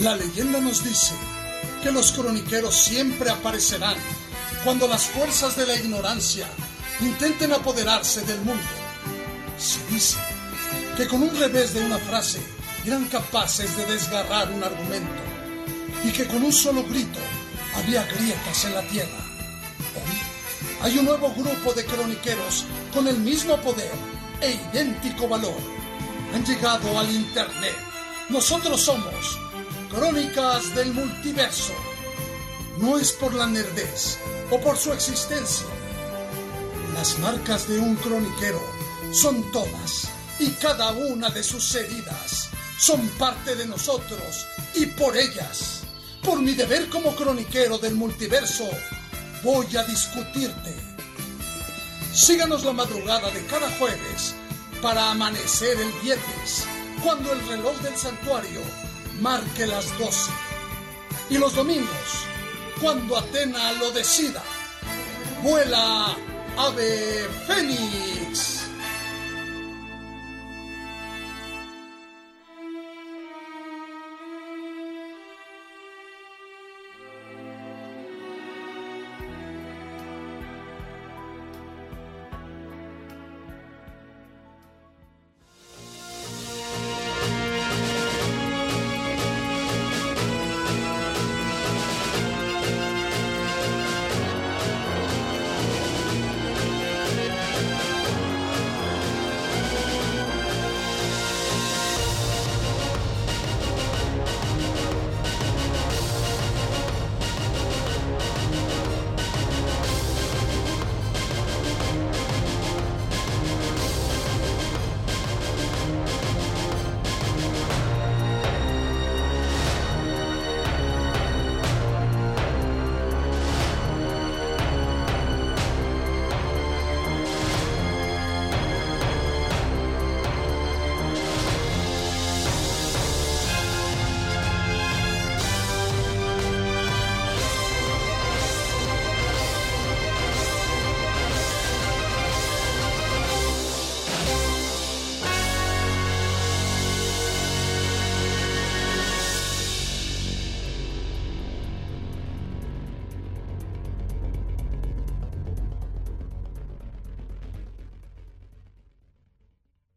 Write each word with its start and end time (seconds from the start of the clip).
La 0.00 0.16
leyenda 0.16 0.60
nos 0.60 0.82
dice 0.82 1.12
que 1.82 1.92
los 1.92 2.10
croniqueros 2.12 2.74
siempre 2.74 3.28
aparecerán 3.28 3.96
cuando 4.64 4.88
las 4.88 5.02
fuerzas 5.02 5.56
de 5.56 5.66
la 5.66 5.74
ignorancia 5.74 6.46
intenten 7.00 7.52
apoderarse 7.52 8.22
del 8.22 8.38
mundo. 8.38 8.62
Se 9.58 9.78
dice 9.92 10.16
que 10.96 11.06
con 11.06 11.22
un 11.22 11.38
revés 11.38 11.74
de 11.74 11.84
una 11.84 11.98
frase 11.98 12.40
eran 12.86 13.04
capaces 13.08 13.76
de 13.76 13.84
desgarrar 13.84 14.50
un 14.50 14.64
argumento 14.64 15.22
y 16.02 16.10
que 16.12 16.26
con 16.26 16.44
un 16.44 16.52
solo 16.52 16.82
grito 16.84 17.18
había 17.76 18.02
grietas 18.04 18.64
en 18.64 18.74
la 18.74 18.82
tierra. 18.88 19.18
Hoy 19.96 20.18
hay 20.80 20.98
un 20.98 21.04
nuevo 21.04 21.30
grupo 21.34 21.74
de 21.74 21.84
croniqueros 21.84 22.64
con 22.94 23.06
el 23.06 23.18
mismo 23.18 23.58
poder 23.58 23.92
e 24.40 24.52
idéntico 24.52 25.28
valor. 25.28 25.60
Han 26.34 26.42
llegado 26.46 26.98
al 26.98 27.10
Internet. 27.10 27.76
Nosotros 28.30 28.80
somos 28.80 29.38
Crónicas 29.90 30.72
del 30.76 30.94
Multiverso. 30.94 31.74
No 32.78 32.96
es 32.96 33.10
por 33.10 33.34
la 33.34 33.48
nerdez 33.48 34.18
o 34.48 34.60
por 34.60 34.76
su 34.76 34.92
existencia. 34.92 35.66
Las 36.94 37.18
marcas 37.18 37.68
de 37.68 37.80
un 37.80 37.96
croniquero 37.96 38.62
son 39.12 39.50
todas 39.50 40.08
y 40.38 40.50
cada 40.52 40.92
una 40.92 41.28
de 41.30 41.42
sus 41.42 41.74
heridas 41.74 42.50
son 42.78 43.04
parte 43.18 43.56
de 43.56 43.66
nosotros 43.66 44.46
y 44.76 44.86
por 44.86 45.16
ellas, 45.16 45.80
por 46.22 46.40
mi 46.40 46.54
deber 46.54 46.88
como 46.88 47.16
croniquero 47.16 47.76
del 47.76 47.96
multiverso, 47.96 48.70
voy 49.42 49.76
a 49.76 49.82
discutirte. 49.82 50.76
Síganos 52.14 52.64
la 52.64 52.72
madrugada 52.72 53.28
de 53.32 53.44
cada 53.46 53.68
jueves 53.72 54.36
para 54.80 55.10
amanecer 55.10 55.80
el 55.80 55.92
viernes, 56.00 56.64
cuando 57.02 57.32
el 57.32 57.44
reloj 57.48 57.76
del 57.80 57.96
santuario 57.96 58.60
marque 59.20 59.66
las 59.66 59.96
doce. 59.98 60.30
Y 61.28 61.38
los 61.38 61.54
domingos, 61.54 62.26
cuando 62.80 63.18
Atena 63.18 63.72
lo 63.74 63.90
decida. 63.92 64.42
Vuela, 65.42 66.16
ave 66.56 67.28
fénix. 67.46 68.59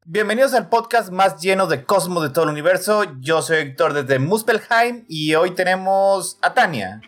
Bienvenidos 0.06 0.54
al 0.54 0.68
podcast 0.70 1.12
más 1.12 1.42
lleno 1.42 1.68
de 1.68 1.86
cosmos 1.86 2.24
de 2.24 2.30
todo 2.30 2.44
el 2.46 2.52
universo. 2.52 3.06
Yo 3.22 3.42
soy 3.42 3.58
Héctor 3.58 3.94
desde 3.94 4.20
Muspelheim 4.20 5.06
y 5.08 5.36
hoy 5.36 5.52
tenemos 5.52 6.38
a 6.42 6.54
Tania. 6.54 7.02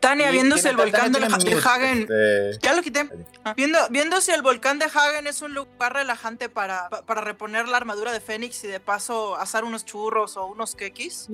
Tania, 0.00 0.30
Y 0.30 0.32
viéndose 0.32 0.68
el 0.68 0.76
volcán 0.76 1.12
de, 1.12 1.20
Hagen. 1.64 2.00
este, 2.02 2.58
Ya 2.60 2.74
lo 2.74 2.82
quité. 2.82 3.08
Viendo, 3.56 3.78
viéndose 3.90 4.34
el 4.34 4.42
volcán 4.42 4.80
de 4.80 4.86
Hagen 4.86 5.28
es 5.28 5.42
un 5.42 5.54
lugar 5.54 5.92
relajante 5.92 6.48
para, 6.48 6.88
pa- 6.88 7.02
para 7.02 7.20
reponer 7.20 7.68
la 7.68 7.76
armadura 7.76 8.10
de 8.12 8.18
Fénix 8.20 8.64
y 8.64 8.66
de 8.66 8.80
paso 8.80 9.36
asar 9.36 9.62
unos 9.62 9.84
churros 9.84 10.36
o 10.36 10.46
unos 10.46 10.74
quequis. 10.74 11.28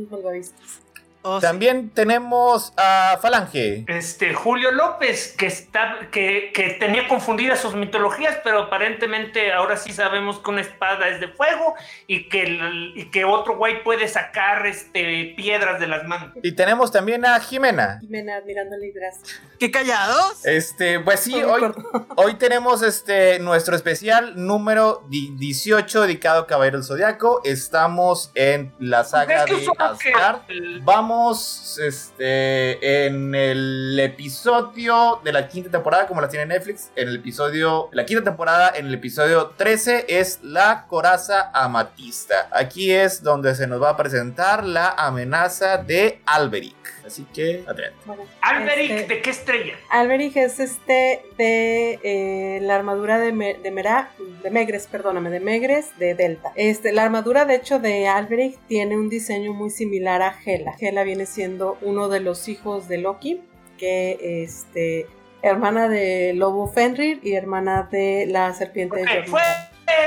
Oh, 1.23 1.41
sí. 1.41 1.47
También 1.47 1.91
tenemos 1.91 2.73
a 2.77 3.19
Falange. 3.21 3.85
Este, 3.89 4.35
Julio 4.35 4.71
López, 4.71 5.35
que, 5.37 5.47
está, 5.47 6.09
que, 6.13 6.53
que 6.55 6.71
tenía 6.81 7.09
confundidas 7.09 7.61
sus 7.61 7.75
mitologías, 7.75 8.39
pero 8.45 8.63
aparentemente 8.63 9.53
ahora 9.53 9.77
sí 9.77 9.93
sabemos 9.93 10.39
que 10.39 10.51
una 10.51 10.61
espada 10.61 11.09
es 11.09 11.21
de 11.21 11.29
fuego 11.29 11.75
y 12.07 12.29
que, 12.29 12.43
el- 12.45 12.93
y 12.97 13.11
que 13.11 13.25
otro 13.25 13.57
güey 13.57 13.83
puede 13.83 14.07
sacar 14.09 14.65
este, 14.67 15.35
piedras 15.37 15.81
de 15.81 15.89
las 15.89 16.05
manos. 16.07 16.31
Y 16.43 16.53
tenemos 16.53 16.93
también 16.93 17.25
a 17.27 17.39
Jimena. 17.41 17.99
Jimena 18.01 18.37
admirándole 18.37 18.93
gracias. 18.95 19.41
¡Qué 19.59 19.71
callados! 19.71 20.47
Este, 20.47 21.01
pues 21.01 21.21
sí, 21.21 21.43
hoy, 21.43 21.63
hoy 22.17 22.35
tenemos 22.35 22.83
este 22.83 23.39
nuestro 23.41 23.75
especial 23.75 24.35
número 24.37 25.03
di- 25.09 25.35
18 25.37 26.03
dedicado 26.03 26.43
a 26.43 26.47
Caballero 26.47 26.79
del 26.79 26.87
Zodiaco. 26.87 27.41
Estamos 27.45 28.31
en 28.37 28.73
la 28.79 29.03
saga 29.05 29.45
de 29.45 29.67
Asgard. 29.79 30.43
el- 30.49 30.81
Este, 31.09 33.07
en 33.07 33.35
el 33.35 33.99
episodio 33.99 35.21
de 35.25 35.33
la 35.33 35.49
quinta 35.49 35.71
temporada, 35.71 36.07
como 36.07 36.21
la 36.21 36.29
tiene 36.29 36.45
Netflix. 36.45 36.91
En 36.97 37.09
el 37.09 37.17
episodio, 37.17 37.89
la 37.93 38.05
quinta 38.05 38.23
temporada, 38.23 38.73
en 38.77 38.89
el 38.89 38.95
episodio 38.95 39.55
13, 39.57 40.05
es 40.07 40.41
la 40.43 40.85
coraza 40.87 41.51
amatista. 41.55 42.49
Aquí 42.53 42.93
es 42.93 43.23
donde 43.23 43.55
se 43.55 43.67
nos 43.67 43.83
va 43.83 43.91
a 43.91 43.97
presentar 43.97 44.67
la 44.67 44.91
amenaza 44.91 45.79
de 45.79 46.21
Alberic. 46.27 46.98
Así 47.09 47.27
que, 47.35 47.65
adelante. 47.67 47.97
Bueno, 48.07 48.23
Alberic, 48.41 48.91
este, 48.91 49.15
¿de 49.15 49.23
qué 49.23 49.31
estrella? 49.31 49.75
Alberic 49.91 50.37
es 50.37 50.61
este 50.61 51.23
de 51.37 51.99
eh, 52.03 52.61
la 52.63 52.77
armadura 52.77 53.19
de, 53.19 53.33
Me- 53.33 53.55
de 53.55 53.71
Mera, 53.71 54.11
de 54.43 54.51
Megres, 54.51 54.87
perdóname, 54.87 55.31
de 55.31 55.41
Megres 55.41 55.99
de 55.99 56.15
Delta. 56.15 56.53
Este, 56.55 56.93
la 56.93 57.03
armadura 57.05 57.45
de 57.45 57.57
hecho 57.57 57.79
de 57.81 58.07
Alberic 58.07 58.59
tiene 58.69 58.97
un 58.97 59.09
diseño 59.09 59.53
muy 59.53 59.71
similar 59.71 60.23
a 60.23 60.35
Hela. 60.45 60.75
Hela 60.81 61.03
viene 61.03 61.27
siendo 61.27 61.77
uno 61.83 62.09
de 62.09 62.21
los 62.21 62.49
hijos 62.49 62.89
de 62.89 62.99
Loki, 62.99 63.41
que 63.79 64.43
este 64.45 65.07
hermana 65.43 65.89
de 65.89 66.33
Lobo 66.35 66.67
Fenrir 66.69 67.21
y 67.23 67.35
hermana 67.35 67.89
de 67.91 68.27
la 68.27 68.53
serpiente 68.55 69.01
de 69.01 69.23
fue 69.25 69.41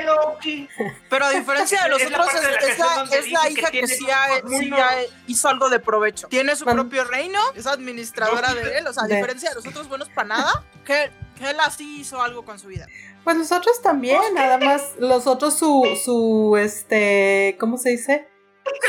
Loki. 0.05 0.69
Pero 1.09 1.25
a 1.25 1.29
diferencia 1.31 1.83
de 1.83 1.89
los 1.89 2.01
otros, 2.03 2.33
la 2.33 2.39
es, 2.39 2.45
es 2.69 2.79
la, 2.79 3.03
es 3.17 3.31
la 3.31 3.41
que 3.43 3.49
hija 3.51 3.65
que, 3.71 3.71
tiene 3.71 3.87
sí, 3.87 4.07
ha- 4.09 4.41
como 4.41 4.59
sí 4.59 4.67
uno- 4.67 4.77
ya 4.77 4.89
hizo 5.27 5.49
algo 5.49 5.69
de 5.69 5.79
provecho. 5.79 6.27
Tiene 6.27 6.55
su 6.55 6.65
Man- 6.65 6.75
propio 6.75 7.03
reino, 7.05 7.39
es 7.55 7.67
administradora 7.67 8.53
de 8.53 8.77
él. 8.79 8.87
O 8.87 8.93
sea, 8.93 9.03
a 9.03 9.07
diferencia 9.07 9.49
de 9.49 9.55
los 9.55 9.67
otros 9.67 9.87
buenos 9.87 10.09
para 10.09 10.27
nada, 10.27 10.63
que, 10.85 11.11
que 11.37 11.49
él 11.49 11.59
así 11.59 12.01
hizo 12.01 12.21
algo 12.21 12.43
con 12.45 12.59
su 12.59 12.67
vida. 12.67 12.87
Pues 13.23 13.37
los 13.37 13.51
otros 13.51 13.81
también, 13.81 14.19
nada 14.33 14.57
más 14.57 14.93
los 14.97 15.27
otros 15.27 15.55
su, 15.57 15.87
su, 16.03 16.57
este, 16.57 17.55
¿cómo 17.59 17.77
se 17.77 17.89
dice? 17.89 18.27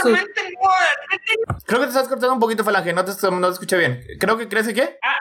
Su-. 0.03 0.17
Creo 1.67 1.81
que 1.81 1.87
te 1.87 1.91
estás 1.93 2.09
cortando 2.09 2.33
un 2.35 2.41
poquito, 2.41 2.65
Falange. 2.65 2.93
No 2.93 3.05
te, 3.05 3.13
no 3.31 3.47
te 3.49 3.53
escuché 3.53 3.77
bien. 3.77 4.03
Creo 4.19 4.37
que 4.39 4.49
crees 4.49 4.67
que 4.69 4.75
qué? 4.75 4.99
Ah, 5.03 5.17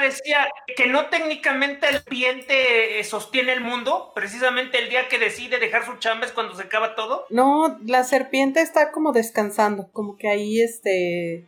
decía 0.00 0.48
que 0.76 0.86
no 0.86 1.06
técnicamente 1.06 1.88
el 1.88 2.02
cliente 2.04 2.98
eh, 3.00 3.04
sostiene 3.04 3.52
el 3.52 3.60
mundo, 3.60 4.12
precisamente 4.14 4.78
el 4.78 4.88
día 4.88 5.08
que 5.08 5.18
decide 5.18 5.58
dejar 5.58 5.84
su 5.84 5.96
chamba 5.98 6.26
es 6.26 6.32
cuando 6.32 6.54
se 6.54 6.62
acaba 6.62 6.94
todo. 6.94 7.26
No, 7.30 7.78
la 7.84 8.04
serpiente 8.04 8.60
está 8.60 8.90
como 8.92 9.12
descansando, 9.12 9.88
como 9.92 10.16
que 10.16 10.28
ahí, 10.28 10.60
este, 10.60 11.44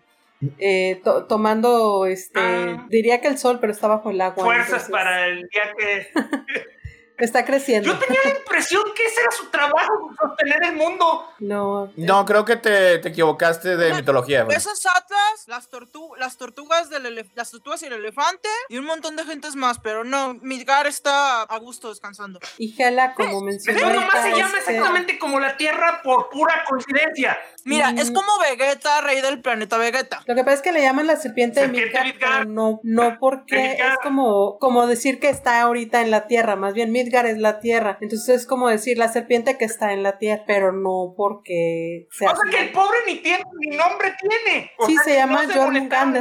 eh, 0.59 1.01
to- 1.05 1.27
tomando, 1.27 2.07
este, 2.07 2.41
Ah. 2.41 2.87
diría 2.91 3.21
que 3.21 3.29
el 3.29 3.39
sol, 3.39 3.59
pero 3.61 3.73
está 3.73 3.89
bajo 3.89 4.11
el 4.11 4.21
agua. 4.21 4.45
Fuerzas 4.45 4.67
entonces, 4.89 4.91
para 4.91 5.27
el 5.27 5.49
día 5.49 5.73
que... 5.79 6.09
Está 7.19 7.45
creciendo. 7.45 7.93
Yo 7.93 7.99
tenía 7.99 8.19
la 8.25 8.31
impresión 8.31 8.83
que 8.97 9.05
ese 9.07 9.21
era 9.21 9.31
su 9.31 9.47
trabajo, 9.51 10.11
sostener 10.21 10.65
el 10.65 10.75
mundo. 10.77 11.25
No. 11.39 11.93
No, 11.97 12.25
creo 12.25 12.45
que 12.45 12.57
te, 12.57 12.99
te 12.99 13.09
equivocaste 13.11 13.77
de 13.77 13.95
mitología. 13.95 14.43
güey. 14.43 14.57
Esas 14.57 14.85
atlas, 14.87 15.45
las, 15.47 15.69
tortu 15.69 16.15
las 16.19 16.37
tortugas 16.37 16.91
del 16.91 17.25
las 17.35 17.51
tortugas 17.51 17.83
y 17.83 17.87
el 17.87 17.93
elefante 17.93 18.49
y 18.69 18.79
un 18.79 18.85
montón 18.87 19.15
de 19.17 19.25
gentes 19.25 19.55
más, 19.55 19.79
pero 19.79 20.03
no, 20.03 20.35
Midgar 20.43 20.87
está 20.89 21.43
a 21.43 21.59
gusto 21.59 21.89
descansando. 21.91 22.41
Y 22.59 22.75
Hela, 22.83 23.15
como 23.15 23.41
mencionó 23.43 23.79
Eso 23.79 23.91
nomás 23.91 24.11
se 24.13 24.19
ahorita, 24.19 24.37
llama 24.37 24.59
este, 24.59 24.73
exactamente 24.73 25.19
como 25.19 25.39
la 25.41 25.57
Tierra 25.57 26.01
por 26.03 26.31
pura 26.31 26.65
coincidencia. 26.69 27.39
Mira, 27.65 27.93
Mm. 27.93 27.99
es 27.99 28.11
como 28.11 28.27
Vegeta, 28.41 29.01
rey 29.03 29.21
del 29.21 29.41
planeta 29.41 29.79
Vegeta. 29.79 30.23
Lo 30.27 30.35
que 30.35 30.43
pasa 30.43 30.57
es 30.57 30.63
que 30.63 30.73
le 30.73 30.83
llaman 30.83 31.07
la 31.07 31.17
serpiente 31.17 31.61
de 31.61 31.67
Serpiente 31.67 31.91
Midgard, 31.91 32.07
Midgard. 32.15 32.39
pero 32.43 32.51
no, 32.51 32.81
no 32.83 33.19
porque 33.21 33.75
es 33.75 33.97
como, 34.03 34.59
como 34.59 34.87
decir 34.87 35.21
que 35.21 35.29
está 35.29 35.61
ahorita 35.63 36.01
en 36.01 36.11
la 36.11 36.27
tierra, 36.27 36.57
más 36.57 36.75
bien 36.75 36.93
Midgard 37.05 37.27
es 37.27 37.39
la 37.39 37.61
tierra, 37.61 37.99
entonces 38.01 38.41
es 38.43 38.47
como 38.47 38.69
decir 38.69 38.99
la 38.99 39.09
serpiente 39.09 39.59
que 39.59 39.65
está 39.65 39.93
en 39.93 40.03
la 40.03 40.19
tierra, 40.19 40.45
pero 40.47 40.73
no 40.73 41.15
porque 41.17 42.07
sea 42.11 42.31
O 42.33 42.37
sea 42.37 42.51
que 42.51 42.67
el 42.67 42.73
pobre 42.73 42.99
ni 43.07 43.17
tiene, 43.17 43.45
ni 43.61 43.77
nombre 43.77 44.15
tiene. 44.21 44.71
O 44.79 44.87
Sí, 44.87 44.95
sea, 44.95 45.05
se 45.05 45.15
llama 45.17 45.33
no 45.45 45.53
se 45.53 45.59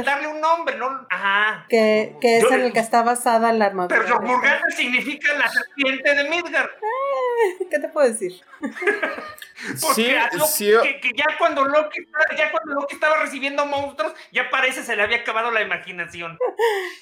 darle 0.02 0.28
un 0.28 0.40
nombre, 0.40 0.76
¿no? 0.76 0.86
Ajá. 1.10 1.66
que, 1.68 2.16
que 2.20 2.36
es 2.38 2.42
Yo- 2.42 2.50
en 2.50 2.60
el 2.62 2.72
que 2.72 2.80
está 2.80 3.02
basada 3.02 3.52
la 3.52 3.66
armadura. 3.66 3.96
Pero 4.00 4.14
Jormungandr 4.16 4.72
significa 4.72 5.32
la 5.34 5.48
serpiente 5.48 6.14
de 6.14 6.24
Midgard. 6.28 6.70
¿Qué 7.70 7.78
te 7.78 7.88
puedo 7.88 8.08
decir? 8.08 8.32
Porque 9.80 10.02
Sí, 10.46 10.46
sí. 10.46 10.70
que, 10.82 11.00
que 11.00 11.10
ya 11.16 11.24
cuando 11.38 11.64
Loki 11.64 12.00
ya 12.36 12.50
cuando 12.50 12.74
Loki 12.74 12.94
estaba 12.94 13.16
recibiendo 13.22 13.64
monstruos, 13.66 14.12
ya 14.32 14.50
parece 14.50 14.82
se 14.82 14.96
le 14.96 15.02
había 15.02 15.18
acabado 15.18 15.50
la 15.50 15.62
imaginación. 15.62 16.36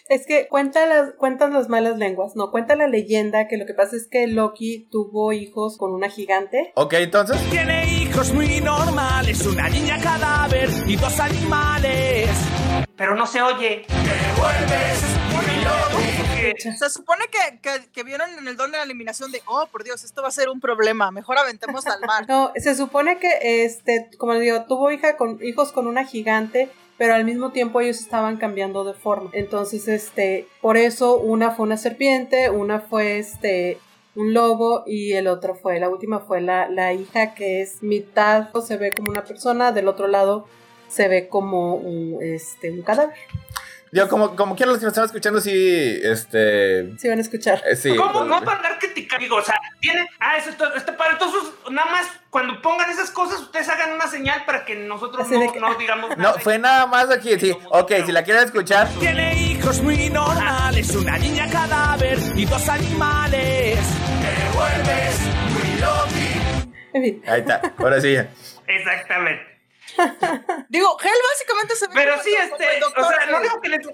Es 0.08 0.26
que 0.26 0.48
cuenta 0.48 0.86
las, 0.86 1.14
cuentan 1.14 1.52
las 1.52 1.68
malas 1.68 1.96
lenguas, 1.96 2.36
no, 2.36 2.50
cuenta 2.50 2.76
la 2.76 2.86
leyenda 2.86 3.48
que 3.48 3.56
lo 3.56 3.66
que 3.66 3.74
pasa 3.74 3.96
es 3.96 4.06
que 4.08 4.26
Loki 4.26 4.88
tuvo 4.90 5.32
hijos 5.32 5.76
con 5.76 5.92
una 5.92 6.08
gigante. 6.08 6.72
Ok, 6.76 6.94
entonces. 6.94 7.36
Tiene 7.50 7.86
hijos 7.86 8.32
muy 8.32 8.60
normales, 8.60 9.44
una 9.46 9.68
niña 9.68 10.00
cadáver 10.00 10.68
y 10.86 10.96
dos 10.96 11.18
animales. 11.18 12.28
Pero 12.96 13.14
no 13.16 13.26
se 13.26 13.42
oye. 13.42 13.84
Porque- 16.52 16.72
Se 16.76 16.90
supone 16.90 17.24
que, 17.30 17.58
que, 17.60 17.90
que 17.92 18.02
vieron 18.02 18.30
en 18.38 18.46
el 18.48 18.56
don 18.56 18.70
de 18.70 18.78
la 18.78 18.84
eliminación 18.84 19.30
de, 19.32 19.42
oh, 19.46 19.66
por 19.66 19.84
Dios, 19.84 20.04
esto 20.04 20.22
va 20.22 20.28
a 20.28 20.32
ser 20.32 20.48
un 20.48 20.60
problema, 20.60 21.10
mejor 21.10 21.38
aventemos 21.38 21.86
al 21.86 22.00
mar. 22.00 22.24
No, 22.28 22.52
se 22.56 22.74
supone 22.74 23.18
que, 23.18 23.64
este, 23.64 24.10
como 24.18 24.32
les 24.34 24.42
digo, 24.42 24.64
tuvo 24.64 24.90
hija 24.90 25.16
con, 25.16 25.38
hijos 25.42 25.72
con 25.72 25.86
una 25.86 26.04
gigante, 26.04 26.70
pero 26.98 27.14
al 27.14 27.24
mismo 27.24 27.50
tiempo 27.50 27.80
ellos 27.80 27.98
estaban 28.00 28.36
cambiando 28.36 28.84
de 28.84 28.94
forma. 28.94 29.30
Entonces, 29.32 29.88
este, 29.88 30.46
por 30.60 30.76
eso 30.76 31.18
una 31.18 31.50
fue 31.50 31.64
una 31.66 31.76
serpiente, 31.76 32.48
una 32.50 32.80
fue, 32.80 33.18
este, 33.18 33.78
un 34.14 34.34
lobo 34.34 34.84
y 34.86 35.14
el 35.14 35.26
otro 35.26 35.54
fue, 35.54 35.80
la 35.80 35.88
última 35.88 36.20
fue 36.20 36.40
la, 36.40 36.68
la 36.68 36.92
hija 36.92 37.34
que 37.34 37.62
es 37.62 37.82
mitad, 37.82 38.50
se 38.62 38.76
ve 38.76 38.92
como 38.92 39.10
una 39.10 39.24
persona, 39.24 39.72
del 39.72 39.88
otro 39.88 40.06
lado 40.06 40.46
se 40.88 41.08
ve 41.08 41.28
como 41.28 41.76
un, 41.76 42.18
este, 42.22 42.70
un 42.70 42.82
cadáver. 42.82 43.16
Yo, 43.94 44.08
como, 44.08 44.34
como 44.36 44.56
quiera, 44.56 44.70
los 44.72 44.78
que 44.80 44.86
me 44.86 44.88
están 44.88 45.04
escuchando, 45.04 45.38
sí. 45.40 46.00
Este. 46.02 46.96
Si 46.98 47.08
van 47.08 47.18
a 47.18 47.20
escuchar. 47.20 47.62
eh, 47.68 47.76
sí. 47.76 47.94
¿Cómo? 47.94 48.24
No 48.24 48.40
para 48.42 48.56
andar 48.56 48.78
criticando. 48.78 49.22
Digo, 49.22 49.36
o 49.36 49.42
sea, 49.42 49.54
tiene. 49.80 50.08
Ah, 50.18 50.38
eso 50.38 50.48
está, 50.48 50.72
está 50.74 50.96
padre. 50.96 51.12
Entonces, 51.12 51.42
nada 51.70 51.90
más 51.90 52.06
cuando 52.30 52.62
pongan 52.62 52.88
esas 52.90 53.10
cosas, 53.10 53.40
ustedes 53.40 53.68
hagan 53.68 53.92
una 53.92 54.06
señal 54.08 54.46
para 54.46 54.64
que 54.64 54.74
nosotros 54.76 55.28
no, 55.28 55.52
que- 55.52 55.60
no 55.60 55.74
digamos 55.74 56.08
No, 56.16 56.16
nada. 56.16 56.38
fue 56.40 56.58
nada 56.58 56.86
más 56.86 57.10
aquí. 57.10 57.38
Sí. 57.38 57.54
Ok, 57.70 57.92
si 58.06 58.12
la 58.12 58.24
quieren 58.24 58.44
escuchar. 58.44 58.88
Tiene 58.98 59.34
hijos 59.36 59.82
muy 59.82 60.08
normales, 60.08 60.90
una 60.96 61.18
niña 61.18 61.46
cadáver 61.50 62.18
y 62.34 62.46
dos 62.46 62.66
animales. 62.70 63.78
En 66.94 67.02
fin. 67.02 67.22
Ahí 67.26 67.40
está. 67.40 67.60
Ahora 67.78 68.00
sí. 68.00 68.16
Exactamente. 68.66 69.51
Digo, 70.68 70.96
Hell 71.00 71.10
básicamente 71.32 71.76
se 71.76 71.86
ve 71.88 71.92
Pero 71.94 72.12
como 72.12 72.22
sí, 72.24 72.34
este. 72.34 72.76
el 72.76 72.82
O 72.82 72.86
doctor 72.86 73.14
sea, 73.14 73.26
lo 73.26 73.36
Hell. 73.36 73.40
único 73.40 73.60
que 73.60 73.68
les. 73.68 73.86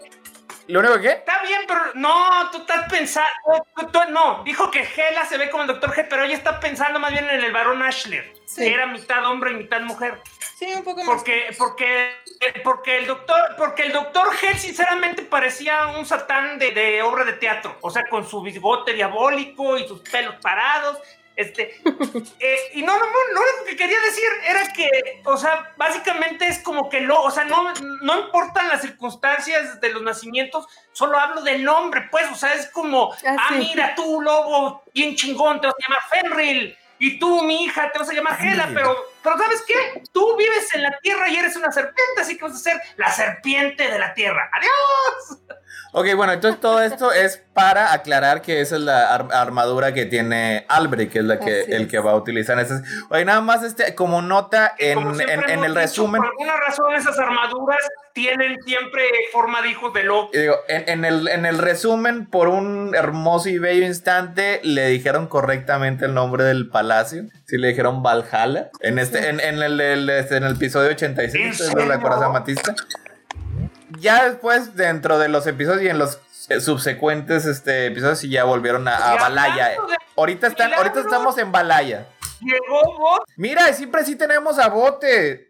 ¿Lo 0.68 0.80
único 0.80 1.00
que? 1.00 1.08
Está 1.08 1.42
bien, 1.42 1.62
pero 1.66 1.80
no, 1.94 2.50
tú 2.50 2.58
estás 2.58 2.90
pensando. 2.90 3.28
tú- 3.74 3.86
tú- 3.86 4.10
no, 4.10 4.42
dijo 4.44 4.70
que 4.70 4.80
Hela 4.82 5.24
se 5.24 5.38
ve 5.38 5.48
como 5.48 5.62
el 5.62 5.68
Doctor 5.68 5.94
G, 5.94 6.06
pero 6.10 6.24
ella 6.24 6.34
está 6.34 6.60
pensando 6.60 6.98
más 7.00 7.10
bien 7.10 7.28
en 7.30 7.42
el 7.42 7.52
varón 7.52 7.82
Ashler, 7.82 8.34
Sí. 8.44 8.62
que 8.64 8.74
era 8.74 8.84
mitad 8.86 9.24
hombre 9.24 9.52
y 9.52 9.54
mitad 9.54 9.80
mujer. 9.80 10.20
Sí, 10.58 10.66
un 10.74 10.84
poco 10.84 11.02
más. 11.04 11.16
Porque, 11.16 11.54
porque, 11.56 12.12
porque 12.62 12.98
el 12.98 13.06
doctor, 13.06 13.54
porque 13.56 13.84
el 13.84 13.92
doctor 13.92 14.28
G 14.36 14.56
sinceramente 14.56 15.22
parecía 15.22 15.86
un 15.86 16.04
satán 16.04 16.58
de, 16.58 16.72
de 16.72 17.00
obra 17.02 17.24
de 17.24 17.32
teatro. 17.34 17.78
O 17.80 17.90
sea, 17.90 18.02
con 18.10 18.28
su 18.28 18.42
bigote 18.42 18.92
diabólico 18.92 19.78
y 19.78 19.88
sus 19.88 20.00
pelos 20.00 20.34
parados. 20.42 20.98
Este, 21.38 21.80
eh, 22.40 22.56
y 22.74 22.82
no, 22.82 22.98
no, 22.98 23.06
no, 23.06 23.32
lo 23.32 23.40
único 23.40 23.64
que 23.66 23.76
quería 23.76 24.00
decir 24.00 24.24
era 24.44 24.72
que, 24.72 25.22
o 25.24 25.36
sea, 25.36 25.72
básicamente 25.76 26.48
es 26.48 26.58
como 26.58 26.88
que 26.88 27.00
lo, 27.00 27.22
o 27.22 27.30
sea, 27.30 27.44
no, 27.44 27.72
no 28.02 28.18
importan 28.22 28.66
las 28.66 28.82
circunstancias 28.82 29.80
de 29.80 29.88
los 29.90 30.02
nacimientos, 30.02 30.66
solo 30.90 31.16
hablo 31.16 31.42
del 31.42 31.62
nombre, 31.62 32.08
pues, 32.10 32.26
o 32.32 32.34
sea, 32.34 32.54
es 32.54 32.68
como, 32.72 33.12
Ah, 33.24 33.36
ah, 33.38 33.46
sí. 33.50 33.54
mira, 33.58 33.94
tú, 33.94 34.20
lobo, 34.20 34.82
bien 34.92 35.14
chingón, 35.14 35.60
te 35.60 35.68
vas 35.68 35.76
a 35.78 35.88
llamar 35.88 36.08
Fenril, 36.10 36.76
y 36.98 37.20
tú, 37.20 37.44
mi 37.44 37.62
hija, 37.66 37.92
te 37.92 38.00
vas 38.00 38.10
a 38.10 38.14
llamar 38.14 38.36
Hela, 38.40 38.64
Fenrir. 38.64 38.74
pero, 38.74 38.96
pero 39.22 39.38
¿sabes 39.38 39.62
qué? 39.64 40.02
Tú 40.10 40.36
vives 40.36 40.74
en 40.74 40.82
la 40.82 40.98
tierra 40.98 41.28
y 41.28 41.36
eres 41.36 41.54
una 41.54 41.70
serpiente, 41.70 42.20
así 42.20 42.36
que 42.36 42.42
vas 42.46 42.54
a 42.54 42.58
ser 42.58 42.82
la 42.96 43.12
serpiente 43.12 43.88
de 43.88 43.98
la 44.00 44.12
tierra. 44.12 44.50
¡Adiós! 44.52 45.38
Ok, 45.92 46.06
bueno, 46.16 46.32
entonces 46.34 46.60
todo 46.60 46.82
esto 46.82 47.12
es 47.12 47.42
para 47.54 47.92
aclarar 47.92 48.42
que 48.42 48.60
esa 48.60 48.76
es 48.76 48.82
la 48.82 49.12
ar- 49.14 49.28
armadura 49.32 49.94
que 49.94 50.04
tiene 50.04 50.66
Albrecht, 50.68 51.12
que 51.12 51.18
es 51.20 51.24
la 51.24 51.40
que 51.40 51.62
Así 51.62 51.72
el 51.72 51.88
que 51.88 51.98
va 51.98 52.12
a 52.12 52.14
utilizar. 52.14 52.58
Esas. 52.60 52.82
Oye, 53.10 53.24
nada 53.24 53.40
más 53.40 53.62
este, 53.62 53.94
como 53.94 54.20
nota 54.20 54.74
en, 54.78 54.94
Como 54.94 55.14
siempre 55.14 55.34
en- 55.34 55.42
en 55.44 55.50
hemos 55.50 55.66
el 55.66 55.72
dicho, 55.72 55.80
resumen. 55.80 56.20
Por 56.22 56.30
alguna 56.30 56.56
razón, 56.60 56.94
esas 56.94 57.18
armaduras 57.18 57.78
tienen 58.12 58.60
siempre 58.62 59.02
forma 59.32 59.62
de 59.62 59.70
hijos 59.70 59.92
de 59.94 60.04
lobo. 60.04 60.30
digo, 60.32 60.56
en, 60.68 60.88
en 60.88 61.04
el, 61.04 61.26
en 61.28 61.46
el 61.46 61.58
resumen, 61.58 62.26
por 62.26 62.48
un 62.48 62.94
hermoso 62.94 63.48
y 63.48 63.58
bello 63.58 63.86
instante, 63.86 64.60
le 64.62 64.88
dijeron 64.88 65.26
correctamente 65.26 66.04
el 66.04 66.14
nombre 66.14 66.44
del 66.44 66.68
palacio. 66.68 67.24
Sí, 67.46 67.56
le 67.56 67.68
dijeron 67.68 68.02
Valhalla. 68.02 68.70
En 68.80 68.98
este, 68.98 69.30
en, 69.30 69.40
en 69.40 69.62
el, 69.62 69.80
el- 69.80 70.10
este, 70.10 70.36
en 70.36 70.44
el 70.44 70.52
episodio 70.56 70.90
86 70.90 71.60
¿En 71.70 71.74
de 71.74 71.86
la 71.86 71.98
coraza 71.98 72.28
matista. 72.28 72.74
Ya 74.00 74.24
después, 74.28 74.76
dentro 74.76 75.18
de 75.18 75.28
los 75.28 75.46
episodios 75.46 75.82
y 75.82 75.88
en 75.88 75.98
los 75.98 76.18
eh, 76.48 76.60
subsecuentes 76.60 77.46
este, 77.46 77.86
episodios, 77.86 78.18
sí 78.18 78.28
ya 78.28 78.44
volvieron 78.44 78.86
a, 78.88 78.96
a 78.96 79.14
Y 79.16 79.18
Valhalla. 79.18 79.64
hablando 79.66 79.86
de 79.88 79.96
Ahorita, 80.16 80.46
están, 80.48 80.74
ahorita 80.74 81.00
estamos 81.00 81.38
en 81.38 81.52
Valhalla. 81.52 82.06
Llegó 82.40 82.98
vos. 82.98 83.20
Mira, 83.36 83.72
siempre 83.72 84.04
sí 84.04 84.16
tenemos 84.16 84.58
a 84.58 84.68
Bote. 84.68 85.48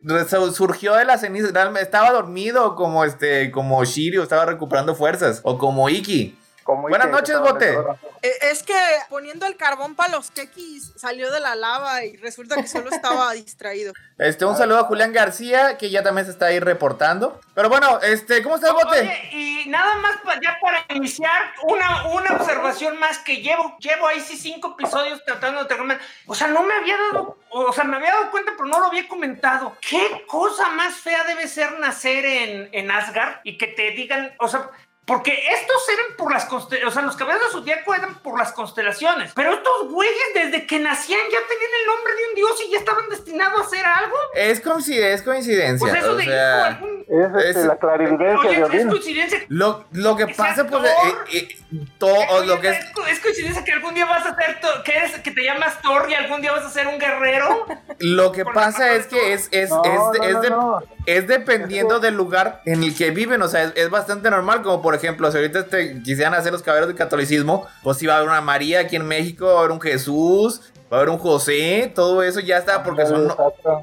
Surgió 0.54 0.94
de 0.94 1.18
cenizas. 1.18 1.52
Realmente 1.52 1.82
Estaba 1.82 2.10
dormido 2.10 2.74
como 2.74 3.04
este, 3.04 3.50
como 3.50 3.84
Shiryu, 3.84 4.22
estaba 4.22 4.46
recuperando 4.46 4.94
fuerzas. 4.94 5.40
O 5.42 5.58
como 5.58 5.88
Iki. 5.88 6.38
Como 6.68 6.86
Buenas 6.86 7.08
noches, 7.08 7.38
Bote. 7.40 7.78
Eh, 8.20 8.30
Es 8.42 8.62
que 8.62 8.74
poniendo 9.08 9.46
el 9.46 9.56
carbón 9.56 9.94
para 9.94 10.12
los 10.12 10.30
kekis 10.30 10.92
salió 10.96 11.32
de 11.32 11.40
la 11.40 11.54
lava 11.54 12.04
y 12.04 12.18
resulta 12.18 12.56
que 12.56 12.68
solo 12.68 12.90
estaba 12.90 13.32
distraído. 13.32 13.94
Este, 14.18 14.44
un 14.44 14.54
saludo 14.54 14.80
a 14.80 14.84
Julián 14.84 15.14
García, 15.14 15.78
que 15.78 15.88
ya 15.88 16.02
también 16.02 16.26
se 16.26 16.32
está 16.32 16.46
ahí 16.46 16.60
reportando. 16.60 17.40
Pero 17.54 17.70
bueno, 17.70 18.00
este, 18.02 18.42
¿cómo 18.42 18.56
estás, 18.56 18.74
Bote? 18.74 19.00
Oye, 19.00 19.30
y 19.32 19.68
nada 19.70 19.94
más 19.96 20.18
pa- 20.18 20.38
ya 20.42 20.58
para 20.60 20.84
iniciar, 20.90 21.54
una, 21.62 22.08
una 22.08 22.34
observación 22.36 22.98
más 22.98 23.18
que 23.20 23.38
llevo, 23.40 23.74
llevo 23.78 24.06
ahí 24.06 24.20
sí 24.20 24.36
cinco 24.36 24.76
episodios 24.78 25.24
tratando 25.24 25.62
de 25.62 25.68
terminar. 25.68 25.98
O 26.26 26.34
sea, 26.34 26.48
no 26.48 26.62
me 26.64 26.74
había 26.74 26.98
dado, 26.98 27.38
o 27.48 27.72
sea, 27.72 27.84
me 27.84 27.96
había 27.96 28.10
dado 28.10 28.30
cuenta, 28.30 28.52
pero 28.58 28.68
no 28.68 28.78
lo 28.78 28.86
había 28.88 29.08
comentado. 29.08 29.74
¿Qué 29.80 30.22
cosa 30.26 30.68
más 30.68 30.96
fea 30.96 31.24
debe 31.24 31.48
ser 31.48 31.78
nacer 31.80 32.26
en, 32.26 32.68
en 32.72 32.90
Asgard 32.90 33.36
y 33.42 33.56
que 33.56 33.68
te 33.68 33.92
digan, 33.92 34.34
o 34.38 34.48
sea, 34.48 34.68
porque 35.08 35.32
estos 35.32 35.88
eran 35.88 36.16
por 36.16 36.30
las 36.32 36.44
constelaciones, 36.44 36.92
o 36.92 36.94
sea, 36.94 37.02
los 37.04 37.16
caballeros 37.16 37.48
de 37.48 37.52
Zodíaco 37.58 37.94
eran 37.94 38.14
por 38.20 38.38
las 38.38 38.52
constelaciones, 38.52 39.32
pero 39.34 39.54
estos 39.54 39.88
güeyes 39.90 40.14
desde 40.34 40.66
que 40.66 40.78
nacían 40.78 41.18
ya 41.32 41.38
tenían 41.48 41.70
el 41.80 41.86
nombre 41.86 42.12
de 42.14 42.28
un 42.28 42.34
dios 42.36 42.62
y 42.66 42.70
ya 42.72 42.78
estaban 42.78 43.08
destinados 43.08 43.60
a 43.60 43.64
hacer 43.64 43.84
algo. 43.84 44.16
Es, 44.34 44.62
coincid- 44.64 45.02
es 45.02 45.22
coincidencia. 45.22 45.78
Pues 45.88 45.94
eso 46.00 46.12
o 46.12 46.16
de 46.16 46.22
hijo, 46.24 46.32
sea, 46.32 46.66
algún... 46.66 47.04
Es 47.08 47.26
este, 47.46 47.50
Es- 47.60 47.66
la 47.66 47.76
clarividencia 47.78 48.36
Oye, 48.38 48.48
de 48.58 48.62
es 48.62 48.68
Odín. 48.68 48.88
coincidencia 48.90 49.38
lo, 49.48 49.84
lo 49.92 50.14
que 50.16 50.26
pasa, 50.28 50.54
sea 50.56 50.66
pues, 50.66 50.82
Thor. 50.82 51.24
eh, 51.32 51.48
eh, 51.48 51.56
todo 51.96 52.44
lo 52.44 52.60
que 52.60 52.68
es. 52.68 52.78
es 53.10 53.20
coincidencia 53.20 53.64
que 53.64 53.72
algún 53.72 53.94
día 53.94 54.04
vas 54.04 54.26
a 54.26 54.36
ser 54.36 54.60
to- 54.60 54.82
que 54.84 54.92
eres 54.92 55.18
que 55.20 55.30
te 55.30 55.42
llamas 55.42 55.80
Thor 55.80 56.06
y 56.10 56.14
algún 56.14 56.42
día 56.42 56.52
vas 56.52 56.66
a 56.66 56.70
ser 56.70 56.86
un 56.86 56.98
guerrero. 56.98 57.66
Lo 57.98 58.30
que 58.32 58.44
pasa 58.44 58.92
es 58.92 59.06
que 59.06 59.32
es, 59.32 59.48
es, 59.52 59.70
No, 59.70 59.82
es, 59.84 60.18
no, 60.18 60.24
es 60.24 60.32
no, 60.34 60.40
de- 60.42 60.50
no. 60.50 60.82
es 61.06 61.26
dependiendo 61.26 61.98
del 61.98 62.14
lugar 62.14 62.60
en 62.66 62.82
el 62.82 62.94
que 62.94 63.10
viven. 63.10 63.40
O 63.40 63.48
sea, 63.48 63.62
es, 63.64 63.72
es 63.76 63.88
bastante 63.88 64.28
normal. 64.30 64.60
Como 64.62 64.82
por 64.82 64.94
ejemplo, 64.98 65.30
si 65.32 65.38
ahorita 65.38 65.66
te 65.66 66.02
quisieran 66.02 66.34
hacer 66.34 66.52
los 66.52 66.62
caballeros 66.62 66.88
del 66.88 66.96
catolicismo, 66.96 67.66
pues 67.82 67.98
si 67.98 68.06
va 68.06 68.14
a 68.14 68.16
haber 68.18 68.28
una 68.28 68.40
María 68.40 68.80
aquí 68.80 68.96
en 68.96 69.06
México, 69.06 69.46
va 69.46 69.54
a 69.54 69.58
haber 69.60 69.70
un 69.72 69.80
Jesús. 69.80 70.60
va 70.90 70.96
a 70.96 71.00
haber 71.00 71.10
un 71.10 71.18
José, 71.18 71.92
todo 71.94 72.22
eso 72.22 72.40
ya 72.40 72.56
está, 72.56 72.82
porque 72.82 73.04
son, 73.04 73.26
no- 73.26 73.36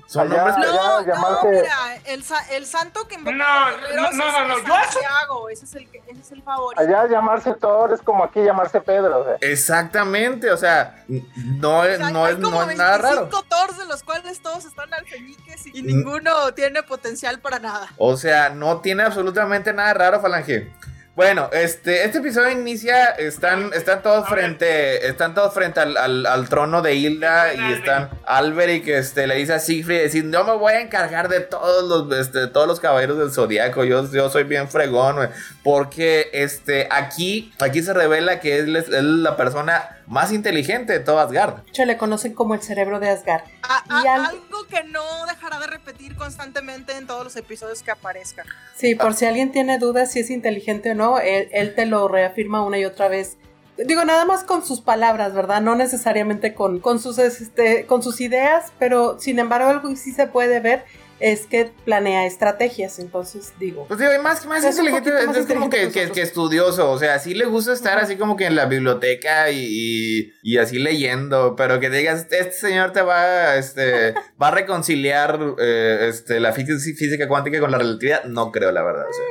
son 0.08 0.32
Allá- 0.32 0.44
nombres- 0.44 0.58
No, 0.74 0.98
allá 0.98 1.14
llamarse- 1.14 1.46
no, 1.46 1.52
mira, 1.52 1.96
el, 2.06 2.24
el 2.50 2.66
santo 2.66 3.08
que 3.08 3.18
No, 3.20 3.32
no, 3.32 3.32
no, 3.32 4.08
es- 4.10 4.16
no, 4.16 4.28
es 4.58 4.64
Santiago, 4.64 5.50
ese 5.50 5.66
es 5.66 5.76
el, 5.76 5.92
que- 5.92 6.02
ese 6.08 6.22
es 6.22 6.32
el 6.32 6.42
favorito. 6.42 6.82
Allá 6.82 7.08
llamarse 7.08 7.54
Thor 7.62 7.94
es 7.94 8.02
como 8.02 8.24
aquí 8.24 8.42
llamarse 8.44 8.82
Pedro. 8.82 9.20
o 9.20 9.24
sea. 9.24 9.36
Exactamente, 9.40 10.50
o 10.50 10.58
sea, 10.58 11.04
no 11.08 11.82
O 11.82 11.84
sea, 11.84 12.10
no 12.10 12.28
es, 12.28 12.40
no 12.40 12.70
es 12.72 12.76
nada 12.76 12.98
raro. 12.98 13.22
25 13.30 13.44
Thors 13.50 13.78
de 13.78 13.86
los 13.86 14.02
cuales 14.02 14.42
todos 14.42 14.66
están 14.66 14.92
alfeñiques 14.92 15.68
y, 15.68 15.78
y 15.78 15.82
ninguno 15.84 16.56
tiene 16.56 16.82
potencial 16.82 17.40
para 17.40 17.60
nada. 17.60 17.88
O 17.98 18.18
sea, 18.18 18.50
no 18.50 18.82
tiene 18.82 19.04
absolutamente 19.04 19.74
nada 19.74 19.94
raro, 19.94 20.22
Falange. 20.22 20.72
Bueno, 21.16 21.50
este, 21.54 22.04
este 22.04 22.18
episodio 22.18 22.52
inicia, 22.52 23.06
están, 23.12 23.72
están 23.74 24.02
todos 24.04 24.28
frente, 24.28 25.08
están 25.08 25.34
todos 25.34 25.54
frente 25.54 25.80
al, 25.80 25.96
al- 25.96 26.26
al 26.26 26.50
trono 26.50 26.82
de 26.82 26.96
Hilda 26.96 27.54
y 27.54 27.72
están 27.72 28.10
Alberic, 28.26 28.86
este, 28.90 29.26
le 29.26 29.36
dice 29.36 29.54
a 29.54 29.60
Siegfried, 29.60 30.02
decir, 30.02 30.30
yo 30.30 30.44
me 30.44 30.52
voy 30.58 30.74
a 30.74 30.82
encargar 30.82 31.30
de 31.30 31.40
todos 31.40 31.86
los, 32.10 32.20
este, 32.20 32.48
todos 32.48 32.68
los 32.68 32.82
caballeros 32.82 33.18
del 33.18 33.32
zodiaco, 33.32 33.86
yo, 33.86 34.12
yo 34.12 34.30
soy 34.30 34.44
bien 34.44 34.68
fregón, 34.68 35.16
güey". 35.16 35.30
porque, 35.64 36.30
este, 36.34 36.90
aquí, 36.92 37.54
aquí 37.62 37.82
se 37.82 37.94
revela 37.94 38.42
que 38.42 38.58
es, 38.60 38.66
él 38.66 38.76
es 38.76 38.90
la 38.90 39.38
persona 39.38 40.02
más 40.08 40.32
inteligente 40.32 40.94
de 40.94 41.00
todo 41.00 41.20
Asgard. 41.20 41.64
De 41.64 41.70
hecho, 41.70 41.86
le 41.86 41.98
conocen 41.98 42.34
como 42.34 42.54
el 42.54 42.62
cerebro 42.62 43.00
de 43.00 43.10
Asgard. 43.10 43.44
A- 43.64 43.84
a- 43.90 44.04
Y 44.04 44.08
al- 44.08 44.26
Algo 44.26 44.66
que 44.70 44.84
no 44.84 45.04
dejará 45.28 45.60
de 45.60 45.68
repetir 45.68 46.16
constantemente 46.16 46.96
en 46.98 47.08
todos 47.08 47.24
los 47.24 47.36
episodios 47.36 47.82
que 47.84 47.92
aparezca. 47.92 48.44
Sí, 48.76 48.96
por 48.96 49.14
si 49.16 49.26
alguien 49.26 49.52
tiene 49.52 49.80
dudas 49.80 50.12
si 50.12 50.20
es 50.20 50.30
inteligente 50.30 50.92
o 50.92 50.96
no, 50.96 51.20
él, 51.20 51.50
él 51.52 51.74
te 51.76 51.86
lo 51.86 52.08
reafirma 52.08 52.64
una 52.64 52.78
y 52.78 52.86
otra 52.86 53.08
vez. 53.08 53.38
Digo, 53.78 54.06
nada 54.06 54.24
más 54.26 54.44
con 54.46 54.66
sus 54.66 54.80
palabras, 54.80 55.34
¿verdad? 55.34 55.62
No 55.62 55.76
necesariamente 55.76 56.54
con, 56.54 56.80
con, 56.80 57.00
sus, 57.00 57.18
este, 57.18 57.86
con 57.86 58.02
sus 58.02 58.22
ideas, 58.22 58.72
pero 58.80 59.20
sin 59.20 59.38
embargo 59.40 59.70
algo 59.70 59.94
sí 59.98 60.14
se 60.14 60.28
puede 60.28 60.62
ver 60.62 60.86
es 61.20 61.46
que 61.48 61.72
planea 61.86 62.26
estrategias. 62.26 63.00
Entonces, 63.00 63.54
digo, 63.60 63.86
Pues 63.88 64.00
digo, 64.00 64.12
y 64.14 64.20
más, 64.20 64.46
más 64.46 64.64
Es 64.64 64.78
inteligente, 64.78 65.12
más 65.28 65.38
es 65.38 65.46
como 65.46 65.70
que, 65.70 65.90
que 65.92 66.22
estudioso, 66.22 66.92
o 66.92 67.00
sea, 67.00 67.20
sí 67.20 67.34
le 67.34 67.46
gusta 67.46 67.74
estar 67.74 67.98
así 68.00 68.16
como 68.18 68.36
que 68.36 68.46
en 68.46 68.56
la 68.56 68.66
biblioteca 68.66 69.50
y, 69.52 69.66
y- 69.66 70.34
y 70.44 70.58
así 70.58 70.78
leyendo, 70.80 71.56
pero 71.56 71.80
que 71.80 71.90
digas, 71.90 72.28
este 72.30 72.52
señor 72.52 72.92
te 72.92 73.02
va, 73.02 73.56
este, 73.56 74.14
va 74.42 74.50
a 74.50 74.52
reconciliar 74.52 75.40
eh, 75.60 76.08
este, 76.10 76.40
la 76.40 76.54
fí- 76.54 76.66
física 76.96 77.28
cuántica 77.28 77.60
con 77.60 77.72
la 77.72 77.78
relatividad, 77.78 78.26
no 78.26 78.52
creo, 78.52 78.72
la 78.72 78.84
verdad. 78.84 79.06
o 79.10 79.14
sea. 79.14 79.24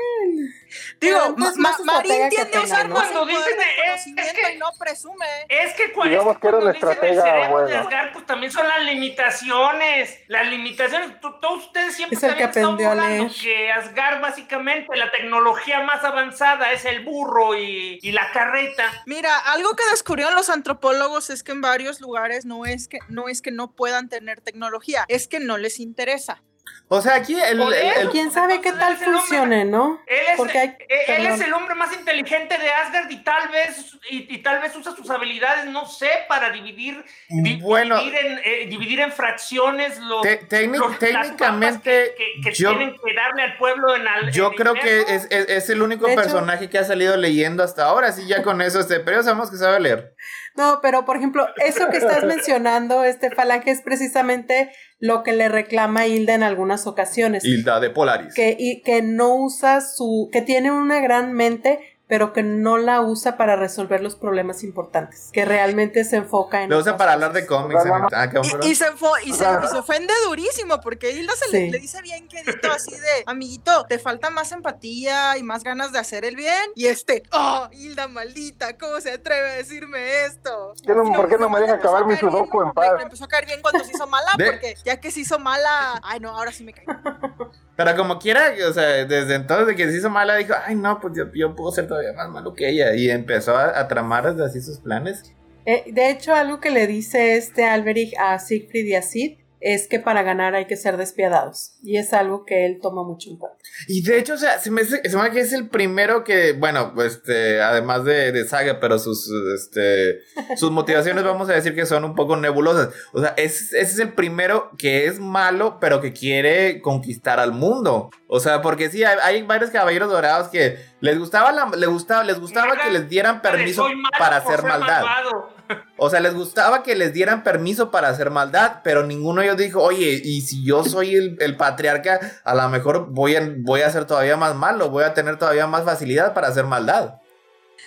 Digo, 1.00 1.34
Ma- 1.36 1.52
más 1.56 1.58
Ma- 1.80 1.92
Marín 1.94 2.28
tiende 2.30 2.56
a 2.58 2.60
usar 2.62 2.88
Cuando 2.90 3.26
dicen, 3.26 3.44
es 3.60 3.84
conocimiento 3.86 4.32
que- 4.34 4.52
y 4.54 4.58
no 4.58 4.70
presume. 4.78 5.26
Es 5.48 5.74
que, 5.74 5.88
Digamos 5.88 6.34
es 6.34 6.40
que 6.40 6.48
era 6.48 6.58
cuando 6.58 6.58
una 6.58 6.72
dicen 6.72 6.88
el 6.88 6.94
estratega 6.94 7.22
cerebro 7.22 7.42
de 7.44 7.48
buena. 7.64 7.80
Asgard, 7.80 8.12
pues 8.12 8.26
también 8.26 8.52
son 8.52 8.68
las 8.68 8.82
limitaciones. 8.82 10.18
Las 10.28 10.46
limitaciones, 10.48 11.20
tú- 11.20 11.38
todos 11.40 11.66
ustedes 11.66 11.94
siempre 11.96 12.16
Es 12.16 12.22
el 12.24 12.36
que 12.36 12.44
aprendió 12.44 12.86
a 12.90 12.94
burlando 12.94 13.24
leer. 13.24 13.32
que 13.40 13.72
Asgard 13.72 14.20
básicamente 14.20 14.96
la 14.96 15.10
tecnología 15.10 15.80
más 15.82 16.02
avanzada 16.04 16.72
es 16.72 16.84
el 16.84 17.04
burro 17.04 17.56
y, 17.56 17.98
y 18.02 18.12
la 18.12 18.30
carreta. 18.32 18.90
Mira, 19.06 19.38
algo 19.38 19.74
que 19.76 19.84
descubrieron 19.90 20.34
los 20.34 20.50
antropólogos 20.50 21.30
es 21.30 21.42
que 21.42 21.52
en 21.52 21.60
varios 21.60 22.00
lugares 22.00 22.44
no 22.44 22.64
es 22.66 22.88
que 22.88 22.98
no 23.08 23.28
es 23.28 23.42
que 23.42 23.50
no 23.50 23.72
puedan 23.72 24.08
tener 24.08 24.40
tecnología, 24.40 25.04
es 25.08 25.28
que 25.28 25.40
no 25.40 25.58
les 25.58 25.80
interesa. 25.80 26.42
O 26.88 27.00
sea, 27.00 27.14
aquí 27.16 27.34
el, 27.40 27.60
el- 27.60 27.72
el- 27.72 28.10
quién 28.10 28.30
sabe 28.30 28.60
qué 28.60 28.70
tal 28.72 28.92
él 28.92 28.96
es 28.96 29.02
el 29.02 29.08
hombre- 29.08 29.20
funcione, 29.20 29.64
¿no? 29.64 30.00
Él 30.06 30.18
es, 30.32 30.36
Porque 30.36 30.58
hay- 30.58 30.76
eh, 30.88 31.04
él 31.16 31.26
es 31.26 31.40
el 31.40 31.52
hombre 31.54 31.74
más 31.74 31.92
inteligente 31.94 32.56
de 32.58 32.70
Asgard 32.70 33.10
y 33.10 33.24
tal 33.24 33.48
vez 33.48 33.96
y, 34.10 34.34
y 34.34 34.38
tal 34.42 34.60
vez 34.60 34.76
usa 34.76 34.92
sus 34.94 35.08
habilidades, 35.10 35.64
no 35.66 35.86
sé, 35.86 36.10
para 36.28 36.50
dividir, 36.50 37.02
di- 37.30 37.56
Bueno. 37.60 37.98
dividir, 37.98 38.26
en, 38.26 38.38
eh, 38.44 38.66
dividir 38.68 39.00
en 39.00 39.12
fracciones 39.12 39.98
los, 39.98 40.22
te- 40.22 40.66
los- 40.68 40.98
técnicamente, 40.98 42.14
que, 42.16 42.40
que- 42.42 42.50
que 42.50 42.54
yo, 42.54 42.70
tienen 42.76 42.94
que 43.02 43.14
darle 43.14 43.42
al 43.42 43.56
pueblo 43.56 43.96
en 43.96 44.06
al- 44.06 44.30
yo 44.30 44.48
en 44.48 44.54
creo 44.54 44.74
que 44.74 45.00
es, 45.08 45.26
es- 45.30 45.48
es 45.48 45.70
el 45.70 45.82
único 45.82 46.06
De 46.06 46.12
hecho- 46.12 46.22
personaje 46.22 46.68
que 46.68 46.78
ha 46.78 46.84
salido 46.84 47.16
leyendo 47.16 47.62
hasta 47.62 47.86
ahora, 47.86 48.12
sí, 48.12 48.26
ya 48.26 48.42
con 48.42 48.60
eso, 48.60 48.80
este, 48.80 49.00
pero 49.00 49.18
ya 49.18 49.22
sabemos 49.22 49.50
que 49.50 49.56
sabe 49.56 49.80
leer. 49.80 50.14
No, 50.54 50.80
pero 50.82 51.04
por 51.04 51.16
ejemplo, 51.16 51.48
eso 51.56 51.88
que 51.90 51.96
estás 51.96 52.22
mencionando, 52.24 53.04
este 53.04 53.30
falange, 53.30 53.70
es 53.70 53.80
precisamente 53.82 54.70
lo 55.04 55.22
que 55.22 55.34
le 55.34 55.50
reclama 55.50 56.06
Hilda 56.06 56.34
en 56.34 56.42
algunas 56.42 56.86
ocasiones. 56.86 57.44
Hilda 57.44 57.78
de 57.78 57.90
Polaris. 57.90 58.32
que, 58.32 58.56
y 58.58 58.80
que 58.80 59.02
no 59.02 59.34
usa 59.34 59.82
su, 59.82 60.30
que 60.32 60.40
tiene 60.40 60.70
una 60.70 61.02
gran 61.02 61.34
mente, 61.34 61.93
pero 62.06 62.32
que 62.34 62.42
no 62.42 62.76
la 62.76 63.00
usa 63.00 63.36
para 63.38 63.56
resolver 63.56 64.02
los 64.02 64.14
problemas 64.14 64.62
importantes, 64.62 65.30
que 65.32 65.44
realmente 65.44 66.04
se 66.04 66.16
enfoca 66.16 66.62
en... 66.62 66.68
Lo 66.70 66.78
usa 66.78 66.96
para 66.98 67.14
hablar 67.14 67.32
de 67.32 67.46
cómics. 67.46 67.80
en 67.80 67.86
el- 67.86 67.92
Vamos. 67.92 68.12
ah. 68.14 68.28
Y, 68.62 68.70
y 68.70 68.74
se, 68.74 68.84
y, 69.24 69.32
se, 69.32 69.44
y 69.64 69.68
se 69.68 69.78
ofende 69.78 70.12
durísimo 70.26 70.80
porque 70.80 71.12
Hilda 71.12 71.32
se 71.34 71.46
Sí. 71.46 71.52
le, 71.52 71.70
le 71.70 71.78
dice 71.78 72.02
bien 72.02 72.28
quedito 72.28 72.70
así 72.70 72.90
de, 72.92 73.24
amiguito, 73.26 73.84
te 73.88 73.98
falta 73.98 74.28
más 74.30 74.52
empatía 74.52 75.38
y 75.38 75.42
más 75.42 75.64
ganas 75.64 75.92
de 75.92 75.98
hacer 75.98 76.24
el 76.26 76.36
bien. 76.36 76.70
Y 76.74 76.86
este, 76.86 77.22
oh, 77.32 77.68
Hilda 77.72 78.06
maldita, 78.08 78.76
¿cómo 78.76 79.00
se 79.00 79.12
atreve 79.12 79.52
a 79.52 79.54
decirme 79.54 80.24
esto? 80.26 80.74
¿Qué 80.84 80.94
no- 80.94 81.10
¿Por 81.12 81.28
qué 81.28 81.38
no 81.38 81.48
me 81.48 81.60
deja 81.60 81.74
acabar 81.74 82.04
mi 82.06 82.16
sudoku 82.16 82.62
en 82.62 82.72
paz? 82.72 82.92
Le 82.98 83.04
empezó 83.04 83.24
a 83.24 83.28
caer 83.28 83.46
bien 83.46 83.62
cuando 83.62 83.82
se 83.82 83.92
hizo 83.92 84.06
mala, 84.06 84.30
De- 84.36 84.44
porque 84.50 84.74
ya 84.84 85.00
que 85.00 85.10
se 85.10 85.20
hizo 85.20 85.38
mala, 85.38 86.00
ay 86.02 86.20
no, 86.20 86.36
ahora 86.36 86.52
sí 86.52 86.64
me 86.64 86.74
cae. 86.74 86.84
Pero 87.76 87.96
como 87.96 88.18
quiera, 88.18 88.52
o 88.68 88.72
sea, 88.72 89.04
desde 89.04 89.34
entonces 89.34 89.66
de 89.66 89.74
que 89.76 89.90
se 89.90 89.98
hizo 89.98 90.08
mala, 90.08 90.36
dijo, 90.36 90.54
ay 90.64 90.76
no, 90.76 91.00
pues 91.00 91.14
yo, 91.16 91.24
yo 91.34 91.56
puedo 91.56 91.72
ser 91.72 91.88
todavía 91.88 92.12
más 92.12 92.28
malo 92.28 92.54
que 92.54 92.68
ella. 92.68 92.94
Y 92.94 93.10
empezó 93.10 93.56
a, 93.56 93.86
tramar 93.88 94.26
así 94.26 94.60
sus 94.60 94.78
planes. 94.78 95.34
Eh, 95.66 95.84
de 95.92 96.10
hecho, 96.10 96.34
algo 96.34 96.60
que 96.60 96.70
le 96.70 96.86
dice 96.86 97.36
este 97.36 97.64
Alberich 97.64 98.14
a 98.18 98.38
Siegfried 98.38 98.84
y 98.84 98.94
a 98.94 99.02
Sid 99.02 99.38
es 99.66 99.88
que 99.88 99.98
para 99.98 100.22
ganar 100.22 100.54
hay 100.54 100.66
que 100.66 100.76
ser 100.76 100.98
despiadados. 100.98 101.72
Y 101.82 101.96
es 101.96 102.12
algo 102.12 102.44
que 102.44 102.66
él 102.66 102.80
toma 102.82 103.02
mucho 103.02 103.30
en 103.30 103.38
cuenta. 103.38 103.56
Y 103.88 104.02
de 104.02 104.18
hecho, 104.18 104.34
o 104.34 104.36
sea, 104.36 104.58
se 104.60 104.70
me, 104.70 104.82
hace- 104.82 105.00
se 105.08 105.16
me 105.16 105.22
hace 105.22 105.30
que 105.30 105.40
es 105.40 105.52
el 105.54 105.70
primero 105.70 106.22
que, 106.22 106.52
bueno, 106.52 106.92
este, 107.02 107.62
además 107.62 108.04
de, 108.04 108.30
de 108.30 108.46
Saga, 108.46 108.78
pero 108.78 108.98
sus, 108.98 109.30
este, 109.54 110.18
sus 110.56 110.70
motivaciones 110.70 111.24
vamos 111.24 111.48
a 111.48 111.54
decir 111.54 111.74
que 111.74 111.86
son 111.86 112.04
un 112.04 112.14
poco 112.14 112.36
nebulosas. 112.36 112.90
O 113.14 113.20
sea, 113.22 113.30
es- 113.38 113.72
ese 113.72 113.80
es 113.94 113.98
el 114.00 114.12
primero 114.12 114.70
que 114.76 115.06
es 115.06 115.18
malo, 115.18 115.78
pero 115.80 116.02
que 116.02 116.12
quiere 116.12 116.82
conquistar 116.82 117.40
al 117.40 117.52
mundo. 117.52 118.10
O 118.28 118.40
sea, 118.40 118.60
porque 118.60 118.90
sí, 118.90 119.02
hay, 119.02 119.16
hay 119.22 119.42
varios 119.42 119.70
caballeros 119.70 120.10
dorados 120.10 120.48
que 120.48 120.76
les 121.04 121.18
gustaba, 121.18 121.52
la, 121.52 121.70
les 121.76 121.88
gustaba, 121.90 122.24
les 122.24 122.40
gustaba 122.40 122.76
que 122.78 122.90
les 122.90 123.10
dieran 123.10 123.42
permiso 123.42 123.86
para 124.18 124.36
hacer 124.36 124.62
maldad. 124.62 125.04
malvado. 125.04 125.50
O 125.98 126.08
sea, 126.08 126.20
les 126.20 126.32
gustaba 126.32 126.82
que 126.82 126.94
les 126.94 127.12
dieran 127.12 127.42
permiso 127.42 127.90
para 127.90 128.08
hacer 128.08 128.30
maldad, 128.30 128.80
pero 128.82 129.02
ninguno 129.04 129.42
de 129.42 129.48
ellos 129.48 129.58
dijo, 129.58 129.82
oye, 129.82 130.18
y 130.24 130.40
si 130.40 130.64
yo 130.64 130.82
soy 130.82 131.14
el, 131.14 131.36
el 131.40 131.58
patriarca, 131.58 132.40
a 132.42 132.54
lo 132.54 132.66
mejor 132.70 133.10
voy 133.10 133.36
a, 133.36 133.42
voy 133.58 133.82
a 133.82 133.90
ser 133.90 134.06
todavía 134.06 134.38
más 134.38 134.54
malo, 134.54 134.88
voy 134.88 135.04
a 135.04 135.12
tener 135.12 135.38
todavía 135.38 135.66
más 135.66 135.84
facilidad 135.84 136.32
para 136.32 136.48
hacer 136.48 136.64
maldad. 136.64 137.16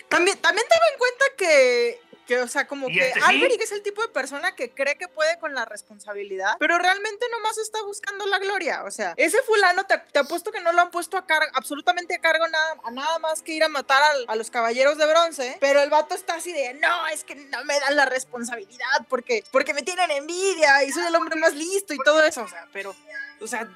También, 0.10 0.38
también 0.38 0.68
ten 0.70 0.80
en 0.94 1.00
cuenta 1.00 1.26
que, 1.36 2.00
que, 2.28 2.40
o 2.40 2.48
sea, 2.48 2.68
como 2.68 2.88
que 2.88 3.08
este 3.08 3.20
sí. 3.20 3.26
Alberic 3.26 3.62
es 3.62 3.72
el 3.72 3.82
tipo 3.82 4.02
de 4.02 4.10
persona 4.10 4.56
que 4.56 4.70
cree 4.72 4.98
que 4.98 5.08
puede 5.08 5.40
con 5.40 5.54
la 5.56 5.66
responsabilidad, 5.66 6.56
pero 6.60 6.78
realmente 6.78 7.26
nomás 7.32 7.58
está 7.58 7.82
buscando 7.84 8.26
la 8.28 8.40
gloria. 8.40 8.84
O 8.84 8.92
sea, 8.92 9.14
ese 9.18 9.42
fulano 9.44 9.86
te, 9.86 9.98
te 9.98 10.20
apuesto 10.20 10.52
que 10.52 10.60
no 10.60 10.72
lo 10.74 10.82
han 10.82 10.92
puesto 10.92 11.18
a 11.18 11.26
cargo, 11.26 11.50
absolutamente 11.54 12.16
a 12.16 12.20
cargo 12.20 12.48
nada, 12.48 12.76
a 12.84 12.92
nada 12.92 13.18
más 13.20 13.42
que 13.42 13.54
ir 13.54 13.64
a 13.64 13.70
matar 13.70 14.02
al- 14.04 14.26
a 14.28 14.36
los 14.36 14.52
caballeros 14.52 14.98
de 14.98 15.06
bronce, 15.08 15.58
pero 15.60 15.82
el 15.82 15.90
vato 15.90 16.14
está 16.16 16.36
así 16.36 16.52
de, 16.54 16.74
no, 16.76 17.08
es 17.08 17.24
que 17.24 17.36
no 17.36 17.64
me 17.66 17.80
dan 17.80 17.96
la 17.96 18.06
responsabilidad 18.06 19.06
porque, 19.10 19.44
porque 19.52 19.74
me 19.74 19.82
tienen 19.84 20.12
envidia 20.12 20.84
y 20.84 20.92
soy 20.92 21.06
el 21.08 21.16
hombre 21.16 21.36
más 21.38 21.54
listo 21.54 21.94
y 21.94 21.98
todo 22.04 22.24
eso. 22.24 22.44
O 22.44 22.48
sea, 22.48 22.68
pero, 22.74 22.96
o 23.42 23.48
sea... 23.48 23.68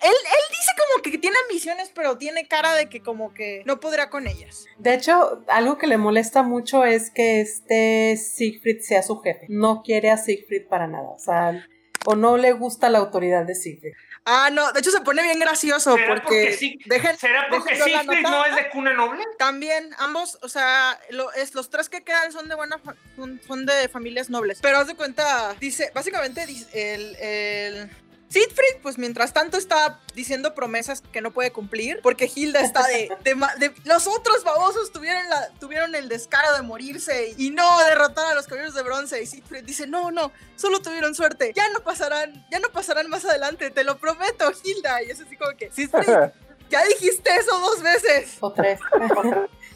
Él, 0.00 0.10
él 0.10 0.44
dice 0.50 0.70
como 0.76 1.02
que 1.02 1.18
tiene 1.18 1.36
ambiciones, 1.48 1.90
pero 1.94 2.16
tiene 2.18 2.46
cara 2.46 2.74
de 2.74 2.88
que 2.88 3.00
como 3.02 3.34
que 3.34 3.62
no 3.66 3.80
podrá 3.80 4.10
con 4.10 4.26
ellas. 4.26 4.64
De 4.78 4.94
hecho, 4.94 5.44
algo 5.48 5.76
que 5.78 5.86
le 5.86 5.98
molesta 5.98 6.42
mucho 6.42 6.84
es 6.84 7.10
que 7.10 7.40
este 7.40 8.16
Siegfried 8.16 8.80
sea 8.80 9.02
su 9.02 9.18
jefe. 9.20 9.46
No 9.48 9.82
quiere 9.82 10.10
a 10.10 10.16
Siegfried 10.16 10.68
para 10.68 10.86
nada. 10.86 11.08
O 11.08 11.18
sea, 11.18 11.66
o 12.06 12.14
no 12.14 12.36
le 12.36 12.52
gusta 12.52 12.88
la 12.90 12.98
autoridad 12.98 13.44
de 13.44 13.54
Siegfried. 13.54 13.92
Ah, 14.30 14.50
no, 14.52 14.72
de 14.72 14.80
hecho 14.80 14.90
se 14.90 15.00
pone 15.00 15.22
bien 15.22 15.38
gracioso 15.40 15.94
¿Será 15.94 16.06
porque, 16.06 16.22
porque 16.24 16.52
sí- 16.52 16.78
dejen- 16.86 17.16
¿Será 17.16 17.46
porque 17.48 17.72
déjenlo 17.74 17.86
la 17.96 18.00
Siegfried 18.02 18.22
nota. 18.22 18.30
no 18.36 18.44
es 18.44 18.56
de 18.56 18.68
cuna 18.70 18.92
noble? 18.92 19.24
también 19.38 19.90
ambos, 19.98 20.38
o 20.42 20.48
sea, 20.50 21.00
lo- 21.10 21.32
es, 21.32 21.54
los 21.54 21.70
tres 21.70 21.88
que 21.88 22.04
quedan 22.04 22.30
son 22.30 22.46
de 22.48 22.54
buena 22.54 22.78
son, 23.16 23.40
son 23.46 23.64
de 23.64 23.88
familias 23.88 24.28
nobles. 24.28 24.58
Pero 24.60 24.78
haz 24.78 24.86
de 24.86 24.96
cuenta, 24.96 25.54
dice, 25.60 25.90
básicamente 25.94 26.44
dice, 26.46 26.94
el, 26.94 27.16
el 27.16 27.90
Siegfried, 28.30 28.82
pues 28.82 28.98
mientras 28.98 29.32
tanto 29.32 29.56
está 29.56 30.00
diciendo 30.14 30.54
promesas 30.54 31.00
que 31.00 31.22
no 31.22 31.30
puede 31.32 31.50
cumplir, 31.50 32.00
porque 32.02 32.30
Hilda 32.34 32.60
está 32.60 32.86
de, 32.86 33.08
de 33.24 33.34
de- 33.58 33.74
los 33.84 34.06
otros 34.06 34.44
babosos 34.44 34.92
tuvieron, 34.92 35.28
la, 35.30 35.48
tuvieron 35.58 35.94
el 35.94 36.08
descaro 36.10 36.54
de 36.54 36.60
morirse 36.62 37.34
y, 37.38 37.46
y 37.46 37.50
no 37.50 37.78
derrotar 37.84 38.26
a 38.26 38.34
los 38.34 38.46
caballeros 38.46 38.74
de 38.74 38.82
bronce. 38.82 39.22
Y 39.22 39.26
Siegfried 39.26 39.64
dice, 39.64 39.86
no, 39.86 40.10
no, 40.10 40.30
solo 40.56 40.80
tuvieron 40.82 41.14
suerte, 41.14 41.52
ya 41.56 41.68
no 41.70 41.80
pasarán, 41.80 42.46
ya 42.50 42.58
no 42.58 42.68
pasarán 42.70 43.08
más 43.08 43.24
adelante, 43.24 43.70
te 43.70 43.82
lo 43.84 43.96
prometo, 43.98 44.52
Hilda. 44.62 45.02
Y 45.04 45.10
es 45.10 45.20
así 45.20 45.36
como 45.36 45.56
que, 45.56 45.70
Siegfried, 45.72 46.06
ya 46.70 46.84
dijiste 46.84 47.30
eso 47.34 47.58
dos 47.60 47.80
veces. 47.82 48.36
O 48.40 48.52
tres. 48.52 48.78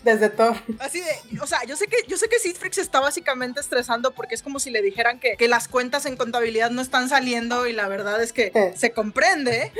Desde 0.02 0.28
Thor. 0.30 0.56
Así 0.80 1.00
de, 1.00 1.40
o 1.40 1.46
sea, 1.46 1.62
yo 1.64 1.76
sé 1.76 1.86
que, 1.86 1.96
yo 2.08 2.16
sé 2.16 2.28
que 2.28 2.38
Citrix 2.40 2.78
está 2.78 2.98
básicamente 3.00 3.60
estresando 3.60 4.12
porque 4.12 4.34
es 4.34 4.42
como 4.42 4.58
si 4.58 4.70
le 4.70 4.82
dijeran 4.82 5.20
que, 5.20 5.36
que 5.36 5.46
las 5.48 5.68
cuentas 5.68 6.06
en 6.06 6.16
contabilidad 6.16 6.70
no 6.70 6.82
están 6.82 7.08
saliendo 7.08 7.66
y 7.68 7.72
la 7.72 7.86
verdad 7.88 8.20
es 8.22 8.32
que 8.32 8.50
Eh. 8.54 8.74
se 8.76 8.92
comprende. 8.92 9.72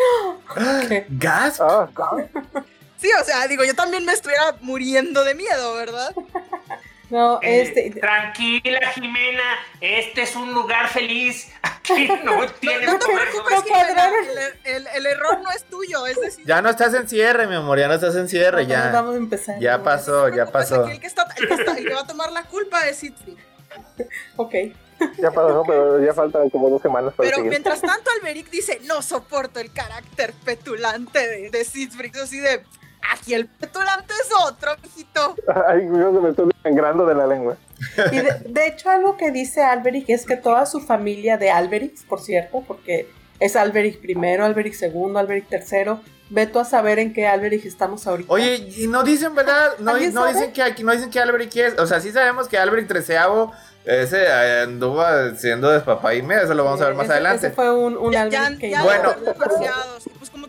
¿Qué? 0.88 1.07
¿Gas? 1.11 1.61
Ah, 1.61 1.88
Sí, 2.99 3.09
o 3.21 3.25
sea, 3.25 3.49
digo, 3.49 3.64
yo 3.64 3.75
también 3.75 4.05
me 4.05 4.12
estuviera 4.12 4.57
muriendo 4.61 5.25
de 5.25 5.35
miedo, 5.35 5.75
¿verdad? 5.75 6.14
No, 7.12 7.38
Eh, 7.42 7.61
este. 7.62 7.90
Tranquila, 8.00 8.81
Jimena, 8.95 9.42
este 9.83 10.23
es 10.23 10.35
un 10.35 10.54
lugar 10.54 10.88
feliz. 10.88 11.52
Aquí 11.62 12.09
no 12.25 12.47
tienes 12.59 12.87
No 12.87 12.95
no. 12.95 13.62
Jimena, 13.62 14.11
el, 14.64 14.76
el- 14.76 14.87
el 14.87 15.07
error 15.07 15.40
no 15.42 15.50
es 15.50 15.64
tuyo, 15.64 16.07
es 16.07 16.19
decir, 16.19 16.47
Ya 16.47 16.62
no 16.62 16.71
estás 16.71 16.95
en 16.95 17.07
cierre, 17.09 17.47
mi 17.47 17.54
amor, 17.54 17.78
ya 17.78 17.87
no 17.88 17.95
estás 17.95 18.16
en 18.16 18.28
cierre, 18.31 18.66
ya. 18.66 18.90
Vamos 18.92 19.14
a 19.14 19.19
empezar. 19.19 19.59
Ya 19.61 19.76
¿no? 19.76 19.85
pasó, 19.85 20.28
ya 20.31 20.47
pues 20.47 20.69
pasó. 20.71 20.83
aquí 20.85 20.92
el 20.92 21.00
que, 21.00 21.07
está, 21.07 21.26
el, 21.37 21.49
que 21.49 21.54
está- 21.54 21.76
el 21.76 21.87
que 21.87 21.95
va 21.95 22.00
a 22.00 22.07
tomar 22.07 22.33
la 22.33 22.45
culpa 22.45 22.88
es 22.88 22.99
Citrix. 23.00 23.38
Ok. 24.37 24.54
ya 25.19 25.31
pasó, 25.33 25.64
pero 25.66 26.02
ya 26.02 26.14
faltan 26.14 26.49
como 26.50 26.71
dos 26.71 26.81
semanas 26.81 27.12
para 27.14 27.26
Pero 27.26 27.37
seguir. 27.38 27.50
mientras 27.50 27.81
tanto, 27.83 28.11
Alberic 28.11 28.49
dice: 28.50 28.78
No 28.85 29.02
soporto 29.02 29.61
el 29.61 29.71
carácter 29.73 30.33
petulante 30.45 31.19
de, 31.28 31.50
de 31.50 31.64
Citrix. 31.64 32.19
Así 32.21 32.38
de. 32.40 32.62
Aquí 33.11 33.35
el 33.35 33.47
petulante 33.47 34.12
es 34.14 34.28
otro, 34.47 34.73
mijito. 34.82 35.35
Ay, 35.68 35.87
yo 35.87 36.12
me 36.12 36.30
estoy 36.30 36.50
sangrando 36.62 37.06
de 37.06 37.14
la 37.14 37.26
lengua. 37.26 37.56
Y 38.12 38.16
de, 38.16 38.32
de 38.47 38.66
hecho, 38.66 38.90
algo 38.90 39.16
que 39.16 39.30
dice 39.30 39.62
Alberic 39.62 40.09
es 40.11 40.25
que 40.26 40.37
toda 40.37 40.66
su 40.66 40.80
familia 40.80 41.37
de 41.37 41.50
Alberic, 41.50 42.04
por 42.06 42.21
cierto, 42.21 42.62
porque 42.66 43.09
es 43.40 43.56
Alberic 43.56 44.00
primero, 44.00 44.44
Alberic 44.44 44.75
segundo, 44.75 45.18
Alberic 45.18 45.49
tercero. 45.49 46.00
Veto 46.30 46.61
a 46.61 46.64
saber 46.64 46.99
en 46.99 47.12
qué 47.12 47.26
Alberic 47.26 47.66
estamos 47.66 48.06
ahorita. 48.06 48.32
Oye, 48.32 48.54
y 48.76 48.87
no 48.87 49.02
dicen, 49.02 49.35
¿verdad? 49.35 49.73
No, 49.80 49.97
dicen 49.97 50.52
que 50.54 50.62
aquí, 50.62 50.82
no 50.82 50.92
dicen 50.92 51.11
que 51.11 51.21
Alberic 51.21 51.54
es. 51.56 51.78
O 51.78 51.87
sea, 51.87 52.00
sí 52.00 52.11
sabemos 52.11 52.49
que 52.49 52.56
Alberic 52.56 52.88
treceavo 52.88 53.52
ese 53.85 54.23
eh, 54.25 54.61
anduvo 54.62 55.02
siendo 55.37 55.68
despapá 55.71 56.14
y 56.14 56.23
medio, 56.23 56.42
eso 56.44 56.54
lo 56.54 56.64
vamos 56.64 56.80
a 56.80 56.87
ver 56.87 56.94
más 56.94 57.04
Ese- 57.04 57.12
adelante. 57.14 57.47
Ese 57.49 57.54
fue 57.54 57.75
un, 57.76 57.97
un 57.99 58.12
Ya, 58.12 58.23
Alberic 58.23 58.50
ya, 58.52 58.59
que 58.59 58.71
ya 58.71 58.82
Bueno. 58.82 59.14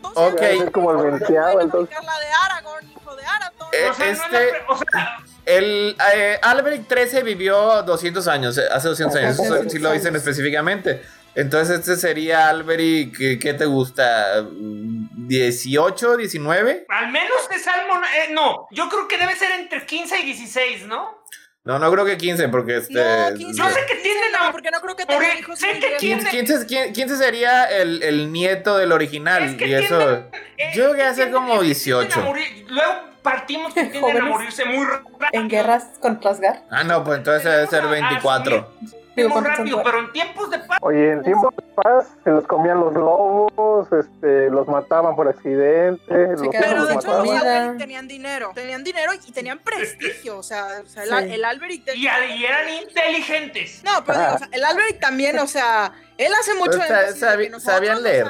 Todos 0.03 0.33
Ok. 0.33 0.41
Es 0.41 0.69
como 0.71 0.91
el 0.91 1.11
venteado, 1.11 1.59
entonces. 1.61 1.95
la 2.03 2.19
de 2.19 2.25
Aragorn, 2.45 2.91
hijo 2.91 3.15
de 3.15 3.25
Arathorn. 3.25 3.69
Eh, 3.73 3.89
O 3.89 3.93
sea, 3.95 4.05
no 4.05 4.11
es 4.11 4.17
la 4.19 4.25
este- 4.25 4.37
pre- 4.49 4.63
o 4.69 4.77
sea, 4.77 5.17
El 5.45 5.97
eh, 6.15 6.39
Alberic 6.41 6.87
13 6.87 7.21
vivió 7.23 7.81
200 7.83 8.27
años, 8.27 8.57
eh, 8.57 8.63
hace 8.71 8.87
200 8.89 9.17
años, 9.19 9.37
200 9.37 9.71
sí 9.73 9.79
lo 9.79 9.91
dicen 9.91 10.09
años. 10.09 10.21
específicamente. 10.21 11.01
Entonces 11.35 11.79
este 11.79 11.95
sería 11.97 12.47
Alberic, 12.49 13.17
¿qué, 13.41 13.53
te 13.55 13.65
gusta? 13.65 14.43
¿18, 14.43 16.15
19? 16.17 16.85
al 16.89 17.11
menos 17.11 17.49
de 17.49 17.59
Salmon, 17.59 18.03
eh, 18.03 18.29
no, 18.31 18.67
yo 18.71 18.87
creo 18.89 19.07
que 19.07 19.17
debe 19.17 19.35
ser 19.35 19.51
entre 19.59 19.85
15 19.85 20.19
y 20.19 20.25
16, 20.25 20.85
¿no? 20.87 21.17
No, 21.65 21.79
no 21.79 21.89
creo 21.91 22.03
que 22.05 22.17
15, 22.17 22.49
porque 22.49 22.77
este... 22.77 22.93
No, 22.95 23.33
15. 23.37 23.57
Yo 23.57 23.69
sé 23.69 23.85
que 23.87 23.95
tienen 23.95 24.31
No, 24.33 24.51
porque 24.51 24.69
no 24.69 24.81
creo 24.81 24.95
que 24.97 25.05
Porque 25.05 25.19
tenga 25.27 25.39
hijos. 25.39 25.59
sé 25.59 25.67
que 25.79 25.97
viejos. 25.97 25.99
15, 26.29 26.29
15, 26.29 26.65
15, 26.67 26.91
15 26.91 27.15
sería 27.17 27.63
el, 27.65 28.03
el 28.03 28.33
nieto 28.33 28.77
del 28.77 28.91
original. 28.91 29.43
Es 29.43 29.55
que 29.55 29.67
y 29.67 29.73
eso... 29.73 29.97
tienden- 29.97 30.25
eh, 30.57 30.71
Yo 30.75 30.91
creo 30.91 30.93
que 30.95 31.01
tienden- 31.15 31.31
como 31.33 31.53
es 31.53 31.59
que 31.59 31.65
18. 31.67 32.07
tienden 32.09 32.19
a 32.21 32.27
morir. 32.29 32.65
Luego 32.67 32.93
partimos 33.21 33.73
que 33.73 33.83
tienden 33.85 34.17
a 34.17 34.25
morirse 34.25 34.65
muy 34.65 34.85
rápido. 34.85 35.15
en 35.31 35.47
guerras 35.47 35.85
con 36.01 36.19
Trasgar. 36.19 36.63
Ah, 36.69 36.83
no, 36.83 37.01
pues 37.05 37.19
entonces 37.19 37.43
debe 37.45 37.67
ser 37.67 37.87
24. 37.87 38.55
Digo, 38.55 38.73
muy 38.81 39.02
¿cuántos 39.15 39.33
son 39.33 39.43
rápido, 39.45 39.83
pero 39.83 39.99
en 39.99 40.11
tiempos 40.11 40.49
de 40.49 40.59
paz. 40.59 40.79
Oye, 40.81 41.11
en 41.11 41.23
tiempos 41.23 41.55
de 41.55 41.63
paz 41.81 42.07
se 42.23 42.29
los 42.31 42.45
comían 42.47 42.79
los 42.79 42.93
lobos, 42.93 43.87
este, 43.91 44.49
los 44.49 44.67
mataban 44.67 45.15
por 45.15 45.27
accidente, 45.27 46.03
los 46.37 46.41
Pero 46.51 46.75
los 46.77 46.87
de 46.89 46.93
hecho 46.95 47.07
los. 47.23 47.29
Alberic 47.29 47.77
tenían 47.77 48.07
dinero. 48.07 48.51
Tenían 48.55 48.83
dinero 48.83 49.11
y 49.13 49.31
tenían 49.31 49.59
prestigio. 49.59 50.37
O 50.37 50.43
sea, 50.43 50.65
o 50.83 50.87
sea, 50.87 51.03
el, 51.03 51.09
Sí. 51.29 51.33
el 51.35 51.45
Alberic. 51.45 51.83
Y, 51.95 52.03
y 52.05 52.45
eran 52.45 52.69
inteligentes. 52.69 53.81
No, 53.83 54.03
pero 54.05 54.19
digo, 54.19 54.31
o 54.35 54.37
sea, 54.37 54.49
el 54.51 54.63
Alberic 54.63 54.99
también, 54.99 55.37
o 55.39 55.47
sea, 55.47 55.93
él 56.17 56.31
hace 56.39 56.53
mucho 56.55 56.71
Pero 56.71 56.83
sa- 56.87 56.99
énfasis 57.01 57.19
de 57.21 57.27
sabi- 57.27 57.43
que 57.45 57.49
nosotros, 57.49 57.75
sabían 57.75 58.03
leer, 58.03 58.27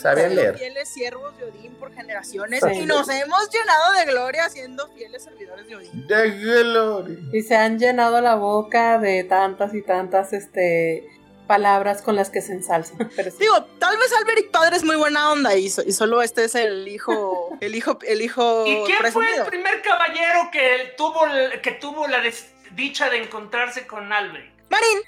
sabían 0.00 0.34
leer. 0.34 0.56
fieles 0.56 0.88
siervos 0.88 1.36
de 1.38 1.44
Odín 1.44 1.74
por 1.74 1.92
generaciones 1.92 2.60
Sí. 2.62 2.80
y 2.80 2.86
nos 2.86 3.08
hemos 3.08 3.50
llenado 3.50 3.92
de 3.92 4.04
gloria 4.06 4.48
siendo 4.48 4.88
fieles 4.88 5.22
servidores 5.24 5.66
de 5.68 5.76
Odín. 5.76 6.06
De 6.06 6.30
gloria. 6.30 7.18
Y 7.32 7.42
se 7.42 7.56
han 7.56 7.78
llenado 7.78 8.20
la 8.20 8.34
boca 8.36 8.98
de 8.98 9.24
tantas 9.24 9.74
y 9.74 9.82
tantas 9.82 10.25
este 10.32 11.08
palabras 11.46 12.02
con 12.02 12.16
las 12.16 12.30
que 12.30 12.40
se 12.40 12.52
ensalzan. 12.52 13.08
Pero 13.16 13.30
sí. 13.30 13.36
Digo, 13.40 13.62
tal 13.78 13.96
vez 13.98 14.12
Alberic 14.18 14.50
padre 14.50 14.76
es 14.76 14.82
muy 14.84 14.96
buena 14.96 15.30
onda 15.30 15.54
y, 15.54 15.70
so- 15.70 15.82
y 15.86 15.92
solo 15.92 16.20
este 16.22 16.44
es 16.44 16.54
el 16.56 16.88
hijo, 16.88 17.56
el 17.60 17.74
hijo, 17.76 17.98
el 18.06 18.20
hijo 18.22 18.64
¿Y 18.66 18.82
quién 18.84 19.12
fue 19.12 19.26
el 19.36 19.44
primer 19.44 19.80
caballero 19.82 20.50
que 20.50 20.94
tuvo, 20.96 21.20
que 21.62 21.70
tuvo 21.72 22.08
la 22.08 22.20
desdicha 22.20 23.10
de 23.10 23.22
encontrarse 23.22 23.86
con 23.86 24.12
Alberic? 24.12 24.52
Marín, 24.68 24.98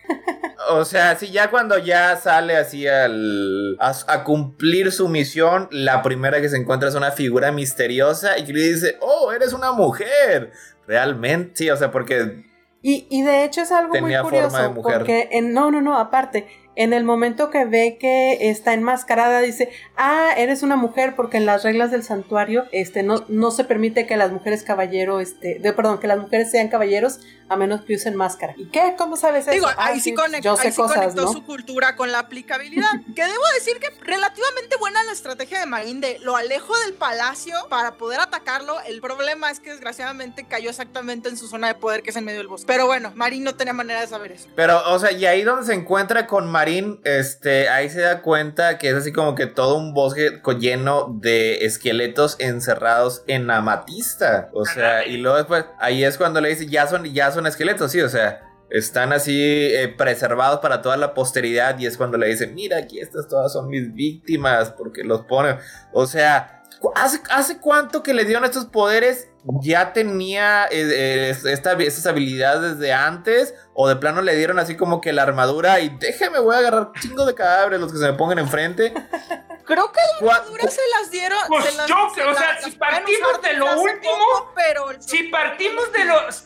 O 0.71 0.85
sea, 0.85 1.19
si 1.19 1.33
ya 1.33 1.51
cuando 1.51 1.77
ya 1.79 2.17
sale 2.17 2.57
así 2.57 2.87
al, 2.87 3.77
a, 3.81 3.93
a 4.07 4.23
cumplir 4.23 4.93
su 4.93 5.09
misión, 5.09 5.67
la 5.73 6.03
primera 6.03 6.41
que 6.41 6.49
se 6.49 6.57
encuentra 6.57 6.89
es 6.89 6.95
una 6.95 7.11
figura 7.11 7.51
misteriosa 7.51 8.39
y 8.39 8.45
que 8.45 8.53
le 8.53 8.61
dice, 8.61 8.97
oh, 9.01 9.33
eres 9.33 9.53
una 9.53 9.73
mujer. 9.73 10.53
Realmente, 10.87 11.53
sí, 11.57 11.71
o 11.71 11.77
sea, 11.77 11.91
porque 11.91 12.45
Y, 12.83 13.07
y 13.11 13.23
de 13.23 13.45
hecho 13.45 13.63
es 13.63 13.73
algo 13.73 13.93
Tenía 13.93 14.23
muy 14.23 14.31
forma 14.31 14.49
curioso 14.49 14.63
de 14.63 14.69
mujer. 14.75 14.99
porque 14.99 15.29
en, 15.33 15.53
no, 15.53 15.71
no, 15.71 15.81
no, 15.81 15.99
aparte, 15.99 16.47
en 16.79 16.93
el 16.93 17.03
momento 17.05 17.51
que 17.51 17.65
ve 17.65 17.99
que 18.01 18.51
está 18.51 18.73
enmascarada 18.73 19.41
dice, 19.41 19.69
ah, 19.97 20.31
eres 20.37 20.63
una 20.63 20.77
mujer 20.77 21.15
porque 21.17 21.37
en 21.37 21.45
las 21.45 21.65
reglas 21.65 21.91
del 21.91 22.05
santuario 22.05 22.67
este 22.73 23.03
no, 23.03 23.25
no 23.29 23.51
se 23.51 23.65
permite 23.65 24.07
que 24.07 24.17
las 24.17 24.31
mujeres 24.31 24.63
caballero, 24.63 25.19
este, 25.21 25.59
de, 25.59 25.73
perdón, 25.73 25.99
que 25.99 26.07
las 26.07 26.19
mujeres 26.19 26.51
sean 26.51 26.69
caballeros 26.69 27.19
a 27.51 27.57
menos 27.57 27.81
que 27.83 27.95
usen 27.95 28.15
máscara. 28.15 28.53
¿Y 28.59 28.67
qué? 28.67 28.95
¿Cómo 28.99 29.17
sabes 29.17 29.45
eso? 29.45 29.53
Digo, 29.53 29.67
Ah, 29.69 29.87
ahí 29.87 30.01
sí, 30.01 30.15
conect- 30.15 30.43
yo 30.43 30.55
sé 30.57 30.67
ahí 30.69 30.73
sí 30.73 30.77
cosas, 30.81 30.99
conectó 30.99 31.23
¿no? 31.25 31.33
su 31.33 31.45
cultura 31.45 31.97
con 31.97 32.13
la 32.13 32.19
aplicabilidad. 32.21 32.91
que 33.17 33.23
debo 33.25 33.43
decir 33.55 33.79
que 33.81 33.89
relativamente 34.05 34.77
buena 34.79 35.03
la 35.05 35.13
estrategia 35.13 35.59
de 35.59 35.67
Marín 35.67 36.01
de 36.01 36.19
lo 36.21 36.37
alejo 36.37 36.79
del 36.85 36.95
palacio 36.95 37.55
para 37.71 37.93
poder 37.95 38.21
atacarlo. 38.21 38.77
El 38.83 39.01
problema 39.01 39.51
es 39.51 39.61
que 39.61 39.71
desgraciadamente 39.71 40.45
cayó 40.45 40.69
exactamente 40.71 41.29
en 41.31 41.37
su 41.39 41.49
zona 41.49 41.69
de 41.69 41.75
poder, 41.75 42.03
que 42.03 42.11
es 42.11 42.17
en 42.17 42.25
medio 42.25 42.39
del 42.39 42.49
bosque. 42.49 42.67
Pero 42.67 42.87
bueno, 42.87 43.13
Marín 43.17 43.43
no 43.45 43.55
tenía 43.57 43.73
manera 43.73 44.01
de 44.03 44.07
saber 44.07 44.33
eso. 44.33 44.49
Pero, 44.55 44.81
o 44.93 44.99
sea, 44.99 45.11
y 45.11 45.25
ahí 45.25 45.43
donde 45.43 45.65
se 45.65 45.73
encuentra 45.73 46.27
con 46.27 46.47
Marín, 46.51 46.68
este, 47.05 47.69
ahí 47.69 47.89
se 47.91 48.01
da 48.01 48.23
cuenta 48.23 48.79
que 48.79 48.91
es 48.91 48.95
así 48.95 49.13
como 49.13 49.35
que 49.35 49.47
todo 49.47 49.77
un 49.77 49.95
bosque 49.95 50.41
lleno 50.59 51.17
de 51.21 51.65
esqueletos 51.65 52.37
encerrados 52.39 53.23
en 53.27 53.51
amatista. 53.51 54.51
O 54.53 54.65
sea, 54.65 55.07
y 55.07 55.17
luego 55.17 55.37
después, 55.37 55.65
ahí 55.79 56.05
es 56.05 56.17
cuando 56.17 56.41
le 56.41 56.51
dice, 56.51 56.67
ya 56.67 56.87
son, 56.87 57.05
ya 57.05 57.31
son 57.33 57.47
esqueletos, 57.47 57.93
sí, 57.93 58.01
o 58.01 58.09
sea, 58.09 58.41
están 58.71 59.13
así 59.13 59.41
eh, 59.41 59.89
preservados 59.89 60.61
para 60.61 60.83
toda 60.83 60.97
la 60.97 61.15
posteridad. 61.15 61.79
Y 61.79 61.87
es 61.87 61.97
cuando 61.97 62.19
le 62.19 62.29
dice, 62.29 62.47
mira, 62.47 62.79
aquí 62.79 63.01
estas 63.01 63.29
todas 63.29 63.53
son 63.53 63.69
mis 63.69 63.93
víctimas, 63.93 64.73
porque 64.73 65.05
los 65.05 65.23
pone. 65.23 65.57
O 65.93 66.07
sea, 66.07 66.58
¿hace, 66.95 67.21
hace 67.31 67.59
cuánto 67.59 68.03
que 68.03 68.15
le 68.15 68.25
dieron 68.25 68.45
estos 68.45 68.67
poderes? 68.67 69.29
¿Ya 69.63 69.93
tenía 69.93 70.67
eh, 70.67 70.71
eh, 70.91 71.31
esta- 71.31 71.73
estas 71.73 72.07
habilidades 72.07 72.79
desde 72.79 72.93
antes? 72.93 73.55
¿O 73.75 73.89
de 73.89 73.97
plano 73.97 74.21
le 74.23 74.35
dieron 74.37 74.59
así 74.59 74.77
como 74.77 75.01
que 75.01 75.13
la 75.13 75.23
armadura 75.23 75.81
y 75.81 75.89
déjeme, 75.99 76.39
voy 76.39 76.55
a 76.57 76.59
agarrar 76.59 76.93
chingo 77.01 77.25
de 77.25 77.35
cadáveres 77.35 77.81
los 77.81 77.93
que 77.93 77.99
se 77.99 78.05
me 78.05 78.13
pongan 78.15 78.39
enfrente? 78.39 78.93
Creo 79.65 79.93
que 79.93 80.01
¿Cuá- 80.21 80.29
las 80.33 80.41
armaduras 80.41 80.75
se 80.75 80.81
las 80.99 81.11
dieron. 81.11 81.39
Pues 81.49 81.65
se 81.67 81.77
las- 81.77 81.87
yo 81.89 81.97
se 82.15 82.23
o 82.25 82.35
sea, 82.35 82.61
si 82.63 82.71
partimos 82.73 83.43
de 83.43 83.53
lo 83.55 83.81
último, 83.81 84.53
pero 84.55 84.87
Si 85.01 85.25
partimos 85.25 85.93
de 85.93 86.05
los... 86.05 86.45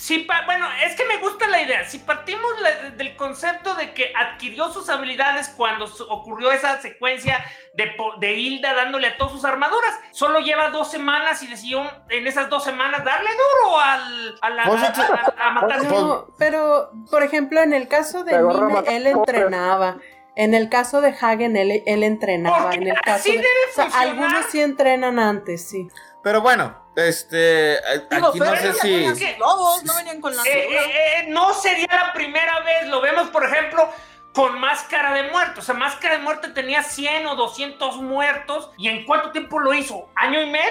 Si 0.00 0.20
pa- 0.20 0.46
bueno, 0.46 0.66
es 0.82 0.96
que 0.96 1.04
me 1.04 1.18
gusta 1.18 1.46
la 1.46 1.60
idea. 1.60 1.84
Si 1.84 1.98
partimos 1.98 2.50
la- 2.62 2.90
del 2.90 3.16
concepto 3.16 3.74
de 3.74 3.92
que 3.92 4.12
adquirió 4.16 4.72
sus 4.72 4.88
habilidades 4.88 5.50
cuando 5.50 5.86
su- 5.86 6.04
ocurrió 6.04 6.50
esa 6.52 6.80
secuencia 6.80 7.44
de, 7.74 7.92
de 8.18 8.32
Hilda 8.32 8.72
dándole 8.72 9.08
a 9.08 9.16
todas 9.18 9.34
sus 9.34 9.44
armaduras, 9.44 9.94
solo 10.12 10.40
lleva 10.40 10.70
dos 10.70 10.90
semanas 10.90 11.42
y 11.42 11.48
decidió 11.48 11.82
en 12.08 12.26
esas 12.26 12.48
dos 12.48 12.64
semanas 12.64 13.04
darle 13.04 13.28
duro 13.30 13.78
al, 13.78 14.38
a, 14.40 14.50
la- 14.50 14.64
Pues, 14.64 14.82
a- 14.82 15.34
a- 15.36 15.48
a 15.48 15.50
matar 15.50 15.84
No, 15.84 16.28
pero, 16.38 16.90
por 17.10 17.22
ejemplo, 17.22 17.60
en 17.60 17.74
el 17.74 17.86
caso 17.86 18.24
de 18.24 18.40
matando 18.40 18.82
él 18.90 19.06
entrenaba. 19.06 19.98
En 20.34 20.54
el 20.54 20.70
caso 20.70 21.02
de 21.02 21.10
Hagen, 21.20 21.56
él, 21.56 21.82
él 21.84 22.02
entrenaba. 22.04 22.62
Porque 22.62 22.76
En 22.76 22.86
el 22.88 22.94
caso 23.00 23.16
así 23.16 23.32
de, 23.32 23.36
debe 23.38 23.48
o 23.70 23.74
sea, 23.74 23.84
funcionar. 23.84 24.08
algunos 24.08 24.46
sí 24.46 24.62
entrenan 24.62 25.18
antes, 25.18 25.68
sí. 25.68 25.88
Pero 26.22 26.40
bueno, 26.40 26.79
este, 26.96 27.78
Digo, 28.10 28.28
aquí 28.28 28.38
no 28.38 28.56
sé 28.56 28.72
si... 28.74 28.90
venían 28.92 29.16
sus 29.16 29.38
lobos, 29.38 29.84
no 29.84 29.94
venían 29.96 30.20
con 30.20 30.36
la 30.36 30.42
Eh, 30.42 30.48
eh, 30.52 30.76
eh, 30.76 31.26
no 31.28 31.54
sería 31.54 31.86
la 31.90 32.12
primera 32.12 32.60
vez, 32.60 32.88
lo 32.88 33.00
vemos 33.00 33.28
por 33.30 33.44
ejemplo 33.44 33.88
con 34.32 34.58
Máscara 34.60 35.12
de 35.14 35.24
Muerto, 35.30 35.60
o 35.60 35.62
sea, 35.62 35.74
Máscara 35.74 36.16
de 36.16 36.22
Muerte 36.22 36.48
tenía 36.50 36.82
100 36.82 37.26
o 37.26 37.34
200 37.36 37.96
muertos 37.96 38.70
y 38.78 38.88
en 38.88 39.04
cuánto 39.04 39.32
tiempo 39.32 39.58
lo 39.58 39.74
hizo, 39.74 40.08
año 40.14 40.40
y 40.40 40.46
medio. 40.50 40.70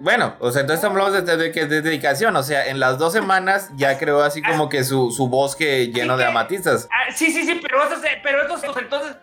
Bueno, 0.00 0.36
o 0.38 0.50
sea, 0.52 0.60
entonces 0.62 0.84
hablamos 0.84 1.12
de, 1.14 1.22
de, 1.22 1.36
de- 1.50 1.66
de 1.66 1.80
dedicación, 1.80 2.36
o 2.36 2.42
sea, 2.42 2.66
en 2.66 2.78
las 2.78 2.98
dos 2.98 3.14
semanas 3.14 3.70
ya 3.74 3.96
creó 3.98 4.22
así 4.22 4.42
como 4.42 4.68
que 4.68 4.84
su, 4.84 5.10
su 5.10 5.28
bosque 5.28 5.86
lleno 5.88 6.18
de 6.18 6.26
amatistas. 6.26 6.88
Ah, 6.92 7.10
sí, 7.10 7.32
sí, 7.32 7.46
sí, 7.46 7.58
pero 7.62 7.82
esos, 7.86 8.00
pero 8.22 8.44
esos, 8.44 8.62
entonces, 8.76 9.16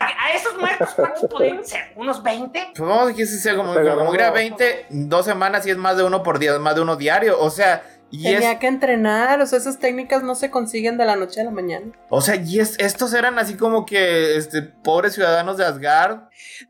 A 0.00 0.32
esos 0.32 0.56
muertos, 0.58 0.88
¿cuántos 0.94 1.30
podrían 1.30 1.64
ser? 1.64 1.92
¿Unos 1.94 2.22
20? 2.22 2.72
Pues 2.74 2.88
vamos 2.88 3.04
a 3.04 3.06
decir 3.06 3.26
si 3.26 3.38
sea 3.38 3.56
como, 3.56 3.74
como 3.74 4.10
que 4.10 4.16
era 4.16 4.30
20, 4.30 4.86
dos 4.90 5.24
semanas 5.24 5.66
y 5.66 5.70
es 5.70 5.76
más 5.76 5.96
de 5.96 6.04
uno 6.04 6.22
por 6.22 6.38
día, 6.38 6.58
más 6.58 6.74
de 6.74 6.80
uno 6.80 6.96
diario. 6.96 7.38
O 7.40 7.50
sea, 7.50 7.82
y 8.10 8.22
Tenía 8.22 8.52
es, 8.52 8.58
que 8.58 8.68
entrenar, 8.68 9.40
o 9.40 9.46
sea, 9.46 9.58
esas 9.58 9.78
técnicas 9.80 10.22
no 10.22 10.34
se 10.36 10.50
consiguen 10.50 10.96
de 10.96 11.04
la 11.04 11.16
noche 11.16 11.40
a 11.40 11.44
la 11.44 11.50
mañana. 11.50 11.86
o 12.08 12.20
sea, 12.20 12.36
y 12.36 12.60
es, 12.60 12.78
estos 12.78 13.12
eran 13.12 13.38
así 13.38 13.56
como 13.56 13.84
que, 13.84 14.36
este, 14.36 14.62
pobres 14.62 15.14
ciudadanos 15.14 15.56
de 15.56 15.64
Asgard. 15.64 16.20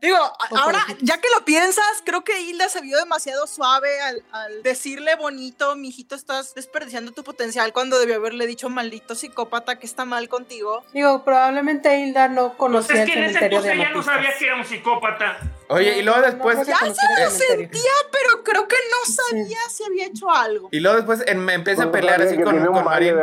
Digo, 0.01 0.17
ahora, 0.51 0.79
ya 1.01 1.19
que 1.19 1.27
lo 1.37 1.45
piensas, 1.45 1.85
creo 2.03 2.23
que 2.23 2.41
Hilda 2.41 2.69
se 2.69 2.81
vio 2.81 2.97
demasiado 2.97 3.45
suave 3.45 4.01
al, 4.01 4.23
al 4.31 4.63
decirle 4.63 5.15
bonito, 5.15 5.75
mijito, 5.75 6.15
estás 6.15 6.55
desperdiciando 6.55 7.11
tu 7.11 7.23
potencial 7.23 7.71
cuando 7.71 7.99
debió 7.99 8.15
haberle 8.15 8.47
dicho 8.47 8.69
maldito 8.69 9.13
psicópata 9.13 9.77
que 9.77 9.85
está 9.85 10.05
mal 10.05 10.29
contigo. 10.29 10.83
Digo, 10.93 11.23
probablemente 11.23 11.99
Hilda 11.99 12.29
no 12.29 12.49
Pues 12.49 12.57
conocía 12.57 12.95
es 12.95 13.01
el 13.01 13.07
que 13.07 13.19
en 13.19 13.23
ese 13.25 13.33
cementerio 13.33 13.61
de 13.61 13.71
entonces 13.71 13.91
ya 13.91 13.95
no 13.95 14.03
sabía 14.03 14.37
que 14.37 14.45
era 14.45 14.55
un 14.55 14.65
psicópata. 14.65 15.37
Oye, 15.69 15.99
y 15.99 16.01
luego 16.01 16.21
después, 16.21 16.57
no, 16.57 16.63
Ya 16.63 16.77
se 16.77 16.85
lo 17.23 17.29
sentía, 17.29 17.81
pero 18.11 18.43
creo 18.43 18.67
que 18.67 18.75
no 18.91 19.13
sabía 19.13 19.57
si 19.69 19.83
había 19.83 20.05
hecho 20.07 20.29
algo. 20.29 20.69
y 20.71 20.79
luego 20.79 20.95
después 20.97 21.23
en- 21.27 21.39
me 21.43 21.53
empieza 21.53 21.83
a 21.83 21.85
No 21.87 21.91
pelear 21.91 22.21
así 22.21 22.37
con, 22.37 22.65
con 22.65 22.83
Marín 22.85 23.15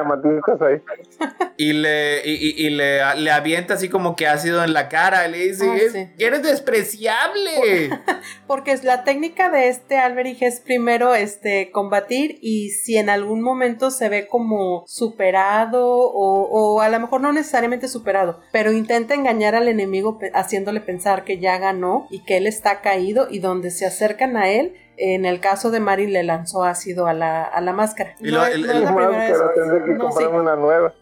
y 1.57 1.73
le, 1.73 2.23
y, 2.25 2.33
y- 2.33 2.67
y 2.67 2.71
le, 2.71 3.15
le 3.17 3.31
avienta 3.31 3.75
así 3.75 3.89
como 3.89 4.17
que 4.17 4.27
ácido 4.27 4.63
en 4.65 4.73
la 4.73 4.89
cara. 4.89 5.27
Y 5.27 5.31
le 5.33 5.39
dice, 5.39 5.65
Ah, 5.71 5.77
"Es- 5.77 5.93
sí. 5.93 6.09
eres 6.19 6.43
despreciable. 6.43 7.51
Porque 8.47 8.73
es- 8.73 8.85
la 8.85 9.05
técnica 9.05 9.51
de 9.51 9.69
este 9.69 9.99
Alberich 9.99 10.43
es 10.43 10.61
primero 10.61 11.15
este 11.15 11.71
combatir 11.71 12.39
y 12.43 12.71
si 12.71 12.97
en 12.99 13.09
algún 13.09 13.41
momento 13.43 13.91
se 13.91 14.09
ve 14.09 14.27
como 14.27 14.85
superado 14.87 15.87
o, 15.89 16.75
o 16.75 16.81
a 16.81 16.89
lo 16.89 17.01
mejor 17.01 17.21
no 17.21 17.33
necesariamente 17.33 17.89
superado, 17.89 18.41
pero 18.53 18.73
intenta 18.73 19.15
engañar 19.15 19.55
al 19.55 19.69
enemigo 19.69 20.19
haciéndole 20.35 20.81
pensar 20.81 21.25
que 21.25 21.39
ya 21.39 21.59
ganó 21.59 22.07
y 22.11 22.25
que 22.25 22.34
él 22.37 22.47
está 22.47 22.81
caído 22.81 23.29
y 23.31 23.39
donde 23.39 23.71
se 23.71 23.87
acercan 23.87 24.37
a 24.37 24.49
él, 24.51 24.75
en 24.97 25.25
el 25.25 25.41
caso 25.41 25.71
de 25.71 25.81
Marin 25.81 26.13
le 26.13 26.23
lanzó 26.23 26.65
ácido 26.65 27.07
a 27.07 27.13
la, 27.15 27.43
a 27.43 27.61
la 27.61 27.73
máscara. 27.73 28.15
Y 28.21 28.31
No 28.31 28.39
lo- 28.39 28.47
es- 28.47 28.55
el- 28.55 28.63
no 28.67 28.73
es 28.73 28.75
el- 28.77 28.85
la 28.85 28.91
Más, 28.93 29.07
primera 29.07 29.19
vez. 29.29 29.33
pero 29.33 29.51
tendré 29.55 29.85
que 29.85 29.99
No, 29.99 30.13
sí. 30.13 30.25
una 30.25 30.57
nueva. 30.57 30.95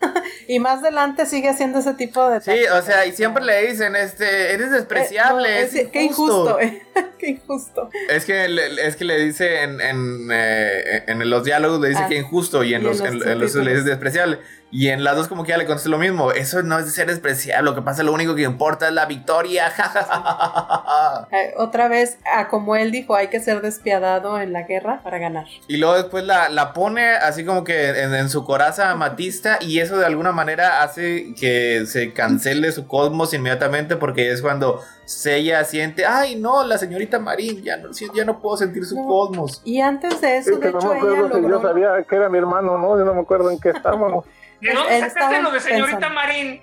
Y 0.48 0.58
más 0.58 0.80
adelante 0.80 1.26
sigue 1.26 1.48
haciendo 1.50 1.78
ese 1.78 1.92
tipo 1.94 2.28
de 2.30 2.40
Sí, 2.40 2.64
o 2.74 2.82
sea, 2.82 3.04
y 3.06 3.12
siempre 3.12 3.44
le 3.44 3.66
dicen, 3.68 3.94
este, 3.94 4.52
eres 4.54 4.70
despreciable. 4.72 5.48
Eh, 5.48 5.60
no, 5.60 5.66
es 5.66 5.74
es- 5.74 5.88
qué 5.90 6.02
injusto, 6.02 6.58
eh, 6.58 6.82
qué 7.18 7.28
injusto. 7.28 7.90
Es 8.08 8.24
que 8.24 8.48
le, 8.48 8.86
es 8.86 8.96
que 8.96 9.04
le 9.04 9.20
dice 9.22 9.62
en, 9.62 9.80
en, 9.80 10.28
eh, 10.32 11.04
en 11.06 11.28
los 11.30 11.44
diálogos 11.44 11.80
le 11.80 11.88
dice 11.90 12.00
Ah, 12.04 12.08
que 12.08 12.16
injusto 12.16 12.64
y 12.64 12.74
en 12.74 12.82
y 12.82 12.84
en 12.84 12.90
los, 12.90 12.98
los 13.00 13.08
en, 13.22 13.28
en 13.30 13.38
los 13.38 13.54
le 13.56 13.74
dice 13.74 13.84
despreciable. 13.90 14.38
Y 14.72 14.88
en 14.88 15.02
las 15.02 15.16
dos 15.16 15.26
como 15.28 15.42
que 15.44 15.50
ya 15.50 15.58
le 15.58 15.66
contesta 15.66 15.88
lo 15.88 15.98
mismo. 15.98 16.30
Eso 16.32 16.62
no 16.62 16.78
es 16.78 16.84
de 16.86 16.92
ser 16.92 17.08
despreciable. 17.08 17.70
Lo 17.70 17.74
que 17.74 17.82
pasa, 17.82 18.02
lo 18.02 18.12
único 18.12 18.34
que 18.36 18.42
importa 18.42 18.86
es 18.88 18.94
la 18.94 19.06
victoria. 19.06 19.72
Eh, 21.32 21.54
otra 21.56 21.88
vez, 21.88 22.18
ah, 22.24 22.48
como 22.48 22.74
él 22.76 22.90
dijo, 22.90 23.14
hay 23.14 23.28
que 23.28 23.40
ser 23.40 23.60
despiadado 23.62 24.40
en 24.40 24.52
la 24.52 24.62
guerra 24.62 25.00
para 25.02 25.18
ganar. 25.18 25.46
y 25.68 25.76
luego 25.76 25.94
después 25.94 26.24
la, 26.24 26.48
la 26.48 26.72
pone 26.72 27.10
así 27.10 27.44
como 27.44 27.62
que 27.64 27.90
en, 27.90 28.14
en 28.14 28.28
su 28.28 28.44
coraza 28.44 28.90
amatista 28.90 29.58
y 29.60 29.78
eso 29.80 29.96
de 29.98 30.06
alguna 30.06 30.32
manera 30.32 30.82
hace 30.82 31.34
que 31.38 31.84
se 31.86 32.12
cancele 32.12 32.72
su 32.72 32.86
cosmos 32.86 33.32
inmediatamente 33.34 33.96
porque 33.96 34.30
es 34.32 34.42
cuando 34.42 34.80
Sella 35.04 35.64
siente, 35.64 36.04
ay 36.06 36.36
no, 36.36 36.64
la 36.64 36.78
señorita 36.78 37.18
Marín, 37.18 37.62
ya 37.62 37.76
no, 37.76 37.90
ya 38.14 38.24
no 38.24 38.40
puedo 38.40 38.56
sentir 38.56 38.84
su 38.84 38.96
No. 38.96 39.06
cosmos. 39.06 39.62
Y 39.64 39.80
antes 39.80 40.20
de 40.20 40.42
Sí, 40.42 40.50
eso, 40.50 40.58
de 40.58 40.66
que 40.66 40.72
no 40.72 40.78
hecho, 40.78 40.88
me 40.88 40.98
ella 40.98 41.10
acuerdo 41.18 41.38
si 41.38 41.48
yo 41.48 41.62
sabía 41.62 41.88
que 42.08 42.16
era 42.16 42.28
mi 42.28 42.38
hermano, 42.38 42.78
¿no? 42.78 42.98
Yo 42.98 43.04
no 43.04 43.14
me 43.14 43.20
acuerdo 43.20 43.50
en 43.50 43.60
qué 43.60 43.70
estábamos. 43.74 44.24
¿De 44.60 44.72
dónde 44.72 45.00
sacaste 45.00 45.42
lo 45.42 45.50
de 45.50 45.60
señorita 45.60 45.98
pensando. 45.98 46.14
Marín? 46.14 46.62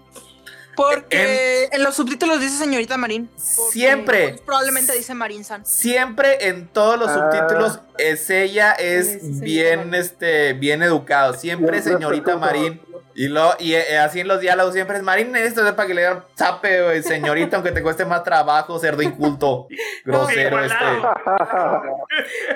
Porque 0.77 1.69
en, 1.71 1.83
los 1.83 1.95
subtítulos 1.95 2.39
dice 2.39 2.55
señorita 2.57 2.97
Marín. 2.97 3.29
Siempre. 3.35 4.29
pues, 4.29 4.41
probablemente 4.41 4.93
dice 4.93 5.13
Marín 5.15 5.43
San. 5.43 5.65
Siempre 5.65 6.47
en 6.47 6.67
todos 6.67 6.97
los 6.99 7.09
Ah. 7.09 7.31
subtítulos 7.31 7.79
es 7.97 8.29
ella 8.29 8.71
es 8.73 9.07
Sí, 9.21 9.39
bien 9.41 9.79
Marín. 9.89 9.93
este 9.95 10.53
bien 10.53 10.83
educado, 10.83 11.33
siempre 11.33 11.81
señorita. 11.81 12.37
Marín. 12.37 12.79
Y 13.19 13.29
lo 13.29 13.55
y 13.57 13.73
eh, 13.73 13.97
así 13.97 14.19
en 14.19 14.27
los 14.27 14.39
diálogos 14.39 14.75
siempre 14.75 14.97
es 14.97 15.01
Marín 15.01 15.35
esto 15.35 15.65
es 15.67 15.73
para 15.73 15.87
que 15.87 15.95
le 15.95 16.03
den 16.03 16.19
zape, 16.37 17.01
señorita, 17.01 17.55
aunque 17.57 17.71
te 17.71 17.81
cueste 17.81 18.05
más 18.05 18.23
trabajo, 18.23 18.77
cerdo 18.77 19.01
inculto, 19.01 19.67
grosero 20.05 20.63
este. 20.63 20.75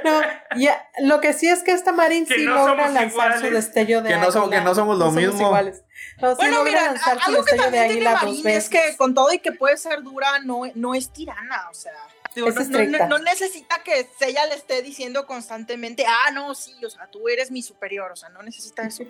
No, 0.04 0.22
ya, 0.58 0.88
lo 1.00 1.20
que 1.20 1.34
sí 1.34 1.48
es 1.48 1.64
que 1.64 1.72
esta 1.72 1.92
Marín 1.92 2.26
Que 2.28 2.36
sí 2.36 2.46
no 2.46 2.68
logra 2.68 2.90
lanzar 2.90 3.40
su 3.40 3.50
destello 3.50 4.04
de 4.04 4.10
Que 4.10 4.18
no 4.18 4.32
somos- 4.32 4.50
que 4.52 4.62
no 4.62 4.76
somos 4.76 4.98
lo 5.00 5.10
mismo. 5.12 5.42
iguales. 5.48 5.84
No, 6.22 6.36
Bueno, 6.36 6.64
mira, 6.64 6.86
lanzar 6.86 7.18
algo 7.22 7.44
que 7.44 7.52
de 7.54 7.58
también 7.58 7.88
tiene 7.90 8.04
Marín 8.10 8.48
es 8.48 8.70
que 8.70 8.96
con 8.98 9.14
todo 9.14 9.32
y 9.34 9.40
que 9.40 9.52
puede 9.52 9.78
ser 9.78 10.02
dura, 10.04 10.40
no, 10.40 10.64
no 10.76 10.94
es 10.96 11.12
tirana, 11.12 11.68
o 11.70 11.74
sea. 11.74 11.94
digo, 12.36 12.48
Es 12.50 12.70
no, 12.70 12.80
no- 12.86 13.08
no 13.08 13.20
necesita 13.20 13.82
que 13.84 14.08
ella 14.22 14.46
le 14.46 14.56
esté 14.56 14.82
diciendo 14.82 15.26
constantemente, 15.26 16.06
ah, 16.08 16.32
no, 16.32 16.54
sí, 16.56 16.74
o 16.86 16.90
sea, 16.90 17.08
tú 17.08 17.28
eres 17.28 17.52
mi 17.52 17.62
superior, 17.62 18.12
o 18.12 18.16
sea, 18.16 18.30
no 18.30 18.42
necesita 18.44 18.84
eso. 18.84 19.04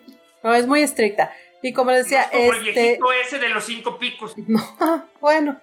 No, 0.43 0.55
es 0.55 0.65
muy 0.65 0.81
estricta. 0.81 1.31
Y 1.61 1.71
como 1.73 1.91
decía, 1.91 2.27
No 2.33 2.39
es 2.39 2.47
como 2.49 2.53
el 2.61 2.67
este. 2.69 2.81
viejito 2.81 3.11
ese 3.13 3.37
de 3.39 3.49
los 3.49 3.63
cinco 3.65 3.99
picos. 3.99 4.33
No, 4.47 5.07
bueno. 5.19 5.61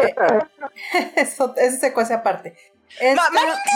eh, 0.00 0.14
eso, 1.16 1.54
eso 1.56 1.78
se 1.80 1.92
cuece 1.94 2.12
aparte. 2.14 2.54
Marín 3.00 3.16
Para 3.16 3.30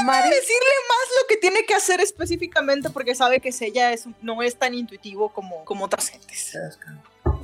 Marín- 0.04 0.30
decirle 0.30 0.70
más 0.88 1.08
lo 1.20 1.26
que 1.28 1.36
tiene 1.36 1.64
que 1.64 1.74
hacer 1.74 2.00
específicamente 2.00 2.88
porque 2.90 3.14
sabe 3.14 3.40
que 3.40 3.50
ella 3.60 3.92
es, 3.92 4.06
no 4.22 4.42
es 4.42 4.56
tan 4.58 4.74
intuitivo 4.74 5.32
como, 5.32 5.64
como 5.64 5.84
otras 5.84 6.08
gentes. 6.08 6.56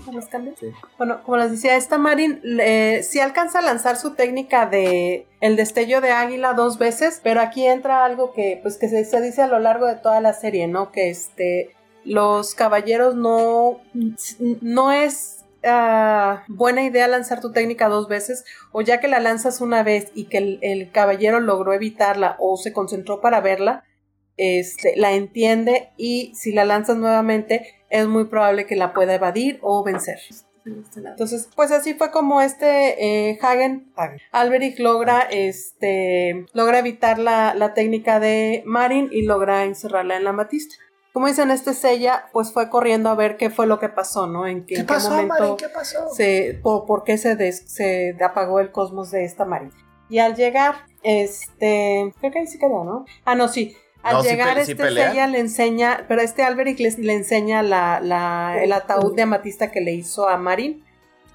¿Cómo 0.04 0.18
les 0.18 0.28
cambia? 0.28 0.54
Bueno, 0.96 1.22
como 1.22 1.37
les 1.37 1.50
decía, 1.50 1.76
esta 1.76 1.98
Marin 1.98 2.40
eh, 2.61 3.02
sí 3.02 3.20
alcanza 3.20 3.58
a 3.58 3.62
lanzar 3.62 3.96
su 3.96 4.14
técnica 4.14 4.66
de 4.66 5.26
el 5.40 5.56
destello 5.56 6.00
de 6.00 6.11
águila 6.11 6.54
dos 6.54 6.78
veces, 6.78 7.20
pero 7.22 7.40
aquí 7.40 7.66
entra 7.66 8.04
algo 8.04 8.32
que 8.32 8.58
pues 8.62 8.76
que 8.76 8.88
se, 8.88 9.04
se 9.04 9.20
dice 9.20 9.42
a 9.42 9.46
lo 9.46 9.58
largo 9.58 9.87
de 9.87 9.96
toda 9.96 10.20
la 10.20 10.32
serie, 10.32 10.66
¿no? 10.66 10.92
Que 10.92 11.11
este 11.11 11.74
los 12.04 12.54
caballeros 12.54 13.14
no 13.14 13.80
no 14.61 14.92
es 14.92 15.44
ah, 15.64 16.44
buena 16.48 16.82
idea 16.82 17.08
lanzar 17.08 17.40
tu 17.40 17.52
técnica 17.52 17.88
dos 17.88 18.08
veces 18.08 18.44
o 18.72 18.80
ya 18.80 19.00
que 19.00 19.08
la 19.08 19.20
lanzas 19.20 19.61
una 19.61 19.82
vez 19.82 20.11
y 20.14 20.24
que 20.24 20.38
el, 20.38 20.58
el 20.62 20.90
caballero 20.90 21.40
logró 21.40 21.72
evitarla 21.72 22.37
o 22.38 22.56
se 22.56 22.72
concentró 22.72 23.20
para 23.20 23.40
verla, 23.40 23.84
este, 24.37 24.94
la 24.96 25.12
entiende 25.12 25.90
y 25.96 26.32
si 26.34 26.52
la 26.52 26.64
lanzas 26.64 26.96
nuevamente 26.96 27.77
es 27.90 28.07
muy 28.07 28.24
probable 28.24 28.66
que 28.66 28.77
la 28.77 28.92
pueda 28.92 29.14
evadir 29.14 29.59
o 29.62 29.83
vencer. 29.85 30.18
Entonces, 31.12 31.48
pues 31.57 31.70
así 31.70 31.94
fue 31.94 32.11
como 32.11 32.40
este 32.42 33.31
eh, 33.31 33.38
Hagen, 33.40 33.90
Hagen, 33.96 34.20
Alberich 34.33 34.79
logra, 34.79 35.20
este, 35.22 36.46
logra 36.53 36.79
evitar 36.81 37.18
la, 37.18 37.55
la 37.55 37.72
técnica 37.74 38.20
de 38.20 38.62
Marin 38.66 39.09
y 39.11 39.22
logra 39.22 39.64
encerrarla 39.64 40.16
en 40.16 40.24
la 40.24 40.33
matista. 40.33 40.74
Como 41.14 41.27
dicen, 41.27 41.51
este 41.51 41.72
Sella, 41.74 42.27
pues 42.33 42.53
fue 42.53 42.68
corriendo 42.68 43.09
a 43.09 43.14
ver 43.14 43.38
qué 43.38 43.48
fue 43.51 43.66
lo 43.66 43.79
que 43.81 43.88
pasó, 43.88 44.27
¿no? 44.27 44.46
En, 44.46 44.66
qué- 44.66 44.77
en 44.81 44.87
qué 44.87 44.92
momento 45.11 45.57
pasó? 45.72 46.09
se, 46.11 46.61
por, 46.62 46.85
por 46.87 47.03
qué 47.03 47.16
se, 47.16 47.35
des- 47.35 47.64
se 47.66 48.14
apagó 48.22 48.61
el 48.61 48.70
cosmos 48.70 49.11
de 49.11 49.24
esta 49.24 49.44
Marin. 49.46 49.72
Y 50.11 50.18
al 50.18 50.37
llegar, 50.37 50.85
este, 51.03 52.12
creo 52.20 52.33
que 52.33 52.38
ahí 52.40 52.46
sí 52.46 52.59
quedó, 52.59 52.85
¿no? 52.85 53.05
Ah, 53.24 53.35
no, 53.35 53.48
sí. 53.48 53.74
Al 54.02 54.14
No, 54.16 54.22
llegar, 54.22 54.58
este. 54.58 54.74
Sella 55.11 55.26
le 55.26 55.38
enseña, 55.40 56.04
pero 56.08 56.20
este 56.22 56.42
Alberic 56.42 56.78
le, 56.78 56.90
le 56.98 57.12
enseña 57.14 57.62
la, 57.62 58.00
la- 58.00 58.58
el 58.62 58.72
ataúd 58.72 59.14
de 59.16 59.22
amatista 59.22 59.70
que 59.70 59.80
le 59.80 59.92
hizo 59.92 60.28
a 60.28 60.38
Marin 60.38 60.82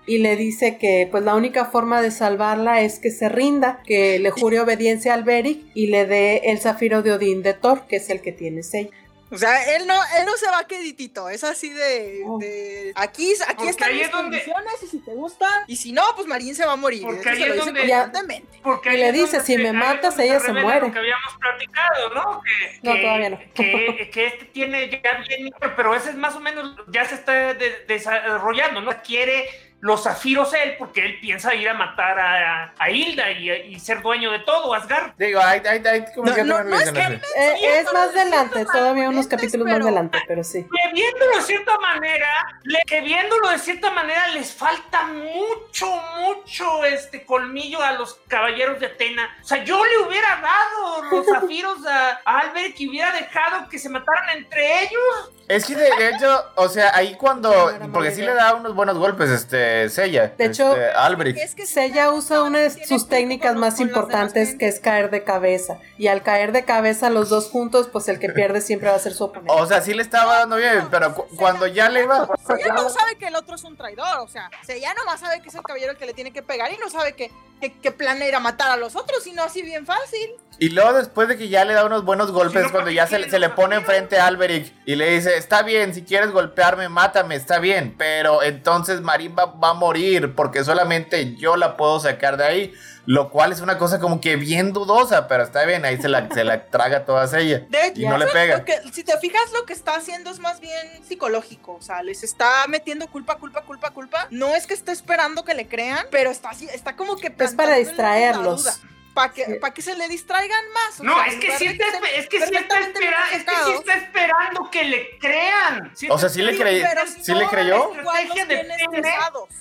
y 0.05 0.17
le 0.19 0.35
dice 0.35 0.77
que 0.77 1.07
pues 1.11 1.23
la 1.23 1.35
única 1.35 1.65
forma 1.65 2.01
de 2.01 2.11
salvarla 2.11 2.81
es 2.81 2.99
que 2.99 3.11
se 3.11 3.29
rinda, 3.29 3.81
que 3.85 4.19
le 4.19 4.31
jure 4.31 4.59
obediencia 4.59 5.11
a 5.11 5.15
Alberic 5.15 5.61
y 5.73 5.87
le 5.87 6.05
dé 6.05 6.37
el 6.45 6.59
zafiro 6.59 7.01
de 7.03 7.11
Odín 7.13 7.41
de 7.43 7.53
Thor, 7.53 7.83
que 7.87 7.97
es 7.97 8.09
el 8.09 8.21
que 8.21 8.31
tiene 8.31 8.63
Sella. 8.63 8.89
O 9.33 9.37
sea, 9.37 9.75
él 9.75 9.87
no, 9.87 9.95
él 10.19 10.25
no 10.25 10.37
se 10.37 10.45
va 10.47 10.65
queditito, 10.67 11.27
es 11.27 11.43
así 11.43 11.69
de, 11.69 12.23
de 12.39 12.93
aquí, 12.95 13.33
aquí 13.41 13.53
Porque 13.55 13.69
están 13.71 13.93
mis 13.93 14.01
es 14.03 14.11
donde- 14.11 14.37
y 14.83 14.87
si 14.87 14.99
te 14.99 15.11
gusta, 15.11 15.47
y 15.67 15.75
si 15.75 15.91
no, 15.91 16.03
pues 16.15 16.27
Marín 16.27 16.53
se 16.55 16.65
va 16.65 16.73
a 16.73 16.75
morir. 16.75 17.01
Porque 17.03 17.29
ahí 17.29 17.41
es 17.43 17.57
donde- 17.57 17.79
constantemente. 17.81 18.59
Porque 18.61 18.93
Y 18.93 18.97
le 18.97 19.11
dice, 19.11 19.37
donde 19.37 19.45
si 19.45 19.57
me 19.57 19.73
matas, 19.73 20.19
ella 20.19 20.39
se 20.39 20.53
muere. 20.53 20.87
Lo 20.87 20.93
que 20.93 20.99
habíamos 20.99 21.33
platicado, 21.39 22.09
¿no? 22.13 22.41
Que, 22.43 22.79
No, 22.83 22.93
que- 22.93 23.01
todavía 23.01 23.29
no. 23.31 23.39
Que, 23.55 24.09
que 24.13 24.27
este 24.27 24.45
tiene 24.45 24.89
ya 24.89 25.23
bien, 25.27 25.51
pero 25.75 25.95
ese 25.95 26.11
es 26.11 26.15
más 26.15 26.35
o 26.35 26.39
menos, 26.39 26.75
ya 26.89 27.05
se 27.05 27.15
está 27.15 27.53
de- 27.55 27.85
desarrollando, 27.87 28.81
¿no? 28.81 28.91
Quiere 29.01 29.49
los 29.83 30.01
zafiros 30.03 30.53
él 30.53 30.75
porque 30.79 31.05
él 31.05 31.19
piensa 31.19 31.53
ir 31.53 31.67
a 31.67 31.73
matar 31.73 32.17
a, 32.17 32.73
a 32.79 32.89
Hilda 32.89 33.29
y, 33.31 33.51
y 33.51 33.79
ser 33.81 34.01
dueño 34.01 34.31
de 34.31 34.39
todo, 34.39 34.73
Asgard. 34.73 35.11
Digo, 35.17 35.41
hay, 35.41 35.59
hay, 35.67 35.83
hay 35.85 36.05
como 36.15 36.29
No, 36.29 36.35
que 36.35 36.43
no, 36.45 36.63
no 36.63 36.79
es 36.79 36.89
que-. 36.89 37.01
Eh, 37.35 37.79
es 37.79 37.91
más 37.91 38.07
adelante, 38.11 38.63
todavía 38.63 39.09
unos 39.09 39.27
capítulos 39.27 39.67
más 39.67 39.81
adelante, 39.81 40.19
pero 40.25 40.41
sí. 40.41 40.63
Que 40.63 40.93
viéndolo 40.93 41.35
de 41.35 41.41
cierta 41.41 41.77
manera, 41.79 42.29
le- 42.63 42.81
que 42.87 43.01
viéndolo 43.01 43.49
de 43.49 43.59
cierta 43.59 43.91
manera 43.91 44.29
les 44.29 44.53
falta 44.53 45.03
mucho, 45.07 45.85
mucho 46.21 46.85
este 46.85 47.25
colmillo 47.25 47.81
a 47.81 47.91
los 47.91 48.13
caballeros 48.29 48.79
de 48.79 48.85
Atena. 48.85 49.37
O 49.41 49.45
sea, 49.45 49.65
yo 49.65 49.83
le 49.83 49.97
hubiera 50.07 50.39
dado 50.41 51.03
los 51.11 51.25
zafiros 51.33 51.85
a, 51.85 52.21
a 52.23 52.39
Albert 52.39 52.75
que 52.77 52.87
hubiera 52.87 53.11
dejado 53.11 53.67
que 53.67 53.77
se 53.77 53.89
mataran 53.89 54.29
entre 54.37 54.83
ellos. 54.83 55.32
Es 55.55 55.65
que 55.65 55.75
de, 55.75 55.89
de 55.97 56.09
hecho, 56.09 56.43
o 56.55 56.67
sea, 56.69 56.95
ahí 56.95 57.15
cuando. 57.15 57.71
Porque 57.91 58.11
sí 58.11 58.21
le 58.21 58.33
da 58.33 58.55
unos 58.55 58.73
buenos 58.75 58.97
golpes, 58.97 59.29
este, 59.29 59.89
Sella. 59.89 60.33
De 60.37 60.45
hecho, 60.45 60.71
este, 60.71 60.91
Albrecht. 60.91 61.37
Es 61.39 61.55
que 61.55 61.65
Sella 61.65 62.11
usa 62.11 62.43
una 62.43 62.59
de 62.59 62.69
sus 62.85 63.07
técnicas 63.07 63.55
más 63.55 63.79
importantes 63.79 64.55
que 64.57 64.67
es 64.67 64.79
caer 64.79 65.09
de 65.09 65.23
cabeza. 65.23 65.77
Y 65.97 66.07
al 66.07 66.23
caer 66.23 66.51
de 66.51 66.65
cabeza 66.65 67.09
los 67.09 67.29
dos 67.29 67.49
juntos, 67.49 67.87
pues 67.91 68.07
el 68.09 68.19
que 68.19 68.29
pierde 68.33 68.61
siempre 68.61 68.89
va 68.89 68.95
a 68.95 68.99
ser 68.99 69.13
su 69.13 69.25
oponente. 69.25 69.53
O 69.53 69.65
sea, 69.65 69.81
sí 69.81 69.93
le 69.93 70.01
estaba 70.01 70.39
dando 70.39 70.55
bien, 70.57 70.87
pero 70.89 71.13
cu- 71.13 71.27
cuando 71.37 71.67
ya 71.67 71.89
le 71.89 72.05
va. 72.05 72.27
Ella 72.57 72.73
no 72.73 72.89
sabe 72.89 73.15
que 73.17 73.27
el 73.27 73.35
otro 73.35 73.55
es 73.55 73.63
un 73.63 73.75
traidor, 73.77 74.19
o 74.19 74.27
sea, 74.27 74.49
o 74.61 74.65
sea, 74.65 74.75
ella 74.75 74.93
nomás 74.93 75.19
sabe 75.19 75.41
que 75.41 75.49
es 75.49 75.55
el 75.55 75.61
caballero 75.63 75.91
el 75.91 75.97
que 75.97 76.05
le 76.05 76.13
tiene 76.13 76.31
que 76.31 76.41
pegar 76.41 76.71
y 76.71 76.77
no 76.77 76.89
sabe 76.89 77.13
que, 77.13 77.31
que, 77.61 77.71
que 77.79 77.91
planea 77.91 78.27
ir 78.27 78.35
a 78.35 78.39
matar 78.39 78.71
a 78.71 78.77
los 78.77 78.95
otros, 78.95 79.23
sino 79.23 79.43
así 79.43 79.61
bien 79.61 79.85
fácil. 79.85 80.31
Y 80.59 80.69
luego 80.69 80.93
después 80.93 81.27
de 81.27 81.37
que 81.37 81.49
ya 81.49 81.65
le 81.65 81.73
da 81.73 81.85
unos 81.85 82.05
buenos 82.05 82.31
golpes, 82.31 82.65
Sí, 82.65 82.71
cuando 82.71 82.91
ya 82.91 83.07
se, 83.07 83.19
le- 83.19 83.29
se 83.29 83.39
le 83.39 83.49
pone 83.49 83.75
enfrente 83.75 84.19
a 84.19 84.27
Alberic 84.27 84.71
y 84.85 84.95
le 84.95 85.09
dice, 85.11 85.35
está 85.37 85.61
bien, 85.63 85.93
si 85.93 86.03
quieres 86.03 86.31
golpearme, 86.31 86.87
mátame, 86.89 87.35
está 87.35 87.59
bien, 87.59 87.95
pero 87.97 88.43
entonces 88.43 89.01
Marín 89.01 89.35
va, 89.37 89.45
va 89.45 89.69
a 89.69 89.73
morir 89.73 90.35
porque 90.35 90.63
solamente 90.63 91.35
yo 91.35 91.55
la 91.57 91.75
puedo 91.75 91.99
sacar 91.99 92.37
de 92.37 92.43
ahí, 92.45 92.73
lo 93.05 93.29
cual 93.31 93.51
es 93.51 93.59
una 93.59 93.77
cosa 93.77 93.99
como 93.99 94.21
que 94.21 94.37
bien 94.37 94.71
dudosa, 94.71 95.27
pero 95.27 95.43
está 95.43 95.65
bien, 95.65 95.83
ahí 95.83 95.97
se 96.01 96.07
la, 96.07 96.29
se 96.29 96.43
la 96.45 96.67
traga 96.67 97.03
todas 97.03 97.33
ella. 97.33 97.65
De 97.69 97.87
hecho, 97.87 98.01
Y 98.01 98.05
no 98.05 98.17
le 98.17 98.27
pega. 98.27 98.63
que- 98.63 98.79
si 98.93 99.03
te 99.03 99.17
fijas, 99.17 99.51
lo 99.53 99.65
que 99.65 99.73
está 99.73 99.95
haciendo 99.95 100.29
es 100.29 100.39
más 100.39 100.61
bien 100.61 101.03
psicológico, 101.05 101.73
o 101.73 101.81
sea, 101.81 102.01
les 102.03 102.23
está 102.23 102.65
metiendo 102.69 103.07
culpa, 103.07 103.37
culpa, 103.37 103.63
culpa, 103.63 103.89
culpa. 103.89 104.27
No 104.29 104.55
es 104.55 104.67
que 104.67 104.73
esté 104.73 104.91
esperando 104.93 105.43
que 105.43 105.53
le 105.55 105.67
crean, 105.67 106.05
pero 106.11 106.29
está, 106.29 106.51
así- 106.51 106.69
está 106.73 106.95
como 106.95 107.17
que... 107.17 107.33
Es 107.39 107.53
para 107.55 107.75
distraerlos. 107.75 108.79
Para 109.13 109.31
que, 109.31 109.45
Sí. 109.45 109.53
pa' 109.61 109.71
que 109.73 109.81
se 109.81 109.95
le 109.95 110.07
distraigan 110.07 110.69
más. 110.71 110.99
o 110.99 111.03
No, 111.03 111.13
sea, 111.15 111.25
es 111.27 111.35
que 111.35 111.57
sí 111.57 111.65
está, 111.67 111.85
es 112.15 112.27
que 112.29 112.37
sí 112.39 112.43
está 112.55 112.79
perfectamente 112.79 112.99
esperando, 112.99 113.35
es 113.35 113.43
que 113.43 113.55
sí 113.65 113.71
está 113.79 113.93
esperando 113.93 114.71
que 114.71 114.83
le 114.85 115.17
crean. 115.19 115.91
Sí 115.95 116.07
O 116.09 116.17
sea, 116.17 116.29
sí 116.29 116.41
le 116.41 116.55
crey- 116.57 116.81
Pero 116.81 117.01
¿sí 117.07 117.33
le 117.33 117.45
creyó? 117.47 117.91
Estrategia 117.93 118.45
depende. 118.45 119.13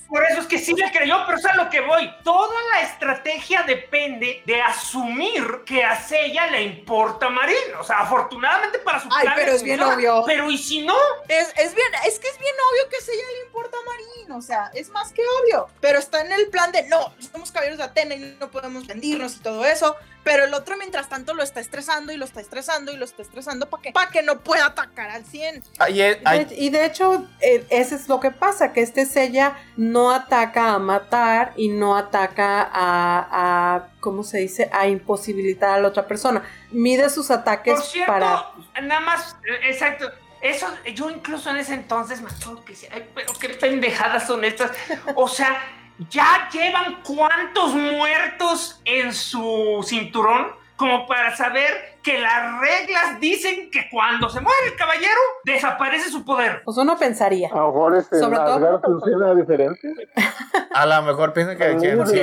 Por 0.08 0.24
eso 0.24 0.40
es 0.40 0.46
que 0.46 0.58
sí 0.58 0.74
le 0.74 0.90
creyó, 0.90 1.24
pero 1.26 1.38
es 1.38 1.44
a 1.46 1.54
lo 1.54 1.68
que 1.70 1.80
voy. 1.80 2.10
Toda 2.22 2.54
la 2.72 2.80
estrategia 2.82 3.62
depende 3.62 4.42
de 4.46 4.60
asumir 4.62 5.62
que 5.66 5.84
a 5.84 6.00
Sella 6.02 6.46
le 6.48 6.62
importa 6.62 7.28
Marín. 7.30 7.56
O 7.78 7.84
sea, 7.84 8.00
afortunadamente 8.00 8.78
para 8.78 9.00
su 9.00 9.08
Ay, 9.12 9.22
plan 9.22 9.34
pero 9.36 9.52
es 9.52 9.62
bien 9.62 9.78
funciona. 9.78 9.96
obvio. 9.96 10.24
Pero 10.26 10.50
¿y 10.50 10.58
si 10.58 10.80
no? 10.84 10.96
Es, 11.28 11.48
es 11.56 11.74
bien, 11.74 11.88
es 12.06 12.18
que 12.18 12.28
es 12.28 12.38
bien 12.38 12.54
obvio 12.72 12.88
que 12.88 12.96
a 12.96 13.14
ella 13.14 13.26
le 13.38 13.46
importa 13.46 13.76
Marín, 13.86 14.32
o 14.32 14.42
sea, 14.42 14.70
es 14.74 14.88
más 14.90 15.12
que 15.12 15.22
obvio. 15.42 15.68
Pero 15.80 15.98
está 15.98 16.20
en 16.20 16.32
el 16.32 16.48
plan 16.48 16.72
de 16.72 16.82
no, 16.84 17.12
somos 17.32 17.50
caballeros 17.50 17.78
de 17.78 17.84
Atena 17.84 18.14
y 18.14 18.36
no 18.38 18.50
podemos 18.50 18.86
rendirnos 18.86 19.41
todo 19.42 19.64
eso. 19.64 19.96
Pero 20.24 20.44
el 20.44 20.55
otro, 20.55 20.76
mientras 20.76 21.09
tanto, 21.09 21.35
lo 21.35 21.42
está 21.42 21.59
estresando 21.59 22.12
y 22.12 22.16
lo 22.16 22.24
está 22.24 22.40
estresando 22.40 22.92
y 22.92 22.96
lo 22.96 23.05
está 23.05 23.22
estresando 23.22 23.68
para 23.68 23.83
que, 23.83 23.90
pa' 23.90 24.09
que 24.09 24.22
no 24.22 24.38
pueda 24.38 24.66
atacar 24.66 25.11
al 25.11 25.24
100. 25.24 25.64
Ahí 25.81 26.00
es- 26.00 26.18
ahí- 26.24 26.44
De- 26.44 26.55
y 26.55 26.70
de 26.70 26.85
hecho, 26.85 27.26
eh, 27.40 27.66
eso 27.70 27.96
es 27.96 28.09
lo 28.09 28.20
que 28.20 28.31
pasa, 28.31 28.72
que 28.72 28.83
este 28.83 29.05
Sella 29.05 29.57
no 29.76 30.12
ataca 30.12 30.74
a 30.74 30.78
matar 30.78 31.52
y 31.57 31.70
no 31.70 31.96
ataca 31.96 32.62
a, 32.62 33.26
a, 33.33 33.88
¿cómo 33.98 34.22
se 34.22 34.38
dice? 34.38 34.70
A 34.72 34.87
imposibilitar 34.87 35.70
a 35.70 35.78
la 35.81 35.88
otra 35.88 36.07
persona. 36.07 36.44
Mide 36.70 37.11
sus 37.11 37.33
ataques 37.33 37.74
Por 37.74 37.83
cierto, 37.85 38.12
para... 38.12 38.44
nada 38.81 39.00
más, 39.00 39.37
eh, 39.44 39.70
exacto. 39.70 40.09
Eso, 40.40 40.68
yo 40.94 41.11
incluso 41.11 41.50
en 41.50 41.57
ese 41.57 41.74
entonces 41.74 42.20
me 42.20 42.28
acuerdo 42.31 42.64
que 42.64 42.72
decía, 42.74 42.90
ay, 42.92 43.09
pero 43.12 43.33
qué 43.40 43.48
pendejadas 43.48 44.26
son 44.26 44.44
estas. 44.44 44.70
O 45.16 45.26
sea, 45.26 45.61
ya 46.10 46.48
llevan 46.52 47.02
cuántos 47.02 47.74
muertos 47.74 48.80
en 48.84 49.12
su 49.12 49.84
cinturón 49.86 50.48
como 50.76 51.06
para 51.06 51.36
saber 51.36 51.92
que 52.02 52.18
las 52.18 52.58
reglas 52.60 53.20
dicen 53.20 53.70
que 53.70 53.88
cuando 53.88 54.28
se 54.28 54.40
muere 54.40 54.58
el 54.66 54.76
caballero 54.76 55.20
desaparece 55.44 56.10
su 56.10 56.24
poder. 56.24 56.62
Pues 56.64 56.76
uno 56.76 56.96
pensaría. 56.98 57.48
A 57.52 57.54
lo 57.56 57.66
mejor 57.68 57.96
este, 57.96 58.18
Sobre 58.18 58.38
todo 58.38 58.80
por- 58.80 59.00
funciona 59.00 59.34
diferente. 59.36 59.94
a 60.74 60.86
lo 60.86 61.02
mejor 61.02 61.32
piensan 61.32 61.56
que, 61.56 61.76
que 61.76 61.94
Las 61.94 62.10
sí. 62.10 62.20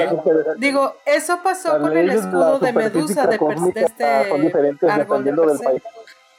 Digo, 0.57 0.97
eso 1.05 1.39
pasó 1.41 1.77
las 1.77 1.81
con 1.87 1.97
el 1.97 2.09
escudo 2.09 2.59
de 2.59 2.73
Medusa 2.73 3.27
de, 3.27 3.39
Pers- 3.39 3.73
de 3.73 3.81
este 3.81 4.35
diferentes 4.41 4.89
árbol 4.89 5.23
de 5.23 5.31
dependiendo 5.31 5.45
del 5.45 5.59
país. 5.59 5.83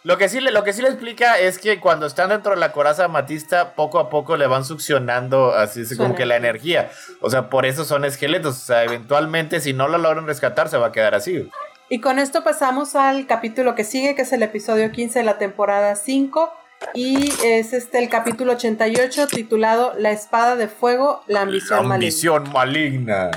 Lo 0.02 0.16
que, 0.16 0.28
sí, 0.30 0.40
le- 0.40 0.50
lo 0.50 0.64
que 0.64 0.72
sí 0.72 0.80
le 0.80 0.88
explica 0.88 1.38
es 1.38 1.58
que 1.58 1.78
cuando 1.78 2.06
están 2.06 2.30
dentro 2.30 2.52
de 2.52 2.58
la 2.58 2.72
coraza 2.72 3.04
amatista, 3.04 3.74
poco 3.74 3.98
a 3.98 4.08
poco 4.08 4.36
le 4.38 4.46
van 4.46 4.64
succionando 4.64 5.52
así 5.54 5.84
como 5.96 6.14
que 6.14 6.24
la 6.24 6.36
energía. 6.36 6.90
O 7.20 7.28
sea, 7.28 7.50
por 7.50 7.66
eso 7.66 7.84
son 7.84 8.04
esqueletos. 8.06 8.56
O 8.56 8.64
sea, 8.66 8.82
eventualmente, 8.84 9.60
si 9.60 9.72
no 9.74 9.88
lo 9.88 9.98
logran 9.98 10.26
rescatar, 10.26 10.68
se 10.70 10.78
va 10.78 10.86
a 10.86 10.92
quedar 10.92 11.14
así. 11.14 11.50
Y 11.90 12.00
con 12.00 12.18
esto 12.18 12.42
pasamos 12.44 12.94
al 12.94 13.26
capítulo 13.26 13.74
que 13.74 13.84
sigue, 13.84 14.14
que 14.14 14.22
es 14.22 14.32
el 14.32 14.42
episodio 14.42 14.90
15 14.90 15.18
de 15.18 15.24
la 15.24 15.36
temporada 15.38 15.94
5. 15.96 16.50
Y 16.94 17.30
es 17.44 17.74
este 17.74 17.98
el 17.98 18.08
capítulo 18.08 18.52
88 18.52 19.26
titulado 19.26 19.92
La 19.98 20.12
espada 20.12 20.56
de 20.56 20.66
fuego, 20.68 21.22
la 21.26 21.42
ambición 21.42 21.80
maligna. 21.88 21.94
Ambición 21.96 22.52
maligna. 22.52 23.30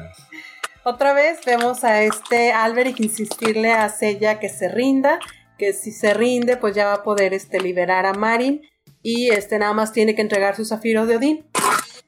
Otra 0.83 1.13
vez 1.13 1.39
vemos 1.45 1.83
a 1.83 2.03
este 2.03 2.53
Alberic 2.53 2.99
insistirle 3.01 3.73
a 3.73 3.89
Sella 3.89 4.39
que 4.39 4.47
se 4.49 4.69
rinda, 4.69 5.19
que 5.57 5.73
si 5.73 5.91
se 5.91 6.13
rinde 6.13 6.57
pues 6.57 6.75
ya 6.75 6.85
va 6.87 6.93
a 6.95 7.03
poder 7.03 7.33
este, 7.33 7.59
liberar 7.59 8.05
a 8.05 8.13
Marin 8.13 8.61
y 9.01 9.29
este 9.29 9.59
nada 9.59 9.73
más 9.73 9.91
tiene 9.91 10.15
que 10.15 10.21
entregar 10.21 10.55
su 10.55 10.65
zafiro 10.65 11.05
de 11.05 11.17
Odín. 11.17 11.45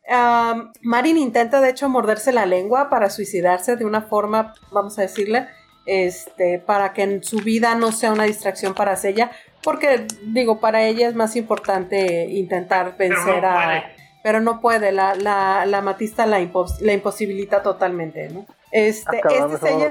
Am, 0.08 0.71
Marin 0.81 1.17
intenta 1.17 1.62
de 1.62 1.69
hecho 1.69 1.89
morderse 1.89 2.31
la 2.31 2.45
lengua 2.45 2.89
para 2.89 3.10
suicidarse 3.10 3.75
de 3.75 3.86
una 3.86 4.03
forma, 4.03 4.53
vamos 4.71 4.97
a 4.99 5.01
decirle, 5.01 5.47
este, 5.88 6.60
para 6.60 6.93
que 6.93 7.03
en 7.03 7.23
su 7.23 7.38
vida 7.38 7.75
no 7.75 7.91
sea 7.91 8.12
una 8.12 8.23
distracción 8.25 8.73
para 8.73 8.95
Sella, 8.95 9.31
porque 9.63 10.05
digo, 10.23 10.60
para 10.60 10.84
ella 10.84 11.08
es 11.08 11.15
más 11.15 11.36
importante 11.36 12.25
intentar 12.29 12.95
Pero 12.97 13.15
vencer 13.15 13.41
no 13.41 13.49
a, 13.49 13.63
puede. 13.63 13.84
pero 14.23 14.41
no 14.41 14.62
puede, 14.62 14.91
la, 14.91 15.15
la, 15.15 15.65
la 15.65 15.81
matista 15.81 16.25
la, 16.27 16.39
impos- 16.39 16.79
la 16.81 16.93
imposibilita 16.93 17.63
totalmente, 17.63 18.29
¿no? 18.29 18.45
Este, 18.71 19.17
Acabamos 19.17 19.53
este. 19.55 19.89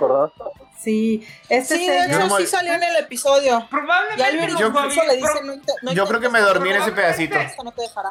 Sí, 0.85 1.27
este 1.49 1.77
Sí, 1.77 1.87
de 1.89 2.05
hecho 2.07 2.37
sí 2.37 2.47
salió 2.47 2.75
en 2.75 2.83
el 2.83 2.97
episodio. 2.97 3.67
Probablemente 3.71 4.23
Yo- 4.61 4.71
le 5.05 5.17
dice, 5.17 5.41
no, 5.43 5.55
no 5.83 5.93
Yo 5.93 6.07
creo 6.07 6.21
que 6.21 6.29
me 6.29 6.41
dormí 6.41 6.71
en 6.71 6.83
ese 6.83 6.93
pedacito. 6.93 7.37
Esto 7.37 7.65
no 7.65 7.73
te 7.73 7.83
dejará. 7.83 8.11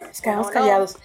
nos 0.00 0.20
quedamos 0.20 0.50
callados. 0.50 0.96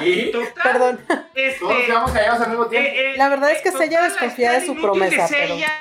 Sí. 0.00 0.30
Total, 0.32 0.52
Perdón. 0.62 1.00
este, 1.34 1.58
Todos 1.60 1.76
quedamos 1.86 2.10
callados 2.12 2.40
al 2.40 2.48
mismo 2.50 2.66
tiempo. 2.66 2.88
eh, 2.88 3.12
eh, 3.12 3.16
La 3.16 3.28
verdad 3.28 3.50
es 3.52 3.62
que 3.62 3.70
total, 3.70 3.86
Sella 3.88 4.02
desconfía 4.02 4.52
de 4.52 4.66
su 4.66 4.74
promesa, 4.80 5.26
pero- 5.28 5.48
Sella. 5.54 5.72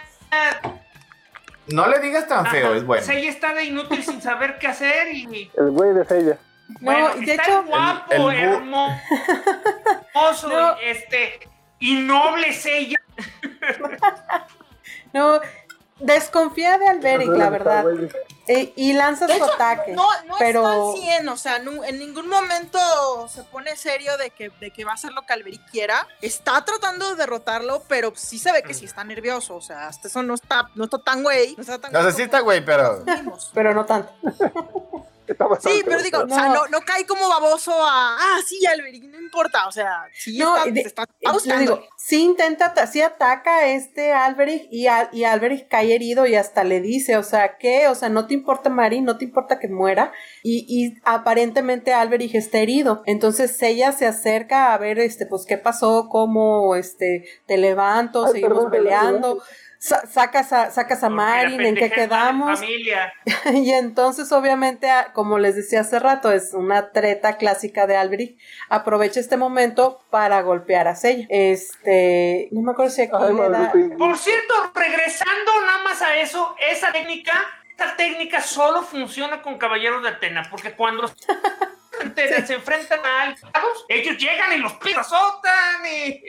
No 1.67 1.87
le 1.87 1.99
digas 1.99 2.27
tan 2.27 2.45
feo, 2.47 2.67
Ajá, 2.67 2.77
es 2.77 2.85
bueno. 2.85 3.05
Sella 3.05 3.29
está 3.29 3.53
de 3.53 3.65
inútil 3.65 4.03
sin 4.03 4.21
saber 4.21 4.57
qué 4.57 4.67
hacer 4.67 5.13
y 5.13 5.51
El 5.57 5.71
güey 5.71 5.93
de 5.93 6.05
Sella. 6.05 6.37
No, 6.69 6.91
bueno, 6.91 7.15
de 7.15 7.31
está 7.31 7.43
hecho, 7.43 7.63
guapo, 7.63 8.13
El- 8.31 8.37
el 8.37 8.49
hermoso, 8.53 10.47
No. 10.49 10.77
este 10.79 11.39
y 11.79 11.95
noble 11.95 12.53
Sella. 12.53 12.97
no, 15.13 15.39
desconfía 15.99 16.77
de 16.77 16.87
Alberic, 16.87 17.29
la 17.29 17.49
verdad, 17.49 17.85
Eh, 18.47 18.73
y 18.75 18.93
lanza 18.93 19.27
De 19.27 19.33
su 19.37 19.43
hecho, 19.43 19.53
ataque. 19.53 19.91
No, 19.93 20.07
no 20.25 20.35
Pero- 20.39 20.61
está 20.61 20.73
al 20.73 21.01
100, 21.19 21.29
o 21.29 21.37
sea, 21.37 21.59
nu- 21.59 21.83
en 21.83 21.99
ningún 21.99 22.27
momento 22.29 22.79
se 23.27 23.43
pone 23.43 23.75
serio 23.75 24.17
de 24.17 24.29
que, 24.31 24.49
de 24.59 24.71
que 24.71 24.85
va 24.85 24.91
a 24.91 24.95
hacer 24.95 25.11
lo 25.11 25.23
que 25.25 25.33
Alberic 25.33 25.61
quiera. 25.69 26.07
Está 26.21 26.63
tratando 26.63 27.09
de 27.09 27.15
derrotarlo, 27.15 27.83
pero 27.87 28.13
sí 28.15 28.39
se 28.39 28.51
ve 28.51 28.63
que 28.63 28.73
sí 28.73 28.85
está 28.85 29.03
nervioso, 29.03 29.55
o 29.55 29.61
sea, 29.61 29.87
hasta 29.87 30.07
eso 30.07 30.23
no 30.23 30.33
está, 30.35 30.69
no 30.75 30.85
está 30.85 30.99
tan 30.99 31.23
güey. 31.23 31.55
No 31.55 31.61
está 31.61 31.79
tan 31.79 31.91
No 31.91 32.01
sé 32.03 32.11
si 32.13 32.21
está 32.23 32.39
güey, 32.39 32.63
pero. 32.63 33.03
Pero 33.53 33.73
no 33.73 33.85
tanto. 33.85 34.13
Sí, 35.59 35.81
pero 35.83 36.01
digo, 36.01 36.19
bueno. 36.19 36.33
o 36.35 36.37
sea, 36.39 36.47
No. 36.47 36.53
no, 36.53 36.67
no 36.69 36.79
cae 36.85 37.05
como 37.05 37.27
baboso 37.27 37.73
a, 37.73 38.15
ah, 38.17 38.39
sí, 38.47 38.65
Alberic, 38.65 39.03
no 39.03 39.19
importa, 39.19 39.67
o 39.67 39.71
sea, 39.73 40.05
sí 40.13 40.37
No, 40.37 40.55
está, 40.55 40.71
de- 40.71 40.81
se 40.83 40.87
está 40.87 41.03
Eh, 41.03 41.59
digo, 41.59 41.83
sí 41.97 42.23
intenta, 42.23 42.87
sí 42.87 43.01
ataca 43.01 43.57
a 43.57 43.67
este 43.67 44.13
Alberic 44.13 44.69
y, 44.71 44.87
Al- 44.87 45.09
y 45.11 45.25
Alberic 45.25 45.67
cae 45.67 45.93
herido 45.93 46.25
y 46.25 46.35
hasta 46.35 46.63
le 46.63 46.79
dice, 46.79 47.17
o 47.17 47.23
sea, 47.23 47.57
¿qué? 47.57 47.89
O 47.89 47.95
sea, 47.95 48.07
no 48.07 48.25
te 48.25 48.35
importa 48.37 48.69
Marin, 48.69 49.03
no 49.05 49.17
te 49.17 49.25
importa 49.25 49.59
que 49.59 49.67
muera. 49.67 50.11
Y, 50.43 50.65
y 50.67 50.99
aparentemente 51.03 51.93
Alberic 51.93 52.35
está 52.35 52.59
herido. 52.59 53.03
Entonces 53.05 53.61
ella 53.61 53.91
se 53.91 54.05
acerca 54.05 54.73
a 54.73 54.77
ver, 54.77 54.99
este, 54.99 55.25
pues, 55.25 55.45
qué 55.45 55.57
pasó, 55.57 56.07
cómo, 56.09 56.75
este, 56.75 57.25
te 57.45 57.57
levanto, 57.57 58.25
Ay, 58.25 58.31
seguimos 58.33 58.65
perdón, 58.65 58.71
peleando. 58.71 59.43
Sa- 59.79 60.07
sacas 60.07 60.51
a, 60.53 60.71
sacas 60.71 61.03
a 61.03 61.09
Marin, 61.09 61.61
¿en 61.61 61.75
qué 61.75 61.91
quedamos? 61.91 62.59
Familia. 62.59 63.13
y 63.53 63.71
entonces, 63.73 64.31
obviamente, 64.31 64.89
como 65.13 65.37
les 65.37 65.55
decía 65.55 65.81
hace 65.81 65.99
rato, 65.99 66.31
es 66.31 66.55
una 66.55 66.91
treta 66.91 67.37
clásica 67.37 67.85
de 67.85 67.95
Alberic. 67.95 68.39
Aprovecha 68.69 69.19
este 69.19 69.37
momento 69.37 69.99
para 70.09 70.41
golpear 70.41 70.87
a 70.87 70.95
Sella. 70.95 71.27
Este, 71.29 72.49
no 72.51 72.61
me 72.61 72.71
acuerdo 72.71 72.91
si 72.91 73.03
aquí 73.03 73.11
Ay, 73.19 73.35
le 73.35 73.49
da. 73.49 73.71
Por 73.99 74.17
cierto, 74.17 74.53
regresando 74.73 75.51
nada 75.65 75.83
más 75.83 76.01
a 76.01 76.17
eso, 76.17 76.55
esa 76.71 76.91
técnica, 76.91 77.33
esa 77.77 77.95
técnica 77.95 78.41
solo 78.41 78.81
funciona 78.83 79.41
con 79.41 79.57
caballeros 79.57 80.01
de 80.03 80.09
Atena, 80.09 80.47
porque 80.49 80.73
cuando 80.75 81.03
los 81.03 81.15
Atenas 82.03 82.47
se 82.47 82.55
enfrentan 82.55 82.99
a 83.05 83.21
aliados, 83.23 83.85
ellos 83.89 84.17
llegan 84.17 84.53
y 84.53 84.57
los 84.57 84.73
pisotan 84.73 85.85
y 85.85 86.21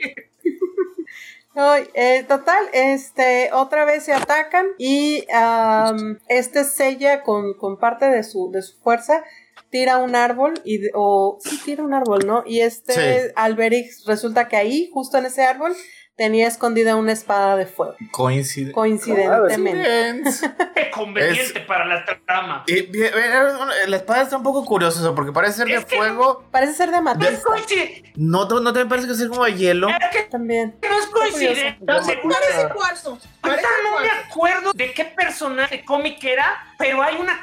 eh, 1.93 2.23
total, 2.27 2.69
este, 2.73 3.49
otra 3.53 3.83
vez 3.85 4.03
se 4.05 4.13
atacan 4.13 4.65
y 4.77 5.25
am, 5.33 6.19
este 6.27 6.63
sella 6.63 7.23
con, 7.23 7.53
con 7.55 7.77
parte 7.77 8.05
de 8.09 8.23
su, 8.23 8.49
de 8.51 8.61
su 8.61 8.77
fuerza 8.79 9.23
tira 9.69 9.97
un 9.97 10.15
árbol 10.15 10.59
y 10.63 10.77
de- 10.79 10.91
o 10.95 11.37
sí 11.41 11.59
tira 11.65 11.83
un 11.83 11.93
árbol, 11.93 12.25
¿no? 12.25 12.43
Y 12.45 12.61
este 12.61 12.93
Sí. 13.27 13.31
Alberich 13.35 14.05
resulta 14.07 14.47
que 14.47 14.55
ahí, 14.57 14.89
justo 14.93 15.17
en 15.17 15.25
ese 15.25 15.43
árbol, 15.43 15.75
tenía 16.19 16.47
escondida 16.49 16.97
una 16.97 17.13
espada 17.13 17.55
de 17.55 17.65
fuego, 17.65 17.95
Coincide. 18.11 18.73
coincidentemente. 18.73 20.29
Qué 20.75 20.91
conveniente 20.91 21.61
para 21.61 21.85
la 21.85 22.03
trama. 22.03 22.65
Y, 22.67 22.81
bien, 22.81 23.13
eh, 23.15 23.87
la 23.87 23.95
espada 23.95 24.23
está 24.23 24.35
un 24.35 24.43
poco 24.43 24.65
curiosa, 24.65 25.15
porque 25.15 25.31
parece 25.31 25.59
ser 25.59 25.67
de 25.67 25.75
Es 25.75 25.85
fuego. 25.85 26.43
Parece 26.51 26.73
ser 26.73 26.91
de 26.91 26.99
No 26.99 27.09
es 27.09 27.45
amatista. 27.45 28.09
No, 28.15 28.49
no, 28.49 28.59
no 28.59 28.73
te 28.73 28.85
parece 28.85 29.07
que 29.07 29.13
sea 29.13 29.29
como 29.29 29.45
de 29.45 29.53
hielo. 29.53 29.87
Es 29.87 29.95
que 30.11 30.23
también. 30.23 30.75
no 30.81 30.99
es 30.99 31.05
coincidencia. 31.05 31.77
Seguro 32.03 32.35
Parece 32.35 32.73
cuarzo. 32.73 33.17
Parece 33.39 33.65
Ahorita 33.65 33.69
no 33.89 34.01
me 34.01 34.09
acuerdo 34.09 34.73
de 34.73 34.91
qué 34.91 35.05
personaje 35.05 35.85
cómic 35.85 36.21
era, 36.21 36.75
pero 36.77 37.01
hay 37.01 37.15
una. 37.15 37.39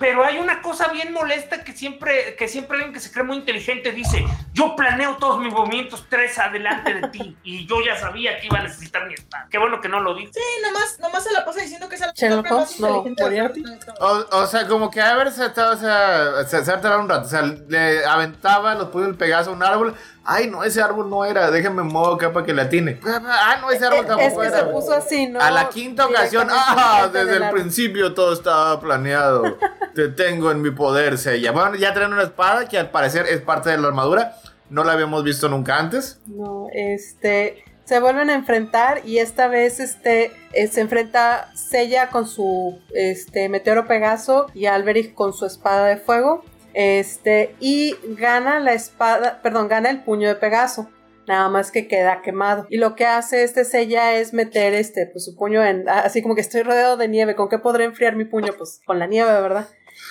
Pero 0.00 0.24
hay 0.24 0.38
una 0.38 0.62
cosa 0.62 0.88
bien 0.88 1.12
molesta 1.12 1.62
que 1.62 1.72
siempre, 1.72 2.34
que 2.34 2.48
siempre 2.48 2.78
alguien 2.78 2.94
que 2.94 3.00
se 3.00 3.12
cree 3.12 3.22
muy 3.22 3.36
inteligente 3.36 3.92
dice: 3.92 4.24
Yo 4.54 4.74
planeo 4.74 5.18
todos 5.18 5.38
mis 5.38 5.52
movimientos 5.52 6.06
tres 6.08 6.38
adelante 6.38 6.94
de 6.94 7.08
ti. 7.08 7.36
Y 7.44 7.66
yo 7.66 7.76
ya 7.84 7.96
sabía 7.96 8.40
que 8.40 8.46
iba 8.46 8.60
a 8.60 8.62
necesitar 8.62 9.06
mi 9.06 9.12
espada. 9.12 9.46
Qué 9.50 9.58
bueno 9.58 9.78
que 9.82 9.90
no 9.90 10.00
lo 10.00 10.14
dijo. 10.14 10.32
Sí, 10.32 10.40
nomás, 10.62 10.98
nomás 11.00 11.22
se 11.22 11.32
la 11.32 11.44
pasa 11.44 11.60
diciendo 11.60 11.86
que 11.86 11.96
es 11.96 12.00
el 12.00 12.12
Sherlock 12.14 12.50
más 12.50 12.80
no. 12.80 13.04
O, 14.00 14.38
o 14.38 14.46
sea, 14.46 14.66
como 14.66 14.90
que 14.90 15.02
haberse 15.02 15.44
estado, 15.44 15.74
o 15.74 15.76
sea, 15.76 16.44
se, 16.46 16.64
se 16.64 16.72
ha 16.72 16.80
tardado 16.80 17.02
un 17.02 17.08
rato. 17.08 17.26
O 17.26 17.30
sea, 17.30 17.42
le 17.42 18.02
aventaba 18.06 18.74
los 18.76 18.88
puños 18.88 19.08
del 19.08 19.16
Pegaso 19.18 19.50
a 19.50 19.52
un 19.52 19.62
árbol. 19.62 19.94
Ay, 20.24 20.48
no, 20.48 20.62
ese 20.62 20.82
árbol 20.82 21.08
no 21.08 21.24
era. 21.24 21.50
Déjenme 21.50 21.82
modo 21.82 22.14
acá 22.14 22.32
para 22.32 22.44
que 22.44 22.52
la 22.52 22.62
atine. 22.62 23.00
Ah, 23.04 23.58
no, 23.60 23.70
ese 23.70 23.86
árbol 23.86 24.06
tampoco 24.06 24.42
es 24.42 24.50
que 24.50 24.56
era. 24.56 24.66
se 24.66 24.72
puso 24.72 24.92
así, 24.92 25.26
¿no? 25.26 25.40
A 25.40 25.50
la 25.50 25.68
quinta 25.68 26.06
ocasión, 26.06 26.48
ah, 26.50 27.08
desde 27.12 27.36
el 27.36 27.50
principio 27.50 28.14
todo 28.14 28.32
estaba 28.32 28.80
planeado. 28.80 29.56
Te 29.94 30.08
tengo 30.08 30.50
en 30.50 30.62
mi 30.62 30.70
poder, 30.70 31.18
Sella. 31.18 31.52
Bueno, 31.52 31.74
ya 31.74 31.92
traen 31.94 32.12
una 32.12 32.22
espada 32.22 32.68
que 32.68 32.78
al 32.78 32.90
parecer 32.90 33.26
es 33.26 33.40
parte 33.40 33.70
de 33.70 33.78
la 33.78 33.88
armadura. 33.88 34.36
No 34.68 34.84
la 34.84 34.92
habíamos 34.92 35.24
visto 35.24 35.48
nunca 35.48 35.78
antes. 35.78 36.20
No, 36.26 36.66
este 36.72 37.64
se 37.90 37.98
vuelven 37.98 38.30
a 38.30 38.34
enfrentar 38.34 39.00
y 39.04 39.18
esta 39.18 39.48
vez 39.48 39.80
este 39.80 40.30
eh, 40.52 40.68
se 40.68 40.80
enfrenta 40.80 41.50
Sella 41.56 42.08
con 42.08 42.28
su 42.28 42.78
este 42.94 43.48
meteoro 43.48 43.88
Pegaso 43.88 44.46
y 44.54 44.66
Alberich 44.66 45.12
con 45.12 45.32
su 45.32 45.44
espada 45.44 45.86
de 45.86 45.96
fuego. 45.96 46.44
Este 46.74 47.54
y 47.60 47.96
gana 48.16 48.60
la 48.60 48.72
espada, 48.72 49.40
perdón, 49.42 49.68
gana 49.68 49.90
el 49.90 50.02
puño 50.02 50.28
de 50.28 50.34
Pegaso. 50.36 50.88
Nada 51.26 51.48
más 51.48 51.70
que 51.70 51.86
queda 51.86 52.22
quemado. 52.22 52.66
Y 52.70 52.78
lo 52.78 52.96
que 52.96 53.06
hace 53.06 53.44
este 53.44 53.64
Sella 53.64 54.14
es 54.14 54.32
meter 54.32 54.74
este, 54.74 55.06
pues 55.06 55.24
su 55.24 55.36
puño 55.36 55.64
en. 55.64 55.88
Así 55.88 56.22
como 56.22 56.34
que 56.34 56.40
estoy 56.40 56.62
rodeado 56.62 56.96
de 56.96 57.06
nieve. 57.06 57.36
¿Con 57.36 57.48
qué 57.48 57.58
podré 57.58 57.84
enfriar 57.84 58.16
mi 58.16 58.24
puño? 58.24 58.52
Pues 58.58 58.80
con 58.84 58.98
la 58.98 59.06
nieve, 59.06 59.30
¿verdad? 59.40 59.68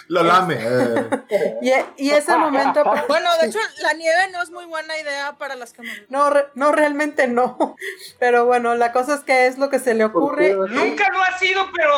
Lo 0.07 0.23
lame. 0.23 0.55
eh. 0.59 1.57
Y, 1.97 2.05
y 2.05 2.11
ese 2.11 2.35
momento. 2.37 2.83
Bueno, 3.09 3.29
de 3.41 3.47
hecho, 3.47 3.59
la 3.81 3.93
nieve 3.93 4.29
no 4.31 4.41
es 4.41 4.49
muy 4.51 4.65
buena 4.65 4.97
idea 4.97 5.35
para 5.37 5.55
las 5.55 5.73
cámaras. 5.73 5.99
No, 6.09 6.29
re- 6.29 6.45
no, 6.55 6.71
realmente 6.71 7.27
no. 7.27 7.75
Pero 8.19 8.45
bueno, 8.45 8.75
la 8.75 8.93
cosa 8.93 9.15
es 9.15 9.21
que 9.21 9.47
es 9.47 9.57
lo 9.57 9.69
que 9.69 9.79
se 9.79 9.95
le 9.95 10.05
ocurre. 10.05 10.53
Nunca 10.53 11.09
lo 11.11 11.21
ha 11.21 11.37
sido, 11.37 11.63
pero. 11.75 11.91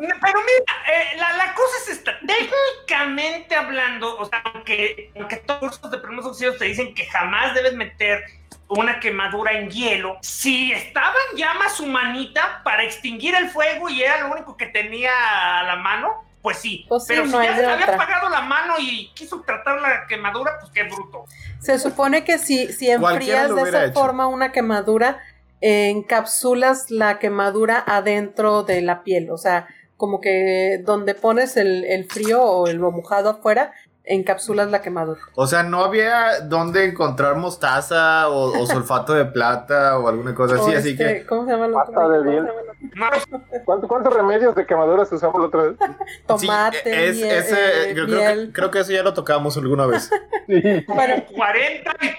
Pero 0.00 0.40
mira, 0.40 0.72
eh, 0.92 1.16
la, 1.18 1.32
la 1.34 1.54
cosa 1.54 1.72
es 1.82 1.88
esta. 1.98 2.12
Técnicamente 2.26 3.54
hablando, 3.54 4.16
o 4.18 4.24
sea, 4.24 4.42
aunque, 4.54 5.12
aunque 5.16 5.36
todos 5.36 5.62
los 5.62 5.78
cursos 5.78 5.90
de 5.90 5.98
primeros 5.98 6.26
auxilios 6.26 6.58
te 6.58 6.64
dicen 6.64 6.94
que 6.94 7.06
jamás 7.06 7.54
debes 7.54 7.74
meter 7.74 8.22
una 8.68 9.00
quemadura 9.00 9.52
en 9.52 9.68
hielo, 9.70 10.16
si 10.22 10.72
estaba 10.72 11.14
en 11.30 11.38
llamas 11.38 11.74
su 11.74 11.86
manita 11.86 12.62
para 12.64 12.84
extinguir 12.84 13.34
el 13.34 13.50
fuego 13.50 13.88
y 13.88 14.02
era 14.02 14.20
lo 14.20 14.32
único 14.32 14.56
que 14.56 14.66
tenía 14.66 15.60
a 15.60 15.64
la 15.64 15.76
mano, 15.76 16.24
pues 16.40 16.58
sí. 16.58 16.86
Pues 16.88 17.04
sí, 17.04 17.08
pero 17.08 17.26
no 17.26 17.40
si 17.40 17.46
ya 17.46 17.56
se 17.56 17.62
le 17.62 17.72
había 17.72 17.86
apagado 17.86 18.28
la 18.30 18.40
mano 18.42 18.74
y 18.78 19.10
quiso 19.14 19.42
tratar 19.42 19.80
la 19.80 20.06
quemadura, 20.06 20.52
pues 20.60 20.72
qué 20.72 20.84
bruto. 20.84 21.24
Se 21.58 21.78
supone 21.78 22.24
que 22.24 22.38
si, 22.38 22.72
si 22.72 22.90
enfrías 22.90 23.54
de 23.54 23.62
esa 23.62 23.84
hecho. 23.86 23.94
forma 23.94 24.26
una 24.28 24.52
quemadura, 24.52 25.20
eh, 25.60 25.90
encapsulas 25.90 26.90
la 26.90 27.18
quemadura 27.18 27.84
adentro 27.86 28.62
de 28.62 28.80
la 28.80 29.02
piel. 29.02 29.30
O 29.30 29.36
sea, 29.36 29.66
como 30.00 30.20
que 30.22 30.80
donde 30.84 31.14
pones 31.14 31.56
el, 31.58 31.84
el 31.84 32.06
frío 32.06 32.42
o 32.42 32.66
el 32.66 32.80
mojado 32.80 33.28
afuera, 33.28 33.72
encapsulas 34.02 34.70
la 34.70 34.80
quemadura. 34.80 35.20
O 35.34 35.46
sea, 35.46 35.62
no 35.62 35.84
había 35.84 36.40
dónde 36.40 36.86
encontrar 36.86 37.36
mostaza 37.36 38.28
o, 38.30 38.58
o 38.58 38.66
sulfato 38.66 39.12
de 39.12 39.26
plata 39.26 39.98
o 39.98 40.08
alguna 40.08 40.34
cosa 40.34 40.54
así, 40.56 40.74
así 40.74 40.90
este, 40.92 41.18
que. 41.20 41.26
¿Cómo 41.26 41.44
se 41.44 41.52
llama? 41.52 41.70
Pasta 41.72 42.08
de 42.08 42.18
¿Cómo 42.18 42.22
se 42.24 42.30
bien. 42.30 42.44
llama 42.46 42.60
el 42.60 42.68
otro? 42.70 42.80
No, 42.96 43.64
¿Cuánto- 43.66 43.88
¿Cuántos 43.88 44.14
remedios 44.14 44.54
de 44.54 44.66
quemaduras 44.66 45.12
usamos 45.12 45.38
la 45.40 45.46
otra 45.48 45.62
vez? 45.64 45.76
Tomate, 46.26 46.78
Sí, 46.82 46.90
es- 46.90 47.16
miel, 47.16 47.36
ese- 47.36 47.90
eh, 47.90 47.92
creo, 47.92 48.06
creo 48.06 48.18
miel. 48.18 48.46
que, 48.46 48.52
creo 48.54 48.70
que 48.70 48.78
eso 48.80 48.92
ya 48.92 49.02
lo 49.02 49.12
tocamos 49.14 49.56
alguna 49.58 49.86
vez. 49.86 50.10
Sí. 50.46 50.62
Bueno, 50.88 51.22
40 51.36 51.96
y 52.00 52.10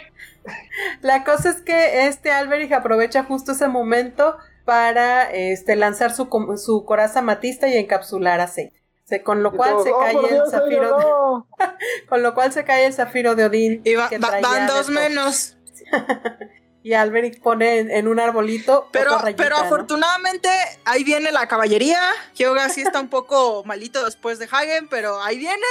La 1.02 1.24
cosa 1.24 1.50
es 1.50 1.62
que 1.62 2.08
este 2.08 2.32
Alberich 2.32 2.72
aprovecha 2.72 3.24
justo 3.24 3.52
ese 3.54 3.67
momento 3.67 4.38
para 4.71 5.29
este, 5.31 5.75
lanzar 5.75 6.13
su, 6.15 6.29
com- 6.29 6.55
su 6.57 6.86
coraza 6.86 7.21
matista 7.21 7.67
y 7.67 7.75
encapsular 7.75 8.39
a 8.39 8.47
Sei. 8.47 8.71
Se- 9.03 9.21
con 9.21 9.43
lo 9.43 9.51
cual 9.51 9.75
se 9.84 9.91
"Oh, 9.91 9.99
cae 9.99 10.13
el 10.15 10.29
Dios, 10.29 10.49
zafiro 10.49 10.97
de- 10.97 11.03
no". 11.03 11.47
con 12.10 12.23
lo 12.23 12.34
cual 12.34 12.53
se 12.53 12.63
cae 12.63 12.86
el 12.86 12.93
zafiro 12.93 13.36
de 13.36 13.43
Odín 13.43 13.81
Y 13.84 13.95
va- 13.95 14.07
que 14.07 14.17
va- 14.17 14.29
traía 14.29 14.47
van 14.47 14.67
dos 14.67 14.88
menos. 14.88 15.57
y 16.84 16.93
Alberich 16.93 17.41
pone 17.41 17.79
en, 17.79 17.91
en 17.91 18.07
un 18.07 18.17
arbolito 18.21 18.88
Pero, 18.93 19.17
rayita, 19.19 19.43
pero 19.43 19.57
¿no? 19.57 19.63
afortunadamente 19.65 20.47
ahí 20.86 21.03
viene 21.03 21.34
la 21.34 21.47
caballería. 21.49 21.99
Hyoga 22.36 22.69
sí 22.69 22.81
está 22.81 23.01
un 23.01 23.10
poco 23.10 23.63
malito 23.65 24.05
después 24.05 24.39
de 24.39 24.47
Hagen, 24.49 24.88
pero 24.88 25.21
ahí 25.21 25.38
viene. 25.38 25.67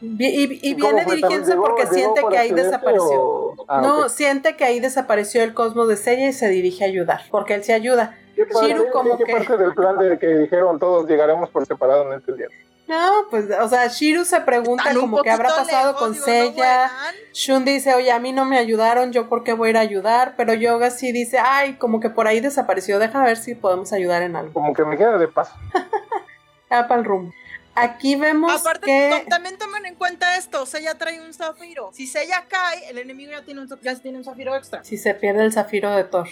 Y, 0.00 0.68
y 0.70 0.74
¿Cómo 0.78 0.94
viene 0.94 1.04
dirigiéndose 1.10 1.52
¿Llegó- 1.52 1.62
porque 1.64 1.82
llegó 1.84 1.94
siente 1.94 2.20
por 2.20 2.32
que 2.32 2.38
ahí 2.38 2.50
desapareció 2.52 3.20
o- 3.22 3.64
Ah, 3.68 3.80
no 3.80 4.08
siente 4.10 4.54
que 4.56 4.64
ahí 4.64 4.78
desapareció 4.80 5.42
el 5.42 5.54
cosmos 5.54 5.88
de 5.88 5.96
Sella 5.96 6.28
y 6.28 6.32
se 6.32 6.48
dirige 6.48 6.84
a 6.84 6.86
ayudar 6.88 7.22
porque 7.30 7.54
él 7.54 7.64
se 7.64 7.72
ayuda 7.72 8.16
¿Qué 8.34 8.44
parte, 8.44 8.68
Shiru 8.68 8.90
como 8.92 9.16
qué 9.16 9.24
que- 9.24 9.32
parte 9.32 9.56
del 9.56 9.72
plan 9.74 9.98
de 9.98 10.18
que 10.18 10.26
dijeron 10.26 10.78
todos 10.78 11.08
llegaremos 11.08 11.48
por 11.48 11.64
separado 11.66 12.04
no 12.04 12.12
entendieron? 12.12 12.52
no 12.86 13.24
pues 13.30 13.46
o 13.60 13.68
sea 13.68 13.86
Shiru 13.88 14.24
se 14.26 14.38
pregunta 14.42 14.84
como 14.94 15.22
que 15.22 15.30
habrá 15.30 15.48
pasado 15.48 15.92
lejos, 15.92 15.98
con 16.00 16.12
digo, 16.12 16.26
no 16.26 16.32
Sella. 16.32 16.90
Shun 17.32 17.64
dice, 17.64 17.94
oye, 17.94 18.12
a 18.12 18.18
mí 18.20 18.32
no 18.32 18.44
me 18.44 18.58
ayudaron, 18.58 19.12
yo 19.12 19.28
por 19.30 19.42
qué 19.44 19.54
voy 19.54 19.68
a 19.68 19.70
ir 19.70 19.76
a 19.78 19.80
ayudar, 19.80 20.34
pero 20.36 20.52
Yoga 20.54 20.90
sí 20.90 21.10
dice, 21.10 21.38
ay, 21.38 21.74
como 21.78 21.98
que 22.00 22.10
por 22.10 22.28
ahí 22.28 22.40
desapareció, 22.40 22.98
deja 22.98 23.24
ver 23.24 23.38
si 23.38 23.54
podemos 23.54 23.92
ayudar 23.92 24.22
en 24.22 24.36
algo. 24.36 24.52
Como 24.52 24.72
que 24.74 24.84
me 24.84 24.96
queda 24.98 25.16
de 25.18 25.26
paso. 25.28 25.52
Para 26.68 26.94
el 26.96 27.04
rumbo. 27.04 27.32
Aquí 27.76 28.16
vemos 28.16 28.60
Aparte, 28.60 28.86
que... 28.86 29.10
to- 29.24 29.28
también 29.28 29.58
tomen 29.58 29.84
en 29.86 29.94
cuenta 29.96 30.36
esto, 30.36 30.66
Sella 30.66 30.96
trae 30.96 31.20
un 31.20 31.32
zafiro. 31.34 31.90
Si 31.92 32.06
Sella 32.06 32.46
cae, 32.48 32.88
el 32.90 32.98
enemigo 32.98 33.32
ya 33.32 33.42
tiene 33.44 33.60
un, 33.60 33.68
ya 33.82 33.94
tiene 33.96 34.18
un 34.18 34.24
zafiro 34.24 34.56
extra. 34.56 34.82
Si 34.82 34.96
se 34.96 35.14
pierde 35.14 35.44
el 35.44 35.52
zafiro 35.52 35.94
de 35.94 36.04
Thor. 36.04 36.26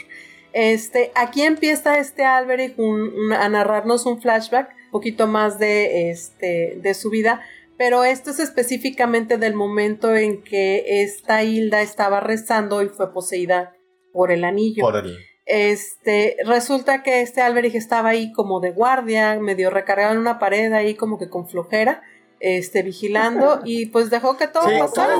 Este, 0.53 1.11
aquí 1.15 1.43
empieza 1.43 1.99
este 1.99 2.25
Alberich 2.25 2.79
un- 2.79 3.13
un- 3.17 3.33
a 3.33 3.49
narrarnos 3.49 4.07
un 4.07 4.21
flashback, 4.23 4.71
un 4.87 4.91
poquito 4.93 5.27
más 5.27 5.59
de, 5.59 6.11
este, 6.11 6.75
de 6.81 6.95
su 6.95 7.11
vida, 7.11 7.41
pero 7.77 8.05
esto 8.05 8.31
es 8.31 8.39
específicamente 8.39 9.37
del 9.37 9.55
momento 9.55 10.15
en 10.15 10.43
que 10.45 11.03
esta 11.03 11.43
Hilda 11.43 11.83
estaba 11.83 12.21
rezando 12.21 12.83
y 12.83 12.89
fue 12.89 13.13
poseída 13.13 13.75
por 14.13 14.31
el 14.31 14.45
anillo. 14.45 14.83
Por 14.85 14.97
el. 14.97 15.19
Este, 15.47 16.37
resulta 16.47 17.03
que 17.03 17.21
este 17.21 17.43
Alberich 17.43 17.75
estaba 17.75 18.11
ahí 18.11 18.33
como 18.33 18.61
de 18.61 18.71
guardia, 18.71 19.39
medio 19.39 19.71
recargado 19.71 20.13
en 20.13 20.19
una 20.19 20.39
pared 20.39 20.73
ahí 20.73 20.95
como 20.95 21.19
que 21.19 21.29
con 21.29 21.49
flojera, 21.49 22.03
este, 22.45 22.83
vigilando 22.83 23.61
y 23.65 23.87
pues 23.87 24.11
dejó 24.11 24.37
que 24.37 24.47
todo 24.49 24.69
Sí, 24.69 24.75
pasara. 24.79 25.15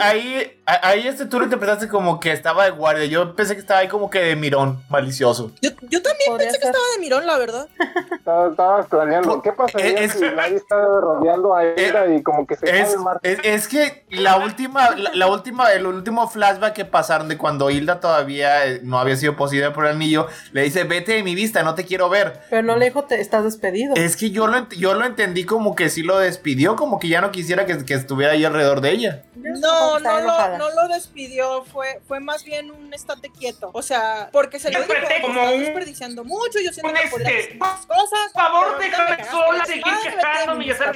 ahí, 0.00 0.60
ahí 0.64 1.08
este 1.08 1.26
tú 1.26 1.38
lo 1.38 1.44
interpretaste 1.44 1.88
como 1.88 2.20
que 2.20 2.30
estaba 2.32 2.64
de 2.64 2.70
guardia. 2.70 3.06
Yo 3.06 3.34
pensé 3.34 3.54
que 3.54 3.60
estaba 3.60 3.80
ahí 3.80 3.88
como 3.88 4.10
que 4.10 4.20
de 4.20 4.36
mirón, 4.36 4.82
malicioso. 4.88 5.50
Yo, 5.60 5.70
yo 5.90 6.02
también 6.02 6.36
pensé 6.38 6.58
que 6.58 6.66
estaba 6.66 6.84
de 6.94 7.00
mirón, 7.00 7.26
la 7.26 7.36
verdad. 7.38 7.68
Estaba- 8.12 8.48
Estabas 8.50 8.86
planeando. 8.86 9.40
¿Qué 9.42 9.52
pasaría 9.52 9.98
Es- 10.00 10.12
si 10.12 10.20
nadie 10.20 10.56
está 10.56 10.76
rodeando 10.76 11.54
a 11.54 11.64
ella 11.64 12.06
y 12.14 12.22
como 12.22 12.46
que 12.46 12.56
se 12.56 12.66
cae 12.66 12.80
Es, 12.82 12.92
el 12.92 13.00
mar? 13.00 13.18
es, 13.22 13.38
es 13.42 13.68
que 13.68 14.04
la 14.10 14.36
última, 14.36 14.90
la, 14.96 15.10
la 15.14 15.26
última, 15.28 15.72
el 15.72 15.86
último 15.86 16.28
flashback 16.28 16.74
que 16.74 16.84
pasaron 16.84 17.28
de 17.28 17.36
cuando 17.38 17.70
Hilda 17.70 18.00
todavía 18.00 18.66
eh, 18.66 18.80
no 18.82 18.98
había 18.98 19.16
sido 19.16 19.34
poseída 19.36 19.72
por 19.72 19.86
el 19.86 19.92
anillo, 19.92 20.26
le 20.52 20.62
dice, 20.62 20.84
vete 20.84 21.12
de 21.12 21.22
mi 21.22 21.34
vista, 21.34 21.62
no 21.62 21.74
te 21.74 21.84
quiero 21.84 22.08
ver. 22.08 22.40
Pero 22.50 22.62
no 22.62 22.76
le 22.76 22.86
dijo, 22.86 23.04
te 23.04 23.20
estás 23.20 23.44
despedido. 23.44 23.94
Es 23.96 24.16
que 24.16 24.30
yo 24.30 24.46
lo, 24.46 24.68
yo 24.70 24.94
lo 24.94 25.04
entendí 25.06 25.44
como 25.44 25.74
que 25.74 25.88
sí 25.88 26.02
lo 26.02 26.18
despidió, 26.18 26.67
como 26.76 26.98
que 26.98 27.08
ya 27.08 27.20
no 27.20 27.30
quisiera 27.30 27.66
que, 27.66 27.84
que 27.84 27.94
estuviera 27.94 28.32
ahí 28.32 28.44
alrededor 28.44 28.80
de 28.80 28.90
ella. 28.90 29.22
No, 29.34 29.98
no 30.00 30.20
lo, 30.20 30.58
no 30.58 30.70
lo 30.70 30.88
despidió, 30.88 31.64
fue, 31.64 32.00
fue 32.06 32.20
más 32.20 32.44
bien 32.44 32.70
un 32.70 32.92
estate 32.92 33.30
quieto. 33.30 33.70
O 33.72 33.82
sea, 33.82 34.28
porque 34.32 34.58
se 34.58 34.70
lo 34.70 34.80
dijo, 34.80 34.92
como 35.22 35.40
"Estás 35.40 35.54
un- 35.54 35.60
desperdiciando 35.60 36.24
mucho, 36.24 36.58
yo 36.60 36.72
siento 36.72 36.92
que 36.92 37.08
podría 37.08 37.28
este, 37.30 37.44
hacer 37.44 37.56
más 37.58 37.86
cosas. 37.86 38.32
Por 38.32 38.42
favor, 38.42 38.78
déjame 38.78 39.24
sola 39.30 39.64
seguir 39.64 39.84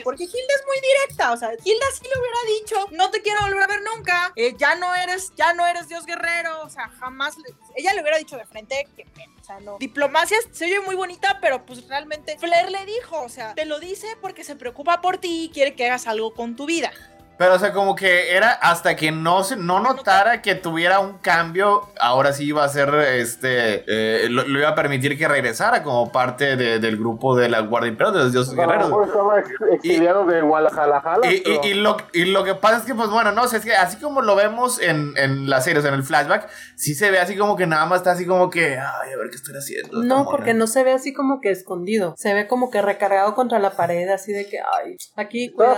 porque 0.04 0.24
Hilda 0.24 0.54
es 0.56 0.64
muy 0.66 0.76
directa, 0.80 1.32
o 1.32 1.36
sea, 1.36 1.50
Hilda 1.64 1.86
sí 1.94 2.02
le 2.04 2.20
hubiera 2.20 2.60
dicho, 2.60 2.88
no 2.92 3.10
te 3.10 3.22
quiero 3.22 3.40
volver 3.42 3.62
a 3.62 3.66
ver 3.66 3.80
nunca, 3.94 4.32
eh, 4.36 4.54
ya 4.56 4.74
no 4.74 4.94
eres, 4.94 5.32
ya 5.36 5.52
no 5.54 5.66
eres 5.66 5.88
Dios 5.88 6.04
guerrero, 6.06 6.62
o 6.62 6.68
sea, 6.70 6.88
jamás, 6.98 7.36
le- 7.38 7.54
ella 7.76 7.92
le 7.94 8.02
hubiera 8.02 8.18
dicho 8.18 8.36
de 8.36 8.44
frente 8.46 8.86
que, 8.96 9.04
o 9.42 9.44
sea, 9.44 9.58
no. 9.58 9.76
Diplomacia 9.78 10.38
se 10.52 10.66
oye 10.66 10.80
muy 10.80 10.94
bonita, 10.94 11.38
pero 11.40 11.66
pues 11.66 11.88
realmente 11.88 12.38
Flair 12.38 12.70
le 12.70 12.86
dijo, 12.86 13.20
o 13.22 13.28
sea, 13.28 13.54
te 13.54 13.66
lo 13.66 13.80
dice 13.80 14.06
porque 14.20 14.44
se 14.44 14.54
preocupa 14.54 15.00
por 15.00 15.18
ti 15.18 15.46
y 15.46 15.48
quiere 15.50 15.74
que 15.74 15.86
hagas 15.86 16.06
algo 16.06 16.32
con 16.32 16.54
tu 16.54 16.64
vida. 16.64 16.92
Pero, 17.38 17.54
o 17.54 17.58
sea, 17.58 17.72
como 17.72 17.96
que 17.96 18.36
era 18.36 18.50
hasta 18.52 18.94
que 18.94 19.10
no 19.10 19.42
se, 19.42 19.56
no 19.56 19.80
notara 19.80 20.42
que 20.42 20.54
tuviera 20.54 21.00
un 21.00 21.18
cambio, 21.18 21.88
ahora 21.98 22.32
sí 22.32 22.44
iba 22.44 22.62
a 22.62 22.68
ser, 22.68 22.94
este, 22.94 23.84
eh, 23.88 24.28
lo, 24.28 24.44
lo 24.46 24.58
iba 24.60 24.68
a 24.68 24.74
permitir 24.74 25.18
que 25.18 25.26
regresara 25.26 25.82
como 25.82 26.12
parte 26.12 26.56
de- 26.56 26.78
del 26.78 26.96
grupo 26.96 27.34
de 27.36 27.48
la 27.48 27.60
Guardia 27.60 27.88
Imperial 27.88 28.14
de 28.14 28.20
los 28.24 28.32
Dioses 28.32 28.54
lo 28.54 28.60
Guerreros. 28.62 28.88
mejor 28.88 29.06
estaba 29.06 29.40
ex- 29.40 29.50
exiliado 29.72 30.24
de 30.26 30.40
Guadalajara. 30.42 31.20
Y, 31.24 31.34
y- 31.36 31.40
pero- 31.42 31.60
y 31.64 31.74
lo, 31.74 31.96
y 32.12 32.24
lo 32.26 32.44
que 32.44 32.54
pasa 32.54 32.76
es 32.78 32.82
que, 32.84 32.94
pues 32.94 33.08
bueno, 33.10 33.32
no 33.32 33.48
sé, 33.48 33.56
es 33.56 33.64
que 33.64 33.74
así 33.74 33.96
como 33.98 34.20
lo 34.22 34.36
vemos 34.36 34.80
en, 34.80 35.12
en 35.16 35.50
las 35.50 35.64
series, 35.64 35.84
en 35.84 35.94
el 35.94 36.04
flashback, 36.04 36.48
sí 36.76 36.94
se 36.94 37.10
ve 37.10 37.18
así 37.18 37.36
como 37.36 37.56
que 37.56 37.66
nada 37.66 37.86
más 37.86 37.98
está 38.00 38.12
así 38.12 38.24
como 38.26 38.50
que, 38.50 38.76
ay, 38.78 39.12
a 39.12 39.16
ver 39.16 39.30
qué 39.30 39.36
estoy 39.36 39.56
haciendo. 39.56 40.02
No, 40.02 40.18
mona". 40.18 40.30
porque 40.30 40.54
no 40.54 40.66
se 40.66 40.84
ve 40.84 40.92
así 40.92 41.12
como 41.12 41.40
que 41.40 41.50
escondido. 41.50 42.14
Se 42.16 42.34
ve 42.34 42.46
como 42.46 42.70
que 42.70 42.82
recargado 42.82 43.34
contra 43.34 43.58
la 43.58 43.70
pared, 43.70 44.08
así 44.10 44.32
de 44.32 44.46
que, 44.48 44.58
ay, 44.58 44.96
aquí 45.16 45.48
güey. 45.48 45.68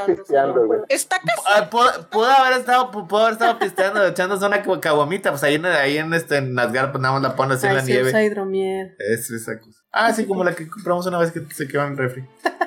Está 0.88 1.20
Ah, 1.46 1.68
pudo, 1.70 2.08
pudo 2.10 2.26
haber 2.26 2.58
estado, 2.60 2.90
pu- 2.90 3.06
pudo 3.06 3.20
haber 3.22 3.32
estado 3.34 3.58
pisteando, 3.58 4.06
echándose 4.06 4.44
una 4.46 4.62
caguamita, 4.80 5.30
pues 5.30 5.42
ahí 5.44 5.54
en, 5.56 5.66
ahí 5.66 5.98
en, 5.98 6.12
este, 6.14 6.36
en 6.38 6.58
Asgard, 6.58 6.90
pues 6.92 7.02
nada 7.02 7.14
más 7.14 7.22
la 7.22 7.36
pones 7.36 7.62
en 7.64 7.70
Ay, 7.70 7.76
la 7.76 7.82
sí 7.82 7.92
nieve. 7.92 8.08
usa 8.08 8.22
hidromiel. 8.22 8.94
Es 8.98 9.30
esa 9.30 9.58
cosa. 9.58 9.80
Ah, 9.92 10.12
sí, 10.12 10.26
como 10.26 10.42
la 10.42 10.54
que 10.54 10.68
compramos 10.68 11.06
una 11.06 11.18
vez 11.18 11.30
que 11.30 11.40
se 11.54 11.68
quedó 11.68 11.84
en 11.84 11.92
el 11.92 11.98
refri. 11.98 12.24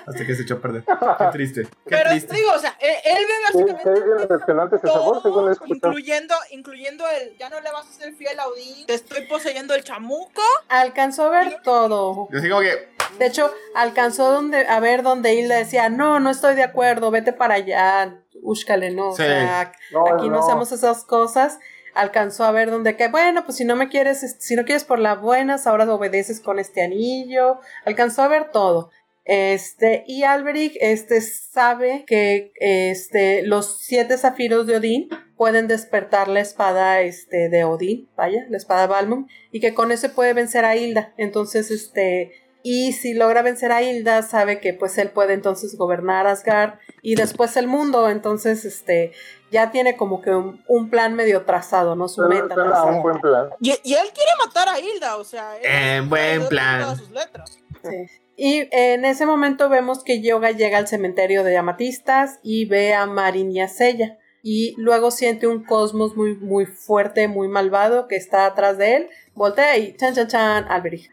Hasta 0.07 0.25
que 0.25 0.33
se 0.35 0.43
echó 0.43 0.53
a 0.55 0.59
perder. 0.61 0.85
Qué 0.85 1.25
triste. 1.33 1.63
Qué 1.63 1.69
Pero 1.89 2.09
triste. 2.11 2.33
digo, 2.35 2.51
o 2.55 2.59
sea, 2.59 2.77
él, 2.79 2.95
él 3.03 3.25
ve 3.27 3.33
Sí, 3.51 4.25
básicamente 4.29 4.75
ese 4.77 4.87
sabor, 4.87 5.21
según 5.21 5.53
incluyendo, 5.65 6.33
incluyendo 6.51 7.03
el, 7.09 7.37
ya 7.37 7.49
no 7.49 7.59
le 7.59 7.69
vas 7.71 7.85
a 7.87 7.91
ser 7.91 8.13
fiel 8.13 8.39
a 8.39 8.47
Odín, 8.47 8.85
te 8.85 8.93
estoy 8.93 9.23
poseyendo 9.27 9.73
el 9.75 9.83
chamuco. 9.83 10.41
Alcanzó 10.69 11.25
a 11.25 11.29
ver 11.29 11.61
todo. 11.63 12.29
Yo 12.31 12.39
así 12.39 12.47
como 12.49 12.61
que, 12.61 12.89
De 13.19 13.25
hecho, 13.27 13.51
alcanzó 13.75 14.31
donde, 14.31 14.67
a 14.67 14.79
ver 14.79 15.03
donde 15.03 15.33
Hilda 15.35 15.55
decía, 15.55 15.89
no, 15.89 16.19
no 16.19 16.29
estoy 16.29 16.55
de 16.55 16.63
acuerdo, 16.63 17.09
vete 17.11 17.33
para 17.33 17.55
allá, 17.55 18.21
úscale, 18.41 18.91
no, 18.91 19.09
o 19.09 19.15
Sí. 19.15 19.23
sea, 19.23 19.71
No, 19.91 20.07
aquí 20.07 20.29
no. 20.29 20.35
no. 20.37 20.39
hacemos 20.45 20.71
esas 20.71 21.03
cosas. 21.03 21.59
Alcanzó 21.95 22.43
a 22.43 22.51
ver 22.51 22.69
donde 22.69 22.95
que, 22.95 23.07
bueno, 23.07 23.43
pues 23.45 23.57
si 23.57 23.65
no 23.65 23.75
me 23.75 23.89
quieres, 23.89 24.21
es- 24.21 24.35
si 24.39 24.55
no 24.55 24.65
quieres 24.65 24.83
por 24.83 24.99
las 24.99 25.19
buenas, 25.19 25.65
ahora 25.65 25.91
obedeces 25.91 26.39
con 26.39 26.59
este 26.59 26.83
anillo. 26.83 27.59
Alcanzó 27.85 28.21
a 28.21 28.27
ver 28.27 28.51
todo. 28.51 28.91
Este, 29.29 30.05
y 30.07 30.23
Alberic, 30.23 30.77
este, 30.79 31.19
sabe 31.21 32.05
que, 32.07 32.51
este, 32.61 33.41
los 33.43 33.79
siete 33.81 34.17
zafiros 34.17 34.67
de 34.67 34.77
Odín 34.77 35.09
pueden 35.35 35.67
despertar 35.67 36.29
la 36.29 36.39
espada, 36.39 37.01
este, 37.01 37.49
de 37.49 37.63
Odín, 37.65 38.09
vaya, 38.15 38.45
la 38.49 38.55
espada 38.55 38.87
Balmung, 38.87 39.27
y 39.51 39.59
que 39.59 39.73
con 39.73 39.91
eso 39.91 40.09
puede 40.13 40.31
vencer 40.33 40.63
a 40.63 40.77
Hilda. 40.77 41.13
Entonces, 41.17 41.71
este, 41.71 42.31
y 42.69 42.91
si 42.91 43.13
logra 43.13 43.43
vencer 43.43 43.71
a 43.71 43.81
Hilda, 43.81 44.23
sabe 44.23 44.59
que 44.59 44.73
pues 44.73 44.97
él 44.97 45.09
puede 45.11 45.31
entonces 45.33 45.77
gobernar 45.77 46.27
Asgard 46.27 46.73
y 47.01 47.15
después 47.15 47.55
el 47.55 47.65
mundo. 47.65 48.09
Entonces, 48.09 48.65
este, 48.65 49.13
ya 49.49 49.71
tiene 49.71 49.95
como 49.95 50.21
que 50.21 50.31
un, 50.31 50.61
un 50.67 50.89
plan 50.89 51.13
medio 51.13 51.43
trazado, 51.43 51.95
¿no? 51.95 52.09
Su 52.09 52.23
meta 52.23 52.83
un 52.83 53.01
buen 53.01 53.21
plan. 53.21 53.51
Y, 53.61 53.69
y 53.69 53.93
él 53.93 54.09
quiere 54.13 54.31
matar 54.45 54.67
a 54.67 54.81
Hilda, 54.81 55.15
o 55.15 55.23
sea, 55.23 55.55
es 55.61 56.09
buen 56.09 56.45
plan. 56.49 56.81
todas 56.81 56.97
sus 56.97 57.11
letras. 57.11 57.57
Sí. 57.83 58.05
Y 58.35 58.67
en 58.71 59.05
ese 59.05 59.25
momento 59.25 59.69
vemos 59.69 60.03
que 60.03 60.21
Yoga 60.21 60.51
llega 60.51 60.77
al 60.77 60.89
cementerio 60.89 61.45
de 61.45 61.55
Amatistas 61.55 62.41
y 62.43 62.65
ve 62.65 62.93
a 62.93 63.05
Marin 63.05 63.49
y 63.49 63.61
a 63.61 63.69
Sella. 63.69 64.17
Y 64.43 64.75
luego 64.77 65.11
siente 65.11 65.47
un 65.47 65.63
cosmos 65.63 66.17
muy, 66.17 66.35
muy 66.35 66.65
fuerte, 66.65 67.29
muy 67.29 67.47
malvado 67.47 68.09
que 68.09 68.17
está 68.17 68.45
atrás 68.45 68.77
de 68.77 68.95
él. 68.97 69.09
Voltea 69.35 69.77
y 69.77 69.95
chan, 69.95 70.13
chan, 70.13 70.27
chan, 70.27 70.65
Alberich. 70.67 71.09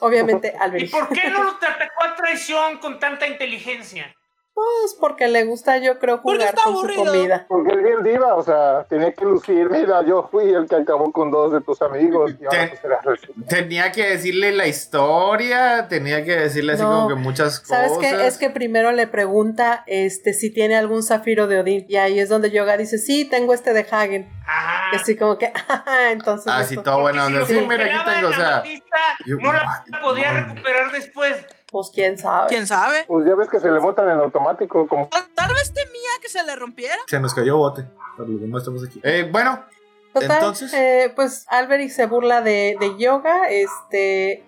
Obviamente, 0.00 0.52
¿Y 0.54 0.62
Alberich. 0.62 0.90
por 0.90 1.08
qué 1.10 1.28
no 1.30 1.42
lo 1.44 1.50
atacó 1.50 2.04
a 2.04 2.14
traición 2.16 2.78
con 2.78 2.98
tanta 2.98 3.26
inteligencia? 3.26 4.14
Pues 4.54 4.96
porque 5.00 5.26
le 5.26 5.42
gusta, 5.44 5.78
yo 5.78 5.98
creo, 5.98 6.22
Porque 6.22 6.38
jugar 6.38 6.54
está 6.54 6.62
con 6.62 6.74
su 6.74 6.78
aburrido. 6.78 7.04
comida. 7.06 7.44
Porque 7.48 7.72
es 7.72 7.82
bien 7.82 8.04
diva, 8.04 8.36
o 8.36 8.42
sea, 8.44 8.84
tenía 8.88 9.12
que 9.12 9.24
lucir. 9.24 9.68
Mira, 9.68 10.04
yo 10.06 10.28
fui 10.30 10.48
el 10.48 10.68
que 10.68 10.76
acabó 10.76 11.10
con 11.10 11.32
dos 11.32 11.50
de 11.50 11.60
tus 11.60 11.82
amigos. 11.82 12.34
Y 12.40 12.44
ahora 12.44 12.70
pues 13.02 13.20
tenía 13.48 13.90
que 13.90 14.06
decirle 14.10 14.52
la 14.52 14.68
historia, 14.68 15.88
tenía 15.88 16.24
que 16.24 16.36
decirle 16.36 16.74
así 16.74 16.82
No. 16.82 16.90
como 16.92 17.08
que 17.08 17.14
muchas 17.16 17.58
cosas. 17.58 17.90
¿Sabes 17.92 17.98
qué? 17.98 18.26
Es 18.28 18.38
que 18.38 18.48
primero 18.48 18.92
le 18.92 19.08
pregunta 19.08 19.82
este, 19.88 20.32
si 20.32 20.50
tiene 20.52 20.76
algún 20.76 21.02
zafiro 21.02 21.48
de 21.48 21.58
Odín. 21.58 21.86
Y 21.88 21.96
ahí 21.96 22.20
es 22.20 22.28
donde 22.28 22.52
Yoga 22.52 22.76
dice, 22.76 22.98
sí, 22.98 23.24
tengo 23.24 23.54
este 23.54 23.72
de 23.72 23.84
Hagen. 23.90 24.30
Ah, 24.46 24.90
Y 24.92 24.96
así 24.96 25.16
como 25.16 25.36
que, 25.36 25.52
"Ah, 25.68 26.10
entonces... 26.12 26.46
Así 26.52 26.74
esto- 26.74 26.84
todo 26.92 27.00
bueno. 27.00 27.26
si 27.46 27.54
Sí, 27.54 27.66
mira, 27.68 27.84
aquí 27.86 28.10
tengo, 28.14 28.28
o 28.28 28.32
sea. 28.32 28.62
Yo- 29.26 29.36
no 29.36 29.52
la 29.52 29.84
podía 30.00 30.30
recuperar 30.44 30.92
después. 30.92 31.44
Pues 31.74 31.90
quién 31.92 32.16
sabe. 32.16 32.46
¿Quién 32.50 32.68
sabe? 32.68 33.02
Pues 33.08 33.26
ya 33.26 33.34
ves 33.34 33.48
que 33.48 33.58
se 33.58 33.68
le 33.68 33.80
botan 33.80 34.08
en 34.08 34.20
automático, 34.20 34.86
como 34.86 35.08
Tal, 35.08 35.24
tal 35.34 35.52
vez 35.52 35.72
temía 35.74 36.10
que 36.22 36.28
se 36.28 36.40
le 36.44 36.54
rompiera. 36.54 36.94
Se 37.08 37.18
nos 37.18 37.34
cayó 37.34 37.56
bote. 37.56 37.84
Pero 38.16 38.28
lo 38.28 38.38
demás 38.38 38.62
estamos 38.62 38.84
aquí. 38.86 39.00
Eh, 39.02 39.28
bueno, 39.32 39.64
Total, 40.12 40.30
Entonces- 40.30 40.72
eh, 40.72 41.12
pues 41.16 41.46
Alberic 41.48 41.90
se 41.90 42.06
burla 42.06 42.42
de, 42.42 42.76
de 42.78 42.96
Yoga, 42.96 43.48
este, 43.48 44.44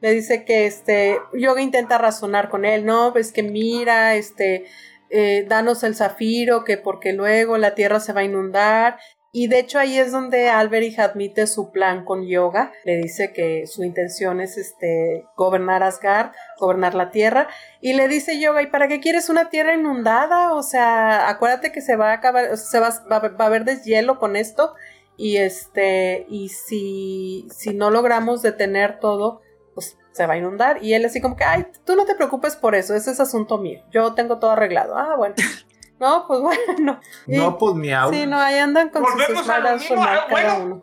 le 0.00 0.12
dice 0.12 0.44
que 0.44 0.66
este, 0.66 1.20
Yoga 1.32 1.60
intenta 1.62 1.98
razonar 1.98 2.48
con 2.48 2.64
él, 2.64 2.86
no, 2.86 3.12
pues 3.12 3.32
que 3.32 3.42
mira, 3.42 4.14
este, 4.14 4.66
eh, 5.10 5.44
danos 5.48 5.82
el 5.82 5.96
zafiro, 5.96 6.62
que 6.62 6.78
porque 6.78 7.12
luego 7.12 7.58
la 7.58 7.74
tierra 7.74 7.98
se 7.98 8.12
va 8.12 8.20
a 8.20 8.24
inundar. 8.24 9.00
Y 9.30 9.48
de 9.48 9.58
hecho 9.58 9.78
ahí 9.78 9.98
es 9.98 10.10
donde 10.10 10.48
Alberic 10.48 10.98
admite 10.98 11.46
su 11.46 11.70
plan 11.70 12.04
con 12.04 12.26
Yoga, 12.26 12.72
le 12.84 12.96
dice 12.96 13.32
que 13.32 13.66
su 13.66 13.84
intención 13.84 14.40
es 14.40 14.56
este, 14.56 15.26
gobernar 15.36 15.82
Asgard, 15.82 16.32
gobernar 16.58 16.94
la 16.94 17.10
tierra, 17.10 17.48
y 17.80 17.92
le 17.92 18.08
dice 18.08 18.40
Yoga, 18.40 18.62
¿y 18.62 18.68
para 18.68 18.88
qué 18.88 19.00
quieres 19.00 19.28
una 19.28 19.50
tierra 19.50 19.74
inundada? 19.74 20.54
O 20.54 20.62
sea, 20.62 21.28
acuérdate 21.28 21.72
que 21.72 21.82
se 21.82 21.96
va 21.96 22.10
a 22.10 22.14
acabar, 22.14 22.56
se 22.56 22.80
va 22.80 22.88
a 22.88 23.44
haber 23.44 23.64
deshielo 23.64 24.18
con 24.18 24.34
esto, 24.34 24.74
y 25.18 25.38
este, 25.38 26.26
y 26.28 26.48
si, 26.48 27.48
si 27.50 27.74
no 27.74 27.90
logramos 27.90 28.40
detener 28.40 29.00
todo, 29.00 29.42
pues 29.74 29.98
se 30.12 30.26
va 30.26 30.34
a 30.34 30.38
inundar. 30.38 30.82
Y 30.82 30.94
él 30.94 31.04
así 31.04 31.20
como 31.20 31.34
que, 31.36 31.42
ay, 31.42 31.66
tú 31.84 31.96
no 31.96 32.06
te 32.06 32.14
preocupes 32.14 32.54
por 32.54 32.76
eso, 32.76 32.94
ese 32.94 33.10
es 33.10 33.18
asunto 33.18 33.58
mío. 33.58 33.82
Yo 33.90 34.14
tengo 34.14 34.38
todo 34.38 34.52
arreglado. 34.52 34.96
Ah, 34.96 35.16
bueno. 35.16 35.34
No, 36.00 36.26
pues 36.26 36.40
bueno. 36.76 37.00
Y- 37.26 37.36
no, 37.36 37.58
pues 37.58 37.74
miau. 37.74 38.12
Sí, 38.12 38.26
no, 38.26 38.38
ahí 38.38 38.58
andan 38.58 38.90
con 38.90 39.04
sus 39.04 39.14
Volvemos 39.14 39.28
a 39.48 39.58
lo 39.58 39.68
esmeraldas 39.68 39.80
mismo. 39.82 40.02
Ah, 40.04 40.26
cada 40.28 40.58
Bueno, 40.58 40.80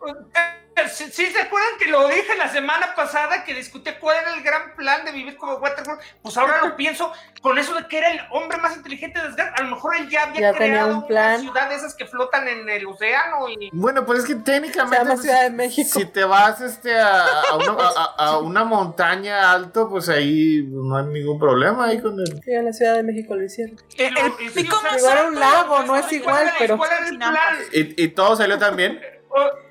eh, 0.76 0.88
¿sí, 0.88 1.04
sí 1.10 1.26
se 1.26 1.40
acuerdan 1.40 1.78
que 1.78 1.88
lo 1.88 2.06
dije 2.08 2.36
la 2.36 2.48
semana 2.48 2.94
pasada 2.94 3.44
que 3.44 3.54
discutí 3.54 3.90
cuál 4.00 4.16
era 4.18 4.34
el 4.34 4.42
gran 4.42 4.74
plan 4.76 5.04
de 5.04 5.12
vivir 5.12 5.36
como 5.36 5.54
Waterworld? 5.56 6.00
Pues 6.22 6.36
ahora 6.36 6.60
lo 6.66 6.76
pienso 6.76 7.12
con 7.42 7.58
eso 7.58 7.74
de 7.74 7.86
que 7.86 7.98
era 7.98 8.10
el 8.10 8.20
hombre 8.32 8.58
más 8.58 8.76
inteligente 8.76 9.20
de 9.20 9.28
Asgard. 9.28 9.54
A 9.58 9.62
lo 9.62 9.70
mejor 9.76 9.96
él 9.96 10.08
ya 10.08 10.24
había 10.24 10.40
Ya 10.40 10.52
tenía 10.52 10.56
creado 10.82 10.96
un 10.98 11.06
plan. 11.06 11.30
una 11.32 11.38
ciudad 11.40 11.68
de 11.70 11.74
esas 11.76 11.94
que 11.94 12.06
flotan 12.06 12.46
en 12.48 12.68
el 12.68 12.86
océano 12.86 13.48
y 13.48 13.70
Bueno, 13.72 14.04
pues 14.04 14.20
es 14.20 14.24
que 14.26 14.34
Se 14.34 14.38
técnicamente. 14.40 14.96
llama 14.98 15.10
pues, 15.12 15.22
Ciudad 15.22 15.42
de 15.42 15.50
México. 15.50 15.98
Si 15.98 16.04
te 16.06 16.24
vas 16.24 16.60
este, 16.60 16.96
a, 16.98 17.24
a 17.50 17.56
una, 17.56 17.72
a- 17.88 18.14
a 18.18 18.38
una 18.38 18.64
montaña 18.64 19.52
alto, 19.52 19.88
pues 19.88 20.08
ahí 20.08 20.62
no 20.68 20.96
hay 20.98 21.06
ningún 21.06 21.38
problema 21.38 21.86
ahí 21.86 22.00
con 22.00 22.18
el. 22.20 22.26
Sí, 22.42 22.52
en 22.52 22.64
la 22.64 22.72
Ciudad 22.72 22.94
de 22.96 23.02
México 23.02 23.34
lo 23.36 23.44
hicieron. 23.44 23.76
El, 23.96 24.12
Lo- 24.14 24.20
el 24.38 24.50
sí, 24.52 24.68
o 24.70 24.80
sea, 24.80 24.98
Igual 24.98 25.26
un 25.28 25.40
lago, 25.40 25.82
no 25.84 25.96
es 25.96 26.02
¿cuál 26.06 26.14
igual, 26.14 26.52
pero- 26.58 26.76
¿Cuál 26.76 26.90
era 26.92 27.06
el 27.08 27.16
plan? 27.18 27.36
Y, 27.72 28.02
y 28.04 28.08
todo 28.08 28.36
salió 28.36 28.58
también. 28.58 29.00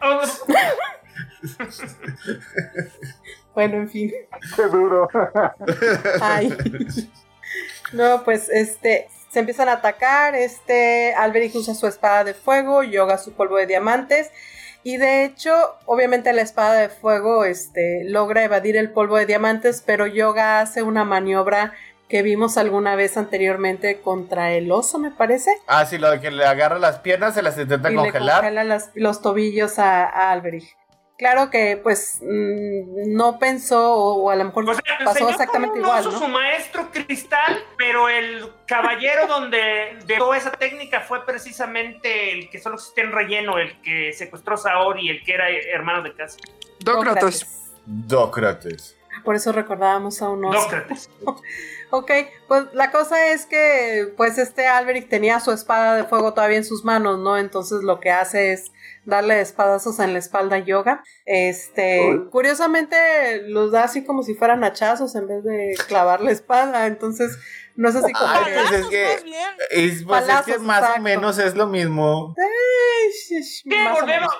Bueno, 3.52 3.78
en 3.78 3.90
fin. 3.90 4.12
qué 4.54 4.62
duro. 4.62 5.08
Ay. 6.20 6.56
No, 7.92 8.22
pues 8.22 8.48
este 8.48 9.08
se 9.30 9.40
empiezan 9.40 9.68
a 9.68 9.74
atacar, 9.74 10.34
este 10.34 11.12
Alberic 11.14 11.54
usa 11.56 11.74
su 11.74 11.88
espada 11.88 12.24
de 12.24 12.34
fuego, 12.34 12.84
Yoga 12.84 13.18
su 13.18 13.32
polvo 13.32 13.56
de 13.56 13.66
diamantes 13.66 14.30
y 14.82 14.96
de 14.96 15.24
hecho, 15.24 15.52
obviamente 15.84 16.32
la 16.32 16.40
espada 16.40 16.80
de 16.80 16.88
fuego 16.88 17.44
este 17.44 18.04
logra 18.04 18.44
evadir 18.44 18.76
el 18.76 18.90
polvo 18.90 19.16
de 19.16 19.26
diamantes, 19.26 19.82
pero 19.84 20.06
Yoga 20.06 20.60
hace 20.60 20.82
una 20.82 21.04
maniobra 21.04 21.74
que 22.10 22.22
vimos 22.22 22.58
alguna 22.58 22.96
vez 22.96 23.16
anteriormente 23.16 24.00
contra 24.00 24.52
el 24.52 24.70
oso, 24.72 24.98
me 24.98 25.10
parece, 25.12 25.50
Ah, 25.68 25.86
sí, 25.86 25.96
lo 25.96 26.10
de 26.10 26.20
que 26.20 26.30
le 26.30 26.44
agarra 26.44 26.78
las 26.78 26.98
piernas, 26.98 27.34
se 27.34 27.42
las 27.42 27.56
intenta 27.56 27.88
y 27.90 27.94
le 27.94 28.00
congelar. 28.02 28.40
congela 28.40 28.64
las- 28.64 28.90
los 28.94 29.22
tobillos 29.22 29.78
a, 29.78 30.04
a 30.06 30.32
Alberic. 30.32 30.76
Claro 31.16 31.50
que 31.50 31.76
pues 31.76 32.18
mm, 32.22 33.14
no 33.14 33.38
pensó 33.38 33.92
o, 33.94 34.22
o 34.24 34.30
a 34.30 34.36
lo 34.36 34.44
mejor 34.46 34.68
O 34.70 34.72
sea, 34.74 34.82
pasó 35.04 35.28
exactamente 35.28 35.78
como 35.78 35.92
un 35.92 35.98
igual, 36.00 36.12
¿no? 36.14 36.18
su 36.18 36.28
maestro 36.28 36.90
cristal, 36.90 37.62
pero 37.76 38.08
el 38.08 38.50
caballero 38.66 39.26
donde 39.26 39.98
de 40.06 40.16
toda 40.16 40.38
esa 40.38 40.50
técnica 40.52 41.00
fue 41.02 41.26
precisamente 41.26 42.32
el 42.32 42.48
que 42.48 42.58
solo 42.58 42.76
existía 42.76 43.04
en 43.04 43.12
relleno, 43.12 43.58
el 43.58 43.78
que 43.82 44.14
secuestró 44.14 44.54
a 44.54 44.56
Saori, 44.56 45.10
el 45.10 45.22
que 45.22 45.34
era 45.34 45.50
hermano 45.50 46.02
de 46.02 46.14
casa. 46.14 46.38
Dócrates. 46.78 47.70
Dócrates. 47.84 48.96
Por 49.22 49.34
eso 49.36 49.52
recordábamos 49.52 50.22
a 50.22 50.30
un 50.30 50.46
oso. 50.46 50.58
Dócrates. 50.58 51.10
Ok, 51.90 52.10
pues 52.46 52.64
la 52.72 52.92
cosa 52.92 53.32
es 53.32 53.46
que 53.46 54.12
pues 54.16 54.38
este 54.38 54.66
Alberic 54.66 55.08
tenía 55.08 55.40
su 55.40 55.50
espada 55.50 55.96
de 55.96 56.04
fuego 56.04 56.32
todavía 56.34 56.58
en 56.58 56.64
sus 56.64 56.84
manos, 56.84 57.18
¿no? 57.18 57.36
Entonces 57.36 57.82
lo 57.82 57.98
que 57.98 58.10
hace 58.10 58.52
es 58.52 58.70
darle 59.04 59.40
espadazos 59.40 59.98
en 59.98 60.12
la 60.12 60.20
espalda 60.20 60.56
a 60.56 60.60
Yoga. 60.60 61.02
Este, 61.26 62.00
Uy. 62.10 62.28
curiosamente 62.30 63.42
los 63.48 63.72
da 63.72 63.84
así 63.84 64.04
como 64.04 64.22
si 64.22 64.34
fueran 64.34 64.62
hachazos 64.62 65.16
en 65.16 65.26
vez 65.26 65.42
de 65.42 65.74
clavar 65.88 66.20
la 66.20 66.30
espada, 66.30 66.86
entonces 66.86 67.36
no 67.76 67.88
es 67.88 67.96
así 67.96 68.12
como 68.12 68.30
Ay, 68.30 68.44
que- 68.44 68.52
pues 68.54 68.70
es 68.72 68.86
que- 68.88 70.04
pues 70.06 70.28
es 70.28 70.42
que 70.44 70.58
más 70.58 70.78
exacto. 70.80 71.00
o 71.00 71.02
menos 71.02 71.38
es 71.38 71.54
lo 71.54 71.66
mismo. 71.66 72.34
O 72.34 73.94
volvemos, 74.00 74.32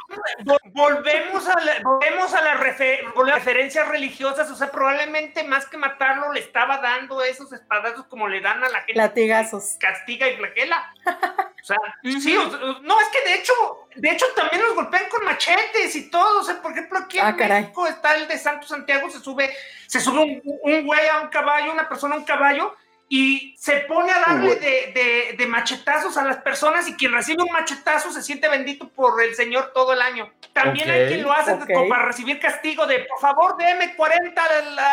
volvemos 0.72 1.48
a 1.48 1.60
la, 1.60 1.72
volvemos 1.82 2.34
a 2.34 2.40
las 2.42 2.60
refe- 2.60 3.00
volvemos 3.14 3.32
a 3.32 3.34
referencias 3.38 3.88
religiosas, 3.88 4.50
o 4.50 4.54
sea, 4.56 4.70
probablemente 4.70 5.44
más 5.44 5.66
que 5.66 5.76
matarlo 5.76 6.32
le 6.32 6.40
estaba 6.40 6.78
dando 6.78 7.22
esos 7.22 7.52
espadazos 7.52 8.06
como 8.06 8.28
le 8.28 8.40
dan 8.40 8.62
a 8.62 8.68
la 8.68 8.78
gente 8.80 8.94
Latigazos. 8.94 9.76
castiga 9.80 10.28
y 10.28 10.36
flagela. 10.36 10.92
O 11.06 11.64
sea, 11.64 11.76
sí, 12.20 12.36
o 12.36 12.50
sea, 12.50 12.58
no, 12.82 13.00
es 13.00 13.08
que 13.08 13.28
de 13.28 13.34
hecho, 13.34 13.52
de 13.96 14.10
hecho 14.10 14.26
también 14.36 14.62
los 14.62 14.74
golpean 14.74 15.08
con 15.08 15.24
machetes 15.24 15.94
y 15.96 16.10
todo, 16.10 16.40
o 16.40 16.44
sea, 16.44 16.60
por 16.62 16.72
ejemplo, 16.72 16.98
aquí 16.98 17.18
en 17.18 17.24
Ah. 17.26 17.32
México 17.32 17.86
está 17.86 18.14
el 18.16 18.28
de 18.28 18.38
Santo 18.38 18.66
Santiago, 18.66 19.10
se 19.10 19.20
sube, 19.20 19.54
se 19.86 20.00
sube 20.00 20.20
un, 20.20 20.42
un 20.62 20.86
güey 20.86 21.08
a 21.08 21.20
un 21.20 21.28
caballo, 21.28 21.72
una 21.72 21.88
persona 21.88 22.14
a 22.14 22.18
un 22.18 22.24
caballo, 22.24 22.74
y 23.10 23.49
se 23.60 23.80
pone 23.80 24.10
a 24.10 24.20
darle 24.20 24.56
de, 24.56 24.92
de- 24.94 25.34
de 25.36 25.46
machetazos 25.46 26.16
a 26.16 26.24
las 26.24 26.38
personas 26.38 26.88
y 26.88 26.94
quien 26.94 27.12
recibe 27.12 27.42
un 27.42 27.52
machetazo 27.52 28.10
se 28.10 28.22
siente 28.22 28.48
bendito 28.48 28.88
por 28.88 29.22
el 29.22 29.34
Señor 29.34 29.72
todo 29.74 29.92
el 29.92 30.00
año. 30.00 30.30
También 30.54 30.88
Ok, 30.88 30.94
hay 30.94 31.06
quien 31.08 31.22
lo 31.22 31.30
hace 31.30 31.52
ok. 31.52 31.66
como 31.74 31.86
para 31.90 32.06
recibir 32.06 32.40
castigo 32.40 32.86
de, 32.86 33.00
por 33.00 33.20
favor, 33.20 33.58
déme 33.58 33.94
40 33.96 34.42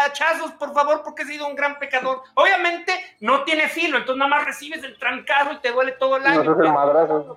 hachazos, 0.04 0.52
por 0.52 0.74
favor, 0.74 1.02
porque 1.02 1.24
he 1.24 1.26
sido 1.28 1.48
un 1.48 1.56
gran 1.56 1.80
pecador. 1.80 2.24
Obviamente 2.34 2.92
no 3.22 3.46
tiene 3.46 3.70
filo, 3.70 3.98
entonces 4.00 4.20
nada 4.20 4.30
más 4.30 4.44
recibes 4.46 4.84
el 4.84 5.00
trancazo 5.00 5.54
y 5.54 5.60
te 5.60 5.72
duele 5.72 5.94
todo 5.94 6.18
el 6.18 6.26
año. 6.28 6.42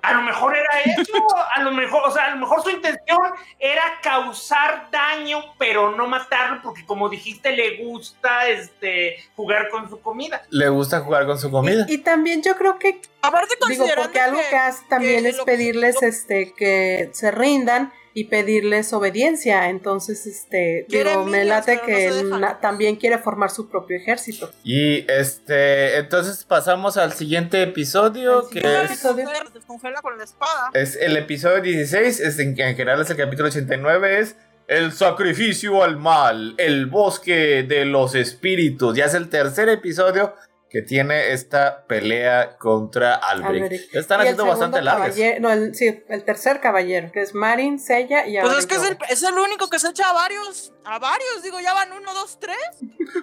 A 0.03 0.13
lo 0.13 0.21
mejor 0.23 0.57
era 0.57 0.81
eso, 0.81 1.13
a 1.55 1.61
lo 1.61 1.71
mejor, 1.71 2.03
o 2.05 2.11
sea, 2.11 2.25
a 2.25 2.29
lo 2.31 2.37
mejor 2.37 2.61
su 2.61 2.71
intención 2.71 3.19
era 3.57 3.83
causar 4.03 4.89
daño, 4.91 5.55
pero 5.57 5.91
no 5.95 6.07
matarlo, 6.07 6.59
porque 6.61 6.85
como 6.85 7.07
dijiste, 7.07 7.55
le 7.55 7.77
gusta 7.85 8.49
este 8.49 9.15
jugar 9.37 9.69
con 9.69 9.89
su 9.89 10.01
comida. 10.01 10.43
Le 10.49 10.67
gusta 10.67 10.99
jugar 10.99 11.20
con 11.25 11.37
su 11.39 11.49
comida. 11.51 11.85
Y, 11.87 11.93
y 11.95 11.97
también 11.99 12.41
yo 12.43 12.55
creo 12.55 12.77
que 12.79 13.01
Aparte, 13.21 13.53
Digo, 13.69 13.85
porque 13.95 14.19
algo 14.19 14.39
que, 14.49 14.55
hace 14.55 14.83
también 14.89 15.23
que 15.23 15.29
es 15.29 15.37
lo- 15.37 15.45
pedirles 15.45 15.95
lo- 16.01 16.07
este 16.07 16.53
que 16.57 17.09
se 17.13 17.29
rindan 17.31 17.93
y 18.13 18.25
pedirles 18.25 18.91
obediencia. 18.93 19.69
Entonces, 19.69 20.25
este, 20.25 20.85
digo, 20.89 21.23
me 21.25 21.45
late 21.45 21.79
pero 21.79 21.81
no 21.81 21.85
que 21.87 22.11
dejan. 22.25 22.41
na- 22.41 22.59
también 22.59 22.95
quiere 22.95 23.19
formar 23.19 23.51
su 23.51 23.69
propio 23.69 23.95
ejército. 23.97 24.51
Y 24.63 25.05
este, 25.09 25.97
entonces 25.97 26.43
pasamos 26.45 26.97
al 26.97 27.13
siguiente 27.13 27.61
episodio, 27.61 28.49
que 28.49 28.59
siguiente 28.61 28.85
es, 28.85 29.53
descongela 29.53 30.01
con 30.01 30.17
la 30.17 30.23
espada. 30.23 30.71
es 30.73 30.95
el 30.95 31.15
episodio 31.15 31.61
16, 31.61 32.19
es 32.19 32.39
en, 32.39 32.59
en 32.59 32.75
general 32.75 32.99
es 33.01 33.09
el 33.11 33.17
capítulo 33.17 33.47
89, 33.49 34.19
es 34.19 34.35
el 34.67 34.91
sacrificio 34.93 35.83
al 35.83 35.97
mal, 35.97 36.55
el 36.57 36.87
bosque 36.87 37.63
de 37.63 37.85
los 37.85 38.15
espíritus. 38.15 38.95
Ya 38.97 39.05
es 39.05 39.13
el 39.13 39.29
tercer 39.29 39.69
episodio 39.69 40.33
que 40.71 40.81
tiene 40.81 41.33
esta 41.33 41.85
pelea 41.85 42.55
contra 42.57 43.15
Albrecht. 43.15 43.63
Albrecht. 43.63 43.95
Están 43.95 44.19
Y 44.19 44.21
haciendo 44.21 44.45
bastante 44.45 44.81
largas. 44.81 45.17
No, 45.41 45.51
el, 45.51 45.75
sí, 45.75 46.01
el 46.07 46.23
tercer 46.23 46.61
caballero, 46.61 47.11
que 47.11 47.21
es 47.21 47.35
Marin, 47.35 47.77
Sella 47.77 48.25
y 48.25 48.39
Pues 48.39 48.57
es 48.59 48.65
que 48.67 48.75
es 48.75 48.83
el, 48.83 48.93
Yoga. 48.93 49.05
es 49.09 49.21
el 49.21 49.33
único 49.37 49.69
que 49.69 49.79
se 49.79 49.89
echa 49.89 50.09
a 50.09 50.13
varios, 50.13 50.73
a 50.85 50.97
varios, 50.97 51.43
digo, 51.43 51.59
ya 51.59 51.73
van 51.73 51.91
uno, 51.91 52.13
dos, 52.13 52.39
tres. 52.39 52.55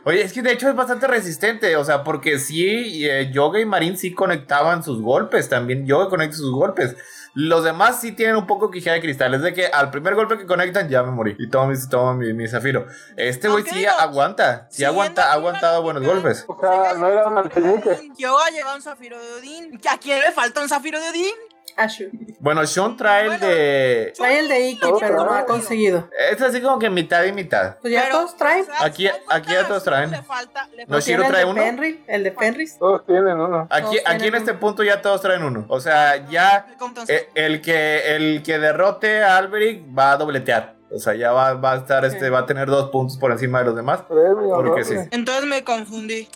Oye, 0.04 0.20
es 0.20 0.34
que 0.34 0.42
de 0.42 0.52
hecho 0.52 0.68
es 0.68 0.76
bastante 0.76 1.06
resistente, 1.06 1.74
o 1.76 1.84
sea, 1.84 2.04
porque 2.04 2.38
sí, 2.38 3.08
eh, 3.08 3.30
Yoga 3.32 3.60
y 3.60 3.64
Marín 3.64 3.96
sí 3.96 4.12
conectaban 4.12 4.84
sus 4.84 5.00
golpes, 5.00 5.48
también 5.48 5.86
Yoga 5.86 6.10
conecta 6.10 6.36
sus 6.36 6.52
golpes. 6.52 6.96
Los 7.34 7.64
demás 7.64 8.00
sí 8.00 8.12
tienen 8.12 8.36
un 8.36 8.46
poco 8.46 8.70
quijada 8.70 8.94
de 8.94 9.02
cristal, 9.02 9.34
es 9.34 9.42
de 9.42 9.54
que 9.54 9.66
al 9.66 9.90
primer 9.90 10.14
golpe 10.14 10.38
que 10.38 10.46
conectan 10.46 10.88
ya 10.88 11.02
me 11.02 11.10
morí 11.10 11.36
y 11.38 11.48
tomo 11.48 11.68
mi, 11.68 11.76
tomo 11.88 12.14
mi, 12.14 12.32
mi 12.32 12.48
zafiro. 12.48 12.86
Este 13.16 13.48
güey 13.48 13.64
sí 13.64 13.86
aguanta, 13.86 14.66
sí 14.70 14.84
aguanta, 14.84 15.30
ha 15.30 15.34
aguantado 15.34 15.82
buenos 15.82 16.04
golpes. 16.04 16.44
O 16.48 16.58
sea, 16.58 16.94
no 16.94 17.08
era 17.08 17.26
un 17.26 17.38
alfeñique. 17.38 18.10
Yo 18.16 18.38
ha 18.38 18.50
llegado 18.50 18.76
un 18.76 18.82
zafiro 18.82 19.18
de 19.18 19.32
Odín. 19.34 19.80
¿A 19.90 19.98
quién 19.98 20.20
le 20.20 20.32
falta 20.32 20.60
un 20.60 20.68
zafiro 20.68 21.00
de 21.00 21.08
Odín? 21.08 21.34
Ashu. 21.78 22.04
Bueno, 22.40 22.66
Sean 22.66 22.96
trae 22.96 23.26
el 23.26 23.40
de... 23.40 24.12
Trae 24.16 24.40
el 24.40 24.48
de 24.48 24.68
Iki, 24.70 24.86
pero 25.00 25.24
no 25.24 25.32
ha 25.32 25.46
conseguido. 25.46 26.08
Es 26.30 26.40
así 26.42 26.60
como 26.60 26.78
que 26.78 26.90
mitad 26.90 27.24
y 27.24 27.32
mitad. 27.32 27.76
Pues 27.80 27.92
ya 27.92 28.02
Pero, 28.02 28.16
todos 28.18 28.36
traen. 28.36 28.64
Aquí- 28.80 29.08
aquí 29.28 29.52
ya 29.52 29.66
todos 29.66 29.84
traen. 29.84 30.10
Le 30.10 30.22
falta, 30.22 30.68
le 30.74 30.86
No, 30.86 31.00
Shiro 31.00 31.24
trae 31.28 31.42
el 31.42 31.46
de 31.46 31.52
uno. 31.52 31.82
El 32.08 32.24
de 32.24 32.32
Fenris. 32.32 32.78
Todos 32.78 33.06
tienen 33.06 33.38
uno. 33.40 33.66
Aquí, 33.70 33.96
Todos 33.96 34.02
aquí 34.06 34.26
en 34.26 34.34
este 34.34 34.50
uno. 34.50 34.60
punto 34.60 34.82
ya 34.82 35.00
todos 35.00 35.20
traen 35.22 35.42
uno. 35.44 35.64
O 35.68 35.80
sea, 35.80 36.28
ya 36.28 36.66
eh, 37.08 37.28
el 37.34 37.60
que, 37.62 38.16
el 38.16 38.42
que 38.42 38.58
derrote 38.58 39.22
a 39.22 39.36
Alberic 39.36 39.84
va 39.96 40.12
a 40.12 40.16
dobletear. 40.16 40.74
O 40.90 40.98
sea, 40.98 41.14
ya 41.14 41.32
va, 41.32 41.52
va 41.54 41.72
a 41.74 41.76
estar, 41.76 42.04
este, 42.04 42.24
Sí. 42.26 42.30
va 42.30 42.40
a 42.40 42.46
tener 42.46 42.66
dos 42.68 42.90
puntos 42.90 43.18
por 43.18 43.30
encima 43.30 43.58
de 43.58 43.66
los 43.66 43.76
demás. 43.76 44.00
Premio, 44.08 44.50
Porque 44.54 44.84
sí. 44.84 44.94
entonces 45.10 45.44
me 45.44 45.62
confundí. 45.62 46.28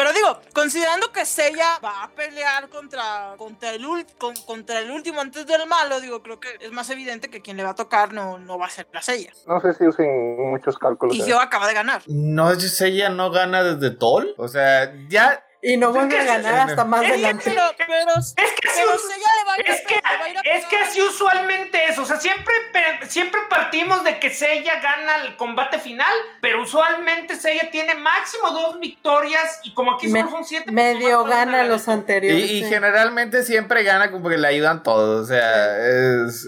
Pero 0.00 0.14
digo, 0.14 0.40
considerando 0.54 1.12
que 1.12 1.26
Seiya 1.26 1.78
va 1.84 2.04
a 2.04 2.08
pelear 2.10 2.70
contra, 2.70 3.34
contra, 3.36 3.70
el, 3.74 3.84
ul- 3.84 4.06
con- 4.16 4.34
contra 4.46 4.78
el 4.80 4.90
último 4.90 5.20
antes 5.20 5.46
del 5.46 5.66
malo, 5.66 6.00
digo, 6.00 6.22
creo 6.22 6.40
que 6.40 6.48
es 6.58 6.72
más 6.72 6.88
evidente 6.88 7.28
que 7.28 7.42
quien 7.42 7.58
le 7.58 7.64
va 7.64 7.70
a 7.70 7.74
tocar 7.74 8.14
no, 8.14 8.38
no 8.38 8.58
va 8.58 8.64
a 8.64 8.70
ser 8.70 8.88
la 8.94 9.02
Seiya. 9.02 9.30
No 9.46 9.60
sé 9.60 9.74
si 9.74 9.86
usen 9.86 10.50
muchos 10.50 10.78
cálculos. 10.78 11.14
Y 11.14 11.26
yo 11.26 11.38
acaba 11.38 11.68
de 11.68 11.74
ganar. 11.74 12.00
No, 12.06 12.50
ella 12.50 13.10
no 13.10 13.30
gana 13.30 13.62
desde 13.62 13.94
Tol. 13.94 14.34
O 14.38 14.48
sea, 14.48 14.90
ya. 15.08 15.44
Y 15.62 15.76
no 15.76 15.92
vuelve 15.92 16.08
que 16.14 16.20
a 16.20 16.24
ganar 16.24 16.54
sí, 16.66 16.70
hasta 16.70 16.84
más 16.86 17.02
es 17.02 17.06
que 17.08 17.12
adelante. 17.14 17.42
Pero, 17.44 17.62
pero, 17.76 18.10
Es 18.18 18.34
que 18.34 18.68
así, 18.68 18.80
pero 18.82 18.92
le 18.96 19.44
va 19.46 19.52
a 19.52 19.56
es 19.56 19.80
que, 19.86 19.94
le 19.94 20.00
va 20.18 20.24
a 20.24 20.28
ir 20.30 20.38
a 20.38 20.40
es 20.40 20.64
que 20.66 20.76
así 20.78 21.02
usualmente 21.02 21.84
es, 21.86 21.98
o 21.98 22.04
sea, 22.06 22.16
siempre, 22.16 22.54
siempre 23.08 23.40
partimos 23.50 24.02
de 24.04 24.18
que 24.18 24.30
Seiya 24.30 24.80
gana 24.80 25.16
el 25.26 25.36
combate 25.36 25.78
final, 25.78 26.12
pero 26.40 26.62
usualmente 26.62 27.36
Seiya 27.36 27.70
tiene 27.70 27.94
máximo 27.94 28.50
dos 28.52 28.80
victorias 28.80 29.60
y 29.64 29.74
como 29.74 29.92
aquí 29.96 30.08
Me- 30.08 30.20
solo 30.20 30.30
son 30.32 30.44
siete. 30.46 30.72
Medio 30.72 31.24
gana 31.24 31.64
los. 31.64 31.86
Y, 31.86 31.90
anteriores. 31.90 32.44
y 32.50 32.62
sí. 32.62 32.68
generalmente 32.68 33.42
siempre 33.42 33.82
gana 33.82 34.10
como 34.10 34.28
que 34.30 34.38
le 34.38 34.48
ayudan 34.48 34.82
todos. 34.82 35.24
O 35.24 35.26
sea, 35.26 35.76
es, 35.78 36.46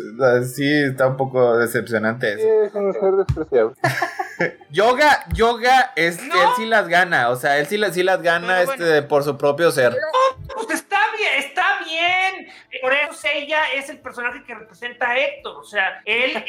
sí, 0.54 0.84
está 0.90 1.06
un 1.08 1.16
poco 1.18 1.58
decepcionante 1.58 2.36
Sí, 2.36 2.42
eso. 2.42 2.62
es 2.64 2.74
un 2.74 2.92
ser 2.94 3.12
despreciable. 3.12 3.74
Yoga, 4.70 5.24
Yoga, 5.34 5.92
es, 5.96 6.22
No. 6.22 6.34
él 6.34 6.48
sí 6.56 6.66
las 6.66 6.88
gana. 6.88 7.28
O 7.30 7.36
sea, 7.36 7.58
él 7.58 7.66
sí, 7.66 7.76
las- 7.76 7.94
sí 7.94 8.02
las 8.02 8.22
gana 8.22 8.62
este, 8.62 8.76
bueno. 8.76 9.01
Por 9.02 9.24
su 9.24 9.36
propio 9.36 9.70
ser. 9.70 9.96
Pues 10.54 10.70
está 10.70 11.00
bien, 11.16 11.34
está 11.38 11.78
bien. 11.84 12.52
Por 12.80 12.92
eso 12.92 13.14
Seiya 13.14 13.72
es 13.72 13.88
el 13.90 13.98
personaje 13.98 14.42
que 14.44 14.54
representa 14.54 15.10
a 15.10 15.18
Héctor, 15.18 15.56
o 15.56 15.64
sea, 15.64 16.00
él... 16.04 16.44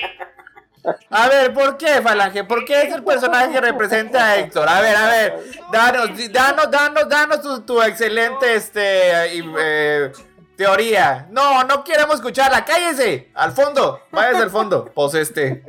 A 1.09 1.29
ver, 1.29 1.53
¿por 1.53 1.77
qué, 1.77 2.01
Falange? 2.01 2.43
¿Por 2.43 2.65
qué 2.65 2.81
es 2.81 2.93
el 2.93 3.03
personaje 3.03 3.53
que 3.53 3.61
representa 3.61 4.25
a 4.25 4.37
Héctor? 4.37 4.67
A 4.67 4.81
ver, 4.81 4.95
a 4.95 5.07
ver, 5.07 5.39
danos, 5.71 6.09
danos, 6.31 6.69
danos, 6.69 7.07
danos 7.07 7.41
tu, 7.41 7.61
tu 7.61 7.81
excelente 7.81 8.53
este, 8.53 9.37
eh, 9.37 10.11
teoría. 10.57 11.27
No, 11.29 11.63
no 11.63 11.83
queremos 11.85 12.15
escucharla, 12.15 12.65
cállese. 12.65 13.31
Al 13.33 13.53
fondo, 13.53 14.01
váyase 14.11 14.43
al 14.43 14.49
fondo. 14.49 14.91
Pues 14.93 15.13
este. 15.13 15.63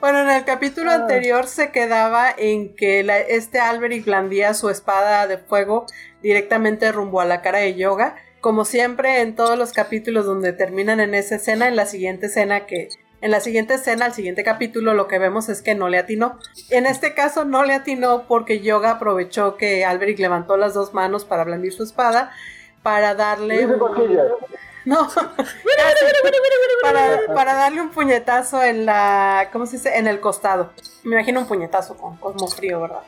Bueno, 0.00 0.20
en 0.20 0.30
el 0.30 0.44
capítulo 0.44 0.90
anterior 0.90 1.46
se 1.46 1.70
quedaba 1.70 2.30
en 2.36 2.74
que 2.74 3.02
la- 3.02 3.18
este 3.20 3.58
Alberic 3.60 4.04
blandía 4.06 4.54
su 4.54 4.70
espada 4.70 5.26
de 5.26 5.38
fuego 5.38 5.86
directamente 6.22 6.90
rumbo 6.92 7.20
a 7.20 7.24
la 7.26 7.42
cara 7.42 7.58
de 7.58 7.74
Yoga. 7.74 8.16
Como 8.40 8.64
siempre 8.64 9.20
en 9.20 9.34
todos 9.34 9.58
los 9.58 9.72
capítulos 9.72 10.24
donde 10.24 10.52
terminan 10.54 10.98
en 11.00 11.14
esa 11.14 11.36
escena, 11.36 11.68
en 11.68 11.76
la 11.76 11.86
siguiente 11.86 12.26
escena 12.26 12.66
que... 12.66 12.88
En 13.22 13.30
la 13.30 13.40
siguiente 13.40 13.74
escena, 13.74 14.06
al 14.06 14.14
siguiente 14.14 14.42
capítulo, 14.44 14.94
lo 14.94 15.06
que 15.06 15.18
vemos 15.18 15.50
es 15.50 15.60
que 15.60 15.74
no 15.74 15.90
le 15.90 15.98
atinó. 15.98 16.38
En 16.70 16.86
este 16.86 17.12
caso 17.12 17.44
no 17.44 17.64
le 17.64 17.74
atinó 17.74 18.26
porque 18.26 18.60
Yoga 18.60 18.92
aprovechó 18.92 19.58
que 19.58 19.84
Alberic 19.84 20.18
levantó 20.20 20.56
las 20.56 20.72
dos 20.72 20.94
manos 20.94 21.26
para 21.26 21.44
blandir 21.44 21.74
su 21.74 21.82
espada 21.82 22.32
para 22.82 23.14
darle... 23.14 23.66
Un-. 23.66 23.78
No, 24.84 25.08
para, 26.82 27.18
para 27.34 27.54
darle 27.54 27.80
un 27.80 27.90
puñetazo 27.90 28.62
en 28.62 28.86
la, 28.86 29.48
¿cómo 29.52 29.66
se 29.66 29.76
dice? 29.76 29.96
En 29.98 30.06
el 30.06 30.20
costado. 30.20 30.72
Me 31.04 31.16
imagino 31.16 31.40
un 31.40 31.46
puñetazo 31.46 31.96
con 31.96 32.16
Cosmo 32.16 32.48
Frío, 32.48 32.80
¿verdad? 32.80 33.00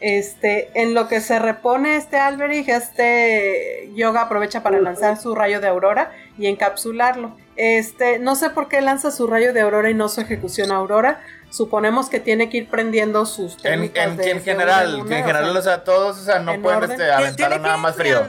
Este, 0.00 0.70
en 0.74 0.92
lo 0.92 1.08
que 1.08 1.20
se 1.20 1.38
repone 1.38 1.96
este 1.96 2.18
Alberic, 2.18 2.68
este 2.68 3.90
Yoga 3.94 4.22
aprovecha 4.22 4.62
para 4.62 4.78
lanzar 4.80 5.16
su 5.18 5.34
rayo 5.34 5.60
de 5.60 5.68
aurora 5.68 6.12
y 6.36 6.46
encapsularlo. 6.48 7.36
Este, 7.56 8.18
no 8.18 8.34
sé 8.34 8.50
por 8.50 8.68
qué 8.68 8.80
lanza 8.82 9.10
su 9.12 9.26
rayo 9.28 9.52
de 9.52 9.60
aurora 9.60 9.88
y 9.88 9.94
no 9.94 10.08
su 10.08 10.20
ejecución 10.20 10.72
aurora. 10.72 11.22
Suponemos 11.50 12.10
que 12.10 12.18
tiene 12.18 12.50
que 12.50 12.58
ir 12.58 12.68
prendiendo 12.68 13.24
sus 13.24 13.54
En, 13.58 13.62
técnicas 13.62 14.06
en, 14.08 14.16
de- 14.16 14.30
en 14.32 14.38
de 14.38 14.44
general, 14.44 14.94
una 14.96 15.08
que 15.08 15.14
en 15.18 15.22
o 15.22 15.26
general, 15.26 15.52
sea, 15.52 15.60
o 15.60 15.62
sea, 15.62 15.84
todos, 15.84 16.18
o 16.18 16.24
sea, 16.24 16.38
no 16.40 16.52
en 16.52 16.62
pueden 16.62 16.82
este, 16.90 17.04
que 17.36 17.48
nada 17.60 17.76
más 17.76 17.94
frío. 17.94 18.26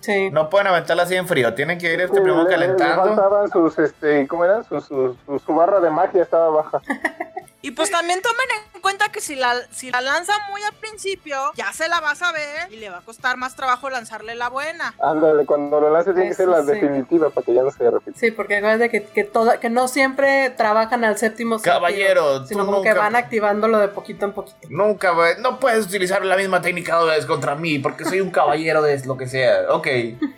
Sí. 0.00 0.30
No 0.30 0.48
pueden 0.50 0.66
aventarla 0.68 1.02
así 1.04 1.14
en 1.16 1.26
frío, 1.26 1.54
tienen 1.54 1.78
que 1.78 1.92
ir 1.92 2.00
este 2.00 2.16
Sí, 2.16 2.22
primero 2.22 2.44
le- 2.44 2.50
le 2.50 2.54
calentando. 2.54 3.04
faltaban 3.04 3.50
sus, 3.50 3.78
este, 3.78 4.26
¿cómo 4.28 4.44
era? 4.44 4.62
Su, 4.64 4.80
su, 4.80 5.16
su, 5.26 5.38
su 5.38 5.54
barra 5.54 5.80
de 5.80 5.90
magia 5.90 6.22
estaba 6.22 6.48
baja. 6.50 6.80
Y 7.66 7.72
pues 7.72 7.90
también 7.90 8.22
tomen 8.22 8.46
en 8.74 8.80
cuenta 8.80 9.08
que 9.08 9.20
si 9.20 9.34
la, 9.34 9.52
si 9.72 9.90
la 9.90 10.00
lanza 10.00 10.32
muy 10.50 10.62
al 10.62 10.74
principio, 10.74 11.36
ya 11.56 11.72
se 11.72 11.88
la 11.88 12.00
vas 12.00 12.22
a 12.22 12.30
ver 12.30 12.72
y 12.72 12.76
le 12.76 12.90
va 12.90 12.98
a 12.98 13.00
costar 13.00 13.36
más 13.36 13.56
trabajo 13.56 13.90
lanzarle 13.90 14.36
la 14.36 14.48
buena. 14.48 14.94
Ándale, 15.02 15.44
cuando 15.46 15.80
lo 15.80 15.90
lances 15.90 16.14
tiene 16.14 16.28
que 16.28 16.36
ser 16.36 16.46
la 16.46 16.60
sí. 16.60 16.68
definitiva 16.68 17.28
para 17.30 17.44
que 17.44 17.54
ya 17.54 17.64
no 17.64 17.72
se 17.72 17.90
repita. 17.90 18.16
Sí, 18.16 18.30
porque 18.30 18.58
acuérdate 18.58 18.88
que, 18.88 19.02
que, 19.02 19.24
toda, 19.24 19.58
que 19.58 19.68
no 19.68 19.88
siempre 19.88 20.50
trabajan 20.50 21.02
al 21.04 21.18
séptimo 21.18 21.56
sentido, 21.56 21.74
Caballero, 21.74 22.42
tú 22.42 22.46
sino 22.46 22.66
como 22.66 22.82
que 22.82 22.92
van 22.92 23.16
activándolo 23.16 23.80
de 23.80 23.88
poquito 23.88 24.26
en 24.26 24.32
poquito. 24.32 24.58
Nunca, 24.70 25.12
no 25.40 25.58
puedes 25.58 25.86
utilizar 25.86 26.24
la 26.24 26.36
misma 26.36 26.62
técnica 26.62 26.94
dos 26.94 27.08
veces 27.08 27.26
contra 27.26 27.56
mí 27.56 27.80
porque 27.80 28.04
soy 28.04 28.20
un 28.20 28.30
caballero 28.30 28.80
de 28.80 29.04
lo 29.06 29.16
que 29.16 29.26
sea. 29.26 29.72
Ok. 29.72 29.88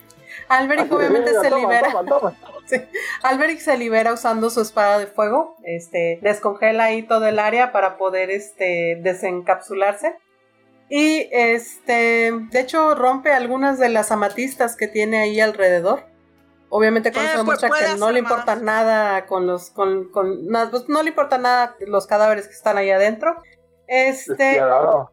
Alberic 0.49 0.91
obviamente 0.91 1.31
se 1.39 1.47
toma, 1.47 1.61
libera. 1.61 1.91
toma, 1.91 2.05
toma. 2.09 2.35
Sí. 2.69 2.75
Alberic 3.23 3.59
se 3.59 3.77
libera 3.77 4.13
usando 4.13 4.49
su 4.49 4.61
espada 4.61 4.99
de 4.99 5.07
fuego. 5.07 5.55
Este, 5.63 6.19
descongela 6.21 6.83
ahí 6.85 7.01
todo 7.03 7.25
el 7.27 7.39
área 7.39 7.71
para 7.71 7.97
poder 7.97 8.29
este, 8.29 8.99
desencapsularse. 9.01 10.15
Y 10.89 11.27
este, 11.31 12.31
de 12.51 12.59
hecho, 12.59 12.95
rompe 12.95 13.31
algunas 13.31 13.79
de 13.79 13.89
las 13.89 14.11
amatistas 14.11 14.75
que 14.75 14.87
tiene 14.87 15.17
ahí 15.19 15.39
alrededor. 15.39 16.05
Obviamente 16.71 17.11
con 17.11 17.23
Eh, 17.23 17.29
eso 17.33 17.43
pues 17.45 17.59
demuestra 17.61 17.93
que 17.93 17.99
no 17.99 18.11
le 18.11 18.19
importa 18.19 18.53
más. 18.55 18.61
nada 18.63 19.25
con 19.25 19.47
los, 19.47 19.71
con, 19.71 20.09
con, 20.11 20.47
na- 20.47 20.69
pues, 20.69 20.87
no 20.87 21.01
le 21.01 21.09
importa 21.09 21.37
nada 21.39 21.75
los 21.87 22.05
cadáveres 22.05 22.47
que 22.47 22.53
están 22.53 22.77
ahí 22.77 22.91
adentro. 22.91 23.41
Este, 23.91 24.35
Despiadado. 24.43 25.11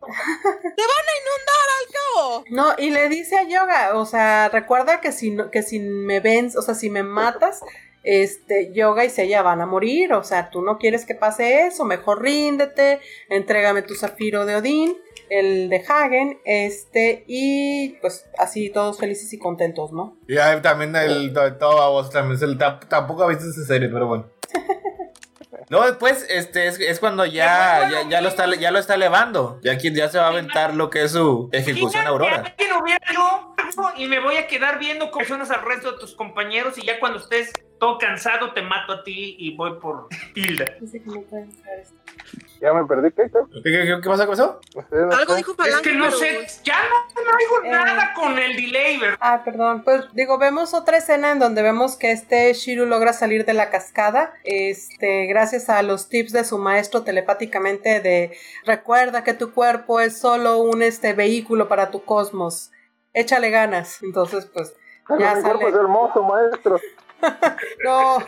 ¡No! 2.50 2.66
no, 2.68 2.74
y 2.78 2.90
le 2.90 3.08
dice 3.08 3.36
a 3.38 3.42
Yoga, 3.44 3.96
o 3.96 4.04
sea, 4.06 4.48
recuerda 4.50 5.00
que 5.00 5.12
si, 5.12 5.30
no- 5.30 5.50
que 5.50 5.62
si 5.62 5.80
me 5.80 6.20
ven, 6.20 6.50
o 6.56 6.62
sea, 6.62 6.74
si 6.74 6.90
me 6.90 7.02
matas, 7.02 7.60
este, 8.02 8.72
Yoga 8.72 9.04
y 9.04 9.10
Seiya 9.10 9.42
van 9.42 9.60
a 9.60 9.66
morir, 9.66 10.12
o 10.12 10.22
sea, 10.24 10.50
tú 10.50 10.62
no 10.62 10.78
quieres 10.78 11.04
que 11.06 11.14
pase 11.14 11.66
eso, 11.66 11.84
mejor 11.84 12.22
ríndete, 12.22 13.00
entrégame 13.30 13.82
tu 13.82 13.94
zafiro 13.94 14.44
de 14.46 14.56
Odín, 14.56 14.96
el 15.28 15.68
de 15.68 15.84
Hagen, 15.88 16.38
este, 16.44 17.24
y 17.26 17.94
pues 18.00 18.26
así 18.38 18.70
todos 18.70 18.98
felices 18.98 19.32
y 19.32 19.38
contentos, 19.38 19.92
¿no? 19.92 20.16
Y 20.28 20.36
también 20.62 20.94
el 20.96 21.32
to- 21.32 21.54
todo 21.56 21.80
a 21.82 21.88
vos 21.88 22.10
también. 22.10 22.38
tam- 22.58 22.86
tampoco 22.88 23.26
visto 23.26 23.44
esa 23.44 23.64
serie, 23.64 23.88
pero 23.88 24.06
bueno. 24.06 24.26
No, 25.68 25.84
después 25.84 26.24
este 26.28 26.68
es, 26.68 26.78
es 26.78 27.00
cuando 27.00 27.26
ya, 27.26 27.90
ya, 27.90 28.08
ya 28.08 28.20
lo 28.20 28.28
está 28.28 28.54
ya 28.54 28.70
lo 28.70 28.78
está 28.78 28.94
elevando. 28.94 29.58
Ya 29.62 29.76
quien 29.78 29.94
ya 29.94 30.08
se 30.08 30.18
va 30.18 30.26
a 30.26 30.28
aventar 30.28 30.74
lo 30.74 30.90
que 30.90 31.02
es 31.02 31.12
su 31.12 31.48
ejecución 31.52 32.06
aurora. 32.06 32.54
yo 33.12 33.54
y 33.96 34.06
me 34.06 34.20
voy 34.20 34.36
a 34.36 34.46
quedar 34.46 34.78
viendo 34.78 35.10
cómo 35.10 35.24
suenas 35.24 35.50
al 35.50 35.62
resto 35.62 35.92
de 35.92 35.98
tus 35.98 36.14
compañeros 36.14 36.78
y 36.78 36.82
ya 36.82 36.98
cuando 37.00 37.18
estés 37.18 37.52
todo 37.78 37.98
cansado 37.98 38.52
te 38.52 38.62
mato 38.62 38.92
a 38.92 39.04
ti 39.04 39.36
y 39.38 39.54
voy 39.56 39.78
por 39.80 40.08
Hilda. 40.34 40.64
Ya 42.60 42.72
me 42.72 42.84
perdí, 42.86 43.10
¿qué? 43.12 43.24
¿Qué? 43.30 43.38
¿Qué, 43.62 43.62
qué, 43.62 43.98
qué 44.02 44.08
pasa 44.08 44.24
con 44.26 44.34
eso? 44.34 44.60
Algo 45.12 45.34
dijo 45.34 45.50
Es 45.52 45.56
Palanque, 45.56 45.90
que 45.90 45.96
no 45.96 46.10
sé, 46.10 46.46
ya 46.64 46.76
no, 46.88 47.22
no 47.22 47.30
oigo 47.36 47.64
Eh. 47.64 47.70
nada 47.70 48.14
con 48.14 48.38
el 48.38 48.56
delay, 48.56 48.98
¿verdad? 48.98 49.18
Ah, 49.20 49.42
perdón. 49.44 49.82
Pues 49.84 50.04
digo, 50.14 50.38
vemos 50.38 50.72
otra 50.74 50.96
escena 50.98 51.32
en 51.32 51.38
donde 51.38 51.62
vemos 51.62 51.96
que 51.96 52.12
este 52.12 52.52
Shiru 52.54 52.86
logra 52.86 53.12
salir 53.12 53.44
de 53.44 53.52
la 53.54 53.70
cascada, 53.70 54.32
este, 54.44 55.26
gracias 55.26 55.68
a 55.68 55.82
los 55.82 56.08
tips 56.08 56.32
de 56.32 56.44
su 56.44 56.58
maestro 56.58 57.02
telepáticamente 57.02 58.00
de 58.00 58.36
recuerda 58.64 59.22
que 59.24 59.34
tu 59.34 59.52
cuerpo 59.52 60.00
es 60.00 60.18
solo 60.18 60.58
un 60.58 60.82
este 60.82 61.12
vehículo 61.12 61.68
para 61.68 61.90
tu 61.90 62.04
cosmos. 62.04 62.70
Échale 63.12 63.50
ganas. 63.50 64.02
Entonces, 64.02 64.46
pues, 64.46 64.74
Pero 65.08 65.20
ya 65.20 65.34
mi 65.34 65.42
cuerpo 65.42 65.60
sale. 65.60 65.70
es 65.70 65.76
hermoso, 65.76 66.22
maestro. 66.22 66.80
No, 67.84 68.18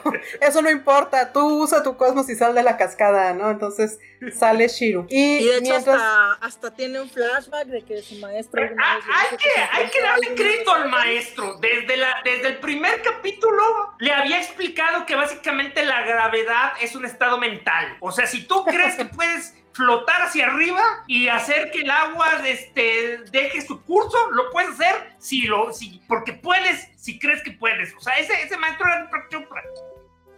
eso 0.41 0.63
no 0.63 0.71
importa. 0.71 1.33
Tú 1.33 1.63
usa 1.63 1.83
tu 1.83 1.97
cosmos 1.97 2.29
y 2.31 2.35
sal 2.35 2.55
de 2.55 2.63
la 2.63 2.77
cascada, 2.77 3.33
¿no? 3.35 3.51
Entonces 3.51 3.99
sale 4.33 4.69
Shiru. 4.69 5.07
Y, 5.09 5.39
Y 5.39 5.45
de 5.45 5.57
hecho 5.59 5.63
mientras. 5.63 5.97
hasta, 5.97 6.33
hasta 6.35 6.71
tiene 6.75 7.01
un 7.01 7.11
flashback 7.11 7.67
de 7.67 7.83
que 7.83 8.03
su 8.03 8.17
maestro... 8.17 8.63
Ah, 8.79 8.99
hay 9.31 9.37
que, 9.37 9.49
hay 9.51 9.91
darle 10.03 10.35
crédito 10.35 10.73
al 10.73 10.89
maestro. 10.89 11.59
Desde, 11.61 11.97
la, 11.97 12.17
desde 12.25 12.49
el 12.49 12.59
primer 12.59 13.03
capítulo 13.03 13.63
le 13.99 14.13
había 14.13 14.39
explicado 14.39 15.07
que 15.07 15.17
básicamente 15.17 15.85
la 15.85 16.03
gravedad 16.03 16.73
es 16.81 16.95
un 16.95 17.05
estado 17.05 17.39
mental. 17.39 17.97
O 18.01 18.13
sea, 18.13 18.27
si 18.27 18.47
tú 18.47 18.65
crees 18.65 18.97
que 18.97 19.05
puedes 19.07 19.55
flotar 19.79 20.23
hacia 20.23 20.47
arriba 20.49 20.83
y 21.07 21.29
hacer 21.29 21.71
que 21.71 21.83
el 21.83 21.91
agua 21.91 22.29
este, 22.45 23.19
deje 23.31 23.63
su 23.65 23.81
curso, 23.85 24.31
lo 24.33 24.51
puedes 24.51 24.71
hacer 24.71 25.15
si 25.19 25.43
lo, 25.43 25.73
si, 25.73 26.03
porque 26.09 26.33
puedes, 26.33 26.89
si 26.97 27.19
crees 27.19 27.43
que 27.45 27.53
puedes. 27.53 27.95
O 27.95 28.01
sea, 28.01 28.19
ese, 28.19 28.35
ese 28.43 28.57
maestro 28.59 28.87
era 28.89 29.05
un 29.05 29.29
chupra. 29.31 29.63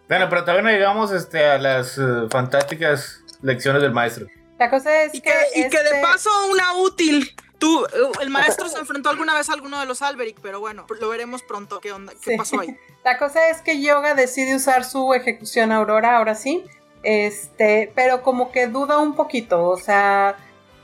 Bueno, 0.09 0.28
pero 0.28 0.43
todavía 0.43 0.62
no 0.62 0.70
llegamos 0.70 1.11
este, 1.12 1.45
a 1.47 1.59
las 1.59 1.97
eh, 1.97 2.03
fantásticas 2.30 3.24
lecciones 3.43 3.80
del 3.82 3.93
maestro. 3.93 4.26
La 4.59 4.68
cosa 4.68 5.03
es 5.05 5.14
Y 5.14 5.20
que. 5.22 5.30
que, 5.55 5.61
y 5.61 5.68
que 5.70 5.78
de 5.78 5.84
este- 5.84 6.03
paso 6.03 6.30
una 6.51 6.74
útil. 6.74 7.34
Tú, 7.59 7.86
el 8.22 8.30
maestro 8.30 8.68
se 8.70 8.78
enfrentó 8.78 9.11
alguna 9.11 9.34
vez 9.34 9.51
a 9.51 9.53
alguno 9.53 9.78
de 9.80 9.86
los 9.86 10.01
Alberic, 10.01 10.38
pero 10.41 10.61
bueno, 10.61 10.86
lo 10.99 11.09
veremos 11.11 11.43
pronto. 11.43 11.78
¿Qué 11.80 11.93
onda? 11.93 12.12
¿Qué 12.22 12.32
Sí. 12.32 12.36
pasó 12.38 12.61
ahí? 12.61 12.74
La 13.05 13.18
cosa 13.18 13.49
es 13.51 13.61
que 13.62 13.82
Yoga 13.82 14.14
decide 14.14 14.55
usar 14.57 14.84
su 14.84 15.12
ejecución 15.14 15.70
Aurora, 15.72 16.16
ahora 16.16 16.34
sí. 16.34 16.64
Este, 17.03 17.90
pero 17.94 18.22
como 18.22 18.53
que 18.53 18.66
duda 18.66 18.98
un 18.98 19.14
poquito, 19.14 19.66
o 19.68 19.76
sea, 19.78 20.36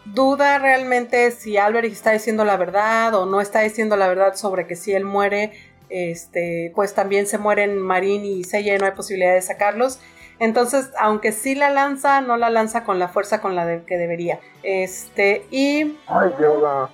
duda 0.06 0.58
realmente 0.58 1.30
si 1.30 1.56
Alberic 1.56 1.92
está 1.92 2.12
diciendo 2.12 2.44
la 2.44 2.56
verdad 2.56 3.14
o 3.14 3.26
no 3.26 3.40
está 3.40 3.60
diciendo 3.60 3.96
la 3.96 4.08
verdad 4.08 4.34
sobre 4.34 4.66
que 4.66 4.76
si 4.76 4.92
él 4.94 5.04
muere, 5.04 5.52
este, 5.88 6.72
pues 6.74 6.94
también 6.94 7.26
se 7.26 7.38
mueren 7.38 7.78
Marin 7.78 8.24
y 8.24 8.44
Seiya 8.44 8.74
y 8.74 8.78
no 8.78 8.86
hay 8.86 8.92
posibilidad 8.92 9.34
de 9.34 9.42
sacarlos. 9.42 10.00
Entonces, 10.38 10.90
aunque 10.98 11.32
sí 11.32 11.54
la 11.54 11.70
lanza, 11.70 12.20
no 12.20 12.36
la 12.36 12.50
lanza 12.50 12.84
con 12.84 12.98
la 12.98 13.08
fuerza 13.08 13.40
con 13.40 13.54
la 13.56 13.64
de- 13.64 13.84
que 13.84 13.96
debería. 13.96 14.38
Este, 14.62 15.46
y 15.50 15.96
Ay, 16.06 16.30
yoga. 16.40 16.90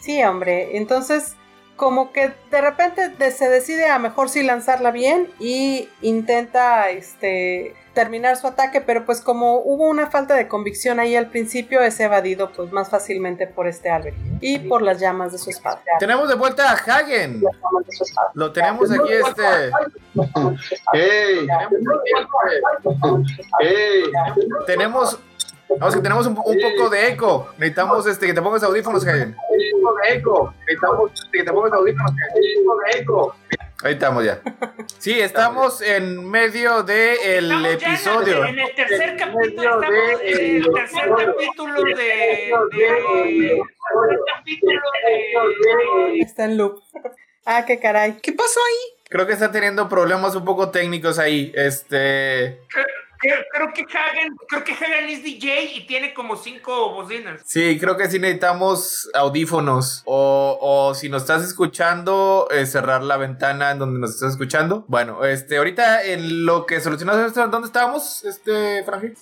Sí, 0.00 0.22
hombre. 0.24 0.76
Entonces, 0.76 1.36
como 1.76 2.12
que 2.12 2.32
de 2.50 2.60
repente 2.60 3.30
se 3.30 3.48
decide 3.48 3.86
a 3.86 3.98
mejor 3.98 4.28
sí 4.28 4.42
lanzarla 4.42 4.90
bien 4.90 5.28
y 5.40 5.88
intenta 6.02 6.90
este 6.90 7.74
terminar 7.94 8.36
su 8.36 8.46
ataque, 8.46 8.80
pero 8.80 9.06
pues 9.06 9.20
como 9.20 9.60
hubo 9.60 9.88
una 9.88 10.10
falta 10.10 10.34
de 10.34 10.48
convicción 10.48 10.98
ahí 10.98 11.16
al 11.16 11.30
principio, 11.30 11.80
es 11.80 11.98
evadido 12.00 12.50
pues 12.50 12.72
más 12.72 12.90
fácilmente 12.90 13.46
por 13.46 13.68
este 13.68 13.88
Albert 13.88 14.16
y 14.40 14.58
por 14.58 14.82
las 14.82 15.00
llamas 15.00 15.32
de 15.32 15.38
su 15.38 15.50
espada. 15.50 15.80
Tenemos 16.00 16.28
de 16.28 16.34
vuelta 16.34 16.70
a 16.70 16.74
Hagen. 16.74 17.42
Lo 18.34 18.52
tenemos 18.52 18.90
aquí, 18.90 19.12
este. 19.12 19.70
¡Ey! 20.92 21.46
¡Ey! 23.60 24.02
Tenemos. 24.66 25.18
Vamos, 25.78 25.94
que 25.94 26.02
tenemos 26.02 26.26
un, 26.26 26.36
un 26.36 26.58
poco 26.60 26.90
de 26.90 27.08
eco. 27.08 27.48
Necesitamos 27.58 28.06
este, 28.06 28.26
que 28.26 28.34
te 28.34 28.42
pongas 28.42 28.62
audífonos, 28.62 29.06
Hagen. 29.06 29.34
¡Eco 29.70 29.94
de 30.02 30.14
eco! 30.14 30.54
Necesitamos 30.60 31.28
que 31.32 31.42
te 31.44 31.52
pongas 31.52 31.72
audífonos. 31.72 32.12
¡Eco 32.36 32.76
de 32.78 32.98
eco! 33.00 33.36
Ahí 33.82 33.92
estamos 33.94 34.24
ya. 34.24 34.40
Sí, 34.98 35.20
estamos 35.20 35.82
en 35.82 36.28
medio 36.30 36.82
del 36.84 37.50
el- 37.52 37.66
episodio. 37.66 38.44
En 38.46 38.58
el 38.58 38.74
tercer 38.74 39.16
capítulo, 39.18 39.82
estamos 39.82 40.20
en 40.22 40.56
el 40.56 40.72
tercer 40.72 41.10
capítulo 41.10 41.82
de. 41.82 41.94
de- 41.94 43.62
tercer 43.90 44.18
capítulo 44.36 44.80
de- 46.14 46.20
Está 46.20 46.44
en 46.44 46.56
loop. 46.56 46.80
ah, 47.44 47.64
qué 47.66 47.78
caray. 47.78 48.18
¿Qué 48.22 48.32
pasó 48.32 48.60
ahí? 48.60 49.02
Creo 49.10 49.26
que 49.26 49.34
está 49.34 49.50
teniendo 49.52 49.88
problemas 49.88 50.34
un 50.34 50.44
poco 50.44 50.70
técnicos 50.70 51.18
ahí. 51.18 51.52
Este. 51.54 52.60
Creo, 53.24 53.42
creo 53.50 53.72
que 53.72 53.86
Hagen, 53.96 54.36
creo 54.46 54.64
que 54.64 54.72
Hagen 54.72 55.08
es 55.08 55.22
DJ 55.22 55.76
y 55.76 55.86
tiene 55.86 56.12
como 56.12 56.36
cinco 56.36 56.90
bocinas. 56.90 57.40
Sí, 57.46 57.78
creo 57.80 57.96
que 57.96 58.10
sí 58.10 58.18
necesitamos 58.18 59.08
audífonos. 59.14 60.02
O, 60.04 60.58
o 60.60 60.94
si 60.94 61.08
nos 61.08 61.22
estás 61.22 61.42
escuchando, 61.42 62.48
eh, 62.50 62.66
cerrar 62.66 63.02
la 63.02 63.16
ventana 63.16 63.70
en 63.70 63.78
donde 63.78 63.98
nos 63.98 64.10
estás 64.10 64.32
escuchando. 64.32 64.84
Bueno, 64.88 65.24
este, 65.24 65.56
ahorita 65.56 66.04
en 66.04 66.44
lo 66.44 66.66
que 66.66 66.82
solucionamos 66.82 67.26
esto, 67.26 67.48
¿dónde 67.48 67.68
estábamos, 67.68 68.22
este, 68.26 68.84
Frankie? 68.84 69.14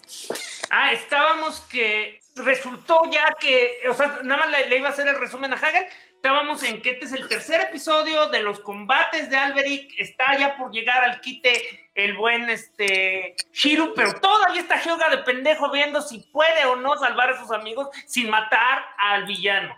Ah, 0.70 0.90
estábamos 0.90 1.60
que 1.70 2.18
resultó 2.34 3.02
ya 3.08 3.36
que, 3.38 3.82
o 3.88 3.94
sea, 3.94 4.18
nada 4.24 4.46
más 4.46 4.50
le, 4.50 4.68
le 4.68 4.78
iba 4.78 4.88
a 4.88 4.92
hacer 4.92 5.06
el 5.06 5.20
resumen 5.20 5.52
a 5.52 5.56
Hagen. 5.56 5.84
Estábamos 6.16 6.64
en 6.64 6.82
que 6.82 6.90
este 6.90 7.04
es 7.04 7.12
el 7.12 7.28
tercer 7.28 7.60
episodio 7.60 8.28
de 8.30 8.42
los 8.42 8.58
combates 8.58 9.30
de 9.30 9.36
Alberic. 9.36 9.92
Está 9.96 10.36
ya 10.36 10.56
por 10.56 10.72
llegar 10.72 11.04
al 11.04 11.20
quite 11.20 11.81
el 11.94 12.16
buen 12.16 12.48
este 12.48 13.36
Shiru, 13.52 13.92
pero 13.94 14.12
todavía 14.20 14.60
está 14.60 14.80
Hyuga 14.80 15.10
de 15.10 15.18
pendejo 15.18 15.70
viendo 15.70 16.00
si 16.00 16.20
puede 16.20 16.64
o 16.66 16.76
no 16.76 16.96
salvar 16.96 17.30
a 17.30 17.40
sus 17.40 17.50
amigos 17.50 17.88
sin 18.06 18.30
matar 18.30 18.84
al 18.98 19.26
villano. 19.26 19.76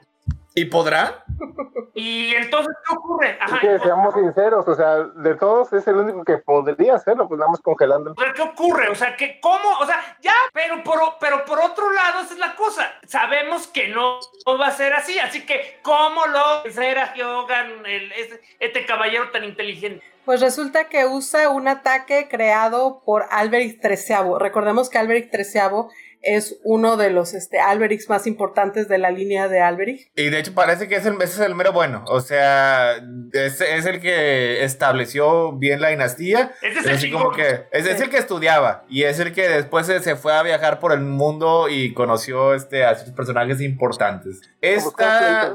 ¿Y 0.56 0.66
podrá? 0.66 1.24
Y 1.94 2.34
entonces, 2.34 2.74
¿qué 2.86 2.94
ocurre? 2.96 3.38
Ajá, 3.40 3.56
Es 3.56 3.60
que 3.60 3.78
seamos 3.80 4.14
sinceros, 4.14 4.66
o 4.68 4.74
sea, 4.74 4.98
de 5.02 5.34
todos 5.34 5.72
es 5.72 5.86
el 5.88 5.96
único 5.96 6.24
que 6.24 6.38
podría 6.38 6.94
hacerlo, 6.94 7.28
pues 7.28 7.38
nada 7.38 7.50
más 7.50 7.60
congelándolo. 7.60 8.14
O 8.16 8.20
sea, 8.20 8.32
¿qué 8.32 8.42
ocurre? 8.42 8.88
O 8.88 8.94
sea, 8.94 9.16
que 9.16 9.40
cómo, 9.40 9.78
o 9.80 9.86
sea, 9.86 10.00
ya, 10.20 10.34
pero 10.52 10.82
por, 10.84 10.98
pero 11.18 11.44
por 11.44 11.60
otro 11.60 11.92
lado, 11.92 12.20
esa 12.20 12.34
es 12.34 12.38
la 12.38 12.54
cosa. 12.54 12.90
Sabemos 13.06 13.66
que 13.66 13.88
no, 13.88 14.20
no 14.46 14.58
va 14.58 14.68
a 14.68 14.72
ser 14.72 14.92
así, 14.94 15.18
así 15.18 15.44
que 15.44 15.80
¿cómo 15.82 16.26
lo 16.26 16.70
será 16.70 17.14
Hyogan, 17.14 17.86
el, 17.86 18.12
este, 18.12 18.40
este 18.60 18.86
caballero 18.86 19.30
tan 19.30 19.44
inteligente? 19.44 20.04
Pues 20.24 20.40
resulta 20.40 20.88
que 20.88 21.04
usa 21.04 21.50
un 21.50 21.68
ataque 21.68 22.28
creado 22.30 23.02
por 23.04 23.26
Alberic 23.30 23.82
XIII. 23.82 24.38
Recordemos 24.38 24.88
que 24.88 24.98
Alberic 24.98 25.30
XIII 25.30 25.88
es 26.24 26.58
uno 26.64 26.96
de 26.96 27.10
los 27.10 27.34
este, 27.34 27.60
Alberics 27.60 28.08
más 28.08 28.26
importantes 28.26 28.88
de 28.88 28.98
la 28.98 29.10
línea 29.10 29.48
de 29.48 29.60
Alberic. 29.60 30.10
Y 30.16 30.30
de 30.30 30.38
hecho 30.38 30.54
parece 30.54 30.88
que 30.88 30.96
es 30.96 31.06
el, 31.06 31.14
ese 31.14 31.24
es 31.24 31.40
el 31.40 31.54
mero 31.54 31.72
bueno. 31.72 32.04
O 32.08 32.20
sea, 32.20 32.96
es, 33.32 33.60
es 33.60 33.86
el 33.86 34.00
que 34.00 34.64
estableció 34.64 35.52
bien 35.52 35.80
la 35.80 35.88
dinastía. 35.88 36.52
Ese 36.62 36.68
es 36.68 36.76
Es 36.78 36.86
el 36.86 36.96
así 36.96 37.10
como 37.10 37.30
que 37.32 37.64
es, 37.72 37.86
es 37.86 38.00
el 38.00 38.10
que 38.10 38.18
estudiaba 38.18 38.84
y 38.88 39.04
es 39.04 39.18
el 39.20 39.32
que 39.32 39.48
después 39.48 39.86
se, 39.86 40.00
se 40.00 40.16
fue 40.16 40.34
a 40.34 40.42
viajar 40.42 40.80
por 40.80 40.92
el 40.92 41.00
mundo 41.00 41.68
y 41.68 41.94
conoció 41.94 42.54
este, 42.54 42.84
a 42.84 42.94
sus 42.94 43.10
personajes 43.10 43.60
importantes. 43.60 44.40
Esta, 44.60 45.54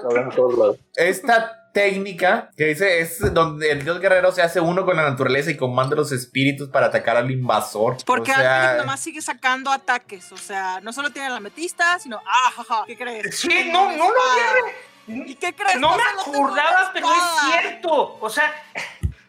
esta 0.95 1.58
técnica 1.71 2.49
que 2.57 2.65
dice 2.65 2.99
es 2.99 3.33
donde 3.33 3.71
el 3.71 3.83
dios 3.83 3.99
guerrero 3.99 4.31
se 4.31 4.41
hace 4.41 4.59
uno 4.59 4.85
con 4.85 4.97
la 4.97 5.09
naturaleza 5.09 5.51
y 5.51 5.57
comanda 5.57 5.95
los 5.95 6.11
espíritus 6.11 6.69
para 6.69 6.87
atacar 6.87 7.17
al 7.17 7.29
invasor. 7.29 7.97
Porque 8.05 8.31
o 8.31 8.35
sea, 8.35 8.61
Alberic 8.61 8.85
nomás 8.85 8.99
sigue 8.99 9.21
sacando 9.21 9.71
ataques. 9.71 10.31
O 10.31 10.37
sea, 10.37 10.79
no 10.81 10.93
solo 10.93 11.11
tiene 11.11 11.29
la 11.29 11.37
ametista, 11.37 11.99
sino. 11.99 12.21
¡Ah, 12.25 12.51
jaja! 12.55 12.83
¿Qué 12.87 12.97
crees? 12.97 13.39
Sí, 13.39 13.69
no, 13.71 13.91
no 13.95 14.09
lo 14.09 14.21
había. 14.31 15.25
¿Y 15.25 15.35
qué 15.35 15.53
crees? 15.53 15.79
No 15.79 15.95
me 15.95 16.03
acordaba, 16.03 16.91
pero 16.93 17.07
es 17.07 17.51
cierto. 17.51 18.17
O 18.19 18.29
sea, 18.29 18.53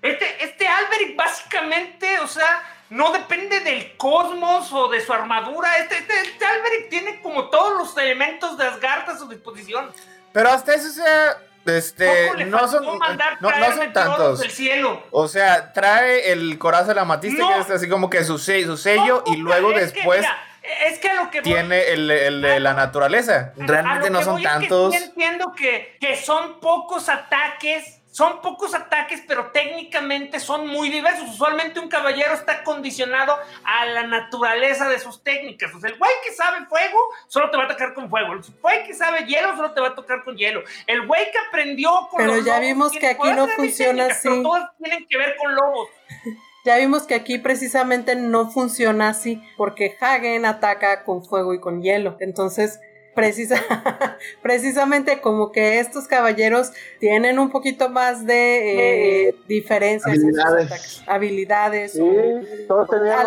este, 0.02 0.44
este 0.44 0.66
Alberic 0.66 1.16
básicamente, 1.16 2.18
o 2.20 2.26
sea, 2.26 2.62
no 2.90 3.12
depende 3.12 3.60
del 3.60 3.96
cosmos 3.96 4.72
o 4.72 4.88
de 4.88 5.00
su 5.00 5.12
armadura. 5.12 5.78
Este, 5.78 5.98
este, 5.98 6.20
este 6.20 6.44
Alberic 6.44 6.88
tiene 6.90 7.20
como 7.22 7.48
todos 7.48 7.78
los 7.78 7.96
elementos 7.96 8.58
de 8.58 8.66
Asgard 8.66 9.08
a 9.10 9.18
su 9.18 9.28
disposición. 9.28 9.90
pero 10.32 10.50
hasta 10.50 10.74
eso 10.74 10.88
o 10.88 10.92
sea, 10.92 11.38
este 11.66 12.44
no 12.46 12.66
son 12.68 12.98
mandar 12.98 13.36
no, 13.40 13.50
son 13.74 13.92
tantos. 13.92 14.40
del 14.40 14.50
cielo. 14.50 15.02
O 15.10 15.28
sea, 15.28 15.72
trae 15.72 16.32
el 16.32 16.58
corazón 16.58 16.88
de 16.88 16.94
la 16.94 17.04
matista, 17.04 17.42
No. 17.42 17.54
que 17.54 17.60
es 17.60 17.70
así 17.70 17.88
como 17.88 18.08
que 18.10 18.24
su, 18.24 18.38
su 18.38 18.76
sello, 18.76 19.22
No, 19.26 19.32
y 19.32 19.36
luego 19.36 19.70
es 19.72 19.92
que, 19.92 19.98
después 20.00 20.20
mira, 20.20 20.38
es 20.86 20.98
que 20.98 21.14
lo 21.14 21.30
que 21.30 21.40
voy- 21.40 21.52
tiene 21.52 21.88
el, 21.92 22.62
la 22.62 22.74
naturaleza. 22.74 23.52
Realmente 23.56 24.10
no 24.10 24.22
son 24.22 24.36
es 24.38 24.42
que 24.42 24.48
tantos. 24.48 24.94
sí 24.94 25.02
entiendo 25.04 25.52
que, 25.56 25.96
que 26.00 26.16
son 26.16 26.60
pocos 26.60 27.08
ataques, 27.08 27.99
son 28.10 28.40
pocos 28.40 28.74
ataques, 28.74 29.22
pero 29.26 29.50
técnicamente 29.52 30.40
son 30.40 30.66
muy 30.66 30.88
diversos. 30.88 31.28
Usualmente 31.30 31.78
un 31.78 31.88
caballero 31.88 32.34
está 32.34 32.64
condicionado 32.64 33.36
a 33.64 33.86
la 33.86 34.06
naturaleza 34.06 34.88
de 34.88 34.98
sus 34.98 35.22
técnicas. 35.22 35.72
O 35.74 35.80
sea, 35.80 35.90
el 35.90 35.98
güey 35.98 36.10
que 36.24 36.34
sabe 36.34 36.66
fuego 36.66 36.98
solo 37.28 37.50
te 37.50 37.56
va 37.56 37.64
a 37.64 37.66
atacar 37.66 37.94
con 37.94 38.10
fuego. 38.10 38.32
El 38.32 38.42
güey 38.60 38.84
que 38.84 38.94
sabe 38.94 39.26
hielo 39.26 39.54
solo 39.56 39.72
te 39.72 39.80
va 39.80 39.88
a 39.88 39.94
tocar 39.94 40.24
con 40.24 40.36
hielo. 40.36 40.62
El 40.86 41.06
güey 41.06 41.30
que 41.30 41.38
aprendió 41.38 42.08
con 42.10 42.18
Pero 42.18 42.36
los 42.36 42.44
ya 42.44 42.54
lobos 42.54 42.68
vimos 42.68 42.92
que 42.92 43.06
aquí 43.06 43.30
no 43.30 43.46
funciona 43.48 44.06
así. 44.06 44.28
Pero 44.28 44.42
todas 44.42 44.70
tienen 44.78 45.06
que 45.08 45.16
ver 45.16 45.36
con 45.36 45.54
lobos. 45.54 45.88
Ya 46.62 46.76
vimos 46.76 47.04
que 47.04 47.14
aquí 47.14 47.38
precisamente 47.38 48.16
no 48.16 48.50
funciona 48.50 49.08
así 49.08 49.42
porque 49.56 49.96
Hagen 49.98 50.44
ataca 50.44 51.04
con 51.04 51.24
fuego 51.24 51.54
y 51.54 51.60
con 51.60 51.80
hielo. 51.82 52.18
Entonces, 52.20 52.78
precisa, 53.14 53.56
precisamente 54.42 55.20
como 55.20 55.52
que 55.52 55.78
estos 55.80 56.06
caballeros 56.06 56.70
tienen 56.98 57.38
un 57.38 57.50
poquito 57.50 57.88
más 57.88 58.24
de 58.26 59.28
eh, 59.28 59.34
diferencias 59.48 60.14
en 60.16 60.20
sus 60.32 60.38
Habilidades. 60.38 60.66
ataques. 60.66 61.02
habilidades. 61.06 61.92
Sí, 61.92 62.00
o- 62.00 62.40
todos 62.68 62.88
tenían. 62.90 63.18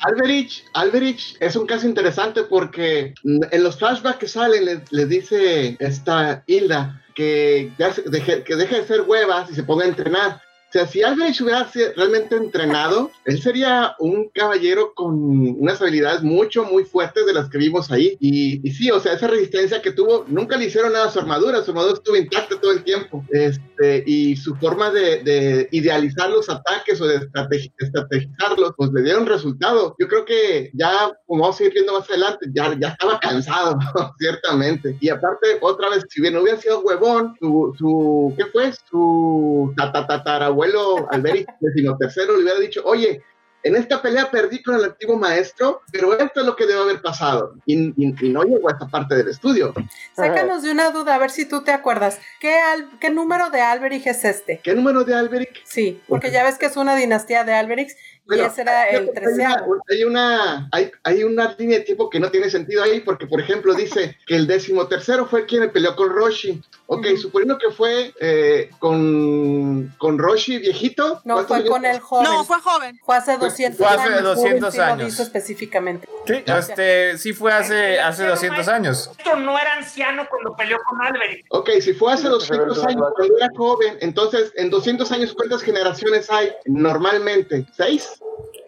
Alberich, 0.00 0.64
Alberich 0.74 1.36
es 1.40 1.56
un 1.56 1.66
caso 1.66 1.86
interesante 1.86 2.42
porque 2.44 3.14
en 3.24 3.62
los 3.62 3.78
flashbacks 3.78 4.18
que 4.18 4.28
salen 4.28 4.64
le, 4.64 4.80
le 4.90 5.06
dice 5.06 5.76
esta 5.78 6.42
Hilda 6.46 7.00
que, 7.14 7.72
ya 7.78 7.92
se- 7.92 8.02
deje, 8.02 8.42
que 8.42 8.56
deje 8.56 8.80
de 8.80 8.86
ser 8.86 9.02
huevas 9.02 9.50
y 9.50 9.54
se 9.54 9.62
ponga 9.62 9.84
a 9.84 9.88
entrenar. 9.88 10.40
O 10.74 10.76
sea, 10.76 10.88
si 10.88 11.04
Alberich 11.04 11.40
hubiera 11.40 11.70
realmente 11.94 12.34
entrenado, 12.34 13.12
él 13.26 13.40
sería 13.40 13.94
un 14.00 14.28
caballero 14.30 14.92
con 14.92 15.14
unas 15.60 15.80
habilidades 15.80 16.24
mucho, 16.24 16.64
muy 16.64 16.84
fuertes 16.84 17.24
de 17.26 17.32
las 17.32 17.48
que 17.48 17.58
vimos 17.58 17.92
ahí. 17.92 18.16
Y, 18.18 18.60
y 18.68 18.72
sí, 18.72 18.90
o 18.90 18.98
sea, 18.98 19.12
esa 19.12 19.28
resistencia 19.28 19.80
que 19.80 19.92
tuvo, 19.92 20.24
nunca 20.26 20.56
le 20.56 20.64
hicieron 20.64 20.92
nada 20.92 21.06
a 21.06 21.10
su 21.12 21.20
armadura, 21.20 21.62
su 21.62 21.70
armadura 21.70 21.94
estuvo 21.94 22.16
intacta 22.16 22.58
todo 22.60 22.72
el 22.72 22.82
tiempo. 22.82 23.24
Este, 23.30 24.02
y 24.04 24.34
su 24.34 24.56
forma 24.56 24.90
de, 24.90 25.22
de 25.22 25.68
idealizar 25.70 26.28
los 26.30 26.50
ataques 26.50 27.00
o 27.00 27.06
de 27.06 27.20
estrategi- 27.20 27.72
estrategizarlos, 27.78 28.72
pues 28.76 28.90
le 28.92 29.02
dieron 29.02 29.26
resultado. 29.26 29.94
Yo 30.00 30.08
creo 30.08 30.24
que 30.24 30.72
ya, 30.74 31.12
como 31.28 31.42
vamos 31.42 31.60
a 31.60 31.64
ir 31.66 31.72
viendo 31.72 31.92
más 31.96 32.10
adelante, 32.10 32.46
ya, 32.52 32.76
ya 32.80 32.88
estaba 32.88 33.20
cansado, 33.20 33.78
ciertamente. 34.18 34.96
Y 35.00 35.08
aparte, 35.08 35.58
otra 35.60 35.88
vez, 35.90 36.04
si 36.08 36.20
bien 36.20 36.36
hubiera 36.36 36.60
sido 36.60 36.80
huevón, 36.80 37.36
su, 37.38 37.72
su 37.78 38.34
¿qué 38.36 38.46
fue? 38.46 38.72
Su 38.90 39.72
tatatarabuelo 40.72 41.08
Alberic 41.10 41.48
decimotercero 41.60 42.36
le 42.36 42.42
hubiera 42.42 42.60
dicho, 42.60 42.82
oye, 42.84 43.22
en 43.62 43.76
esta 43.76 44.02
pelea 44.02 44.30
perdí 44.30 44.62
con 44.62 44.74
el 44.74 44.84
antiguo 44.84 45.16
maestro, 45.18 45.80
pero 45.90 46.12
esto 46.18 46.40
es 46.40 46.46
lo 46.46 46.54
que 46.54 46.66
debe 46.66 46.80
haber 46.82 47.00
pasado. 47.00 47.54
Y, 47.64 47.88
y- 47.96 48.14
y 48.20 48.28
no 48.28 48.42
llegó 48.42 48.68
a 48.68 48.72
esta 48.72 48.86
parte 48.88 49.14
del 49.14 49.28
estudio. 49.28 49.72
Sácanos 50.14 50.62
de 50.62 50.70
una 50.70 50.90
duda, 50.90 51.14
a 51.14 51.18
ver 51.18 51.30
si 51.30 51.46
tú 51.46 51.64
te 51.64 51.72
acuerdas. 51.72 52.18
¿Qué, 52.40 52.58
al- 52.58 52.90
qué 53.00 53.08
número 53.08 53.48
de 53.48 53.62
Alberich 53.62 54.06
es 54.06 54.22
este? 54.26 54.60
¿Qué 54.62 54.74
número 54.74 55.02
de 55.04 55.14
Alberic? 55.14 55.62
Sí, 55.64 56.02
porque 56.08 56.30
ya 56.30 56.44
ves 56.44 56.58
que 56.58 56.66
es 56.66 56.76
una 56.76 56.94
dinastía 56.94 57.44
de 57.44 57.54
Alberics 58.26 58.26
y 58.26 58.28
Bueno, 58.28 58.46
ese 58.46 58.62
era 58.62 58.88
el 58.88 58.96
Hay 58.96 59.02
una, 59.04 59.12
treceavo. 59.20 59.76
hay, 59.90 60.04
una, 60.04 60.68
hay, 60.72 60.90
hay 61.02 61.24
una 61.24 61.54
línea 61.58 61.78
de 61.78 61.84
tiempo 61.84 62.08
que 62.10 62.20
no 62.20 62.30
tiene 62.30 62.48
sentido 62.50 62.82
ahí, 62.82 63.00
porque, 63.00 63.26
por 63.26 63.40
ejemplo, 63.40 63.74
dice 63.74 64.16
que 64.26 64.36
el 64.36 64.46
decimotercero 64.46 65.26
fue 65.26 65.46
quien 65.46 65.70
peleó 65.70 65.94
con 65.96 66.10
Roshi. 66.10 66.62
Ok, 66.86 67.06
Ujú. 67.06 67.16
suponiendo 67.16 67.58
que 67.58 67.70
fue 67.70 68.12
eh, 68.20 68.70
con, 68.78 69.94
con 69.98 70.18
Roshi 70.18 70.58
viejito. 70.58 71.20
No, 71.24 71.34
¿cuántos 71.34 71.48
fue 71.48 71.56
años? 71.58 71.70
con 71.70 71.84
el 71.86 72.00
joven. 72.00 72.24
No, 72.24 72.44
fue 72.44 72.60
joven. 72.60 73.00
Fue 73.04 73.16
hace 73.16 73.36
200 73.38 73.78
Fue 73.78 73.86
hace 73.86 74.08
años. 74.14 74.22
200 74.22 74.72
Sí 74.72 74.78
lo 74.78 74.84
años. 74.84 75.06
dice 75.06 75.22
específicamente. 75.22 76.08
Sí, 76.26 76.42
este, 76.46 77.18
sí 77.18 77.32
fue 77.32 77.52
hace, 77.52 78.00
hace 78.00 78.26
200 78.26 78.68
años. 78.68 79.10
Esto 79.18 79.36
no 79.36 79.58
era 79.58 79.74
anciano 79.74 80.26
cuando 80.28 80.54
peleó 80.56 80.78
con 80.88 81.00
Alberic. 81.00 81.46
Ok, 81.50 81.70
si 81.80 81.92
fue 81.94 82.12
hace 82.12 82.28
200 82.28 82.84
años, 82.84 83.04
cuando 83.16 83.36
era 83.38 83.48
joven, 83.56 83.98
entonces 84.00 84.52
en 84.56 84.70
200 84.70 85.10
años, 85.12 85.32
¿cuántas 85.34 85.62
generaciones 85.62 86.30
hay 86.30 86.52
normalmente? 86.66 87.66
¿Seis? 87.76 88.13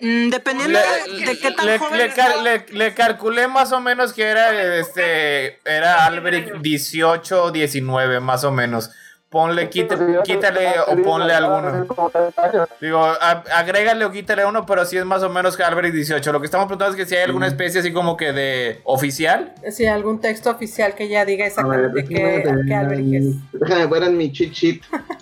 Mm, 0.00 0.28
dependiendo 0.28 0.78
Le, 0.78 1.18
de, 1.20 1.26
de 1.26 1.38
qué 1.38 1.50
tan 1.52 1.66
le- 1.66 1.78
joven 1.78 1.98
le 1.98 2.12
cal- 2.14 2.94
calculé 2.94 3.48
más 3.48 3.72
o 3.72 3.80
menos 3.80 4.12
que 4.12 4.24
era 4.24 4.76
este 4.78 5.58
era 5.64 6.04
Alberic 6.04 6.60
18 6.60 7.50
19 7.50 8.20
más 8.20 8.44
o 8.44 8.50
menos. 8.52 8.90
Ponle, 9.28 9.68
quite- 9.68 9.96
quítale 10.24 10.78
o 10.86 11.02
ponle 11.02 11.34
alguno. 11.34 11.86
Digo, 12.80 13.04
a- 13.04 13.42
agrégale 13.54 14.04
o 14.04 14.12
quítale 14.12 14.44
uno, 14.46 14.64
pero 14.64 14.84
sí 14.86 14.96
es 14.98 15.04
más 15.04 15.22
o 15.24 15.28
menos 15.28 15.56
que 15.56 15.62
Alberic 15.64 15.92
18. 15.92 16.32
Lo 16.32 16.40
que 16.40 16.46
estamos 16.46 16.66
preguntando 16.68 16.94
es 16.96 17.02
que 17.02 17.08
si 17.08 17.16
hay 17.16 17.24
alguna 17.24 17.46
especie 17.48 17.80
así 17.80 17.92
como 17.92 18.16
que 18.16 18.32
de 18.32 18.80
oficial. 18.84 19.52
Sí, 19.72 19.86
algún 19.86 20.20
texto 20.20 20.50
oficial 20.50 20.94
que 20.94 21.08
ya 21.08 21.24
diga 21.24 21.42
ver, 21.44 21.48
exactamente 21.48 22.04
qué, 22.04 22.22
déjame 22.38 22.66
qué 22.66 22.74
Alberic 22.74 23.14
es. 23.14 23.24
ver, 23.52 23.60
déjame 23.60 23.86
ver 23.86 24.02
en 24.04 24.16
mi 24.16 24.30
cheat 24.32 24.52
sheet. 24.52 24.82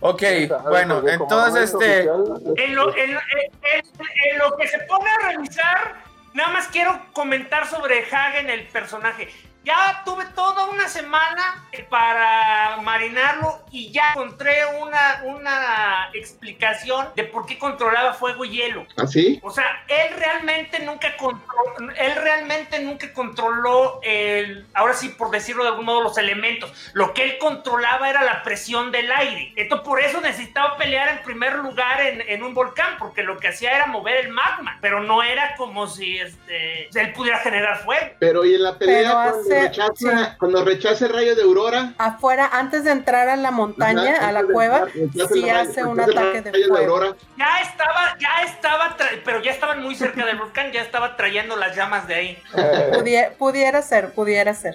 Ok, 0.00 0.22
bueno, 0.68 1.02
entonces 1.06 1.74
este... 1.74 2.00
En 2.04 2.74
lo, 2.74 2.94
en, 2.96 3.14
lo- 3.14 3.20
en- 3.20 3.52
en- 3.62 3.84
en 4.32 4.38
lo 4.38 4.56
que 4.56 4.66
se 4.66 4.78
pone 4.80 5.10
a 5.10 5.28
revisar, 5.28 5.94
nada 6.32 6.50
más 6.52 6.68
quiero 6.68 6.98
comentar 7.12 7.66
sobre 7.66 8.04
Hagen, 8.10 8.48
el 8.48 8.66
personaje. 8.68 9.28
Ya 9.64 10.02
tuve 10.06 10.24
toda 10.34 10.66
una 10.66 10.88
semana 10.88 11.68
para 11.90 12.78
marinarlo 12.82 13.60
y 13.70 13.90
ya 13.92 14.12
encontré 14.12 14.64
una, 14.80 15.22
una 15.24 16.08
explicación 16.14 17.08
de 17.14 17.24
por 17.24 17.46
qué 17.46 17.58
controlaba 17.58 18.14
fuego 18.14 18.44
y 18.44 18.50
hielo. 18.50 18.86
¿Así? 18.96 19.38
O 19.42 19.50
sea, 19.50 19.84
él 19.88 20.16
realmente 20.16 20.80
nunca 20.80 21.16
controló, 21.16 21.92
él 21.96 22.14
realmente 22.16 22.80
nunca 22.80 23.12
controló 23.12 24.00
el, 24.02 24.66
ahora 24.74 24.94
sí 24.94 25.10
por 25.10 25.30
decirlo 25.30 25.62
de 25.64 25.70
algún 25.70 25.84
modo, 25.84 26.02
los 26.02 26.18
elementos. 26.18 26.72
Lo 26.94 27.12
que 27.12 27.24
él 27.24 27.38
controlaba 27.38 28.08
era 28.08 28.22
la 28.22 28.42
presión 28.42 28.90
del 28.90 29.12
aire. 29.12 29.52
Esto 29.56 29.82
por 29.82 30.00
eso 30.00 30.20
necesitaba 30.20 30.76
pelear 30.76 31.08
en 31.10 31.22
primer 31.22 31.56
lugar 31.56 32.00
en, 32.00 32.22
en 32.22 32.42
un 32.42 32.54
volcán, 32.54 32.96
porque 32.98 33.22
lo 33.22 33.38
que 33.38 33.48
hacía 33.48 33.76
era 33.76 33.86
mover 33.86 34.24
el 34.24 34.28
magma, 34.30 34.78
pero 34.80 35.02
no 35.02 35.22
era 35.22 35.54
como 35.56 35.86
si 35.86 36.18
este, 36.18 36.88
él 36.98 37.12
pudiera 37.12 37.38
generar 37.38 37.84
fuego. 37.84 38.14
Pero 38.18 38.44
y 38.44 38.54
en 38.54 38.62
la 38.62 38.78
pelea 38.78 39.32
Pero 39.50 39.60
cuando, 39.74 39.82
hace- 39.92 40.06
rechaza, 40.06 40.24
sí. 40.30 40.36
cuando 40.38 40.64
rechaza 40.64 41.06
el 41.06 41.12
rayo 41.12 41.36
de 41.36 41.42
Aurora. 41.42 41.92
Afuera, 41.98 42.48
antes 42.52 42.84
de 42.84 42.92
entrar 42.92 43.28
a 43.28 43.36
la 43.36 43.50
montaña, 43.50 44.16
Ajá, 44.16 44.28
a 44.28 44.32
la 44.32 44.44
cueva, 44.44 44.86
sí 45.32 45.48
hace 45.50 45.84
un 45.84 46.00
ataque 46.00 46.42
de 46.42 46.52
rayo 46.52 46.68
fuego. 46.68 46.94
Aurora. 46.94 47.16
Ya 47.36 47.60
estaba, 47.62 48.16
ya 48.18 48.42
estaba, 48.44 48.96
pero 49.24 49.42
ya 49.42 49.50
estaban 49.50 49.82
muy 49.82 49.94
cerca 49.94 50.24
del 50.24 50.38
volcán, 50.38 50.72
ya 50.72 50.82
estaba 50.82 51.16
trayendo 51.16 51.56
las 51.56 51.76
llamas 51.76 52.06
de 52.06 52.14
ahí. 52.14 52.38
Pudie- 52.92 53.30
pudiera 53.38 53.82
ser, 53.82 54.12
pudiera 54.12 54.54
ser. 54.54 54.74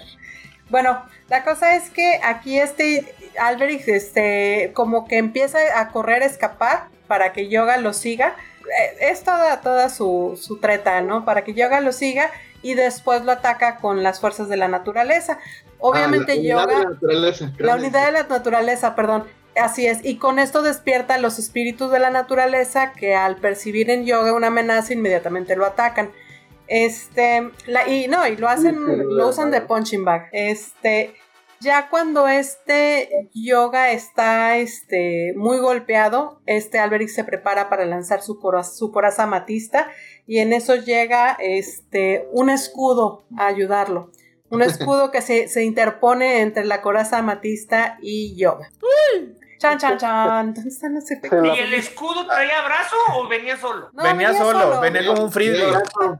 Bueno, 0.68 1.02
la 1.28 1.44
cosa 1.44 1.76
es 1.76 1.90
que 1.90 2.20
aquí 2.24 2.58
este 2.58 3.14
Alberic, 3.38 3.86
este, 3.88 4.72
como 4.74 5.06
que 5.06 5.18
empieza 5.18 5.58
a 5.80 5.88
correr, 5.88 6.22
a 6.22 6.26
escapar 6.26 6.88
para 7.06 7.32
que 7.32 7.48
Yoga 7.48 7.76
lo 7.76 7.92
siga. 7.92 8.34
Eh, 8.64 8.96
Es 9.12 9.22
toda, 9.22 9.60
toda 9.60 9.88
su, 9.90 10.36
su 10.42 10.58
treta, 10.58 11.00
¿no? 11.02 11.24
Para 11.24 11.44
que 11.44 11.54
Yoga 11.54 11.80
lo 11.80 11.92
siga 11.92 12.30
y 12.62 12.74
después 12.74 13.24
lo 13.24 13.32
ataca 13.32 13.76
con 13.76 14.02
las 14.02 14.20
fuerzas 14.20 14.48
de 14.48 14.56
la 14.56 14.68
naturaleza. 14.68 15.38
Obviamente 15.78 16.32
Ah, 16.32 16.34
la 16.36 16.40
unidad 16.40 16.66
de 16.66 16.72
Yoga... 16.72 16.78
la 16.84 16.90
naturaleza, 16.90 17.52
La 17.58 17.74
unidad 17.76 18.06
de 18.06 18.12
la 18.12 18.22
naturaleza, 18.24 18.94
perdón. 18.94 19.24
Así 19.60 19.86
es. 19.86 20.04
Y 20.04 20.18
con 20.18 20.38
esto 20.38 20.60
despierta 20.62 21.14
a 21.14 21.18
los 21.18 21.38
espíritus 21.38 21.90
de 21.90 21.98
la 21.98 22.10
naturaleza 22.10 22.92
que 22.92 23.14
al 23.14 23.36
percibir 23.36 23.88
en 23.90 24.04
yoga 24.04 24.32
una 24.34 24.48
amenaza 24.48 24.92
inmediatamente 24.92 25.56
lo 25.56 25.64
atacan. 25.64 26.10
Este, 26.68 27.50
la, 27.66 27.88
y 27.88 28.08
no, 28.08 28.26
y 28.26 28.36
lo 28.36 28.48
hacen, 28.48 28.76
lo 29.16 29.28
usan 29.28 29.50
de 29.50 29.60
punching 29.62 30.04
bag. 30.04 30.28
Este, 30.32 31.14
ya 31.60 31.88
cuando 31.88 32.28
este 32.28 33.28
yoga 33.32 33.92
está 33.92 34.56
este, 34.56 35.32
muy 35.36 35.58
golpeado, 35.58 36.40
este 36.46 36.78
Alberic 36.78 37.08
se 37.08 37.24
prepara 37.24 37.68
para 37.70 37.86
lanzar 37.86 38.20
su, 38.22 38.38
cora- 38.40 38.64
su 38.64 38.90
coraza 38.92 39.22
amatista 39.22 39.88
y 40.26 40.38
en 40.38 40.52
eso 40.52 40.74
llega 40.76 41.36
este, 41.40 42.28
un 42.32 42.50
escudo 42.50 43.24
a 43.38 43.46
ayudarlo. 43.46 44.10
Un 44.50 44.62
escudo 44.62 45.10
que 45.10 45.22
se, 45.22 45.48
se 45.48 45.62
interpone 45.64 46.40
entre 46.40 46.64
la 46.64 46.82
coraza 46.82 47.18
amatista 47.18 47.98
y 48.00 48.36
yoga. 48.36 48.70
Chan, 49.58 49.78
chan, 49.78 49.96
chan. 49.96 50.52
¿Dónde 50.54 50.68
están 50.68 50.94
los 50.94 51.10
efectos? 51.10 51.56
¿Y 51.56 51.60
el 51.60 51.72
escudo 51.74 52.26
traía 52.26 52.62
brazo 52.62 52.94
o 53.14 53.26
venía 53.26 53.56
solo? 53.56 53.88
No, 53.94 54.02
venía, 54.02 54.34
solo, 54.34 54.80
venía 54.80 55.06
como 55.06 55.24
un 55.24 55.32
frisbee. 55.32 55.72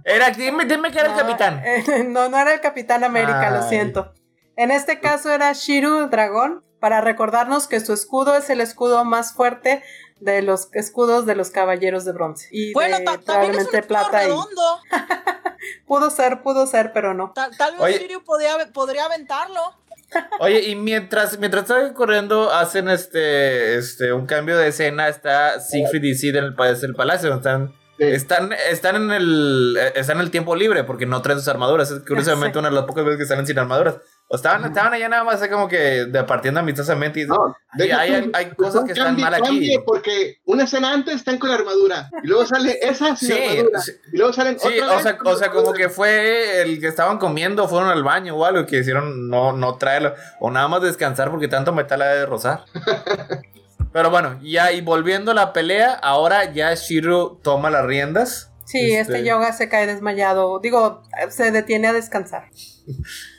Era, 0.05 0.31
dime, 0.31 0.65
dime 0.65 0.91
que 0.91 0.99
era 0.99 1.09
el 1.09 1.13
No, 1.15 1.19
capitán. 1.19 1.63
eh, 1.65 2.05
no, 2.09 2.29
no 2.31 2.39
era 2.39 2.55
el 2.55 2.61
Capitán 2.61 3.05
América, 3.05 3.51
lo 3.51 3.63
Ay. 3.63 3.69
siento. 3.69 4.15
En 4.57 4.71
este 4.71 5.01
caso 5.01 5.31
era 5.31 5.53
Shiru 5.53 6.09
Dragón, 6.09 6.65
para 6.81 7.03
recordarnos 7.03 7.69
que 7.69 7.81
su 7.81 7.93
escudo 7.93 8.37
es 8.37 8.49
el 8.49 8.63
escudo 8.63 9.05
más 9.05 9.35
fuerte 9.35 9.83
de 10.21 10.43
los 10.43 10.69
escudos 10.73 11.27
de 11.27 11.35
los 11.37 11.51
caballeros 11.51 12.05
de 12.05 12.13
bronce. 12.13 12.49
Y 12.51 12.73
Bueno, 12.73 12.97
de 12.99 13.05
es 13.05 13.11
un 13.83 13.87
plata 13.89 14.25
y 14.25 14.27
redondo. 14.29 14.81
pudo 15.87 16.11
ser, 16.11 16.43
pudo 16.43 16.67
ser, 16.67 16.93
pero 16.93 17.15
no. 17.15 17.33
Ta- 17.35 17.51
Tal, 17.57 17.73
vez 17.73 17.81
Oye. 17.83 17.99
Shiryu 17.99 18.25
podría, 18.25 18.57
podría 18.73 19.05
aventarlo. 19.07 19.61
Oye, 20.41 20.63
y 20.69 20.77
mientras, 20.77 21.39
mientras 21.39 21.63
están 21.65 21.93
corriendo, 21.95 22.53
hacen 22.53 22.89
este, 22.89 23.77
este, 23.77 24.13
un 24.13 24.27
cambio 24.27 24.57
de 24.57 24.69
escena. 24.69 25.09
Está 25.09 25.61
Siegfried 25.61 26.03
y 26.05 26.15
Sid 26.15 26.37
en 26.37 26.45
el, 26.45 26.55
el 26.83 26.95
palacio. 26.95 27.35
Están, 27.35 27.75
Sí. 27.99 28.05
están, 28.05 28.53
están 28.71 28.97
en 28.97 29.11
el, 29.11 29.75
eh, 29.81 29.93
están 29.97 30.19
en 30.19 30.25
el 30.25 30.31
tiempo 30.31 30.55
libre 30.55 30.85
porque 30.85 31.07
no 31.07 31.23
traen 31.23 31.39
sus 31.39 31.49
armaduras. 31.49 31.91
Es 31.91 32.01
curiosamente 32.07 32.53
Sí. 32.53 32.59
una 32.59 32.69
de 32.69 32.75
las 32.75 32.85
pocas 32.85 33.05
veces 33.07 33.19
que 33.21 33.25
salen 33.27 33.47
sin 33.47 33.59
armaduras. 33.59 33.97
O 34.29 34.35
estaban, 34.35 34.65
estaban 34.65 34.93
allá 34.93 35.09
nada 35.09 35.23
más 35.23 35.47
como 35.49 35.69
que 35.69 36.07
de 36.07 36.25
partiendo 36.25 36.59
amistosamente 36.59 37.21
y 37.21 37.27
No, 37.27 37.55
"Ay, 37.71 37.87
deja 37.87 38.01
hay, 38.01 38.23
tú, 38.23 38.31
hay 38.35 38.51
cosas 38.57 38.85
que 38.85 38.91
están 38.93 39.07
cambie, 39.17 39.25
mal 39.25 39.35
aquí. 39.35 39.79
porque 39.87 40.39
una 40.47 40.65
escena 40.65 40.93
antes 40.93 41.15
están 41.15 41.39
con 41.39 41.51
armadura 41.53 42.11
y 42.25 42.27
luego 42.27 42.45
sale 42.45 42.77
esa 42.83 43.15
sin 43.15 43.29
Sí, 43.29 43.35
armadura 43.41 43.81
sí. 43.81 43.93
y 44.13 44.17
luego 44.17 44.33
salen 44.33 44.59
Sí, 44.59 44.67
otra 44.67 44.87
o 44.87 44.95
vez 44.97 45.03
sea, 45.05 45.19
o 45.25 45.37
sea, 45.37 45.51
como 45.53 45.73
que 45.73 45.89
fue 45.89 46.61
el 46.63 46.81
que 46.81 46.89
estaban 46.89 47.19
comiendo, 47.19 47.69
fueron 47.69 47.89
al 47.89 48.03
baño 48.03 48.35
o 48.35 48.45
algo, 48.45 48.67
que 48.67 48.79
hicieron 48.81 49.29
no, 49.29 49.53
no 49.53 49.77
traerlo, 49.77 50.15
o 50.41 50.51
nada 50.51 50.67
más 50.67 50.83
descansar 50.83 51.31
porque 51.31 51.47
tanto 51.47 51.73
metal 51.73 52.03
ha 52.03 52.07
de 52.07 52.27
rozar. 52.27 52.65
Pero 53.93 54.11
bueno, 54.11 54.39
ya 54.43 54.73
y 54.73 54.81
volviendo 54.81 55.31
a 55.31 55.35
la 55.35 55.53
pelea, 55.53 55.95
ahora 55.95 56.53
ya 56.53 56.75
Shiro 56.75 57.39
toma 57.45 57.71
las 57.71 57.87
riendas. 57.87 58.51
Sí, 58.65 58.93
este, 58.93 59.25
yoga 59.25 59.53
se 59.53 59.69
cae 59.69 59.87
desmayado. 59.87 60.59
Digo, 60.59 61.03
se 61.31 61.53
detiene 61.53 61.87
a 61.87 61.93
descansar. 61.93 62.51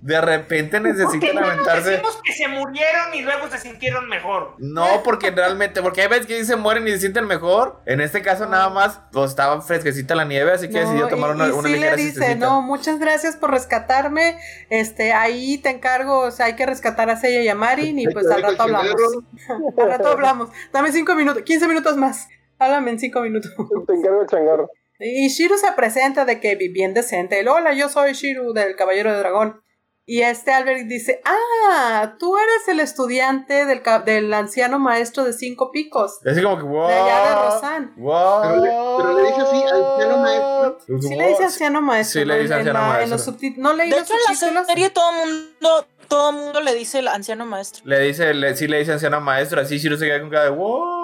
De 0.00 0.20
repente 0.20 0.80
¿Por 0.80 0.86
qué 0.88 0.92
necesitan 0.92 1.34
nos 1.36 1.44
aventarse. 1.50 1.90
decimos 1.90 2.20
que 2.24 2.32
se 2.32 2.48
murieron 2.48 3.14
y 3.14 3.22
luego 3.22 3.48
se 3.48 3.58
sintieron 3.58 4.08
mejor? 4.08 4.54
No, 4.58 5.02
porque 5.04 5.30
realmente, 5.30 5.82
porque 5.82 6.02
hay 6.02 6.08
veces 6.08 6.26
que 6.26 6.44
se 6.44 6.56
mueren 6.56 6.86
y 6.88 6.92
se 6.92 7.00
sienten 7.00 7.26
mejor. 7.26 7.80
En 7.86 8.00
este 8.00 8.22
caso, 8.22 8.46
nada 8.46 8.70
más, 8.70 9.00
pues 9.12 9.30
estaba 9.30 9.60
fresquecita 9.62 10.14
la 10.14 10.24
nieve, 10.24 10.52
así 10.52 10.68
que 10.68 10.74
No, 10.74 10.80
decidió 10.80 11.08
tomar 11.08 11.30
y- 11.30 11.34
una, 11.34 11.46
y 11.48 11.50
una 11.50 11.68
sí 11.68 11.74
ligera 11.74 11.96
le 11.96 12.02
dice, 12.02 12.36
no, 12.36 12.62
muchas 12.62 12.98
gracias 12.98 13.36
por 13.36 13.50
rescatarme. 13.50 14.38
Este, 14.70 15.12
ahí 15.12 15.58
te 15.58 15.70
encargo, 15.70 16.20
o 16.20 16.30
sea, 16.30 16.46
hay 16.46 16.56
que 16.56 16.66
rescatar 16.66 17.10
a 17.10 17.16
Seiya 17.16 17.42
y 17.42 17.48
a 17.48 17.54
Marin 17.54 17.98
y 17.98 18.06
pues 18.08 18.26
al 18.30 18.42
rato 18.42 18.62
hablamos. 18.62 18.90
al 19.78 19.86
rato 19.88 20.08
hablamos. 20.08 20.50
Dame 20.72 20.92
cinco 20.92 21.14
minutos, 21.14 21.42
15 21.42 21.68
minutos 21.68 21.96
más. 21.96 22.28
Háblame 22.58 22.90
en 22.90 22.98
cinco 22.98 23.20
minutos. 23.20 23.52
Te 23.86 23.94
encargo 23.94 24.22
el 24.22 24.26
changarro. 24.28 24.70
Y 25.00 25.28
Shiru 25.28 25.56
se 25.56 25.72
presenta 25.72 26.24
de 26.24 26.40
que 26.40 26.54
bien 26.56 26.94
decente. 26.94 27.40
Él, 27.40 27.48
Hola, 27.48 27.72
yo 27.72 27.88
soy 27.88 28.12
Shiru 28.12 28.52
del 28.52 28.76
Caballero 28.76 29.12
de 29.12 29.18
Dragón. 29.18 29.62
Y 30.06 30.22
este 30.22 30.50
Albert 30.52 30.88
dice, 30.88 31.20
ah, 31.24 32.16
tú 32.18 32.36
eres 32.36 32.66
el 32.66 32.80
estudiante 32.80 33.64
del, 33.64 33.80
del 34.04 34.34
anciano 34.34 34.80
maestro 34.80 35.22
de 35.22 35.32
cinco 35.32 35.70
picos. 35.70 36.18
Así 36.26 36.42
como 36.42 36.56
que, 36.58 36.64
wow. 36.64 36.88
De 36.88 36.94
allá 36.94 37.28
de 37.28 37.34
Rosan. 37.50 37.94
Wow. 37.96 38.42
Pero 38.42 38.56
le- 38.56 38.70
pero 38.98 39.12
le 39.14 39.28
dice 39.28 39.40
así, 39.42 39.62
anciano 39.62 40.18
maestro. 40.18 41.00
Sí 41.00 41.14
le 41.14 41.28
dice 41.28 41.44
anciano 41.44 41.80
maestro. 41.82 42.20
Sí 42.20 42.26
le 42.26 42.38
dice 42.40 42.54
anciano 42.54 42.78
la- 42.80 42.84
en 42.86 42.92
maestro. 42.92 43.16
los 43.18 43.28
subtit- 43.28 43.56
no 43.56 43.72
leí 43.72 43.90
De 43.90 43.96
los 44.00 44.04
hecho, 44.10 44.14
en 44.14 44.20
la 44.20 44.34
subtítulos. 44.34 44.66
serie 44.66 44.90
todo 44.90 45.12
mundo, 45.12 45.86
todo 46.08 46.32
mundo 46.32 46.60
le 46.60 46.74
dice 46.74 46.98
el 46.98 47.06
anciano 47.08 47.46
maestro. 47.46 47.82
Le 47.84 48.00
dice, 48.00 48.34
le, 48.34 48.56
sí 48.56 48.66
le 48.66 48.78
dice 48.80 48.92
anciano 48.92 49.20
maestro, 49.20 49.60
así 49.60 49.78
Shiro 49.78 49.96
se 49.96 50.06
queda 50.06 50.20
con 50.20 50.30
cara 50.30 50.44
de 50.44 50.50
wow. 50.50 50.99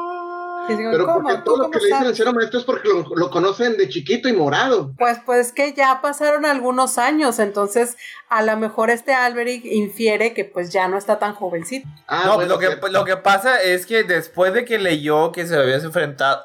Digo, 0.74 0.90
Pero 0.90 1.06
¿cómo? 1.06 1.22
porque 1.22 1.36
¿Tú 1.38 1.42
todo 1.44 1.56
lo 1.58 1.70
que 1.70 1.78
le 1.78 1.84
dicen 1.84 1.94
al 1.94 1.98
sabes? 2.00 2.10
anciano 2.10 2.32
maestro 2.32 2.58
es 2.60 2.64
porque 2.64 2.88
lo, 2.88 3.04
lo 3.14 3.30
conocen 3.30 3.76
de 3.76 3.88
chiquito 3.88 4.28
y 4.28 4.32
morado. 4.32 4.92
Pues, 4.98 5.18
pues 5.24 5.52
que 5.52 5.72
ya 5.74 6.00
pasaron 6.02 6.44
algunos 6.46 6.98
años, 6.98 7.38
entonces 7.38 7.96
a 8.28 8.42
lo 8.42 8.56
mejor 8.56 8.90
este 8.90 9.14
Alberic 9.14 9.64
infiere 9.64 10.34
que 10.34 10.44
pues 10.44 10.72
ya 10.72 10.88
no 10.88 10.98
está 10.98 11.18
tan 11.18 11.34
jovencito. 11.34 11.86
Ah, 12.08 12.22
no, 12.26 12.34
bueno, 12.34 12.54
lo, 12.54 12.58
que, 12.58 12.66
cierto. 12.66 12.88
lo 12.88 13.04
que 13.04 13.16
pasa 13.16 13.60
es 13.62 13.86
que 13.86 14.02
después 14.02 14.52
de 14.52 14.64
que 14.64 14.78
leyó 14.78 15.30
que 15.32 15.46
se 15.46 15.56
habían 15.56 15.80
enfrentado, 15.84 16.42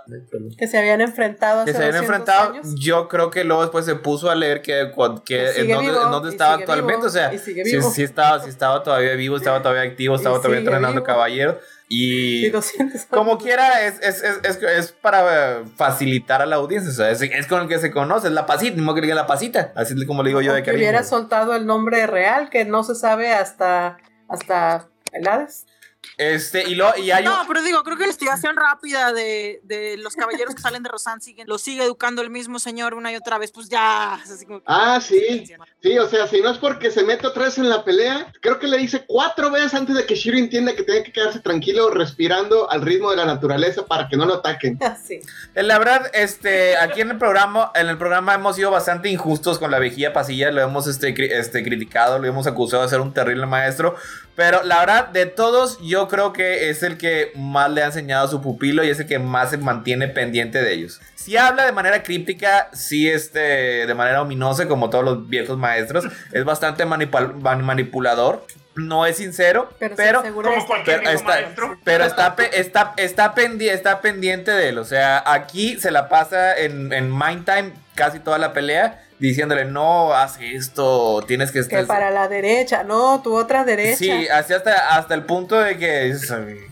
Que 0.58 0.68
se 0.68 0.78
habían 0.78 1.02
enfrentado 1.02 1.66
que 1.66 1.72
se 1.72 1.78
habían 1.78 1.94
200 2.06 2.10
enfrentado, 2.10 2.54
años. 2.54 2.76
yo 2.80 3.08
creo 3.08 3.32
que 3.32 3.44
luego 3.44 3.64
después 3.64 3.86
se 3.86 3.96
puso 3.96 4.30
a 4.30 4.36
leer 4.36 4.62
que, 4.62 4.80
en, 4.82 4.92
dónde, 4.96 5.90
vivo, 5.92 6.04
en 6.06 6.12
dónde 6.12 6.30
estaba 6.30 6.54
actualmente, 6.56 6.98
vivo, 6.98 7.08
o 7.08 7.10
sea, 7.10 7.32
sí 7.40 8.04
estaba, 8.04 8.40
sí 8.44 8.50
estaba 8.50 8.84
todavía 8.84 9.14
vivo, 9.16 9.38
estaba 9.38 9.62
todavía 9.62 9.84
activo, 9.90 10.16
estaba 10.18 10.38
todavía 10.38 10.60
entrenando 10.60 10.94
vivo. 11.02 11.06
caballeros 11.06 11.56
Y 11.94 12.46
y 12.46 12.50
200 12.50 12.96
años. 12.96 13.08
como 13.10 13.38
quiera 13.38 13.86
es, 13.86 14.00
es, 14.02 14.24
es, 14.24 14.64
es, 14.64 14.92
para 14.94 15.60
eh, 15.60 15.64
facilitar 15.76 16.42
a 16.42 16.46
la 16.46 16.56
audiencia, 16.56 16.90
o 16.90 16.94
sea, 16.94 17.12
es, 17.12 17.48
con 17.48 17.64
el 17.64 17.68
que 17.68 17.80
se 17.80 17.92
conoce, 17.92 18.28
es 18.28 18.34
la 18.34 18.46
pasita, 18.46 18.78
ni 18.78 18.82
modo 18.82 18.96
que 18.96 19.02
le 19.02 19.08
diga 19.08 19.16
la 19.16 19.28
pasita, 19.28 19.74
así 19.76 19.94
es 19.94 20.06
como 20.06 20.24
le 20.24 20.30
digo 20.30 20.40
yo 20.40 20.54
de 20.54 20.62
que 20.62 20.68
cariño. 20.68 20.84
hubiera 20.84 21.04
soltado 21.04 21.54
el 21.54 21.66
nombre 21.66 22.08
real 22.08 22.50
que 22.50 22.64
no 22.64 22.84
se 22.84 22.96
sabe 22.96 23.34
hasta 23.34 23.98
hasta 24.30 24.88
el 25.12 25.28
Hades. 25.28 25.66
Este, 26.18 26.68
y, 26.68 26.76
lo, 26.76 26.96
y 26.98 27.12
hay 27.12 27.26
un- 27.26 27.32
No, 27.32 27.44
pero 27.48 27.62
digo, 27.62 27.84
creo 27.84 27.96
que 27.96 28.02
la 28.02 28.08
investigación 28.08 28.56
rápida 28.56 29.14
de, 29.14 29.60
de 29.64 29.98
los 29.98 30.16
caballeros 30.16 30.54
que 30.56 30.62
salen 30.62 30.84
de 30.84 30.90
Rosan 30.90 31.22
siguen, 31.22 31.48
lo 31.48 31.58
sigue 31.58 31.84
educando 31.84 32.22
el 32.22 32.30
mismo 32.30 32.60
señor 32.60 32.94
una 32.94 33.12
y 33.12 33.16
otra 33.16 33.38
vez, 33.38 33.52
pues 33.52 33.70
ya. 33.70 34.16
así 34.16 34.46
como 34.46 34.60
que- 34.60 34.66
Ah, 34.68 35.00
sí. 35.02 35.46
Sí, 35.82 35.98
o 35.98 36.08
sea, 36.10 36.28
si 36.28 36.42
no 36.42 36.50
es 36.52 36.58
porque 36.58 36.92
se 36.92 37.04
mete 37.04 37.26
otra 37.28 37.44
vez 37.46 37.58
en 37.58 37.70
la 37.70 37.84
pelea, 37.84 38.32
creo 38.42 38.60
que 38.60 38.68
le 38.68 38.78
dice 38.78 39.04
cuatro 39.08 39.50
veces 39.52 39.74
antes 39.74 39.96
de 39.96 40.06
que 40.06 40.16
Shiro 40.16 40.38
entienda 40.38 40.76
que 40.76 40.84
tiene 40.84 41.04
que 41.04 41.12
quedarse 41.12 41.40
tranquilo 41.40 41.90
respirando 41.92 42.70
al 42.70 42.82
ritmo 42.82 43.12
de 43.12 43.18
la 43.18 43.26
naturaleza 43.26 43.86
para 43.86 44.08
que 44.08 44.18
no 44.18 44.26
lo 44.26 44.36
ataquen. 44.36 44.78
Así. 44.84 45.22
Eh, 45.56 45.64
La 45.64 45.80
verdad, 45.80 46.10
este, 46.14 46.78
aquí 46.78 47.02
en 47.02 47.12
el 47.12 47.18
programa, 47.18 47.72
en 47.76 47.88
el 47.90 47.98
programa 47.98 48.34
hemos 48.34 48.56
sido 48.56 48.70
bastante 48.72 49.10
injustos 49.10 49.60
con 49.60 49.72
la 49.72 49.80
vigía 49.80 50.14
pasilla, 50.14 50.52
lo 50.52 50.62
hemos 50.62 50.88
este, 50.88 51.14
este, 51.40 51.64
criticado, 51.64 52.20
lo 52.20 52.28
hemos 52.28 52.48
acusado 52.48 52.84
de 52.84 52.90
ser 52.90 53.02
un 53.02 53.14
terrible 53.14 53.46
maestro, 53.46 53.96
pero 54.36 54.64
la 54.64 54.80
verdad, 54.80 55.08
de 55.10 55.26
todos, 55.26 55.78
yo 55.82 56.08
creo 56.08 56.34
que 56.34 56.70
es 56.70 56.84
el 56.84 56.98
que 56.98 57.32
más 57.36 57.70
le 57.70 57.84
ha 57.84 57.88
enseñado 57.88 58.26
a 58.26 58.30
su 58.30 58.42
pupilo 58.42 58.84
y 58.84 58.90
es 58.90 59.00
el 59.00 59.08
que 59.08 59.20
más 59.20 59.50
se 59.52 59.58
mantiene 59.58 60.08
pendiente 60.08 60.62
de 60.62 60.74
ellos. 60.74 61.00
Si 61.16 61.38
habla 61.38 61.66
de 61.66 61.72
manera 61.72 62.02
críptica, 62.04 62.70
sí, 62.74 63.10
este, 63.10 63.40
de 63.86 63.94
manera 63.94 64.22
ominosa, 64.22 64.68
como 64.68 64.90
todos 64.90 65.04
los 65.04 65.28
viejos 65.30 65.58
maestros, 65.58 66.06
es 66.32 66.44
bastante 66.46 66.86
manipul- 66.86 67.34
man- 67.42 67.64
manipulador. 67.64 68.46
No 68.74 69.06
es 69.06 69.18
sincero, 69.18 69.70
Pero, 69.80 69.96
pero, 69.98 70.24
pero 70.24 71.02
está, 71.10 71.24
maestro. 71.34 71.78
pero 71.84 72.06
está, 72.06 72.36
está, 72.54 72.94
está, 72.96 73.36
pendi- 73.36 73.70
está 73.70 74.00
pendiente 74.00 74.50
de 74.52 74.70
él. 74.70 74.78
O 74.78 74.86
sea, 74.86 75.22
aquí 75.26 75.78
se 75.78 75.92
la 75.92 76.08
pasa 76.08 76.58
en, 76.58 76.94
en 76.94 77.12
Mind 77.12 77.44
Time 77.44 77.74
casi 77.96 78.20
toda 78.20 78.38
la 78.38 78.54
pelea 78.54 79.04
diciéndole, 79.22 79.66
no, 79.66 80.14
haz 80.14 80.38
esto, 80.42 81.24
tienes 81.28 81.52
que 81.52 81.60
que 81.60 81.60
estar... 81.80 81.86
para 81.86 82.10
la 82.12 82.28
derecha, 82.28 82.84
no, 82.84 83.22
tu 83.22 83.36
otra 83.38 83.64
derecha. 83.64 83.98
Sí, 83.98 84.28
así 84.28 84.54
hasta, 84.54 84.98
hasta 84.98 85.14
el 85.14 85.24
punto 85.26 85.58
de 85.60 85.78
que... 85.78 86.14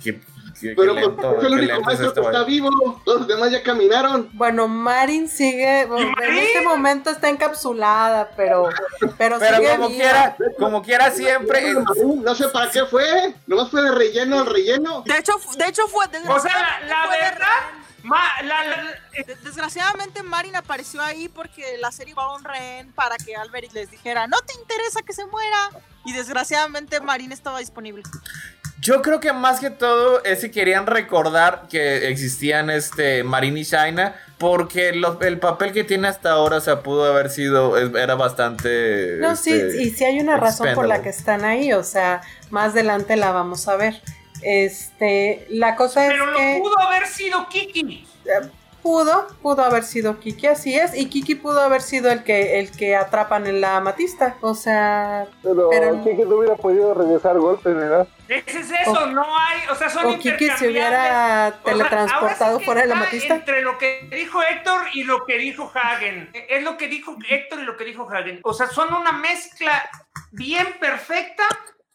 que- 0.03 0.19
que- 0.59 0.75
Pero 0.75 0.93
que 0.93 1.01
pues, 1.01 1.07
lento, 1.07 1.37
es 1.37 1.43
el 1.45 1.49
que 1.51 1.55
único 1.55 1.81
maestro 1.81 2.07
este 2.09 2.19
que 2.19 2.25
está 2.27 2.39
vato. 2.39 2.45
vivo, 2.51 3.01
todos 3.05 3.19
los 3.19 3.27
demás 3.29 3.49
ya 3.49 3.63
caminaron. 3.63 4.29
Bueno, 4.33 4.67
Marin 4.67 5.29
sigue, 5.29 5.81
en 5.83 5.89
Marin? 5.89 6.37
este 6.37 6.61
momento 6.63 7.09
está 7.11 7.29
encapsulada, 7.29 8.31
pero, 8.35 8.67
pero, 9.17 9.37
Pero 9.39 9.55
sigue 9.55 9.69
como 9.77 9.87
viva. 9.87 10.01
quiera, 10.03 10.35
como 10.57 10.81
quiera 10.81 11.11
siempre... 11.11 11.73
No 11.73 12.35
sé 12.35 12.49
para 12.49 12.69
qué 12.71 12.83
fue, 12.85 13.35
nomás 13.47 13.69
fue 13.71 13.83
de 13.83 13.91
relleno 13.91 14.39
al 14.39 14.47
relleno. 14.47 15.03
De 15.05 15.17
hecho, 15.19 15.33
de 15.57 15.65
hecho 15.65 15.87
fue. 15.87 16.07
de- 16.07 16.27
O 16.27 16.39
sea, 16.39 16.51
la, 16.81 16.87
la 16.87 17.03
fue 17.07 17.15
de 17.15 17.23
verdad, 17.23 17.47
Ma- 18.03 18.41
la- 18.43 18.63
la- 18.63 18.83
De- 19.25 19.35
Desgraciadamente 19.43 20.23
Marin 20.23 20.55
apareció 20.55 21.01
ahí 21.01 21.27
porque 21.27 21.77
la 21.79 21.91
serie 21.91 22.11
iba 22.13 22.23
a 22.23 22.35
un 22.35 22.43
rehén 22.43 22.91
para 22.93 23.17
que 23.17 23.35
Alberic 23.35 23.73
les 23.73 23.91
dijera, 23.91 24.27
no 24.27 24.37
te 24.41 24.53
interesa 24.59 25.01
que 25.01 25.13
se 25.13 25.25
muera. 25.25 25.69
Y 26.05 26.13
desgraciadamente 26.13 27.01
Marin 27.01 27.31
estaba 27.31 27.59
disponible. 27.59 28.03
Yo 28.81 29.01
creo 29.01 29.19
que 29.19 29.33
más 29.33 29.59
que 29.59 29.69
todo 29.69 30.23
es 30.23 30.39
que 30.39 30.51
querían 30.51 30.87
recordar 30.87 31.67
que 31.69 32.07
existían 32.09 32.69
este 32.69 33.25
Marin 33.25 33.57
y 33.57 33.63
Shaina 33.63 34.15
porque 34.37 34.93
lo- 34.93 35.19
el 35.19 35.37
papel 35.37 35.73
que 35.73 35.83
tiene 35.83 36.07
hasta 36.07 36.31
ahora, 36.31 36.55
o 36.57 36.61
sea, 36.61 36.81
pudo 36.81 37.03
haber 37.05 37.29
sido, 37.29 37.77
era 37.97 38.15
bastante... 38.15 39.17
No, 39.19 39.35
sí, 39.35 39.51
este, 39.51 39.83
y 39.83 39.89
sí 39.89 40.05
hay 40.05 40.21
una 40.21 40.37
razón 40.37 40.73
por 40.75 40.87
la 40.87 41.01
que 41.01 41.09
están 41.09 41.43
ahí, 41.43 41.73
o 41.73 41.83
sea, 41.83 42.21
más 42.49 42.71
adelante 42.71 43.17
la 43.17 43.31
vamos 43.33 43.67
a 43.67 43.75
ver. 43.75 44.01
Este, 44.41 45.45
la 45.49 45.75
cosa 45.75 46.05
es 46.05 46.11
pero 46.11 46.25
lo 46.27 46.37
que 46.37 46.59
pudo 46.61 46.79
haber 46.79 47.07
sido 47.07 47.47
Kiki. 47.49 48.07
pudo, 48.81 49.27
pudo 49.41 49.63
haber 49.63 49.83
sido 49.83 50.19
Kiki, 50.19 50.47
así 50.47 50.75
es, 50.75 50.95
y 50.95 51.09
Kiki 51.09 51.35
pudo 51.35 51.59
haber 51.61 51.81
sido 51.81 52.11
el 52.11 52.23
que, 52.23 52.59
el 52.59 52.71
que 52.71 52.95
atrapan 52.95 53.45
en 53.47 53.61
la 53.61 53.77
amatista, 53.77 54.37
o 54.41 54.55
sea, 54.55 55.27
Pero, 55.43 55.69
Pero- 55.69 56.03
Kiki 56.03 56.23
no 56.23 56.37
hubiera 56.37 56.55
podido 56.55 56.93
regresar 56.93 57.37
golpes, 57.37 57.75
¿verdad? 57.75 58.07
Ese 58.29 58.59
es 58.59 58.71
eso, 58.71 59.07
no 59.07 59.23
hay, 59.23 59.59
o 59.71 59.75
sea, 59.75 59.89
son 59.89 60.05
o 60.05 60.19
Kiki 60.19 60.49
se 60.51 60.69
hubiera 60.69 60.87
O 60.89 60.91
sea, 60.91 61.59
teletransportado 61.65 62.53
sí 62.53 62.59
que 62.59 62.65
fuera 62.65 62.81
de 62.81 62.87
la. 62.87 63.07
Entre 63.11 63.61
lo 63.63 63.77
que 63.79 64.07
dijo 64.11 64.41
Héctor 64.43 64.81
y 64.93 65.03
lo 65.03 65.25
que 65.25 65.37
dijo 65.39 65.71
Hagen. 65.73 66.29
Es 66.47 66.63
lo 66.63 66.77
que 66.77 66.87
dijo 66.87 67.15
Héctor 67.27 67.59
y 67.59 67.63
lo 67.63 67.75
que 67.75 67.85
dijo 67.85 68.07
Hagen. 68.09 68.39
O 68.43 68.53
sea, 68.53 68.67
son 68.67 68.93
una 68.93 69.13
mezcla 69.13 69.89
bien 70.31 70.67
perfecta 70.79 71.43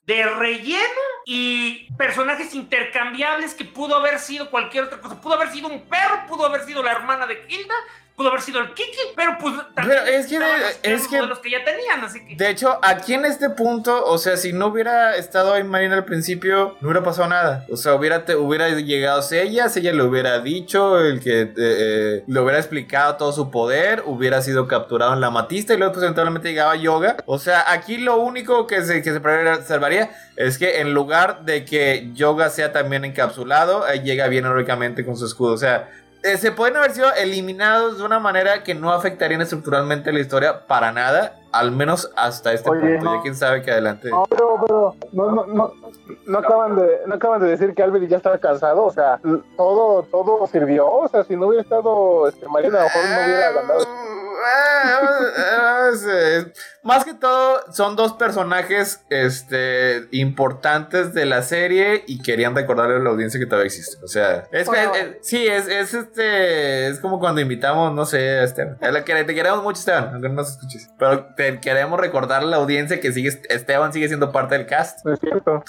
de 0.07 0.23
relleno 0.23 1.01
y 1.25 1.91
personajes 1.97 2.55
intercambiables 2.55 3.55
que 3.55 3.65
pudo 3.65 3.97
haber 3.97 4.19
sido 4.19 4.51
cualquier 4.51 4.85
otra 4.85 5.01
cosa. 5.01 5.21
Pudo 5.21 5.35
haber 5.35 5.51
sido 5.51 5.69
un 5.69 5.87
perro, 5.89 6.27
pudo 6.29 6.47
haber 6.47 6.65
sido 6.65 6.83
la 6.83 6.93
hermana 6.93 7.27
de 7.27 7.45
Hilda, 7.49 7.75
pudo 8.17 8.29
haber 8.29 8.43
sido 8.43 8.61
el 8.61 8.73
Kiki, 8.75 8.91
pero 9.17 9.37
pues 9.41 9.55
también 9.75 9.99
Pero 10.05 10.17
es 10.17 10.27
que- 10.29 10.39
los 10.39 11.03
es 11.03 11.09
que- 11.09 11.17
modelos 11.17 11.39
que 11.41 11.51
ya 11.51 11.65
tenían, 11.65 12.05
así 12.05 12.25
que... 12.25 12.37
De 12.37 12.49
hecho, 12.49 12.79
aquí 12.81 13.15
en 13.15 13.25
este 13.25 13.51
punto, 13.51 14.05
o 14.07 14.19
sea, 14.19 14.37
si 14.37 14.53
no 14.53 14.69
hubiera 14.69 15.17
estado 15.17 15.53
ahí 15.53 15.65
Marina 15.65 15.97
al 15.97 16.05
principio, 16.05 16.77
no 16.81 16.89
hubiera 16.89 17.03
pasado 17.03 17.29
nada. 17.29 17.67
O 17.71 17.77
sea, 17.77 17.95
hubiera, 17.95 18.25
te- 18.25 18.37
hubiera 18.37 18.69
llegado 18.69 19.21
ella, 19.33 19.67
ella 19.75 19.93
le 19.93 20.03
hubiera 20.05 20.39
dicho, 20.39 21.01
el 21.01 21.21
que 21.21 21.41
eh, 21.43 21.53
eh, 21.57 22.25
le 22.27 22.41
hubiera 22.41 22.59
explicado 22.59 23.17
todo 23.17 23.33
su 23.33 23.51
poder, 23.51 24.05
hubiera 24.07 24.43
sido 24.43 24.69
capturado 24.69 25.13
en 25.13 25.21
la 25.21 25.31
matista 25.31 25.75
y 25.75 25.77
luego 25.79 25.93
pues 25.95 26.05
eventualmente 26.05 26.51
llegaba 26.51 26.77
Yoga. 26.77 27.17
O 27.27 27.39
sea, 27.41 27.65
aquí 27.73 27.97
lo 27.97 28.17
único 28.19 28.69
que 28.69 28.83
se, 28.83 29.03
que 29.03 29.13
se 29.13 29.21
preservaría 29.21 30.11
es 30.37 30.59
que 30.59 30.81
en 30.81 30.95
lugar 30.95 31.45
de 31.45 31.65
que 31.65 32.11
Yoga 32.15 32.49
sea 32.51 32.73
también 32.73 33.05
encapsulado, 33.05 33.85
ahí 33.85 34.01
llega 34.03 34.29
bien 34.29 34.45
heroicamente 34.47 35.05
con 35.05 35.17
su 35.17 35.27
escudo. 35.27 35.53
O 35.55 35.59
sea, 35.59 35.91
eh, 36.25 36.39
se 36.39 36.53
pueden 36.53 36.77
haber 36.79 36.93
sido 36.93 37.13
eliminados 37.15 37.99
de 37.99 38.05
una 38.05 38.19
manera 38.19 38.63
que 38.65 38.75
no 38.75 38.93
afectarían 38.93 39.43
estructuralmente 39.43 40.11
la 40.11 40.21
historia 40.21 40.67
para 40.67 40.91
nada, 40.91 41.39
al 41.55 41.71
menos 41.73 42.11
hasta 42.17 42.53
este 42.53 42.69
Oye, 42.71 42.81
punto. 42.97 43.05
no. 43.05 43.17
Ya 43.17 43.23
quién 43.23 43.35
sabe 43.35 43.63
que 43.63 43.71
adelante. 43.71 44.11
No, 44.11 44.25
pero, 44.29 44.57
pero 44.67 44.97
no, 45.13 45.31
no, 45.31 45.47
no, 45.47 45.73
no 46.27 46.39
acaban 46.39 46.77
de, 46.77 47.01
no 47.07 47.15
acaban 47.15 47.41
de 47.41 47.49
decir 47.49 47.75
que 47.75 47.83
Albert 47.83 48.07
ya 48.09 48.17
estaba 48.19 48.39
cansado, 48.39 48.85
o 48.85 48.91
sea, 48.93 49.21
todo, 49.57 50.03
todo 50.05 50.47
sirvió, 50.49 50.87
o 50.91 51.09
sea, 51.09 51.25
si 51.25 51.37
no 51.37 51.47
hubiera 51.49 51.63
estado 51.63 52.29
este, 52.29 52.47
Marina, 52.49 52.79
a 52.79 52.83
lo 52.83 52.87
mejor 52.89 53.03
no 53.09 53.25
hubiera 53.25 53.53
ganado. 53.53 53.85
Ah, 54.47 55.89
es, 55.93 56.03
es- 56.05 56.47
más 56.83 57.03
que 57.05 57.15
todo, 57.15 57.61
son 57.73 57.97
dos 57.97 58.13
personajes 58.13 59.01
este, 59.09 60.07
importantes 60.11 61.15
de 61.15 61.25
la 61.25 61.41
serie 61.43 62.05
y 62.07 62.21
querían 62.21 62.55
recordarle 62.55 62.97
a 62.97 62.99
la 62.99 63.09
audiencia 63.09 63.41
que 63.41 63.47
todavía 63.47 63.67
existe. 63.69 63.97
O 64.05 64.09
sea, 64.09 64.47
es, 64.53 64.67
favor. 64.67 64.95
es- 64.97 65.17
sí, 65.27 65.47
es, 65.47 65.67
es 65.69 65.95
este, 65.95 66.89
es 66.89 67.01
como 67.01 67.19
cuando 67.21 67.41
invitamos, 67.41 67.95
no 67.95 68.05
sé, 68.05 68.19
a 68.41 68.45
Esteban. 68.45 68.77
A 68.83 68.91
la 68.91 69.03
que- 69.05 69.25
Te 69.25 69.35
queremos 69.35 69.63
mucho, 69.63 69.79
Esteban, 69.79 70.11
aunque 70.13 70.29
no 70.29 70.35
nos 70.35 70.51
escuches. 70.51 70.91
Pero 70.99 71.25
te 71.35 71.44
queremos 71.61 71.99
recordarle 72.01 72.49
a 72.49 72.51
la 72.53 72.57
audiencia 72.59 73.01
que 73.01 73.13
sigue, 73.13 73.31
Esteban 73.49 73.93
sigue 73.93 74.09
siendo 74.09 74.33
parte 74.33 74.57
del 74.57 74.67
cast. 74.67 75.05
No 75.05 75.13
es 75.15 75.21
cierto. 75.21 75.65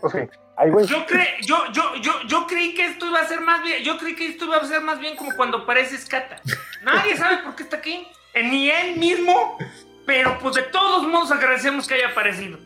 O 0.00 0.10
sea, 0.10 0.26
ay, 0.56 0.70
güey. 0.70 0.86
Yo, 0.86 1.06
cre 1.06 1.28
yo, 1.42 1.64
yo, 1.72 1.94
yo, 1.96 2.12
yo 2.26 2.46
creí 2.46 2.74
que 2.74 2.86
esto 2.86 3.06
iba 3.06 3.20
a 3.20 3.26
ser 3.28 3.40
más 3.40 3.62
bien, 3.62 3.82
yo 3.82 3.98
creí 3.98 4.14
que 4.16 4.26
esto 4.28 4.44
iba 4.46 4.56
a 4.56 4.64
ser 4.64 4.80
más 4.80 4.98
bien 4.98 5.16
como 5.16 5.34
cuando 5.36 5.58
aparece 5.58 5.96
Scata. 5.98 6.40
Nadie 6.82 7.16
sabe 7.16 7.38
por 7.44 7.54
qué 7.54 7.62
está 7.62 7.76
aquí, 7.76 8.06
eh, 8.34 8.42
ni 8.42 8.70
él 8.70 8.96
mismo, 8.96 9.58
pero 10.06 10.38
pues 10.40 10.54
de 10.56 10.62
todos 10.62 11.06
modos 11.06 11.30
agradecemos 11.30 11.86
que 11.86 11.94
haya 11.94 12.08
aparecido. 12.08 12.58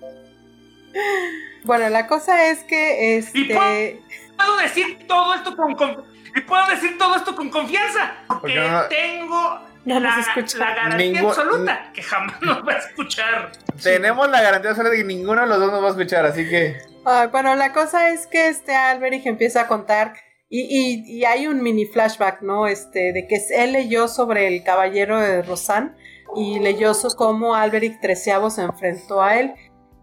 Bueno, 1.65 1.89
la 1.89 2.07
cosa 2.07 2.49
es 2.51 2.63
que 2.65 3.17
Y 3.35 3.43
este 3.53 4.01
Puedo 4.37 4.57
decir 4.59 5.07
todo 5.09 5.35
esto 5.35 5.57
con, 5.57 5.75
con- 5.75 6.05
y 6.35 6.41
puedo 6.43 6.67
decir 6.69 6.99
todo 6.99 7.17
esto 7.17 7.35
con 7.35 7.49
confianza, 7.51 8.15
porque 8.29 8.41
Porque 8.55 8.61
no- 8.61 8.83
tengo 8.89 9.66
No 9.87 9.99
la, 10.01 10.17
nos 10.17 10.27
escucha. 10.29 10.59
la 10.59 10.75
garantía 10.75 11.21
absoluta 11.21 11.91
que 11.95 12.03
jamás 12.03 12.43
nos 12.43 12.67
va 12.67 12.73
a 12.73 12.79
escuchar. 12.79 13.53
Tenemos 13.83 14.29
la 14.29 14.43
garantía 14.43 14.75
de 14.75 14.97
que 14.97 15.05
ninguno 15.05 15.41
de 15.43 15.47
los 15.47 15.59
dos 15.61 15.73
nos 15.73 15.83
va 15.83 15.87
a 15.87 15.91
escuchar, 15.91 16.27
así 16.27 16.49
que. 16.49 16.77
Ah, 17.05 17.29
bueno, 17.31 17.55
la 17.55 17.73
cosa 17.73 18.11
es 18.11 18.27
que 18.27 18.49
este 18.49 18.75
Alberich 18.75 19.25
empieza 19.27 19.63
a 19.63 19.67
contar 19.69 20.13
y, 20.49 20.61
y- 20.63 21.19
y 21.19 21.25
hay 21.25 21.47
un 21.47 21.63
mini 21.63 21.87
flashback, 21.87 22.43
¿no? 22.43 22.67
Este, 22.67 23.13
de 23.13 23.27
que 23.29 23.37
él 23.57 23.73
leyó 23.73 24.09
sobre 24.09 24.49
el 24.49 24.63
caballero 24.65 25.21
de 25.21 25.43
Rosan 25.43 25.97
y 26.35 26.59
leyó 26.59 26.93
cómo 27.17 27.55
Alberich 27.55 28.01
treceavo 28.01 28.51
se 28.51 28.63
enfrentó 28.63 29.23
a 29.23 29.39
él. 29.39 29.55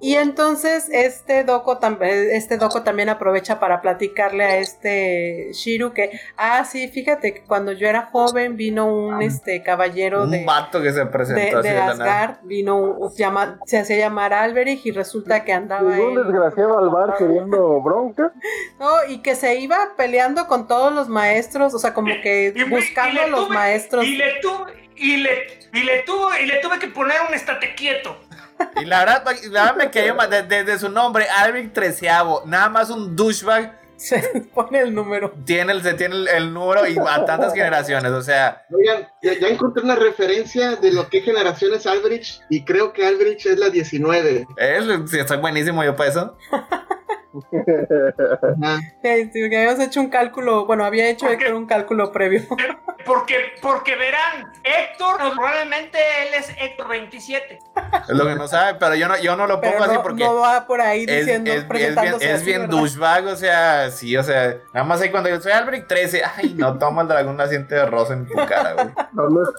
Y 0.04 0.16
entonces 0.18 0.89
este 0.91 1.45
Doco, 1.45 1.80
tam- 1.80 1.97
este 2.01 2.58
Doco 2.58 2.84
también 2.84 3.08
aprovecha 3.08 3.58
para 3.62 3.80
platicarle 3.80 4.43
a 4.43 4.58
este 4.58 5.51
Shiru 5.54 5.93
que, 5.93 6.20
ah, 6.36 6.66
sí, 6.66 6.89
fíjate 6.89 7.34
que 7.34 7.43
cuando 7.45 7.72
yo 7.72 7.88
era 7.88 8.08
joven 8.12 8.58
vino 8.58 8.86
un 8.93 9.22
este 9.22 9.64
caballero 9.64 10.24
Un 10.24 10.32
de, 10.32 10.43
vato 10.43 10.82
que 10.82 10.91
se 10.91 11.06
presentó 11.06 11.62
de 11.62 11.72
de. 11.72 11.78
Asgard, 11.80 12.39
vino, 12.43 12.76
un- 12.76 13.14
llama- 13.16 13.60
se 13.66 13.80
hacía 13.80 13.95
llamar 13.97 14.34
Alberich 14.34 14.86
y 14.86 14.91
resulta 14.91 15.45
que 15.45 15.54
andaba 15.54 15.88
un 15.89 15.93
él- 15.93 16.16
desgraciado 16.16 16.78
al 16.80 16.89
bar 16.89 17.16
queriendo 17.18 17.82
bronca. 17.82 18.34
no, 18.82 18.89
y 19.08 19.20
que 19.20 19.36
se 19.36 19.56
iba 19.56 19.78
peleando 19.95 20.47
con 20.47 20.68
todos 20.68 20.91
los 20.93 21.08
maestros, 21.08 21.74
o 21.74 21.80
sea, 21.80 21.93
como 21.93 22.10
que 22.22 22.54
buscando 22.70 23.22
y 23.22 23.24
a 23.24 23.28
los 23.28 23.49
maestros. 23.49 24.04
Y 24.04 24.18
le 24.18 24.34
tuve, 24.41 24.89
y 24.97 25.16
le, 25.16 25.30
y 25.72 25.82
le 25.84 25.99
tuve, 26.01 26.41
y 26.43 26.45
le 26.45 26.58
tuve 26.58 26.78
que 26.80 26.88
poner 26.88 27.16
un 27.26 27.34
estate 27.34 27.74
quieto. 27.76 28.18
Y 28.82 28.86
la 28.86 28.99
verdad, 28.99 29.24
la 29.51 29.64
verdad 29.64 29.76
me 29.78 29.91
cayó 29.91 30.16
mal 30.16 30.30
de- 30.30 30.43
desde 30.43 30.80
su 30.80 30.89
nombre, 30.89 31.26
Alvin 31.30 31.72
Treceavo. 31.72 32.43
Nada 32.45 32.70
más 32.70 32.89
un 32.89 33.16
douchebag 33.16 33.80
Se 33.97 34.20
pone 34.54 34.80
el 34.80 34.93
número. 34.93 35.32
tiene 35.45 35.72
el, 35.74 35.82
se 35.84 35.93
tiene 35.93 36.16
el, 36.16 36.28
el 36.28 36.54
número 36.54 36.86
y 36.88 36.97
a 36.97 37.24
tantas 37.26 37.54
generaciones. 37.56 38.12
O 38.12 38.22
sea, 38.22 38.66
Oigan, 38.72 39.08
ya, 39.22 39.34
ya 39.39 39.47
encontré 39.47 39.84
una 39.84 39.95
referencia 39.95 40.76
de 40.76 40.91
lo 40.91 41.08
que 41.08 41.22
generación 41.22 41.74
es 41.74 41.86
Albrecht 41.86 42.41
y 42.49 42.66
creo 42.66 42.91
que 42.93 43.06
Albrecht 43.06 43.45
es 43.45 43.58
la 43.60 43.70
19. 43.70 44.47
es, 44.58 45.14
estoy 45.14 45.38
buenísimo 45.38 45.84
yo 45.84 45.95
para 45.95 46.10
eso. 46.10 46.38
Ajá. 47.34 48.80
Sí, 49.02 49.30
que 49.50 49.58
habíamos 49.58 49.80
hecho 49.80 50.00
un 50.02 50.10
cálculo, 50.10 50.66
bueno, 50.66 50.86
había 50.86 51.10
hecho. 51.10 51.28
Héctor 51.28 51.54
un 51.54 51.66
cálculo 51.66 52.12
previo. 52.12 52.42
Porque, 53.06 53.36
porque 53.62 53.98
verán, 53.98 54.50
Héctor, 54.64 55.18
probablemente 55.36 55.98
él 56.26 56.36
es 56.36 56.50
Héctor 56.58 56.88
27. 56.88 57.60
Es 58.08 58.16
lo 58.16 58.26
que 58.26 58.36
no 58.36 58.48
sabe, 58.48 58.76
pero 58.80 58.96
yo 58.96 59.10
no, 59.10 59.18
yo 59.20 59.36
no 59.36 59.46
lo 59.46 59.60
pongo 59.60 59.74
Pero 59.74 59.84
así 59.84 59.94
no, 59.96 60.02
porque 60.04 60.24
no 60.24 60.36
va 60.36 60.66
por 60.66 60.80
ahí 60.80 61.04
es, 61.06 61.18
diciendo, 61.26 61.52
es- 61.52 61.58
es 61.58 61.62
bien, 61.64 61.68
presentándose 61.68 62.26
es 62.30 62.36
así, 62.36 62.46
bien 62.46 62.70
douchebag. 62.70 63.26
O 63.28 63.36
sea, 63.36 63.92
sí, 63.92 64.16
o 64.16 64.24
sea, 64.24 64.56
nada 64.74 64.86
más 64.86 65.02
ahí 65.02 65.12
cuando 65.12 65.28
yo 65.30 65.42
soy 65.42 65.52
Albrecht 65.52 65.88
13. 65.90 66.22
Ay, 66.38 66.54
no 66.58 66.78
toma 66.80 67.02
el 67.02 67.10
dragón 67.10 67.36
naciente 67.36 67.76
de 67.76 67.86
rosa 67.88 68.14
en 68.14 68.26
tu 68.26 68.36
cara, 68.36 68.72
güey. 68.74 68.88
No, 69.12 69.30
no 69.30 69.42
es- 69.44 69.50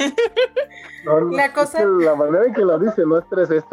No, 1.04 1.20
no, 1.20 1.36
La 1.36 1.44
es 1.46 1.52
cosa- 1.52 1.78
que 1.78 1.84
la 2.04 2.16
manera 2.16 2.44
en 2.44 2.54
que 2.54 2.62
lo 2.62 2.76
dice 2.80 3.02
no 3.06 3.18
es 3.18 3.28
trece, 3.28 3.56
es 3.58 3.64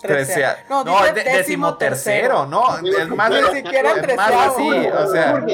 treceavo. 0.00 0.56
Trecea- 0.56 0.64
No, 0.68 0.84
No, 0.84 0.92
dice 0.98 1.08
es 1.08 1.14
de- 1.14 1.24
décimo 1.38 1.76
tercero, 1.76 2.46
no, 2.46 2.78
es 2.78 3.08
más, 3.08 3.30
Ni 3.30 3.42
siquiera 3.62 3.92
es 3.92 4.16
más 4.16 4.32
así, 4.32 4.70
o 4.88 5.06
sea, 5.12 5.44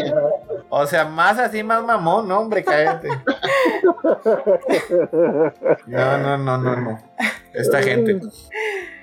o 0.68 0.86
sea, 0.86 1.04
más 1.04 1.38
así, 1.38 1.62
más 1.62 1.82
mamón, 1.82 2.26
no, 2.28 2.40
hombre, 2.40 2.64
cállate. 2.64 3.08
No, 5.86 6.18
no, 6.18 6.38
no, 6.38 6.58
no, 6.58 6.76
no. 6.76 7.02
Esta 7.52 7.82
gente. 7.82 8.20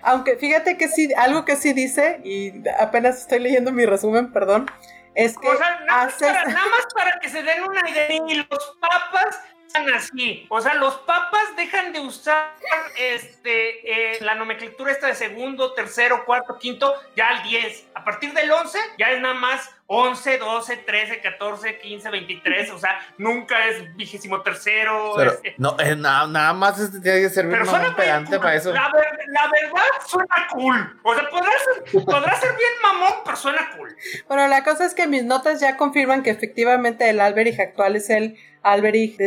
Aunque 0.02 0.38
fíjate 0.38 0.78
que 0.78 0.88
sí, 0.88 1.14
algo 1.18 1.46
que 1.46 1.56
sí 1.56 1.74
dice, 1.74 2.22
y 2.24 2.64
apenas 2.80 3.18
estoy 3.20 3.40
leyendo 3.40 3.72
mi 3.72 3.86
resumen, 3.86 4.32
perdón, 4.32 4.70
es 5.16 5.38
que 5.38 5.48
O 5.50 5.58
sea, 5.58 5.80
nada 5.86 6.06
más, 6.06 6.14
haces- 6.14 6.28
para, 6.28 6.46
nada 6.46 6.68
más 6.70 6.88
para 6.94 7.20
que 7.20 7.30
se 7.30 7.44
den 7.44 7.64
una 7.64 7.90
idea, 7.90 8.08
ni 8.24 8.36
los 8.36 8.78
papas 8.80 9.40
así. 9.76 10.46
O 10.50 10.62
sea, 10.62 10.74
los 10.76 10.96
papas 11.00 11.56
dejan 11.56 11.94
de 11.94 12.00
usar 12.00 12.54
este, 12.98 14.14
eh, 14.16 14.18
la 14.22 14.36
nomenclatura 14.36 14.92
esta 14.92 15.08
de 15.08 15.16
segundo, 15.16 15.74
tercero, 15.74 16.26
cuarto, 16.26 16.58
quinto, 16.58 16.94
ya 17.16 17.30
al 17.30 17.44
10. 17.44 17.88
A 17.96 18.04
partir 18.04 18.34
del 18.34 18.52
11 18.52 18.78
ya 18.98 19.12
es 19.12 19.22
nada 19.22 19.34
más 19.36 19.70
11, 19.90 20.38
12, 20.40 20.78
13, 20.78 21.22
14, 21.22 21.80
15, 21.80 22.10
23. 22.10 22.72
O 22.72 22.80
sea, 22.80 23.00
nunca 23.18 23.68
es 23.68 23.96
vigésimo 23.96 24.42
tercero. 24.42 25.14
Pero, 25.16 25.32
este. 25.32 25.56
no, 25.58 25.76
eh, 25.80 25.96
nada, 25.96 26.28
nada 26.28 26.54
más 26.54 26.80
este 26.80 27.00
tiene 27.00 27.22
que 27.22 27.30
servir 27.30 27.54
Pero 27.54 27.66
suena 27.66 27.96
cool. 27.96 28.40
para 28.40 28.56
eso. 28.56 28.74
La, 28.74 28.92
ver- 28.92 29.20
la 29.28 29.48
verdad 29.50 29.84
suena 30.06 30.48
cool. 30.52 31.00
O 31.04 31.14
sea, 31.16 31.30
podrá 31.30 31.52
ser, 31.60 32.04
podrá 32.06 32.36
ser 32.40 32.56
bien 32.56 32.72
mamón, 32.82 33.14
pero 33.24 33.38
suena 33.38 33.72
cool. 33.78 33.96
Bueno, 34.28 34.48
la 34.48 34.64
cosa 34.64 34.86
es 34.86 34.94
que 34.94 35.08
mis 35.08 35.24
notas 35.24 35.60
ya 35.62 35.78
confirman 35.78 36.24
que 36.24 36.32
efectivamente 36.32 37.10
el 37.10 37.20
Alberich 37.20 37.60
actual 37.60 37.96
es 37.96 38.10
el 38.10 38.38
Alberich 38.64 39.18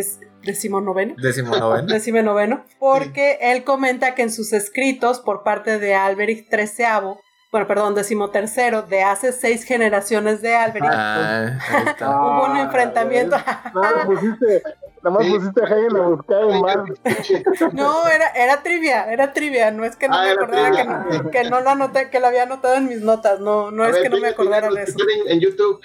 decimonoveno. 0.43 1.15
Décimo 1.19 1.57
noveno. 1.57 1.87
Decime 1.93 2.23
noveno, 2.23 2.65
porque 2.79 3.39
él 3.41 3.65
comenta 3.65 4.15
que 4.15 4.23
en 4.23 4.31
sus 4.33 4.53
escritos 4.53 5.21
por 5.21 5.43
parte 5.43 5.79
de 5.79 5.95
Alberich 5.95 6.49
XIII, 6.49 7.17
bueno, 7.53 7.67
perdón, 7.67 7.95
decimotercero, 7.97 8.83
de 8.83 9.03
hace 9.03 9.33
seis 9.33 9.65
generaciones 9.65 10.41
de 10.41 10.55
Alberich, 10.57 10.89
Ah, 10.93 11.59
está. 11.89 12.11
hubo 12.21 12.45
un 12.47 12.57
enfrentamiento. 12.59 13.37
Nada 13.37 13.97
más 13.97 14.07
pusiste, 14.07 14.63
nada 15.03 15.17
más 15.17 15.27
Sí. 15.27 15.33
pusiste 15.33 15.61
a 15.61 15.65
Hagen 15.65 15.97
a 15.97 16.01
buscar 16.09 16.43
en 16.45 16.61
mal. 16.61 16.85
No, 17.73 18.07
era, 18.07 18.29
era 18.37 18.63
trivia, 18.63 19.11
era 19.13 19.33
trivia, 19.33 19.71
no 19.73 19.85
es 19.85 19.97
que 19.97 20.07
no 20.09 20.15
Ah, 20.17 20.25
me 20.27 20.31
acordara 20.31 20.71
que 20.71 20.85
no, 20.85 21.31
que 21.31 21.51
no 21.51 21.61
lo 21.61 21.71
anoté, 21.71 22.09
que 22.11 22.21
lo 22.21 22.29
había 22.29 22.45
anotado 22.45 22.75
en 22.77 22.87
mis 22.87 23.01
notas, 23.01 23.41
no, 23.41 23.71
no 23.73 23.83
A 23.83 23.89
es 23.89 23.93
ver, 23.95 24.03
que 24.05 24.09
no 24.11 24.21
me 24.21 24.29
acordara 24.29 24.69
de 24.71 24.83
eso. 24.85 24.97
en 25.27 25.41
YouTube. 25.41 25.81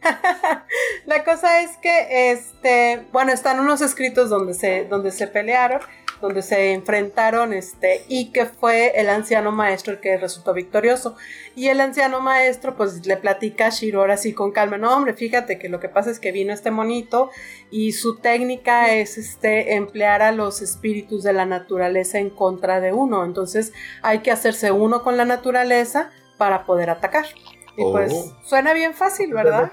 La 1.06 1.24
cosa 1.24 1.62
es 1.62 1.76
que, 1.78 2.30
este, 2.30 3.06
bueno, 3.12 3.32
están 3.32 3.60
unos 3.60 3.80
escritos 3.80 4.30
donde 4.30 4.54
se, 4.54 4.84
donde 4.84 5.10
se 5.10 5.26
pelearon, 5.26 5.80
donde 6.20 6.42
se 6.42 6.72
enfrentaron, 6.72 7.52
este, 7.52 8.02
y 8.08 8.32
que 8.32 8.46
fue 8.46 8.92
el 9.00 9.08
anciano 9.08 9.52
maestro 9.52 9.94
el 9.94 10.00
que 10.00 10.16
resultó 10.16 10.52
victorioso. 10.52 11.16
Y 11.54 11.68
el 11.68 11.80
anciano 11.80 12.20
maestro, 12.20 12.76
pues, 12.76 13.06
le 13.06 13.16
platica 13.16 13.66
a 13.66 13.70
Shiro 13.70 14.00
ahora 14.00 14.16
sí 14.16 14.32
con 14.32 14.52
calma, 14.52 14.78
no, 14.78 14.94
hombre, 14.94 15.14
fíjate 15.14 15.58
que 15.58 15.68
lo 15.68 15.80
que 15.80 15.88
pasa 15.88 16.10
es 16.10 16.18
que 16.18 16.32
vino 16.32 16.52
este 16.52 16.70
monito 16.70 17.30
y 17.70 17.92
su 17.92 18.18
técnica 18.18 18.92
es, 18.94 19.18
este, 19.18 19.74
emplear 19.74 20.22
a 20.22 20.32
los 20.32 20.62
espíritus 20.62 21.22
de 21.22 21.32
la 21.32 21.46
naturaleza 21.46 22.18
en 22.18 22.30
contra 22.30 22.80
de 22.80 22.92
uno. 22.92 23.24
Entonces, 23.24 23.72
hay 24.02 24.20
que 24.20 24.30
hacerse 24.30 24.72
uno 24.72 25.02
con 25.02 25.16
la 25.16 25.24
naturaleza 25.24 26.10
para 26.36 26.64
poder 26.64 26.90
atacar. 26.90 27.26
Y 27.78 27.82
pues, 27.92 28.12
Oh. 28.12 28.36
suena 28.44 28.72
bien 28.72 28.92
fácil, 28.92 29.32
¿verdad? 29.32 29.70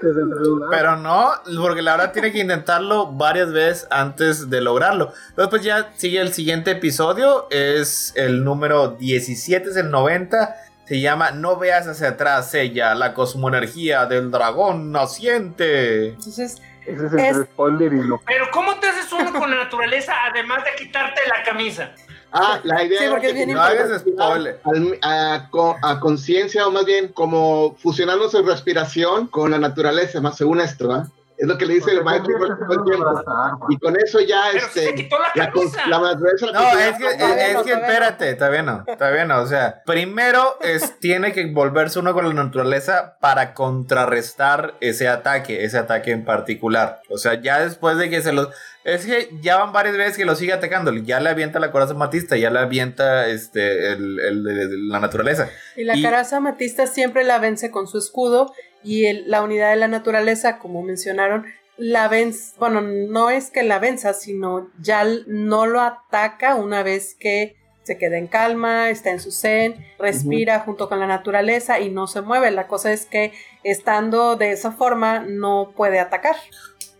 Pero 0.70 0.96
no, 0.96 1.32
porque 1.60 1.82
la 1.82 1.96
verdad 1.96 2.12
tiene 2.12 2.30
que 2.30 2.38
intentarlo 2.38 3.08
varias 3.12 3.52
veces 3.52 3.88
antes 3.90 4.48
de 4.48 4.60
lograrlo. 4.60 5.12
Entonces, 5.30 5.50
pues 5.50 5.62
ya 5.64 5.90
sigue 5.96 6.20
el 6.20 6.32
siguiente 6.32 6.70
episodio. 6.70 7.48
Es 7.50 8.12
el 8.16 8.44
número 8.44 8.90
17, 8.90 9.70
es 9.70 9.76
el 9.76 9.90
90. 9.90 10.54
Se 10.86 11.00
llama 11.00 11.32
No 11.32 11.56
veas 11.56 11.88
hacia 11.88 12.10
atrás, 12.10 12.54
ella, 12.54 12.94
la 12.94 13.12
cosmoenergía 13.12 14.06
del 14.06 14.30
dragón 14.30 14.92
naciente. 14.92 16.10
Entonces, 16.10 16.62
Ese 16.86 17.06
es 17.06 17.12
el 17.12 17.18
Es- 17.18 17.36
spoiler 17.38 17.92
y 17.92 18.02
lo. 18.04 18.20
Pero 18.24 18.46
¿cómo 18.52 18.78
te 18.78 18.86
haces 18.86 19.12
uno 19.12 19.32
con 19.36 19.50
la 19.50 19.64
naturaleza 19.64 20.12
además 20.30 20.62
de 20.62 20.70
quitarte 20.84 21.20
la 21.26 21.42
camisa? 21.42 21.90
Ah, 22.38 22.60
la 22.64 22.84
idea 22.84 23.00
Sí, 23.00 23.06
porque 23.08 23.22
que 23.22 23.28
es 23.28 23.34
bien 23.46 23.52
No 23.52 23.62
hagas 23.62 24.00
spoiler. 24.00 24.60
al- 24.64 24.98
a, 25.02 25.48
co- 25.50 25.76
a 25.82 25.98
conciencia, 26.00 26.66
o 26.66 26.70
más 26.70 26.84
bien, 26.84 27.08
como 27.08 27.76
fusionando 27.76 28.28
su 28.28 28.42
respiración 28.42 29.26
con 29.28 29.50
la 29.50 29.58
naturaleza, 29.58 30.20
más 30.20 30.36
según 30.36 30.60
esto, 30.60 30.92
¿ah? 30.92 31.06
Es 31.38 31.46
lo 31.46 31.58
que 31.58 31.66
le 31.66 31.74
dice 31.74 31.90
el 31.92 32.02
maestro 32.02 32.32
todo 32.38 32.72
el 32.78 32.84
tiempo. 32.84 33.22
Y 33.68 33.76
con 33.76 33.94
eso 34.02 34.20
ya, 34.20 34.44
Pero 34.52 34.66
sí 34.68 34.72
se 34.72 34.84
este, 34.84 34.94
quitó 34.94 35.16
la 35.18 35.28
la, 35.34 35.50
la 35.98 35.98
la 36.00 36.14
No, 36.14 36.78
es 36.78 36.96
que, 36.96 37.06
es, 37.08 37.18
Todavía 37.18 37.46
es 37.48 37.54
no, 37.54 37.62
que 37.64 37.74
no. 37.74 37.80
espérate, 37.82 38.34
todavía 38.36 38.62
no, 38.62 38.84
todavía 38.96 39.24
no. 39.26 39.42
O 39.42 39.46
sea, 39.46 39.82
primero 39.84 40.56
es, 40.62 40.98
tiene 41.00 41.34
que 41.34 41.44
volverse 41.52 41.98
uno 41.98 42.14
con 42.14 42.26
la 42.26 42.32
naturaleza 42.32 43.18
para 43.20 43.52
contrarrestar 43.52 44.76
ese 44.80 45.08
ataque, 45.08 45.64
ese 45.64 45.76
ataque 45.76 46.10
en 46.12 46.24
particular. 46.24 47.00
O 47.10 47.18
sea, 47.18 47.34
ya 47.40 47.60
después 47.60 47.98
de 47.98 48.08
que 48.10 48.22
se 48.22 48.32
los... 48.32 48.48
Es 48.86 49.04
que 49.04 49.30
ya 49.40 49.56
van 49.58 49.72
varias 49.72 49.96
veces 49.96 50.16
que 50.16 50.24
lo 50.24 50.36
sigue 50.36 50.52
atacando. 50.52 50.92
Ya 50.94 51.18
le 51.18 51.28
avienta 51.30 51.58
la 51.58 51.72
coraza 51.72 51.92
matista, 51.94 52.36
ya 52.36 52.50
le 52.50 52.60
avienta 52.60 53.26
este, 53.26 53.92
el, 53.92 54.20
el- 54.20 54.46
el- 54.46 54.88
la 54.88 55.00
naturaleza. 55.00 55.50
Y 55.76 55.82
la 55.82 55.96
Y- 55.96 56.02
caraza 56.02 56.38
matista 56.38 56.86
siempre 56.86 57.24
la 57.24 57.38
vence 57.40 57.72
con 57.72 57.88
su 57.88 57.98
escudo 57.98 58.52
y 58.84 59.06
el- 59.06 59.28
la 59.28 59.42
unidad 59.42 59.70
de 59.70 59.76
la 59.76 59.88
naturaleza, 59.88 60.58
como 60.58 60.82
mencionaron, 60.82 61.46
la 61.76 62.06
vence, 62.06 62.54
bueno, 62.60 62.80
no 62.80 63.28
es 63.30 63.50
que 63.50 63.64
la 63.64 63.80
venza, 63.80 64.14
sino 64.14 64.70
ya 64.80 65.04
no 65.26 65.66
lo 65.66 65.80
ataca 65.80 66.54
una 66.54 66.82
vez 66.84 67.16
que 67.18 67.56
se 67.82 67.98
queda 67.98 68.18
en 68.18 68.28
calma, 68.28 68.88
está 68.90 69.10
en 69.10 69.20
su 69.20 69.30
zen, 69.32 69.76
respira 69.98 70.60
junto 70.60 70.88
con 70.88 70.98
la 71.00 71.06
naturaleza 71.06 71.80
y 71.80 71.90
no 71.90 72.06
se 72.06 72.20
mueve. 72.20 72.50
La 72.52 72.66
cosa 72.68 72.92
es 72.92 73.04
que 73.06 73.32
estando 73.64 74.36
de 74.36 74.52
esa 74.52 74.70
forma 74.72 75.20
no 75.20 75.72
puede 75.76 75.98
atacar. 75.98 76.36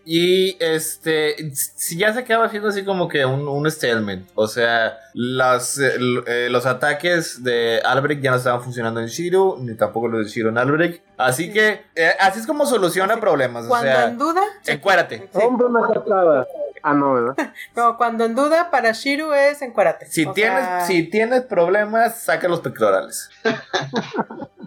Y 0.09 0.55
este, 0.61 1.35
si 1.53 1.97
ya 1.97 2.13
se 2.13 2.19
acaba 2.19 2.45
haciendo 2.45 2.69
así 2.69 2.85
como 2.85 3.09
que 3.09 3.25
un, 3.25 3.45
un 3.45 3.69
stalemate. 3.69 4.23
O 4.35 4.47
sea, 4.47 4.97
las, 5.19 5.79
eh, 5.79 5.93
eh, 6.27 6.47
los 6.51 6.67
ataques 6.67 7.43
de 7.43 7.81
Albrecht 7.83 8.21
ya 8.21 8.29
no 8.29 8.37
estaban 8.37 8.61
funcionando 8.61 8.99
en 8.99 9.07
Shiro, 9.07 9.57
ni 9.59 9.73
tampoco 9.73 10.07
los 10.07 10.25
de 10.25 10.31
Shiro 10.31 10.49
en 10.49 10.59
Albrecht. 10.59 11.03
Así 11.17 11.51
que 11.51 11.81
eh, 11.95 12.11
así 12.19 12.39
es 12.39 12.45
como 12.45 12.67
soluciona 12.67 13.13
Así- 13.13 13.21
problemas. 13.21 13.65
O 13.65 13.69
Cuando 13.69 13.87
sea, 13.91 14.05
en 14.09 14.17
duda, 14.19 14.43
encuérate. 14.67 15.27
Sí. 15.33 15.39
Hombre, 15.43 15.67
cartada. 15.91 16.45
Ah, 16.83 16.93
no, 16.93 17.13
¿verdad? 17.15 17.35
no, 17.75 17.97
cuando 17.97 18.25
en 18.25 18.35
duda 18.35 18.69
para 18.69 18.91
Shiru 18.91 19.33
es 19.33 19.63
encuérate. 19.63 20.05
Si 20.05 20.23
O 20.25 20.33
tienes, 20.33 20.63
sea, 20.63 20.85
si 20.85 21.01
tienes 21.09 21.41
problemas, 21.41 22.21
saca 22.21 22.47
los 22.47 22.59
pectorales. 22.61 23.29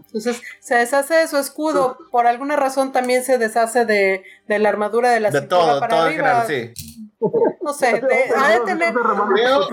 Entonces 0.07 0.42
se 0.59 0.74
deshace 0.74 1.14
de 1.14 1.28
su 1.28 1.36
escudo. 1.36 1.96
Por 2.11 2.26
alguna 2.26 2.57
razón 2.57 2.90
también 2.90 3.22
se 3.22 3.38
deshace 3.38 3.84
de, 3.86 4.24
de 4.48 4.59
la 4.59 4.68
armadura 4.68 5.11
de 5.12 5.20
la 5.20 5.30
De 5.30 5.38
cintura 5.40 5.61
todo, 5.62 5.80
para 5.80 5.90
todo 5.96 6.09
en 6.09 6.20
arriba. 6.20 6.42
general, 6.44 6.74
sí. 6.74 7.09
No 7.62 7.74
sé, 7.74 8.00
de- 8.00 8.32
ha, 8.34 8.48
de 8.48 8.60
tener, 8.60 8.94
Creo- 8.94 9.68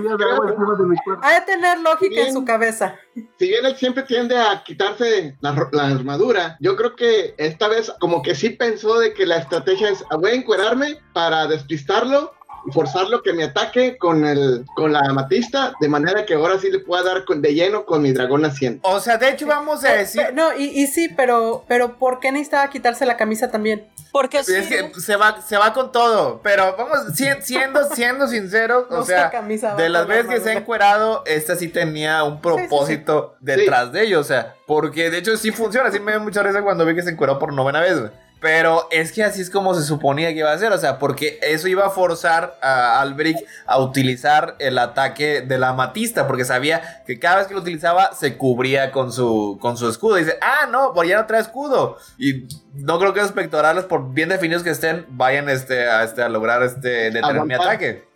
ha 1.22 1.34
de 1.34 1.42
tener 1.46 1.80
lógica 1.80 2.16
en 2.16 2.24
Bien. 2.24 2.34
su 2.34 2.44
cabeza. 2.46 2.96
si 3.40 3.48
bien 3.48 3.66
él 3.66 3.76
siempre 3.78 4.04
tiende 4.04 4.38
a 4.38 4.62
quitarse 4.64 5.36
la, 5.40 5.70
la 5.72 5.88
armadura, 5.88 6.58
yo 6.60 6.76
creo 6.76 6.96
que 6.96 7.34
esta 7.38 7.68
vez 7.70 7.92
como 8.00 8.22
que 8.22 8.36
sí 8.36 8.50
pensó 8.52 9.00
de 9.00 9.14
que 9.14 9.26
la 9.26 9.38
estrategia 9.38 9.90
es, 9.90 10.04
"Ah, 10.12 10.18
voy 10.18 10.32
a 10.32 10.36
encuerarme 10.36 11.00
para 11.14 11.48
despistarlo 11.48 12.34
forzarlo 12.74 13.22
que 13.24 13.34
me 13.34 13.44
ataque 13.46 13.98
con 13.98 14.26
el 14.26 14.66
con 14.76 14.92
la 14.94 15.00
amatista, 15.00 15.74
de 15.80 15.88
manera 15.90 16.26
que 16.26 16.34
ahora 16.36 16.60
sí 16.60 16.70
le 16.70 16.80
pueda 16.80 17.04
dar 17.04 17.26
con- 17.26 17.42
de 17.42 17.54
lleno 17.54 17.86
con 17.86 18.02
mi 18.02 18.12
dragón 18.12 18.42
naciente. 18.42 18.80
O 18.84 19.00
sea, 19.00 19.18
de 19.18 19.30
hecho, 19.30 19.48
vamos 19.48 19.84
a 19.84 19.88
Pe- 19.90 19.98
decir. 19.98 20.22
no, 20.34 20.54
y, 20.58 20.66
y 20.66 20.88
sí, 20.88 21.10
pero, 21.16 21.64
pero 21.68 21.98
¿por 21.98 22.20
qué 22.20 22.32
necesitaba 22.32 22.70
quitarse 22.70 23.06
la 23.06 23.18
camisa 23.18 23.50
también? 23.52 23.88
Porque 24.12 24.40
Es 24.40 24.48
que 24.48 24.92
se 25.00 25.16
va, 25.16 25.42
se 25.42 25.58
va 25.58 25.74
con 25.74 25.92
todo. 25.92 26.40
Pero 26.42 26.76
vamos, 26.78 27.14
si- 27.16 27.26
siendo, 27.42 27.84
siendo 27.94 28.28
sincero, 28.28 28.88
No 28.90 29.00
o 29.00 29.04
sea, 29.06 29.30
camisa 29.30 29.76
de 29.76 29.90
las 29.90 30.08
la 30.08 30.16
veces 30.16 30.28
que 30.32 30.40
se 30.42 30.50
ha 30.50 30.54
encuerado, 30.54 31.24
esta 31.26 31.56
sí 31.56 31.68
tenía 31.68 32.24
un 32.24 32.42
propósito 32.42 33.36
detrás 33.42 33.92
de 33.92 34.04
ello. 34.04 34.20
O 34.20 34.24
sea, 34.24 34.56
porque 34.66 35.10
de 35.10 35.20
hecho 35.20 35.38
sí 35.38 35.52
funciona. 35.52 35.92
Sí 35.92 36.00
me 36.00 36.14
dio 36.14 36.22
mucha 36.22 36.42
risa 36.44 36.62
cuando 36.64 36.86
vi 36.86 36.96
que 36.96 37.04
se 37.04 37.12
encueró 37.12 37.38
por 37.40 37.54
novena 37.54 37.80
vez, 37.82 38.00
güey. 38.00 38.12
Pero 38.40 38.88
es 38.92 39.12
que 39.12 39.24
así 39.24 39.42
es 39.42 39.50
como 39.50 39.74
se 39.74 39.84
suponía 39.84 40.30
que 40.30 40.40
iba 40.40 40.52
a 40.52 40.58
ser. 40.58 40.72
O 40.72 40.78
sea, 40.78 41.00
porque 41.00 41.40
eso 41.42 41.68
iba 41.68 41.88
a 41.88 41.90
forzar 41.90 42.56
a 42.62 43.02
Albrecht 43.02 43.40
a 43.66 43.80
utilizar 43.80 44.56
el 44.60 44.78
ataque 44.78 45.42
de 45.42 45.58
la 45.58 45.70
amatista. 45.70 46.28
Porque 46.28 46.46
sabía 46.46 47.04
que 47.08 47.20
cada 47.20 47.38
vez 47.38 47.48
que 47.48 47.56
lo 47.56 47.62
utilizaba 47.62 48.14
se 48.14 48.38
cubría 48.38 48.92
con 48.92 49.12
su, 49.12 49.58
con 49.60 49.76
su 49.76 49.90
escudo. 49.90 50.18
Y 50.18 50.24
dice, 50.24 50.38
ah, 50.42 50.68
no, 50.70 50.94
pues 50.94 51.10
ya 51.10 51.18
no 51.18 51.26
trae 51.26 51.42
escudo. 51.42 51.98
Y 52.20 52.48
no 52.74 53.00
creo 53.00 53.14
que 53.14 53.22
los 53.22 53.32
pectorales, 53.32 53.86
por 53.86 54.14
bien 54.14 54.30
definidos 54.30 54.62
que 54.62 54.70
estén, 54.70 55.06
vayan 55.10 55.50
este, 55.50 55.90
a, 55.90 56.04
este, 56.04 56.22
a 56.22 56.30
lograr 56.30 56.62
este, 56.62 57.10
detener 57.10 57.44
mi 57.44 57.56
ataque. 57.56 58.08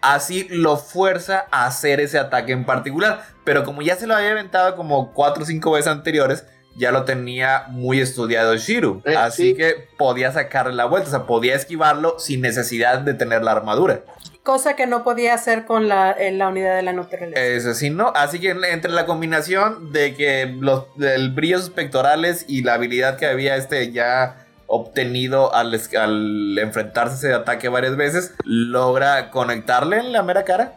Así 0.00 0.48
lo 0.48 0.78
fuerza 0.78 1.44
a 1.50 1.66
hacer 1.66 2.00
ese 2.00 2.18
ataque 2.18 2.52
en 2.52 2.64
particular. 2.64 3.26
Pero 3.44 3.64
como 3.64 3.82
ya 3.82 3.96
se 3.96 4.06
lo 4.06 4.16
había 4.16 4.30
aventado 4.30 4.74
como 4.74 5.12
cuatro 5.12 5.42
o 5.42 5.46
cinco 5.46 5.72
veces 5.72 5.88
anteriores, 5.88 6.46
ya 6.76 6.92
lo 6.92 7.04
tenía 7.04 7.64
muy 7.68 8.00
estudiado 8.00 8.56
Shiru. 8.56 9.02
Eh, 9.04 9.16
Así 9.16 9.50
sí. 9.50 9.54
que 9.56 9.88
podía 9.98 10.32
sacarle 10.32 10.74
la 10.74 10.86
vuelta. 10.86 11.08
O 11.08 11.10
sea, 11.10 11.26
podía 11.26 11.54
esquivarlo 11.54 12.18
sin 12.18 12.40
necesidad 12.40 13.00
de 13.00 13.14
tener 13.14 13.42
la 13.42 13.52
armadura. 13.52 14.02
Cosa 14.42 14.74
que 14.74 14.86
no 14.86 15.04
podía 15.04 15.34
hacer 15.34 15.66
con 15.66 15.88
la, 15.88 16.12
en 16.12 16.38
la 16.38 16.48
unidad 16.48 16.76
de 16.76 16.82
la 16.82 16.92
naturaleza. 16.92 17.40
Eso 17.40 17.74
sí, 17.74 17.90
¿no? 17.90 18.12
Así 18.16 18.40
que 18.40 18.50
entre 18.50 18.90
la 18.90 19.04
combinación 19.04 19.92
de 19.92 20.14
que 20.14 20.46
los, 20.46 20.86
el 20.98 21.30
brillo 21.30 21.58
de 21.58 21.62
sus 21.64 21.72
pectorales 21.72 22.46
y 22.48 22.62
la 22.62 22.74
habilidad 22.74 23.16
que 23.18 23.26
había 23.26 23.56
este 23.56 23.92
ya 23.92 24.46
obtenido 24.66 25.52
al, 25.54 25.78
al 25.98 26.58
enfrentarse 26.58 27.14
a 27.14 27.16
ese 27.16 27.34
ataque 27.34 27.68
varias 27.68 27.96
veces, 27.96 28.34
logra 28.44 29.30
conectarle 29.30 29.98
en 29.98 30.12
la 30.12 30.22
mera 30.22 30.44
cara 30.44 30.74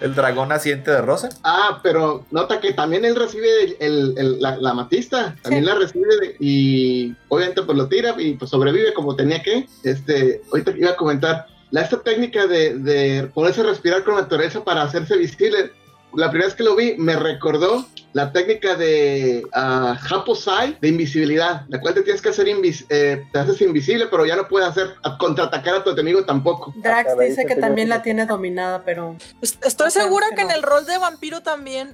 el, 0.00 0.14
dragón 0.14 0.48
naciente 0.50 0.90
de 0.90 1.00
Rosa. 1.02 1.28
Ah, 1.44 1.80
pero 1.82 2.24
nota 2.30 2.60
que 2.60 2.72
también 2.72 3.04
él 3.04 3.16
recibe 3.16 3.48
el- 3.64 3.76
el- 3.80 4.14
el- 4.18 4.40
la, 4.40 4.56
la 4.56 4.70
amatista, 4.70 5.36
también 5.42 5.64
la 5.66 5.74
recibe 5.74 6.08
de- 6.20 6.36
y 6.40 7.14
obviamente 7.28 7.62
pues 7.62 7.76
lo 7.76 7.88
tira 7.88 8.14
y 8.18 8.34
pues 8.34 8.50
sobrevive 8.50 8.94
como 8.94 9.16
tenía 9.16 9.42
que. 9.42 9.66
Este, 9.84 10.40
ahorita 10.50 10.72
iba 10.76 10.90
a 10.90 10.96
comentar, 10.96 11.46
la, 11.70 11.82
esta 11.82 12.00
técnica 12.00 12.46
de, 12.46 12.78
de 12.78 13.26
ponerse 13.34 13.60
a 13.60 13.64
respirar 13.64 14.02
con 14.02 14.14
la 14.14 14.22
naturaleza 14.22 14.64
para 14.64 14.82
hacerse 14.82 15.16
visible, 15.18 15.70
la 16.14 16.30
primera 16.30 16.46
vez 16.48 16.54
que 16.54 16.62
lo 16.64 16.74
vi 16.76 16.94
me 16.98 17.16
recordó 17.16 17.86
la 18.14 18.32
técnica 18.32 18.74
de 18.74 19.42
uh, 19.54 19.94
Haposai 20.14 20.78
de 20.80 20.88
invisibilidad, 20.88 21.62
la 21.68 21.78
cual 21.78 21.92
te 21.94 22.02
tienes 22.02 22.22
que 22.22 22.30
hacer 22.30 22.48
invis 22.48 22.86
eh, 22.88 23.22
te 23.32 23.38
haces 23.38 23.60
invisible, 23.60 24.06
pero 24.10 24.24
ya 24.24 24.34
no 24.34 24.48
puedes 24.48 24.66
hacer 24.68 24.94
a 25.04 25.18
contraatacar 25.18 25.74
a 25.76 25.84
tu 25.84 25.90
enemigo 25.90 26.24
tampoco. 26.24 26.72
Drax 26.76 27.18
dice 27.18 27.44
que 27.44 27.54
también 27.56 27.90
la 27.90 28.02
tiene 28.02 28.24
dominada, 28.24 28.82
pero 28.84 29.16
Est- 29.42 29.64
Estoy 29.64 29.86
No, 29.88 29.90
segura 29.90 30.26
que 30.30 30.36
que 30.36 30.42
en 30.42 30.50
el 30.50 30.62
rol 30.62 30.86
de 30.86 30.96
vampiro 30.98 31.42
también, 31.42 31.92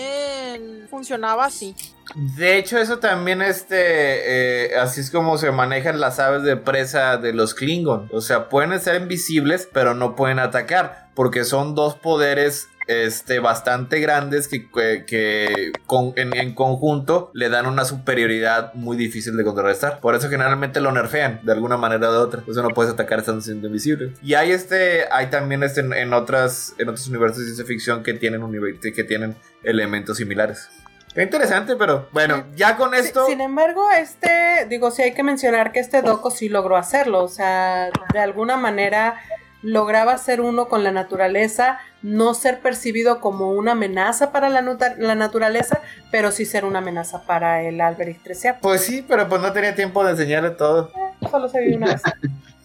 también 0.00 0.86
funcionaba 0.90 1.46
así. 1.46 1.74
De 2.14 2.56
hecho, 2.58 2.78
eso 2.78 2.98
también, 2.98 3.42
este, 3.42 4.66
eh, 4.66 4.76
así 4.78 5.00
es 5.00 5.10
como 5.10 5.38
se 5.38 5.50
manejan 5.50 6.00
las 6.00 6.18
aves 6.20 6.42
de 6.42 6.56
presa 6.56 7.16
de 7.16 7.32
los 7.32 7.54
Klingon. 7.54 8.08
O 8.12 8.20
sea, 8.20 8.48
pueden 8.48 8.78
ser 8.80 9.00
invisibles, 9.00 9.68
pero 9.72 9.94
no 9.94 10.14
pueden 10.14 10.38
atacar, 10.38 11.08
porque 11.14 11.44
son 11.44 11.74
dos 11.74 11.94
poderes, 11.96 12.68
este, 12.86 13.40
bastante 13.40 14.00
grandes 14.00 14.48
que, 14.48 14.68
que- 14.70 15.04
que 15.06 15.72
con- 15.86 16.12
en, 16.16 16.36
en 16.36 16.54
conjunto 16.54 17.30
le 17.34 17.48
dan 17.48 17.66
una 17.66 17.84
superioridad 17.84 18.72
muy 18.74 18.96
difícil 18.96 19.36
de 19.36 19.44
contrarrestar. 19.44 20.00
Por 20.00 20.14
eso 20.14 20.28
generalmente 20.28 20.80
lo 20.80 20.92
nerfean 20.92 21.40
de 21.42 21.52
alguna 21.52 21.76
manera 21.76 22.08
o 22.10 22.12
de 22.12 22.18
otra. 22.18 22.40
Entonces 22.40 22.62
no 22.62 22.70
puedes 22.70 22.92
atacar 22.92 23.18
estando 23.18 23.40
siendo 23.40 23.66
invisible. 23.66 24.12
Y 24.22 24.34
hay 24.34 24.52
este, 24.52 25.04
hay 25.10 25.26
también 25.26 25.62
este 25.62 25.80
en, 25.80 25.92
en 25.92 26.12
otras, 26.12 26.74
en 26.78 26.88
otros 26.88 27.08
universos 27.08 27.38
de 27.38 27.44
ciencia 27.46 27.64
ficción 27.64 28.02
que 28.02 28.14
tienen, 28.14 28.42
que 28.80 29.04
tienen 29.04 29.36
elementos 29.62 30.16
similares. 30.18 30.68
Qué 31.14 31.22
interesante, 31.22 31.76
pero 31.76 32.08
bueno, 32.12 32.44
ya 32.56 32.76
con 32.76 32.92
esto. 32.94 33.26
Sin 33.26 33.40
embargo, 33.40 33.90
este, 33.90 34.66
digo, 34.68 34.90
sí 34.90 35.00
hay 35.02 35.14
que 35.14 35.22
mencionar 35.22 35.72
que 35.72 35.80
este 35.80 36.02
Doco 36.02 36.30
sí 36.30 36.50
logró 36.50 36.76
hacerlo, 36.76 37.22
o 37.24 37.28
sea, 37.28 37.88
de 38.12 38.18
alguna 38.18 38.58
manera 38.58 39.18
lograba 39.62 40.16
ser 40.18 40.40
uno 40.40 40.68
con 40.68 40.84
la 40.84 40.92
naturaleza, 40.92 41.78
no 42.02 42.34
ser 42.34 42.60
percibido 42.60 43.20
como 43.20 43.50
una 43.52 43.72
amenaza 43.72 44.32
para 44.32 44.48
la, 44.48 44.62
naturaleza, 44.62 45.80
pero 46.10 46.30
sí 46.30 46.44
ser 46.44 46.64
una 46.64 46.78
amenaza 46.78 47.22
para 47.22 47.62
el 47.62 47.80
Alberic 47.80 48.22
XIII. 48.22 48.54
Pues 48.60 48.82
sí, 48.82 49.04
pero 49.06 49.28
pues 49.28 49.40
no 49.40 49.52
tenía 49.52 49.74
tiempo 49.74 50.04
de 50.04 50.12
enseñarle 50.12 50.50
todo. 50.50 50.90
Solo 51.30 51.48
se 51.48 51.60
vio 51.60 51.76
una 51.76 51.88
vez. 51.88 52.02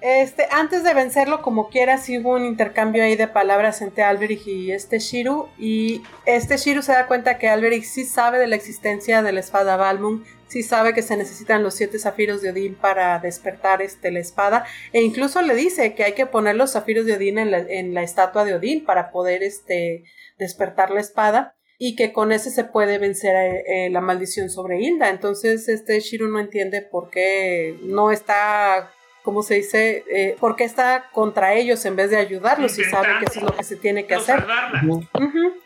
Este, 0.00 0.46
antes 0.50 0.82
de 0.82 0.94
vencerlo, 0.94 1.42
como 1.42 1.68
quiera, 1.68 1.98
sí 1.98 2.18
hubo 2.18 2.34
un 2.34 2.44
intercambio 2.44 3.02
ahí 3.02 3.16
de 3.16 3.28
palabras 3.28 3.82
entre 3.82 4.02
Alberic 4.02 4.46
y 4.46 4.72
este 4.72 4.98
Shiru. 4.98 5.48
Y 5.58 6.02
este 6.24 6.56
Shiru 6.56 6.82
se 6.82 6.92
da 6.92 7.06
cuenta 7.06 7.38
que 7.38 7.48
Alberic 7.48 7.84
sí 7.84 8.04
sabe 8.04 8.38
de 8.38 8.46
la 8.46 8.56
existencia 8.56 9.22
de 9.22 9.32
la 9.32 9.40
espada 9.40 9.76
Balmung, 9.76 10.24
sí 10.46 10.62
sabe 10.62 10.94
que 10.94 11.02
se 11.02 11.16
necesitan 11.16 11.62
los 11.62 11.74
siete 11.74 11.98
zafiros 11.98 12.40
de 12.40 12.50
Odín 12.50 12.74
para 12.74 13.18
despertar 13.18 13.82
este, 13.82 14.10
la 14.10 14.20
espada. 14.20 14.64
E 14.92 15.02
incluso 15.02 15.42
le 15.42 15.54
dice 15.54 15.94
que 15.94 16.04
hay 16.04 16.12
que 16.14 16.26
poner 16.26 16.56
los 16.56 16.72
zafiros 16.72 17.04
de 17.04 17.14
Odín 17.14 17.38
en 17.38 17.50
la, 17.50 17.58
en 17.58 17.92
la 17.92 18.02
estatua 18.02 18.44
de 18.44 18.54
Odín 18.54 18.86
para 18.86 19.10
poder 19.10 19.42
este, 19.42 20.04
despertar 20.38 20.90
la 20.90 21.00
espada. 21.00 21.56
Y 21.82 21.96
que 21.96 22.12
con 22.12 22.30
ese 22.30 22.50
se 22.50 22.64
puede 22.64 22.98
vencer 22.98 23.34
eh, 23.34 23.86
eh, 23.86 23.90
la 23.90 24.02
maldición 24.02 24.50
sobre 24.50 24.82
Hilda. 24.82 25.08
Entonces, 25.08 25.66
este 25.66 25.98
Shiru 26.00 26.28
no 26.28 26.38
entiende 26.38 26.82
por 26.82 27.08
qué 27.08 27.78
no 27.82 28.10
está 28.10 28.90
¿cómo 29.22 29.42
se 29.42 29.54
dice? 29.54 30.04
Eh, 30.10 30.36
¿Por 30.40 30.56
qué 30.56 30.64
está 30.64 31.10
contra 31.12 31.52
ellos 31.54 31.84
en 31.84 31.96
vez 31.96 32.10
de 32.10 32.16
ayudarlos 32.16 32.78
y 32.78 32.84
sabe 32.84 33.08
que 33.18 33.26
eso 33.26 33.40
es 33.40 33.42
lo 33.42 33.56
que 33.56 33.64
se 33.64 33.76
tiene 33.76 34.06
que 34.06 34.14
No 34.14 34.20
hacer? 34.20 34.46
Ujú, 34.84 35.06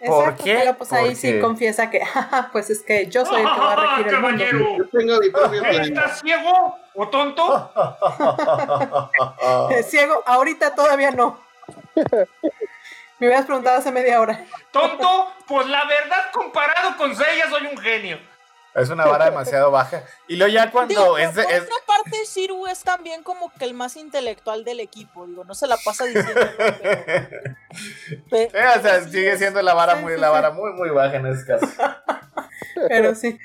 ¿Por 0.05 0.09
exacto, 0.19 0.45
qué? 0.45 0.57
pero 0.59 0.75
pues 0.77 0.93
ahí 0.93 1.15
sí 1.15 1.39
confiesa 1.41 1.91
que, 1.91 2.01
"Jaja, 2.05 2.51
pues 2.53 2.71
es 2.71 2.83
que 2.83 3.07
yo 3.07 3.25
soy 3.25 3.43
el 3.43 3.49
que 3.55 3.61
va 3.61 3.73
a 3.73 3.77
regir 3.97 4.15
el 4.15 4.21
mundo. 4.21 4.45
Caballero, 4.45 4.77
Yo 4.79 4.89
tengo 4.91 5.19
mi 5.21 5.31
propio 5.31 5.63
plan. 5.63 5.85
¿estás 5.85 6.21
ciego 6.21 6.79
o 6.95 7.09
tonto? 7.09 7.73
Ciego, 9.85 10.23
ahorita 10.27 10.75
todavía 10.75 11.11
no. 11.11 11.41
Me 13.21 13.29
hubieras 13.29 13.47
preguntado 13.47 13.79
hace 13.79 13.93
media 13.93 14.21
hora. 14.21 14.45
¿Tonto? 14.73 15.33
Pues 15.47 15.67
la 15.69 15.85
verdad, 15.85 16.31
comparado 16.33 16.97
con 16.97 17.15
Seiya, 17.15 17.49
soy 17.49 17.67
un 17.67 17.79
genio. 17.79 18.19
Es 18.75 18.91
una 18.91 19.05
vara 19.07 19.27
demasiado 19.27 19.71
baja. 19.71 20.03
Y 20.27 20.37
luego 20.37 20.53
ya 20.53 20.71
cuando 20.71 20.89
Digo, 20.95 21.17
es, 21.19 21.31
por 21.31 21.45
es- 21.51 21.63
otra 21.63 21.77
parte, 21.87 22.17
Shiru 22.35 22.67
es 22.67 22.81
también 22.83 23.23
como 23.23 23.53
que 23.53 23.65
el 23.65 23.73
más 23.75 23.97
intelectual 23.97 24.65
del 24.65 24.81
equipo. 24.81 25.27
Digo, 25.27 25.45
no 25.45 25.55
se 25.55 25.67
la 25.69 25.77
pasa 25.85 26.05
diciendo. 26.07 26.41
pero- 28.31 28.53
pe- 28.53 28.59
o 28.79 28.83
sea, 28.83 29.01
sí, 29.05 29.11
sigue 29.11 29.37
siendo 29.39 29.63
la 29.63 29.75
vara 29.75 29.97
Sí, 29.97 30.03
muy, 30.03 30.15
sí, 30.15 30.21
la 30.21 30.27
sí. 30.29 30.33
vara 30.33 30.51
muy, 30.51 30.73
muy 30.73 30.91
baja 30.91 31.17
en 31.17 31.27
ese 31.27 31.47
caso. 31.47 31.67
Pero 32.89 33.15
sí. 33.15 33.39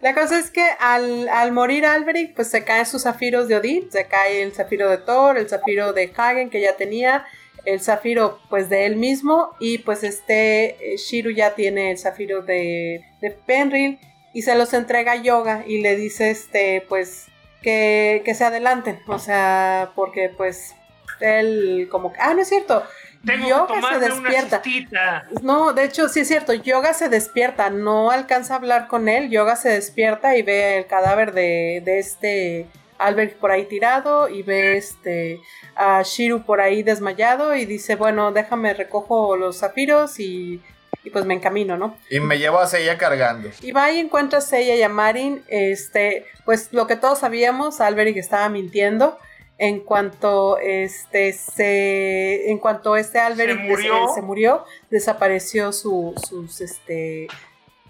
La 0.00 0.14
cosa 0.14 0.38
es 0.38 0.50
que 0.50 0.64
al, 0.78 1.28
al 1.28 1.52
morir 1.52 1.84
Alberic, 1.84 2.34
pues 2.34 2.48
se 2.50 2.64
caen 2.64 2.86
sus 2.86 3.02
zafiros 3.02 3.48
de 3.48 3.56
Odín, 3.56 3.90
se 3.92 4.06
cae 4.06 4.42
el 4.42 4.52
zafiro 4.54 4.88
de 4.88 4.96
Thor, 4.96 5.36
el 5.36 5.48
zafiro 5.48 5.92
de 5.92 6.10
Hagen 6.16 6.48
que 6.48 6.62
ya 6.62 6.74
tenía, 6.76 7.26
el 7.66 7.80
zafiro 7.82 8.40
pues 8.48 8.70
de 8.70 8.86
él 8.86 8.96
mismo, 8.96 9.54
y 9.60 9.78
pues 9.78 10.02
este 10.02 10.94
eh, 10.94 10.96
Shiru 10.96 11.30
ya 11.32 11.54
tiene 11.54 11.90
el 11.90 11.98
zafiro 11.98 12.40
de, 12.40 13.04
de 13.20 13.30
Penril, 13.30 13.98
y 14.32 14.42
se 14.42 14.54
los 14.54 14.72
entrega 14.74 15.12
a 15.12 15.16
Yoga 15.16 15.64
y 15.66 15.80
le 15.80 15.96
dice 15.96 16.30
este 16.30 16.84
pues 16.88 17.26
que, 17.62 18.22
que 18.24 18.34
se 18.34 18.44
adelanten, 18.44 19.00
o 19.06 19.18
sea, 19.18 19.92
porque 19.94 20.30
pues 20.34 20.74
él 21.20 21.88
como 21.90 22.12
que, 22.12 22.20
ah, 22.20 22.32
no 22.34 22.40
es 22.40 22.48
cierto, 22.48 22.82
Tengo 23.24 23.48
Yoga 23.48 23.66
que 23.66 23.80
se 23.82 24.12
una 24.12 24.30
despierta. 24.30 25.28
No, 25.42 25.72
de 25.72 25.84
hecho, 25.84 26.08
sí 26.08 26.20
es 26.20 26.28
cierto. 26.28 26.54
Yoga 26.54 26.94
se 26.94 27.08
despierta, 27.08 27.68
no 27.68 28.10
alcanza 28.10 28.54
a 28.54 28.56
hablar 28.56 28.88
con 28.88 29.08
él. 29.08 29.28
Yoga 29.28 29.56
se 29.56 29.68
despierta 29.68 30.36
y 30.36 30.42
ve 30.42 30.78
el 30.78 30.86
cadáver 30.86 31.32
de, 31.32 31.82
de 31.84 31.98
este 31.98 32.66
Albert 32.98 33.36
por 33.36 33.50
ahí 33.50 33.64
tirado 33.66 34.28
y 34.28 34.42
ve 34.42 34.76
este 34.76 35.40
a 35.76 36.02
Shiru 36.02 36.42
por 36.42 36.60
ahí 36.60 36.82
desmayado 36.82 37.54
y 37.54 37.66
dice, 37.66 37.96
bueno, 37.96 38.32
déjame 38.32 38.74
recojo 38.74 39.36
los 39.36 39.58
zafiros 39.58 40.18
y, 40.18 40.62
y 41.04 41.10
pues 41.10 41.24
me 41.24 41.34
encamino, 41.34 41.76
¿no? 41.76 41.96
Y 42.10 42.20
me 42.20 42.38
llevo 42.38 42.58
a 42.58 42.66
Seiya 42.66 42.98
cargando. 42.98 43.50
Y 43.62 43.72
va 43.72 43.90
y 43.90 43.98
encuentra 44.00 44.38
a 44.38 44.42
Seiya 44.42 44.74
y 44.76 44.82
a 44.82 44.88
Marin, 44.88 45.42
este, 45.48 46.26
pues 46.44 46.68
lo 46.72 46.86
que 46.86 46.96
todos 46.96 47.18
sabíamos, 47.20 47.80
Alberic 47.80 48.16
estaba 48.16 48.48
mintiendo. 48.48 49.18
En 49.62 49.80
cuanto 49.80 50.56
este 50.56 51.34
se 51.34 52.50
en 52.50 52.56
cuanto 52.58 52.96
este 52.96 53.18
Alberic 53.18 53.58
Se 53.58 53.62
murió. 53.68 53.94
se 54.14 54.22
murió, 54.22 54.64
desapareció 54.88 55.70
su- 55.72 56.14
sus 56.28 56.62
este 56.62 57.28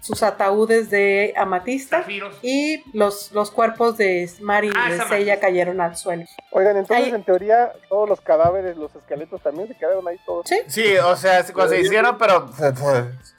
sus 0.01 0.23
ataúdes 0.23 0.89
de 0.89 1.33
amatista 1.37 1.99
Zafiros. 2.01 2.35
y 2.41 2.83
los, 2.97 3.31
los 3.31 3.51
cuerpos 3.51 3.97
de 3.97 4.29
Marin 4.41 4.73
Ah, 4.75 4.87
y 4.87 4.89
de 4.89 4.95
esa 4.95 5.07
Seiya 5.07 5.33
Amatista. 5.33 5.47
cayeron 5.47 5.79
al 5.79 5.95
suelo. 5.95 6.25
Oigan, 6.51 6.75
entonces 6.77 7.05
Ahí- 7.07 7.13
en 7.13 7.23
teoría 7.23 7.71
todos 7.87 8.09
los 8.09 8.19
cadáveres, 8.19 8.75
los 8.77 8.93
esqueletos 8.95 9.41
también 9.41 9.67
se 9.67 9.75
quedaron 9.77 10.07
ahí 10.07 10.17
todos. 10.25 10.47
Sí, 10.49 10.57
Sí, 10.67 10.97
o 10.97 11.15
sea, 11.15 11.43
se- 11.43 11.53
cuando 11.53 11.73
se 11.75 11.81
hicieron, 11.81 12.17
pero 12.17 12.51
se, 12.53 12.73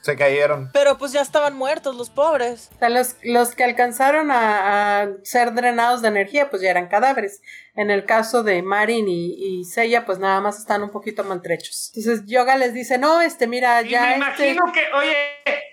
se 0.02 0.16
cayeron. 0.16 0.70
Pero 0.72 0.96
pues 0.98 1.12
ya 1.12 1.20
estaban 1.20 1.56
muertos 1.56 1.96
los 1.96 2.10
pobres. 2.10 2.70
O 2.76 2.78
sea, 2.78 2.88
los, 2.88 3.16
los 3.24 3.54
que 3.56 3.64
alcanzaron 3.64 4.30
a, 4.30 5.02
a 5.02 5.08
ser 5.24 5.52
drenados 5.54 6.00
de 6.00 6.08
energía, 6.08 6.48
pues 6.48 6.62
ya 6.62 6.70
eran 6.70 6.86
cadáveres. 6.88 7.42
En 7.74 7.90
el 7.90 8.04
caso 8.04 8.42
de 8.42 8.62
Marin 8.62 9.08
y, 9.08 9.60
y 9.60 9.64
Seiya, 9.64 10.04
pues 10.04 10.18
nada 10.18 10.40
más 10.42 10.58
están 10.58 10.82
un 10.82 10.90
poquito 10.90 11.24
maltrechos. 11.24 11.90
Entonces 11.96 12.26
Yoga 12.26 12.56
les 12.56 12.74
dice, 12.74 12.98
no, 12.98 13.22
este, 13.22 13.46
mira, 13.46 13.80
Y 13.82 13.88
ya 13.88 14.02
me 14.02 14.28
este... 14.28 14.50
imagino 14.50 14.72
que, 14.72 14.80
oye, 14.94 15.16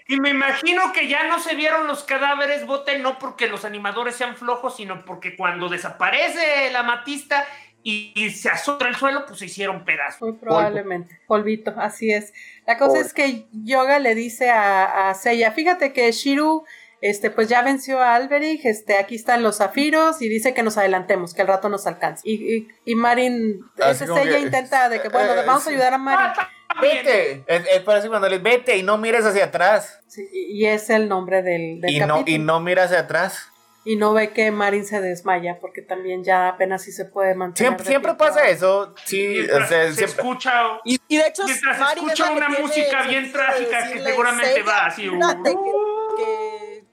y 0.08 0.20
me 0.22 0.30
imagino 0.30 0.94
que 0.94 1.08
ya 1.10 1.28
no 1.28 1.40
se 1.40 1.56
vieron 1.56 1.88
los 1.88 2.04
cadáveres, 2.04 2.66
bote, 2.66 2.98
no 3.00 3.20
porque 3.20 3.48
los 3.48 3.66
animadores 3.66 4.16
sean 4.16 4.38
flojos, 4.38 4.78
sino 4.78 5.04
porque 5.04 5.36
cuando 5.36 5.68
desaparece 5.68 6.72
la 6.72 6.84
matista 6.84 7.46
y, 7.84 8.14
y 8.16 8.30
se 8.30 8.50
azota 8.50 8.88
el 8.88 8.96
suelo, 8.96 9.26
pues 9.26 9.40
se 9.40 9.46
hicieron 9.46 9.84
pedazos. 9.84 10.22
Muy 10.22 10.34
probablemente. 10.34 11.20
Polvito, 11.28 11.74
así 11.78 12.12
es. 12.12 12.34
La 12.66 12.78
cosa 12.78 13.00
es 13.02 13.14
que 13.14 13.46
Yoga 13.52 14.00
le 14.00 14.16
dice 14.16 14.50
a, 14.50 15.10
a 15.10 15.14
Seiya, 15.16 15.52
fíjate 15.52 15.92
que 15.94 16.12
Shiru, 16.12 16.64
este, 17.02 17.32
pues 17.32 17.48
ya 17.50 17.62
venció 17.62 18.00
a 18.00 18.16
Alberic, 18.16 18.66
este, 18.66 18.98
aquí 18.98 19.16
están 19.16 19.42
los 19.44 19.58
zafiros, 19.58 20.22
y 20.22 20.28
dice 20.30 20.54
que 20.54 20.64
nos 20.64 20.78
adelantemos, 20.78 21.34
que 21.34 21.42
el 21.42 21.48
rato 21.48 21.70
nos 21.70 21.88
alcance. 21.88 22.22
Y, 22.26 22.56
y, 22.56 22.68
y 22.86 22.96
Marin, 22.96 23.62
ese 23.78 24.06
que- 24.06 24.40
intenta 24.40 24.90
de 24.90 25.02
que, 25.02 25.10
bueno, 25.10 25.34
eh, 25.34 25.44
vamos 25.46 25.66
a 25.66 25.70
ayudar 25.70 25.94
a 25.94 25.98
Marin. 25.98 26.32
Ah. 26.38 26.50
Vete. 26.82 27.44
Es, 27.48 27.64
es 27.68 27.80
por 27.82 27.98
eso 27.98 28.10
cuando 28.10 28.30
les 28.30 28.42
vete 28.44 28.78
y 28.78 28.84
no 28.84 28.98
mires 29.00 29.26
hacia 29.26 29.46
atrás. 29.46 30.00
Sí, 30.08 30.28
y 30.32 30.62
y 30.64 30.66
es 30.68 30.90
el 30.92 31.10
nombre 31.10 31.42
del, 31.42 31.82
del 31.82 31.90
Y 31.92 32.00
no, 32.02 32.24
y 32.26 32.38
no 32.38 32.60
mira 32.60 32.84
hacia 32.84 33.00
atrás. 33.00 33.48
Y 33.86 33.96
no 33.96 34.14
ve 34.14 34.32
que 34.34 34.52
Marin 34.52 34.86
se 34.86 35.02
desmaya, 35.02 35.58
porque 35.60 35.82
también 35.82 36.24
ya 36.24 36.50
apenas 36.50 36.84
sí 36.84 36.92
se 36.92 37.06
puede 37.06 37.34
mantener. 37.34 37.70
Siempre, 37.72 37.88
siempre 37.88 38.14
pasa 38.14 38.48
eso. 38.50 38.94
Sí, 39.06 39.26
o 39.26 39.32
Mientras 39.32 39.70
sea, 39.70 39.88
se 39.88 39.94
siempre. 39.94 40.16
escucha 40.22 40.54
Y, 40.86 41.00
y 41.08 41.18
de 41.18 41.28
hecho, 41.28 41.44
Mientras 41.46 41.76
se 41.78 41.82
Marin 41.84 42.04
es 42.06 42.14
escucha 42.14 42.32
una 42.34 42.50
música 42.50 43.02
bien 43.04 43.32
trágica 43.32 43.92
que 43.92 44.00
seguramente 44.04 44.54
"Seiya, 44.54 44.66
va 44.72 44.86
así, 44.86 45.10
uh". 45.10 45.18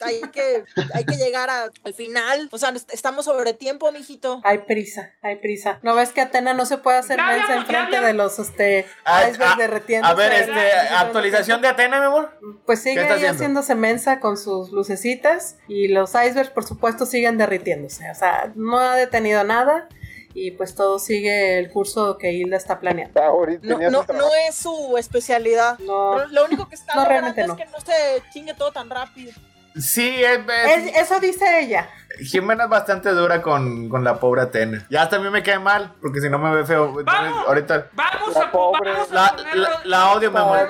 Hay 0.00 0.20
que 0.32 0.64
hay 0.94 1.04
que 1.04 1.16
llegar 1.16 1.50
a- 1.50 1.70
al 1.84 1.94
final. 1.94 2.48
O 2.52 2.58
sea, 2.58 2.70
est- 2.70 2.92
estamos 2.92 3.24
sobre 3.24 3.52
tiempo, 3.54 3.90
mijito. 3.92 4.40
Hay 4.44 4.58
prisa, 4.58 5.12
hay 5.22 5.36
prisa. 5.36 5.78
¿No 5.82 5.94
ves 5.94 6.10
que 6.12 6.20
Atena 6.20 6.54
no 6.54 6.66
se 6.66 6.78
puede 6.78 6.98
hacer 6.98 7.20
mensa 7.20 7.54
enfrente 7.56 8.00
de 8.00 8.12
los 8.12 8.38
este, 8.38 8.86
Ah, 9.04 9.28
icebergs 9.28 9.52
ah, 9.54 9.56
derretiendo? 9.58 10.08
A 10.08 10.14
ver, 10.14 10.32
este, 10.32 10.70
actualización 10.90 11.60
de 11.62 11.68
Atena, 11.68 11.98
mi 12.00 12.06
amor. 12.06 12.38
Pues 12.66 12.82
sigue 12.82 12.96
¿Qué 12.96 13.00
está 13.02 13.14
ahí 13.14 13.20
haciendo? 13.20 13.36
haciéndose 13.60 13.74
mensa 13.74 14.20
con 14.20 14.36
sus 14.36 14.70
lucecitas 14.70 15.56
y 15.68 15.88
los 15.88 16.10
icebergs, 16.10 16.50
por 16.50 16.64
supuesto, 16.64 17.06
siguen 17.06 17.38
derritiéndose. 17.38 18.10
O 18.10 18.14
sea, 18.14 18.52
no 18.54 18.78
ha 18.78 18.96
detenido 18.96 19.44
nada. 19.44 19.88
y 20.38 20.50
pues 20.50 20.74
todo 20.74 20.98
sigue 20.98 21.58
el 21.58 21.70
curso 21.70 22.18
que 22.18 22.30
Hilda 22.30 22.58
está 22.58 22.78
planeando. 22.78 23.22
Ahorita 23.22 23.66
No, 23.66 23.78
no, 23.78 24.04
no 24.12 24.28
es 24.46 24.54
su 24.54 24.98
especialidad. 24.98 25.78
No, 25.78 26.26
Lo 26.26 26.44
único 26.44 26.68
que 26.68 26.74
está 26.74 26.94
No, 26.94 27.06
realmente 27.06 27.40
es 27.40 27.52
que 27.52 27.64
no 27.64 27.80
se 27.80 28.22
chingue 28.34 28.52
todo 28.52 28.70
tan 28.70 28.90
rápido. 28.90 29.32
Sí, 29.80 30.22
es, 30.24 30.38
es- 30.48 30.86
es- 30.86 30.96
eso 30.96 31.20
dice 31.20 31.60
ella. 31.60 31.88
Jimena 32.18 32.64
es 32.64 32.70
bastante 32.70 33.10
dura 33.10 33.42
con, 33.42 33.90
con 33.90 34.02
la 34.02 34.18
pobre 34.18 34.40
Atena. 34.40 34.86
Ya 34.88 35.02
hasta 35.02 35.16
a 35.16 35.18
mí 35.18 35.28
me 35.28 35.42
cae 35.42 35.58
mal, 35.58 35.92
porque 36.00 36.20
si 36.22 36.30
no 36.30 36.38
me 36.38 36.54
ve 36.54 36.64
feo. 36.64 36.86
Entonces, 36.98 37.04
¡Vamos! 37.04 37.46
ahorita 37.46 37.86
Vamos 37.92 38.34
La 38.34 38.42
a, 38.44 38.50
pobre. 38.50 38.92
vamos 38.92 39.10
a 39.10 39.14
la, 39.14 39.36
la, 39.54 39.80
la 39.84 40.10
odio, 40.12 40.30
mi 40.30 40.38
amor. 40.38 40.66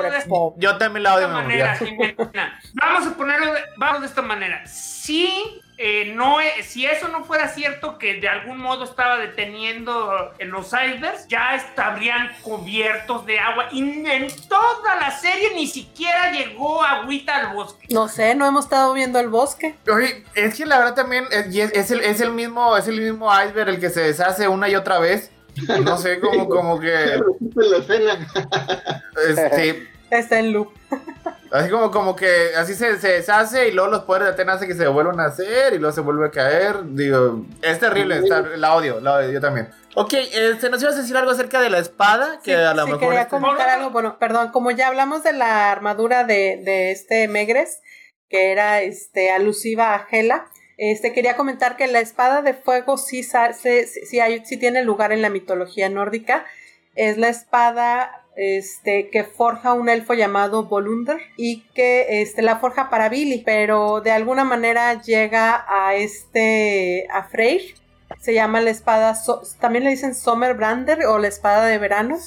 Yo 0.56 0.76
también 0.76 1.04
la 1.04 1.14
odio, 1.14 1.28
mi 1.28 1.34
amor. 1.34 1.44
manera, 1.44 1.78
ya. 1.78 1.86
Jimena. 1.86 2.60
Vamos 2.74 3.06
a 3.06 3.10
ponerlo 3.16 3.52
de, 3.54 3.60
vamos 3.76 4.00
de 4.00 4.06
esta 4.08 4.22
manera. 4.22 4.66
Si 4.66 5.62
eh, 5.78 6.12
no 6.14 6.40
es- 6.40 6.66
si 6.66 6.86
eso 6.86 7.08
no 7.08 7.24
fuera 7.24 7.48
cierto 7.48 7.98
que 7.98 8.14
de 8.20 8.28
algún 8.28 8.58
modo 8.58 8.84
estaba 8.84 9.18
deteniendo 9.18 10.32
en 10.38 10.50
los 10.50 10.66
icebergs, 10.68 11.26
ya 11.28 11.54
estarían 11.54 12.30
cubiertos 12.42 13.26
de 13.26 13.38
agua 13.38 13.68
y 13.72 13.80
en 13.80 14.28
toda 14.48 14.96
la 15.00 15.10
serie 15.10 15.52
ni 15.54 15.66
siquiera 15.66 16.32
llegó 16.32 16.82
agüita 16.82 17.36
al 17.36 17.54
bosque. 17.54 17.86
No 17.90 18.08
sé, 18.08 18.34
no 18.34 18.46
hemos 18.46 18.64
estado 18.64 18.92
viendo 18.94 19.18
el 19.20 19.28
bosque. 19.28 19.74
Oye, 19.92 20.24
es 20.34 20.54
que 20.56 20.64
la 20.66 20.78
verdad 20.78 20.94
también 20.94 21.24
es, 21.30 21.54
y 21.54 21.60
es, 21.60 21.72
es 21.72 21.90
el, 21.90 22.00
es 22.00 22.20
el 22.20 22.30
mismo 22.32 22.76
es 22.76 22.88
el 22.88 23.00
mismo 23.00 23.30
iceberg 23.42 23.68
el 23.68 23.80
que 23.80 23.90
se 23.90 24.00
deshace 24.00 24.48
una 24.48 24.68
y 24.68 24.76
otra 24.76 24.98
vez. 24.98 25.30
No 25.84 25.96
sé, 25.96 26.20
como, 26.20 26.48
como 26.48 26.78
que 26.80 26.88
la 27.54 28.18
este, 29.28 29.88
Está 30.10 30.38
en 30.38 30.52
loop. 30.52 30.72
Así 31.56 31.70
como, 31.70 31.90
como 31.90 32.14
que 32.16 32.50
así 32.56 32.74
se, 32.74 32.98
se 32.98 33.08
deshace 33.08 33.68
y 33.68 33.72
luego 33.72 33.90
los 33.90 34.02
poderes 34.04 34.28
de 34.28 34.34
Atena 34.34 34.54
hacen 34.54 34.68
que 34.68 34.74
se 34.74 34.86
vuelvan 34.88 35.18
a 35.20 35.26
hacer 35.26 35.74
y 35.74 35.78
luego 35.78 35.94
se 35.94 36.00
vuelve 36.00 36.26
a 36.26 36.30
caer. 36.30 36.76
Digo, 36.94 37.44
es 37.62 37.78
terrible, 37.78 38.18
está- 38.18 38.42
la 38.42 38.74
odio, 38.74 39.00
la 39.00 39.14
odio, 39.14 39.30
yo 39.32 39.40
también. 39.40 39.68
Ok, 39.94 40.12
este, 40.14 40.68
nos 40.68 40.82
ibas 40.82 40.94
a 40.96 41.00
decir 41.00 41.16
algo 41.16 41.30
acerca 41.30 41.60
de 41.60 41.70
la 41.70 41.78
espada, 41.78 42.40
que 42.44 42.54
Sí, 42.54 42.60
a 42.60 42.74
lo 42.74 42.82
sí, 42.84 42.90
mejor... 42.92 43.00
quería 43.00 43.20
este- 43.22 43.30
comentar 43.30 43.68
algo. 43.68 43.90
Bueno, 43.90 44.18
perdón, 44.18 44.50
como 44.52 44.70
ya 44.70 44.88
hablamos 44.88 45.22
de 45.22 45.32
la 45.32 45.70
armadura 45.72 46.24
de, 46.24 46.60
de 46.64 46.90
este 46.92 47.28
Megres, 47.28 47.80
que 48.28 48.52
era 48.52 48.82
este, 48.82 49.30
alusiva 49.30 49.94
a 49.94 50.06
Hela, 50.10 50.46
este, 50.78 51.14
quería 51.14 51.36
comentar 51.36 51.76
que 51.78 51.86
la 51.86 52.00
espada 52.00 52.42
de 52.42 52.52
fuego 52.52 52.98
sí, 52.98 53.22
se- 53.22 53.54
sí, 53.54 53.86
sí 54.04 54.20
hay, 54.20 54.44
sí 54.44 54.58
tiene 54.58 54.82
lugar 54.84 55.12
en 55.12 55.22
la 55.22 55.30
mitología 55.30 55.88
nórdica. 55.88 56.44
Es 56.94 57.16
la 57.16 57.28
espada 57.28 58.25
este, 58.36 59.08
que 59.08 59.24
forja 59.24 59.72
un 59.72 59.88
elfo 59.88 60.14
llamado 60.14 60.64
Volunder 60.64 61.18
y 61.36 61.62
que 61.74 62.20
este, 62.20 62.42
la 62.42 62.58
forja 62.58 62.90
para 62.90 63.08
Billy, 63.08 63.42
pero 63.44 64.02
de 64.02 64.10
alguna 64.10 64.44
manera 64.44 65.00
llega 65.02 65.64
a 65.68 65.94
este, 65.94 67.08
a 67.10 67.24
Freyr. 67.24 67.74
Se 68.20 68.34
llama 68.34 68.60
la 68.60 68.70
espada, 68.70 69.14
también 69.60 69.84
le 69.84 69.90
dicen 69.90 70.14
Sommerbrander 70.14 71.06
o 71.06 71.18
la 71.18 71.28
espada 71.28 71.66
de 71.66 71.78
verano. 71.78 72.18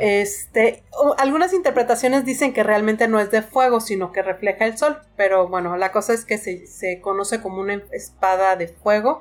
Este, 0.00 0.82
algunas 1.16 1.54
interpretaciones 1.54 2.24
dicen 2.24 2.52
que 2.52 2.62
realmente 2.62 3.08
no 3.08 3.20
es 3.20 3.30
de 3.30 3.42
fuego, 3.42 3.80
sino 3.80 4.12
que 4.12 4.22
refleja 4.22 4.66
el 4.66 4.76
sol, 4.76 4.98
pero 5.16 5.48
bueno, 5.48 5.76
la 5.76 5.92
cosa 5.92 6.12
es 6.12 6.24
que 6.24 6.38
se, 6.38 6.66
se 6.66 7.00
conoce 7.00 7.40
como 7.40 7.60
una 7.60 7.82
espada 7.92 8.56
de 8.56 8.68
fuego 8.68 9.20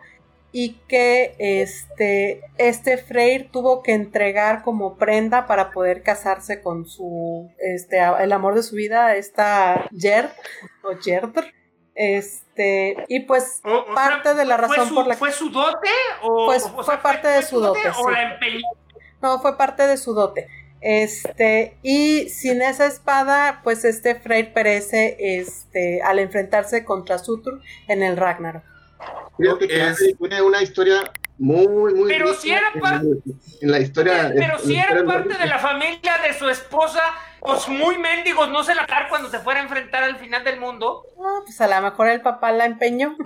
y 0.58 0.76
que 0.88 1.36
este, 1.38 2.40
este 2.58 2.98
Freyr 2.98 3.50
tuvo 3.52 3.84
que 3.84 3.92
entregar 3.92 4.64
como 4.64 4.96
prenda 4.96 5.48
para 5.48 5.72
poder 5.72 6.02
casarse 6.02 6.62
con 6.62 6.86
su, 6.86 7.52
este, 7.60 7.98
el 8.22 8.32
amor 8.32 8.56
de 8.56 8.64
su 8.64 8.78
vida, 8.78 9.16
esta 9.18 9.90
Gerd, 10.00 10.30
o 10.82 10.96
Gerdr, 11.04 11.44
este, 11.94 12.96
y 13.10 13.20
pues 13.22 13.60
O- 13.66 13.80
o 13.92 13.94
parte 13.94 14.34
de 14.34 14.46
la 14.46 14.58
¿fue 14.58 14.68
razón 14.70 14.88
su- 14.88 14.96
por 14.96 15.08
la 15.08 15.16
¿Fue 15.18 15.32
su 15.34 15.50
dote? 15.50 15.90
O, 16.24 16.46
Pues, 16.46 16.64
o 16.74 16.84
fue 16.84 16.98
parte 17.00 17.28
de 17.28 17.42
su 17.42 17.60
dote, 17.60 17.90
¿O 17.90 17.94
sí. 17.94 18.14
la? 18.14 18.40
No, 19.22 19.42
fue 19.42 19.58
parte 19.58 19.86
de 19.88 19.98
su 19.98 20.14
dote. 20.14 20.48
Este, 20.80 21.78
y 21.82 22.30
sin 22.30 22.62
esa 22.62 22.86
espada, 22.86 23.60
pues 23.64 23.84
este 23.84 24.16
Freyr 24.16 24.54
perece 24.54 25.18
este, 25.20 26.02
al 26.02 26.20
enfrentarse 26.20 26.86
contra 26.86 27.18
Sutur 27.18 27.60
en 27.90 28.04
el 28.04 28.16
Ragnarok. 28.16 28.64
Fíjate 29.38 29.68
que 29.68 29.88
Es- 29.90 30.18
tiene 30.18 30.42
una 30.42 30.62
historia 30.62 31.12
muy, 31.38 31.94
muy. 31.94 32.08
Pero 32.08 32.34
si 32.34 32.52
era 32.52 32.70
en, 32.74 32.80
par- 32.80 33.02
en 33.62 33.72
la 33.72 33.80
historia. 33.80 34.32
Pero 34.34 34.58
en 34.58 34.66
si 34.66 34.76
era 34.78 35.04
parte 35.06 35.38
de 35.38 35.46
la 35.48 35.60
familia 35.60 36.14
de 36.26 36.34
su 36.34 36.48
esposa, 36.48 37.02
pues 37.42 37.68
muy 37.68 37.98
mendigos, 37.98 38.50
no 38.50 38.64
se 38.64 38.74
la 38.74 38.86
dar 38.88 39.10
cuando 39.10 39.30
se 39.30 39.40
fuera 39.40 39.60
a 39.60 39.64
enfrentar 39.64 40.04
al 40.04 40.16
final 40.16 40.44
del 40.46 40.60
mundo. 40.60 41.04
No, 41.18 41.44
pues 41.46 41.60
a 41.60 41.68
lo 41.68 41.82
mejor 41.82 42.08
el 42.08 42.22
papá 42.22 42.52
la 42.54 42.66
empeñó. 42.66 43.18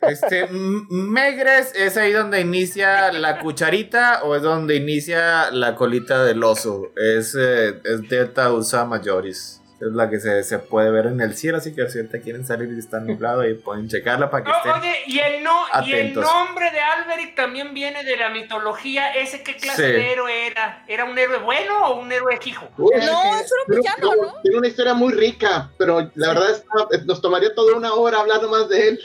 Este, 0.00 0.48
Megres, 0.90 1.72
¿es 1.74 1.96
ahí 1.96 2.12
donde 2.12 2.40
inicia 2.40 3.12
la 3.12 3.40
cucharita 3.40 4.22
o 4.24 4.34
es 4.34 4.42
donde 4.42 4.76
inicia 4.76 5.50
la 5.50 5.74
colita 5.74 6.24
del 6.24 6.42
oso? 6.42 6.90
Es, 6.96 7.36
eh, 7.38 7.80
es 7.84 8.08
Delta 8.08 8.50
Ursa 8.52 8.84
Majoris. 8.86 9.57
Es 9.80 9.92
la 9.92 10.10
que 10.10 10.18
se, 10.18 10.42
se 10.42 10.58
puede 10.58 10.90
ver 10.90 11.06
en 11.06 11.20
el 11.20 11.36
cielo, 11.36 11.58
así 11.58 11.72
que 11.72 11.88
si 11.88 11.98
ahorita 11.98 12.18
quieren 12.20 12.44
salir 12.44 12.68
y 12.74 12.78
está 12.80 12.98
nublado 12.98 13.46
y 13.48 13.54
pueden 13.54 13.88
checarla 13.88 14.28
para 14.28 14.42
que 14.44 14.50
O- 14.50 14.54
estén. 14.56 14.72
oye, 14.72 14.94
y 15.06 15.18
el, 15.20 15.44
no, 15.44 15.54
y 15.84 15.92
el 15.92 16.00
atentos. 16.00 16.24
nombre 16.24 16.68
de 16.72 16.80
Alberic 16.80 17.36
también 17.36 17.72
viene 17.74 18.02
de 18.02 18.16
la 18.16 18.28
mitología. 18.30 19.14
¿Ese 19.14 19.44
qué 19.44 19.56
clase 19.56 19.86
Sí. 19.86 19.92
de 19.92 20.12
héroe 20.12 20.46
era? 20.48 20.82
¿Era 20.88 21.04
un 21.04 21.16
héroe 21.16 21.38
bueno 21.38 21.86
o 21.86 22.00
un 22.00 22.10
héroe 22.10 22.36
fijo? 22.40 22.66
Uy, 22.76 22.90
No, 23.06 23.38
es 23.38 23.52
un 23.68 23.76
villano, 23.76 24.14
¿no? 24.20 24.40
Tiene 24.42 24.58
una 24.58 24.66
historia 24.66 24.94
muy 24.94 25.12
rica, 25.12 25.70
pero 25.78 26.10
la 26.16 26.28
verdad 26.28 26.50
es 26.50 26.64
que 26.90 27.04
nos 27.04 27.22
tomaría 27.22 27.54
toda 27.54 27.76
una 27.76 27.94
hora 27.94 28.18
hablando 28.18 28.48
más 28.48 28.68
de 28.68 28.88
él. 28.88 29.00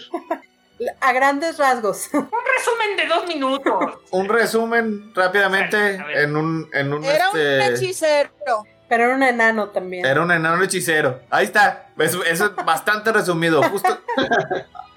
A 1.01 1.13
grandes 1.13 1.59
rasgos. 1.59 2.09
Un 2.13 2.29
resumen 2.57 2.97
de 2.97 3.05
dos 3.07 3.27
minutos. 3.27 3.95
Un 4.09 4.27
resumen 4.27 5.13
rápidamente 5.13 5.77
A 5.77 6.05
ver. 6.05 6.17
en 6.17 6.35
un, 6.35 6.67
en 6.73 6.91
un 6.93 7.03
Era 7.05 7.29
un 7.29 7.39
este, 7.39 7.65
hechicero. 7.67 8.31
Pero 8.93 9.05
era 9.05 9.15
un 9.15 9.23
enano 9.23 9.69
también. 9.69 10.05
Era 10.05 10.21
un 10.21 10.31
enano 10.31 10.61
hechicero. 10.63 11.19
Ahí 11.31 11.45
está. 11.45 11.87
Eso, 11.97 12.23
eso 12.23 12.45
es 12.45 12.55
bastante 12.63 13.11
resumido. 13.11 13.63
Justo 13.63 13.89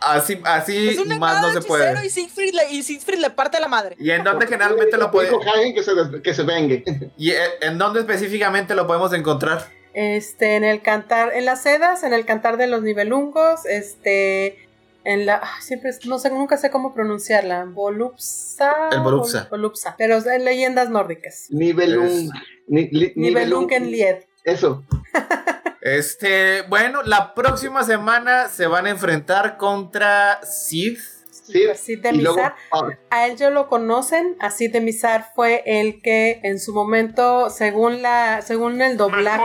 así, 0.03 0.39
así 0.45 0.91
Es 0.91 0.99
un 0.99 1.19
más 1.19 1.41
no 1.41 1.51
se 1.51 1.67
puede. 1.67 2.05
y 2.05 2.11
Siegfried, 2.11 2.53
le, 2.53 2.75
y 2.75 2.83
Siegfried 2.83 3.21
le 3.21 3.31
parte 3.31 3.59
la 3.59 3.69
madre. 3.69 3.97
¿Y 3.99 4.11
en 4.11 4.23
dónde 4.23 4.47
generalmente 4.47 4.99
lo 4.99 5.11
puede? 5.11 5.31
Que 5.75 5.83
se, 5.83 5.93
que 6.23 6.35
se 6.35 6.43
vengue. 6.43 6.85
¿Y 7.17 7.31
eh, 7.31 7.39
en 7.63 7.79
dónde 7.79 8.01
específicamente 8.01 8.75
lo 8.75 8.87
podemos 8.87 9.15
encontrar? 9.15 9.65
Este, 9.95 10.57
en 10.57 10.65
el 10.65 10.83
cantar, 10.83 11.33
en 11.33 11.47
las 11.47 11.63
sedas, 11.63 12.03
en 12.03 12.13
el 12.13 12.27
cantar 12.27 12.59
de 12.59 12.67
los 12.67 12.83
nivelungos, 12.83 13.65
este, 13.65 14.66
en 15.07 15.25
la, 15.27 15.37
ah, 15.43 15.61
siempre, 15.61 15.91
es- 15.91 16.05
no 16.07 16.19
sé, 16.19 16.31
nunca 16.31 16.57
sé 16.57 16.71
cómo 16.71 16.93
pronunciarla, 16.95 17.65
Volupsa. 17.65 18.73
El 18.93 19.01
Volupsa. 19.01 19.45
Vol- 19.47 19.51
Volupsa, 19.51 19.95
pero 19.97 20.17
en 20.19 20.45
leyendas 20.45 20.91
nórdicas. 20.91 21.47
Nibelung. 21.51 22.31
Ni, 22.69 22.89
li- 22.91 23.13
Nibelungenlied. 23.17 24.17
Eso. 24.45 24.85
Este, 25.81 26.63
bueno, 26.63 27.03
la 27.05 27.33
próxima 27.33 27.85
semana 27.85 28.49
se 28.49 28.67
van 28.67 28.87
a 28.87 28.91
enfrentar 28.91 29.57
contra 29.57 30.41
Sid. 30.43 30.99
Sí. 31.31 31.63
Pues 31.65 31.87
de 32.03 32.13
luego, 32.13 32.41
ah, 32.43 32.89
A 33.11 33.27
él 33.29 33.37
yo 33.37 33.51
lo 33.51 33.69
conocen, 33.69 34.35
así 34.41 34.67
de 34.67 34.81
Mizar 34.81 35.31
fue 35.37 35.63
el 35.65 36.03
que 36.03 36.41
en 36.43 36.59
su 36.59 36.75
momento, 36.75 37.51
según 37.51 38.03
la, 38.03 38.43
según 38.43 38.83
el 38.83 38.97
doblaje, 38.97 39.45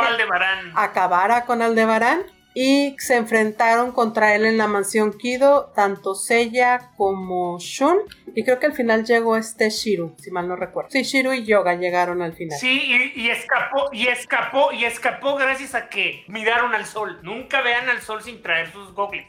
acabara 0.73 1.45
con 1.45 1.61
Aldebarán 1.61 2.23
y 2.53 2.95
se 2.99 3.15
enfrentaron 3.15 3.91
contra 3.91 4.35
él 4.35 4.45
en 4.45 4.57
la 4.57 4.67
mansión 4.67 5.13
Kido, 5.17 5.71
tanto 5.75 6.15
Seiya 6.15 6.91
como 6.97 7.57
Shun. 7.59 7.97
Y 8.33 8.43
creo 8.43 8.59
que 8.59 8.67
al 8.67 8.73
final 8.73 9.05
llegó 9.05 9.35
este 9.35 9.69
Shiru, 9.69 10.15
si 10.17 10.31
mal 10.31 10.47
no 10.47 10.55
recuerdo. 10.55 10.89
Sí, 10.89 11.03
Shiru 11.03 11.33
y 11.33 11.43
Yoga 11.43 11.75
llegaron 11.75 12.21
al 12.21 12.33
final. 12.33 12.57
Sí, 12.57 13.11
y, 13.15 13.29
escapó, 13.29 13.89
y 13.91 14.07
escapó, 14.07 14.71
y 14.71 14.85
escapó 14.85 15.35
gracias 15.35 15.75
a 15.75 15.89
que 15.89 16.23
miraron 16.27 16.73
al 16.73 16.85
sol. 16.85 17.19
Nunca 17.23 17.61
vean 17.61 17.89
al 17.89 18.01
sol 18.01 18.21
sin 18.23 18.41
traer 18.41 18.71
sus 18.71 18.93
gogles. 18.93 19.25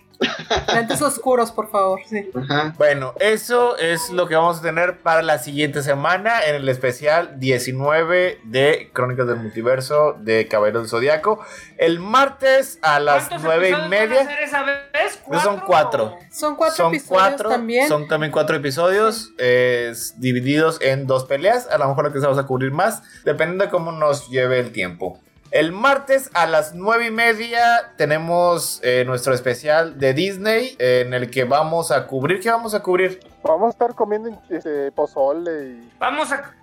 Lentes 0.75 1.03
oscuros, 1.03 1.51
por 1.53 1.71
favor. 1.71 2.01
Sí. 2.07 2.31
Ajá. 2.35 2.75
Bueno, 2.79 3.15
eso 3.21 3.77
es 3.77 4.11
lo 4.11 4.27
que 4.29 4.35
vamos 4.37 4.59
a 4.59 4.63
tener 4.63 4.99
para 4.99 5.23
la 5.23 5.39
siguiente 5.39 5.83
semana 5.83 6.45
en 6.47 6.55
el 6.57 6.69
especial 6.69 7.39
19 7.39 8.41
de 8.45 8.91
Crónicas 8.93 9.27
del 9.27 9.37
Multiverso 9.37 10.17
de 10.21 10.47
Caballero 10.49 10.81
del 10.81 10.89
Zodiaco. 10.89 11.45
El 11.79 11.99
martes 11.99 12.79
a 12.83 13.01
las 13.01 13.29
¿Cuántos 13.29 13.43
nueve 13.45 13.69
y 13.69 13.73
episodios 13.73 13.91
van 13.91 13.99
a 14.03 14.07
media. 14.07 14.21
hacer 14.23 14.43
esa 14.45 14.63
vez? 14.63 15.21
Pues 15.27 15.43
son 15.43 15.61
cuatro. 15.61 16.17
Son 16.31 16.57
cuatro 16.57 16.77
son 16.77 16.95
episodios 16.95 17.09
cuatro, 17.23 17.51
también. 17.51 17.89
son 17.89 18.09
también 18.09 18.33
cuatro 18.33 18.57
episodios 18.57 19.33
eh, 19.39 19.93
divididos 20.17 20.79
en 20.81 21.07
dos 21.07 21.25
peleas. 21.25 21.69
A 21.71 21.79
lo 21.79 21.89
mejor 21.89 22.05
lo 22.05 22.13
que 22.13 22.19
vamos 22.19 22.39
a 22.39 22.47
cubrir 22.47 22.73
más, 22.73 23.03
dependiendo 23.25 23.65
de 23.65 23.71
cómo 23.71 23.93
nos 23.93 24.29
lleve 24.29 24.59
el 24.61 24.73
tiempo. 24.73 25.19
El 25.53 25.71
martes 25.73 26.31
a 26.33 26.47
las 26.47 26.75
nueve 26.75 27.07
y 27.07 27.11
media 27.11 27.93
tenemos 27.99 28.81
eh, 28.83 29.05
nuestro 29.07 29.35
especial 29.35 29.99
de 29.99 30.15
Disney 30.15 30.75
en 30.79 31.13
el 31.13 31.31
que 31.31 31.45
vamos 31.45 31.91
a 31.91 32.07
cubrir. 32.07 32.41
¿Qué 32.41 32.51
vamos 32.51 32.75
a 32.75 32.83
cubrir? 32.83 33.21
Vamos 33.45 33.67
a 33.67 33.71
estar 33.71 33.95
comiendo 33.95 34.31
este, 34.49 34.91
pozole 34.93 35.51
y. 35.69 35.93
Vamos 35.99 36.33
a. 36.33 36.55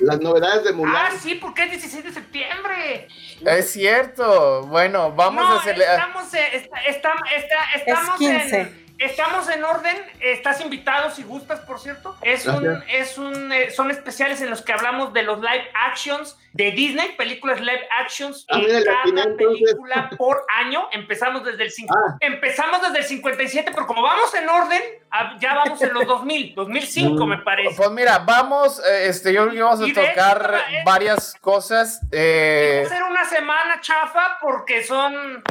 Las 0.00 0.20
novedades 0.20 0.62
de 0.62 0.72
Mulan. 0.72 0.94
Ah, 0.94 1.10
sí, 1.20 1.36
porque 1.36 1.64
es 1.64 1.70
16 1.70 2.04
de 2.04 2.12
septiembre. 2.12 3.08
Es 3.46 3.70
cierto. 3.72 4.62
Bueno, 4.66 5.12
vamos 5.12 5.42
no, 5.48 5.58
a 5.58 5.62
celebrar. 5.62 5.98
Estamos, 6.00 6.34
eh, 6.34 6.48
está- 6.54 6.80
está- 6.86 7.14
está- 7.34 7.64
estamos 7.76 8.18
15. 8.18 8.60
en. 8.60 8.89
Estamos 9.00 9.48
en 9.48 9.64
orden, 9.64 9.96
estás 10.20 10.60
invitado 10.60 11.10
si 11.10 11.22
gustas, 11.22 11.60
por 11.60 11.80
cierto. 11.80 12.14
Es 12.20 12.46
un, 12.46 12.82
es 12.86 13.16
un, 13.16 13.50
eh, 13.50 13.70
son 13.70 13.90
especiales 13.90 14.42
en 14.42 14.50
los 14.50 14.60
que 14.60 14.74
hablamos 14.74 15.14
de 15.14 15.22
los 15.22 15.40
live 15.40 15.70
actions 15.74 16.36
de 16.52 16.70
Disney, 16.72 17.12
películas 17.16 17.60
live 17.62 17.88
actions, 17.98 18.44
Ah, 18.50 18.58
mira, 18.58 18.80
la 18.80 18.84
cada 18.84 19.02
entonces. 19.22 19.36
película 19.38 20.10
por 20.18 20.44
año. 20.54 20.86
Empezamos 20.92 21.42
desde 21.44 21.62
el 21.62 21.70
cinco- 21.70 21.94
Ah. 21.96 22.16
empezamos 22.20 22.82
desde 22.82 22.98
el 22.98 23.04
57, 23.04 23.70
pero 23.72 23.86
como 23.86 24.02
vamos 24.02 24.34
en 24.34 24.46
orden, 24.46 24.82
ah, 25.10 25.34
ya 25.40 25.54
vamos 25.54 25.80
en 25.80 25.94
los 25.94 26.06
2000, 26.06 26.54
2005 26.54 27.24
me 27.26 27.38
parece. 27.38 27.74
Pues 27.78 27.90
mira, 27.92 28.18
vamos, 28.18 28.80
eh, 28.86 29.06
este, 29.08 29.32
yo 29.32 29.44
creo 29.44 29.54
que 29.54 29.62
vamos 29.62 29.80
a 29.80 29.94
tocar 29.94 30.54
hecho, 30.66 30.74
eh, 30.76 30.82
varias 30.84 31.34
cosas. 31.40 32.02
eh, 32.12 32.82
Va 32.84 32.86
a 32.86 32.98
ser 32.98 33.02
una 33.04 33.24
semana 33.24 33.80
chafa 33.80 34.36
porque 34.42 34.84
son 34.84 35.42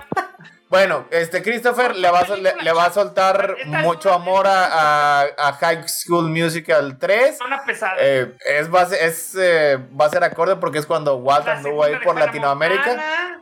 bueno, 0.70 1.08
este 1.12 1.42
Christopher 1.42 1.96
le 1.96 2.10
va 2.12 2.20
a, 2.20 2.26
sol- 2.28 2.44
le, 2.44 2.54
le 2.62 2.72
va 2.74 2.86
a 2.86 2.94
soltar 2.94 3.56
mucho 3.66 4.14
amor 4.14 4.46
a, 4.48 5.22
a- 5.22 5.28
a 5.38 5.54
High 5.54 5.88
School 5.88 6.30
Musical 6.30 6.98
3. 7.00 7.38
semana 7.38 7.64
pesada. 7.66 7.96
Eh, 8.00 8.36
es, 8.46 8.74
va, 8.74 8.82
a 8.82 8.86
ser, 8.86 9.04
es, 9.04 9.36
eh, 9.36 9.78
va 10.00 10.06
a 10.06 10.10
ser 10.10 10.24
acorde 10.24 10.56
porque 10.58 10.78
es 10.78 10.86
cuando 10.86 11.16
Walt 11.18 11.48
anduvo 11.48 11.84
ahí 11.84 11.96
por 12.04 12.18
Latinoamérica. 12.20 12.86
Montana. 12.88 13.42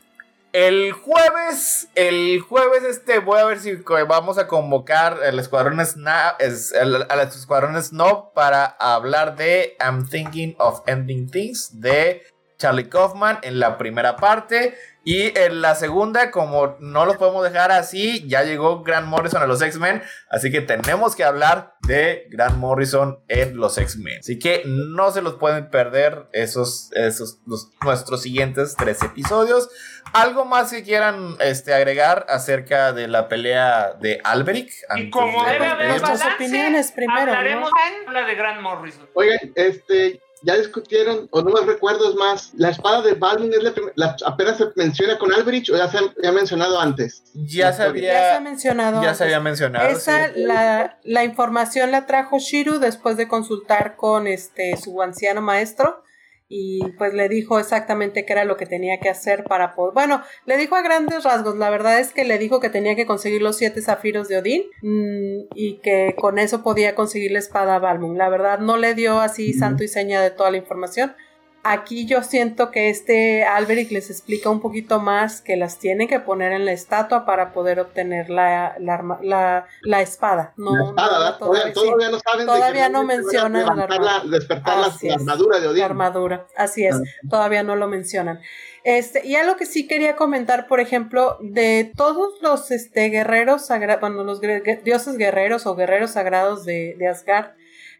El 0.54 0.94
jueves, 0.94 1.90
el 1.94 2.40
jueves 2.40 2.84
este 2.84 3.20
voy 3.20 3.40
a 3.40 3.46
ver 3.46 3.60
si 3.60 3.76
vamos 4.08 4.38
a 4.38 4.48
convocar 4.48 5.20
al 5.22 5.38
escuadrón 5.38 5.78
Sna- 5.80 6.36
es- 6.40 6.74
al, 6.74 7.06
al 7.10 7.20
escuadrón 7.20 7.80
Snob 7.84 8.34
para 8.34 8.66
hablar 8.66 9.36
de 9.36 9.76
I'm 9.86 10.08
Thinking 10.08 10.56
of 10.58 10.82
Ending 10.88 11.30
Things 11.30 11.82
de 11.82 12.24
Charlie 12.58 12.88
Kaufman 12.90 13.38
en 13.44 13.60
la 13.60 13.78
primera 13.78 14.16
parte 14.16 14.76
y 15.10 15.32
en 15.40 15.62
la 15.62 15.74
segunda 15.76 16.32
como 16.32 16.76
no 16.82 17.06
los 17.06 17.16
podemos 17.16 17.42
dejar 17.46 17.72
así 17.72 18.28
ya 18.28 18.44
llegó 18.44 18.84
Grant 18.84 19.08
Morrison 19.08 19.42
a 19.42 19.48
los 19.48 19.62
X-Men 19.62 20.04
así 20.30 20.52
que 20.52 20.60
tenemos 20.60 21.16
que 21.16 21.24
hablar 21.24 21.76
de 21.88 22.28
Grant 22.30 22.58
Morrison 22.58 23.20
en 23.30 23.56
los 23.56 23.78
X-Men 23.78 24.20
así 24.20 24.38
que 24.38 24.64
no 24.66 25.12
se 25.12 25.22
los 25.22 25.36
pueden 25.36 25.70
perder 25.70 26.28
esos, 26.34 26.92
esos 26.92 27.40
los- 27.46 27.70
nuestros 27.86 28.22
siguientes 28.22 28.76
tres 28.78 29.02
episodios 29.02 29.70
algo 30.12 30.44
más 30.44 30.72
que 30.72 30.84
quieran 30.84 31.38
este, 31.40 31.74
agregar 31.74 32.26
acerca 32.30 32.92
de 32.92 33.08
la 33.08 33.28
pelea 33.28 33.94
de 34.00 34.20
Alberic. 34.24 34.72
Y 34.96 35.10
como 35.10 35.44
de 35.44 35.52
debe 35.52 35.66
haber 35.68 36.00
balance, 36.02 36.26
opiniones 36.36 36.92
primero, 36.94 37.22
hablaremos 37.34 37.70
la 38.14 38.22
de 38.26 38.36
Grant 38.36 38.62
Morrison. 38.62 39.06
Oigan, 39.14 39.38
este, 39.56 40.22
ya 40.48 40.56
discutieron, 40.58 41.28
o 41.32 41.42
no 41.42 41.52
me 41.52 41.62
recuerdo 41.62 42.16
más, 42.16 42.52
la 42.56 42.70
espada 42.70 43.02
de 43.02 43.16
Balvin 43.16 43.52
es 43.54 43.62
la, 43.64 43.74
la- 43.96 44.16
apenas 44.26 44.58
se 44.58 44.66
menciona 44.78 45.18
con 45.20 45.34
Alberich 45.34 45.70
o 45.70 45.76
ya 45.78 45.90
se 45.90 45.98
ha 45.98 46.32
mencionado 46.32 46.80
antes. 46.80 47.22
Ya 47.34 47.44
se 47.44 47.58
Ya 47.58 47.74
se 47.74 47.84
ha 47.84 47.86
había, 47.88 48.40
mencionado. 48.40 48.94
ya 49.02 49.10
antes. 49.10 49.18
se 49.18 49.24
había 49.26 49.40
mencionado. 49.42 49.90
Esa, 49.90 50.28
sí. 50.34 50.42
la, 50.44 50.98
la 51.04 51.24
información 51.26 51.92
la 51.92 52.06
trajo 52.06 52.40
Shiru 52.40 52.80
después 52.80 53.18
de 53.18 53.28
consultar 53.28 53.98
con 53.98 54.26
este 54.26 54.78
su 54.78 55.02
anciano 55.02 55.42
maestro 55.42 56.02
y 56.50 56.80
pues 56.98 57.14
le 57.14 57.28
dijo 57.28 57.60
exactamente 57.60 58.26
qué 58.26 58.34
era 58.34 58.46
lo 58.46 58.56
que 58.56 58.66
tenía 58.66 59.00
que 59.00 59.10
hacer 59.10 59.44
para 59.44 59.76
poder... 59.76 59.94
Bueno, 59.94 60.24
le 60.46 60.58
dijo 60.58 60.76
a 60.76 60.82
grandes 60.82 61.24
rasgos, 61.24 61.58
la 61.58 61.70
verdad 61.70 62.00
es 62.00 62.14
que 62.14 62.24
le 62.24 62.38
dijo 62.38 62.60
que 62.60 62.70
tenía 62.70 62.96
que 62.96 63.06
conseguir 63.06 63.42
los 63.42 63.58
siete 63.58 63.82
zafiros 63.82 64.30
de 64.30 64.38
Odín 64.38 64.64
mm, 64.82 65.48
y 65.56 65.80
que 65.80 66.16
con 66.18 66.40
eso 66.40 66.64
podía 66.64 66.96
conseguir 66.96 67.32
la 67.32 67.40
espada 67.40 67.80
Balmung. 67.80 68.18
La 68.18 68.30
verdad 68.30 68.60
no 68.60 68.78
le 68.78 68.94
dio 68.94 69.20
así 69.20 69.54
santo 69.54 69.84
y 69.84 69.90
seña 69.90 70.22
de 70.22 70.32
toda 70.32 70.52
la 70.52 70.58
información. 70.58 71.16
Aquí 71.70 72.06
yo 72.06 72.24
siento 72.24 72.72
que 72.72 72.90
este 72.90 73.44
Alberic 73.44 73.92
les 73.92 74.10
explica 74.10 74.50
un 74.50 74.62
poquito 74.62 75.00
más 75.00 75.42
que 75.42 75.58
las 75.58 75.80
tienen 75.80 76.08
que 76.08 76.20
poner 76.20 76.52
en 76.54 76.66
la 76.66 76.72
estatua 76.72 77.26
para 77.26 77.52
poder 77.52 77.80
obtener 77.80 78.30
la, 78.30 78.76
la, 78.80 79.18
la, 79.22 79.68
la 79.82 80.02
espada. 80.02 80.54
No, 80.56 80.72
la 80.76 80.90
espada, 80.90 81.32
no, 81.32 81.38
todavía, 81.74 82.10
no 82.10 82.20
saben 82.20 82.46
Todavía 82.46 82.90
no 82.90 83.04
mencionan 83.04 83.66
la 83.66 83.84
armadura. 83.84 84.22
despertar 84.30 84.78
la, 84.78 85.14
armadura 85.16 85.60
de 85.60 85.68
Odín. 85.68 85.80
la 85.80 85.86
armadura. 85.86 86.48
Así 86.56 86.86
es, 86.86 86.96
Ah. 86.96 87.02
todavía 87.30 87.64
no 87.64 87.76
lo 87.76 87.88
mencionan. 87.88 88.40
Este, 88.84 89.28
y 89.28 89.36
algo 89.36 89.58
que 89.58 89.66
sí 89.66 89.86
quería 89.88 90.16
comentar, 90.16 90.68
por 90.68 90.80
ejemplo, 90.80 91.38
de 91.42 91.92
todos 91.98 92.36
los 92.42 92.72
este, 92.72 93.10
guerreros 93.10 93.66
sagrados, 93.66 94.00
bueno, 94.00 94.24
los 94.24 94.40
dioses 94.40 95.18
guerreros 95.18 95.66
o 95.66 95.76
guerreros 95.76 96.12
sagrados 96.12 96.64
de, 96.64 96.96
de 96.98 97.08
Asgard, 97.10 97.48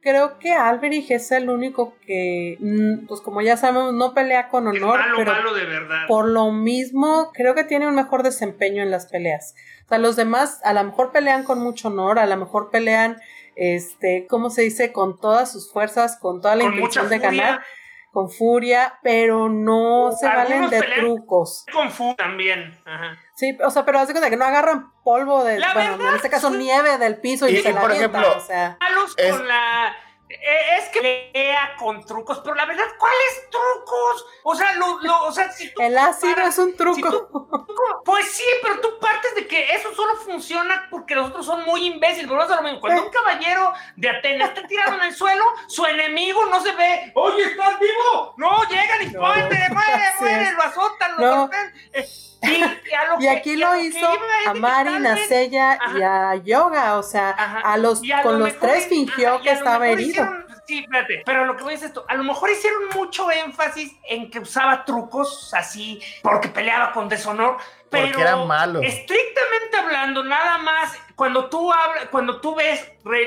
creo 0.08 0.40
que 0.40 0.54
Alberich 0.54 1.12
es 1.12 1.32
el 1.34 1.50
único 1.50 1.96
que, 2.06 2.56
mm, 2.62 3.08
pues 3.08 3.20
como 3.20 3.42
ya 3.42 3.58
sabemos, 3.58 3.94
no 3.94 4.14
pelea 4.14 4.48
con 4.48 4.66
honor, 4.66 5.00
malo, 5.00 5.16
pero 5.18 5.32
malo 5.34 5.54
de 5.54 5.66
verdad. 5.66 6.08
por 6.08 6.30
lo 6.30 6.54
mismo, 6.54 7.32
creo 7.34 7.56
que 7.56 7.66
tiene 7.66 7.88
un 7.88 7.96
mejor 7.96 8.24
desempeño 8.24 8.82
en 8.82 8.90
las 8.90 9.08
peleas. 9.08 9.54
O 9.86 9.90
sea, 9.90 9.98
los 9.98 10.16
demás 10.16 10.62
a 10.64 10.72
lo 10.72 10.82
mejor 10.86 11.12
pelean 11.12 11.44
con 11.44 11.60
mucho 11.60 11.90
honor, 11.90 12.20
a 12.20 12.26
lo 12.26 12.38
mejor 12.38 12.70
pelean, 12.70 13.18
este, 13.58 14.28
¿cómo 14.30 14.50
se 14.50 14.62
dice? 14.62 14.94
Con 14.94 15.20
todas 15.20 15.52
sus 15.52 15.74
fuerzas, 15.74 16.18
con 16.18 16.42
toda 16.42 16.56
la 16.56 16.64
Con 16.64 16.76
intención 16.76 17.10
de 17.10 17.20
ganar, 17.20 17.62
con 18.18 18.32
furia, 18.32 18.98
pero 19.04 19.48
no 19.48 20.12
se 20.12 20.26
Algunos 20.26 20.50
valen 20.50 20.70
de 20.72 20.82
trucos. 20.96 21.68
Con 21.72 21.92
Fu 21.92 22.16
también. 22.16 22.76
Ajá. 22.84 23.16
Sí, 23.36 23.56
o 23.64 23.70
sea, 23.70 23.86
pero 23.86 24.00
haz 24.00 24.08
de 24.08 24.16
cuenta 24.16 24.32
que 24.32 24.38
no 24.38 24.44
agarran 24.46 24.92
polvo 25.04 25.44
de, 25.44 25.60
La 25.60 25.76
bueno, 25.76 25.92
verdad, 25.92 26.10
en 26.10 26.16
este 26.16 26.30
caso 26.32 26.50
sí. 26.50 26.58
nieve 26.58 26.98
del 26.98 27.18
piso 27.22 27.48
y, 27.48 27.52
Y- 27.58 27.62
se 27.62 27.70
y 27.70 27.74
la 27.74 27.80
por 27.82 27.92
avientan, 27.92 28.22
ejemplo, 28.24 28.44
o 28.44 28.48
sea. 28.48 28.76
Malos 28.80 29.14
Es- 29.18 29.36
con 29.36 29.48
la. 29.48 29.96
Eh, 30.30 30.78
Es 30.80 30.90
que 30.90 31.00
pelea 31.34 31.76
con 31.78 32.04
trucos, 32.06 32.40
pero 32.44 32.56
la 32.56 32.66
verdad, 32.66 32.86
¿cuáles 33.00 33.50
trucos? 33.50 34.26
O 34.44 34.56
sea, 34.56 34.74
lo, 34.74 35.00
lo- 35.02 35.24
o 35.26 35.32
sea, 35.32 35.52
si 35.52 35.74
tú 35.74 35.82
El 35.82 35.98
ácido 35.98 36.36
paras- 36.36 36.50
es 36.54 36.58
un 36.60 36.72
si 36.72 36.78
truco. 36.78 37.10
tú- 37.10 37.68
pues 38.06 38.30
sí, 38.32 38.44
pero 38.62 38.80
tú 38.82 38.98
partes 39.00 39.36
de 39.36 39.48
que 39.48 39.72
eso 39.76 39.94
solo 39.96 40.16
funciona 40.18 40.88
porque 40.90 41.16
los 41.16 41.30
otros 41.30 41.46
son 41.46 41.64
muy 41.66 41.86
imbéciles. 41.86 42.30
A 42.30 42.56
lo 42.58 42.62
mismo. 42.62 42.80
Cuando 42.82 43.04
un 43.06 43.10
caballero 43.12 43.74
de 43.96 44.10
Atenas 44.10 44.50
está 44.50 44.68
tirado 44.68 44.96
en 44.96 45.04
el 45.04 45.14
suelo, 45.16 45.44
su 45.68 45.86
enemigo 45.86 46.46
no 46.48 46.62
se 46.62 46.72
ve. 46.74 47.12
Oye, 47.16 47.44
¿estás 47.44 47.80
vivo? 47.80 48.34
No, 48.38 48.64
llegan 48.70 49.02
y 49.04 49.06
No. 49.08 49.22
muere, 49.22 49.44
muere, 49.70 50.14
muere, 50.20 50.52
lo 50.52 50.64
azotan, 50.64 51.12
lo 51.18 51.20
No. 51.20 51.50
Eh, 51.94 52.06
y, 52.42 52.48
y 52.48 52.62
a 52.94 53.08
lo 53.08 53.16
Y 53.18 53.20
que- 53.24 53.30
aquí 53.30 53.54
y 53.54 53.64
a 53.64 53.68
lo 53.70 53.78
hizo 53.78 53.98
es 54.42 54.48
a 54.48 54.54
Marin, 54.54 55.06
a 55.08 55.18
Sella 55.18 55.80
y 55.98 56.02
a 56.02 56.36
Yoga, 56.36 56.98
o 56.98 57.04
sea, 57.04 57.32
Ajá. 57.32 57.60
a 57.62 57.78
los 57.78 58.02
a 58.12 58.22
con 58.22 58.34
lo 58.34 58.40
los 58.46 58.54
mejor- 58.54 58.70
tres 58.70 58.88
fingió 58.88 59.36
ajá, 59.36 59.44
que 59.44 59.52
estaba 59.52 59.88
herido. 59.90 60.10
hicieron- 60.12 60.46
sí, 60.68 60.80
espérate, 60.80 61.24
pero 61.26 61.46
lo 61.46 61.56
que 61.56 61.64
voy 61.64 61.72
a 61.72 61.76
decir 61.76 61.88
esto, 61.88 62.06
a 62.10 62.16
lo 62.16 62.24
mejor 62.24 62.50
hicieron 62.52 62.84
mucho 62.94 63.32
énfasis 63.32 63.94
en 64.10 64.30
que 64.30 64.40
usaba 64.40 64.84
trucos 64.86 65.54
así 65.54 66.02
porque 66.22 66.50
peleaba 66.50 66.92
con 66.92 67.08
deshonor, 67.08 67.58
pero 67.90 68.08
Porque 68.08 68.22
era 68.22 68.36
malo. 68.38 68.82
estrictamente 68.82 69.78
hablando, 69.78 70.24
nada 70.26 70.58
más 70.58 70.98
cuando 71.18 71.50
tú 71.50 71.74
hablas, 71.74 72.06
cuando 72.12 72.40
tú 72.40 72.54
ves, 72.54 72.80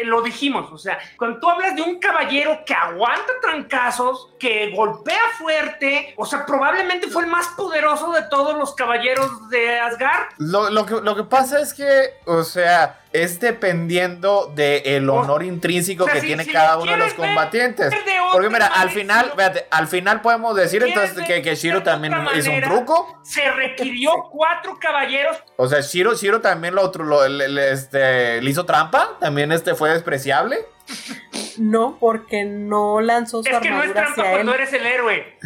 lo 0.05 0.23
dijimos, 0.23 0.71
o 0.71 0.79
sea, 0.79 1.01
cuando 1.19 1.41
tú 1.41 1.51
hablas 1.51 1.75
de 1.75 1.83
un 1.83 1.99
caballero 1.99 2.61
que 2.65 2.73
aguanta 2.73 3.33
trancazos, 3.43 4.29
que 4.39 4.71
golpea 4.71 5.21
fuerte, 5.37 6.15
o 6.17 6.25
sea, 6.25 6.47
probablemente 6.47 7.09
fue 7.09 7.25
el 7.25 7.29
más 7.29 7.49
poderoso 7.49 8.13
de 8.13 8.23
todos 8.31 8.57
los 8.57 8.77
caballeros 8.77 9.49
de 9.51 9.81
Asgard. 9.81 10.29
Lo 10.39 10.87
que, 10.87 11.01
lo 11.01 11.17
que 11.17 11.25
pasa 11.25 11.59
es 11.59 11.75
que, 11.75 12.15
o 12.27 12.45
sea, 12.45 13.01
es 13.13 13.41
dependiendo 13.41 14.53
del 14.55 15.11
honor 15.11 15.43
intrínseco 15.43 16.05
o 16.05 16.07
sea, 16.07 16.15
que 16.15 16.21
si- 16.21 16.27
tiene 16.29 16.45
si 16.45 16.53
cada 16.53 16.77
lo 16.77 16.83
uno 16.83 16.93
de 16.93 16.99
los 16.99 17.15
combatientes. 17.15 17.91
de 17.91 17.97
Porque 18.33 18.49
mira, 18.49 18.67
al 18.67 18.91
final, 18.91 19.29
lo- 19.31 19.35
fíjate, 19.37 19.67
al 19.71 19.89
final 19.89 20.21
podemos 20.21 20.55
decir 20.55 20.83
¿Quieres 20.83 20.97
entonces 21.11 21.27
que, 21.27 21.43
que 21.43 21.55
Shiro 21.57 21.83
también 21.83 22.15
hizo 22.37 22.51
un 22.53 22.61
truco. 22.61 23.21
Se 23.25 23.51
requirió 23.51 24.13
cuatro 24.31 24.79
caballeros. 24.81 25.37
O 25.57 25.67
sea, 25.69 25.81
Shiro, 25.81 26.15
Shiro 26.15 26.41
también 26.41 26.75
lo, 26.75 26.83
otro- 26.83 27.05
lo- 27.05 27.27
le, 27.29 27.49
le- 27.49 27.73
este, 27.73 28.41
le 28.41 28.51
hizo 28.51 28.65
trampa. 28.65 29.17
También 29.19 29.51
este 29.51 29.75
fue 29.75 29.91
despreciable. 29.91 30.59
No, 31.59 31.97
porque 31.99 32.45
no 32.45 33.01
lanzó 33.01 33.43
su 33.43 33.49
Es 33.51 33.59
que 33.59 33.71
no 33.71 33.83
es 33.83 33.93
trampa 33.93 34.13
hacia 34.13 34.25
él. 34.25 34.31
cuando 34.37 34.55
eres 34.55 34.73
el 34.73 34.87
héroe. 34.87 35.37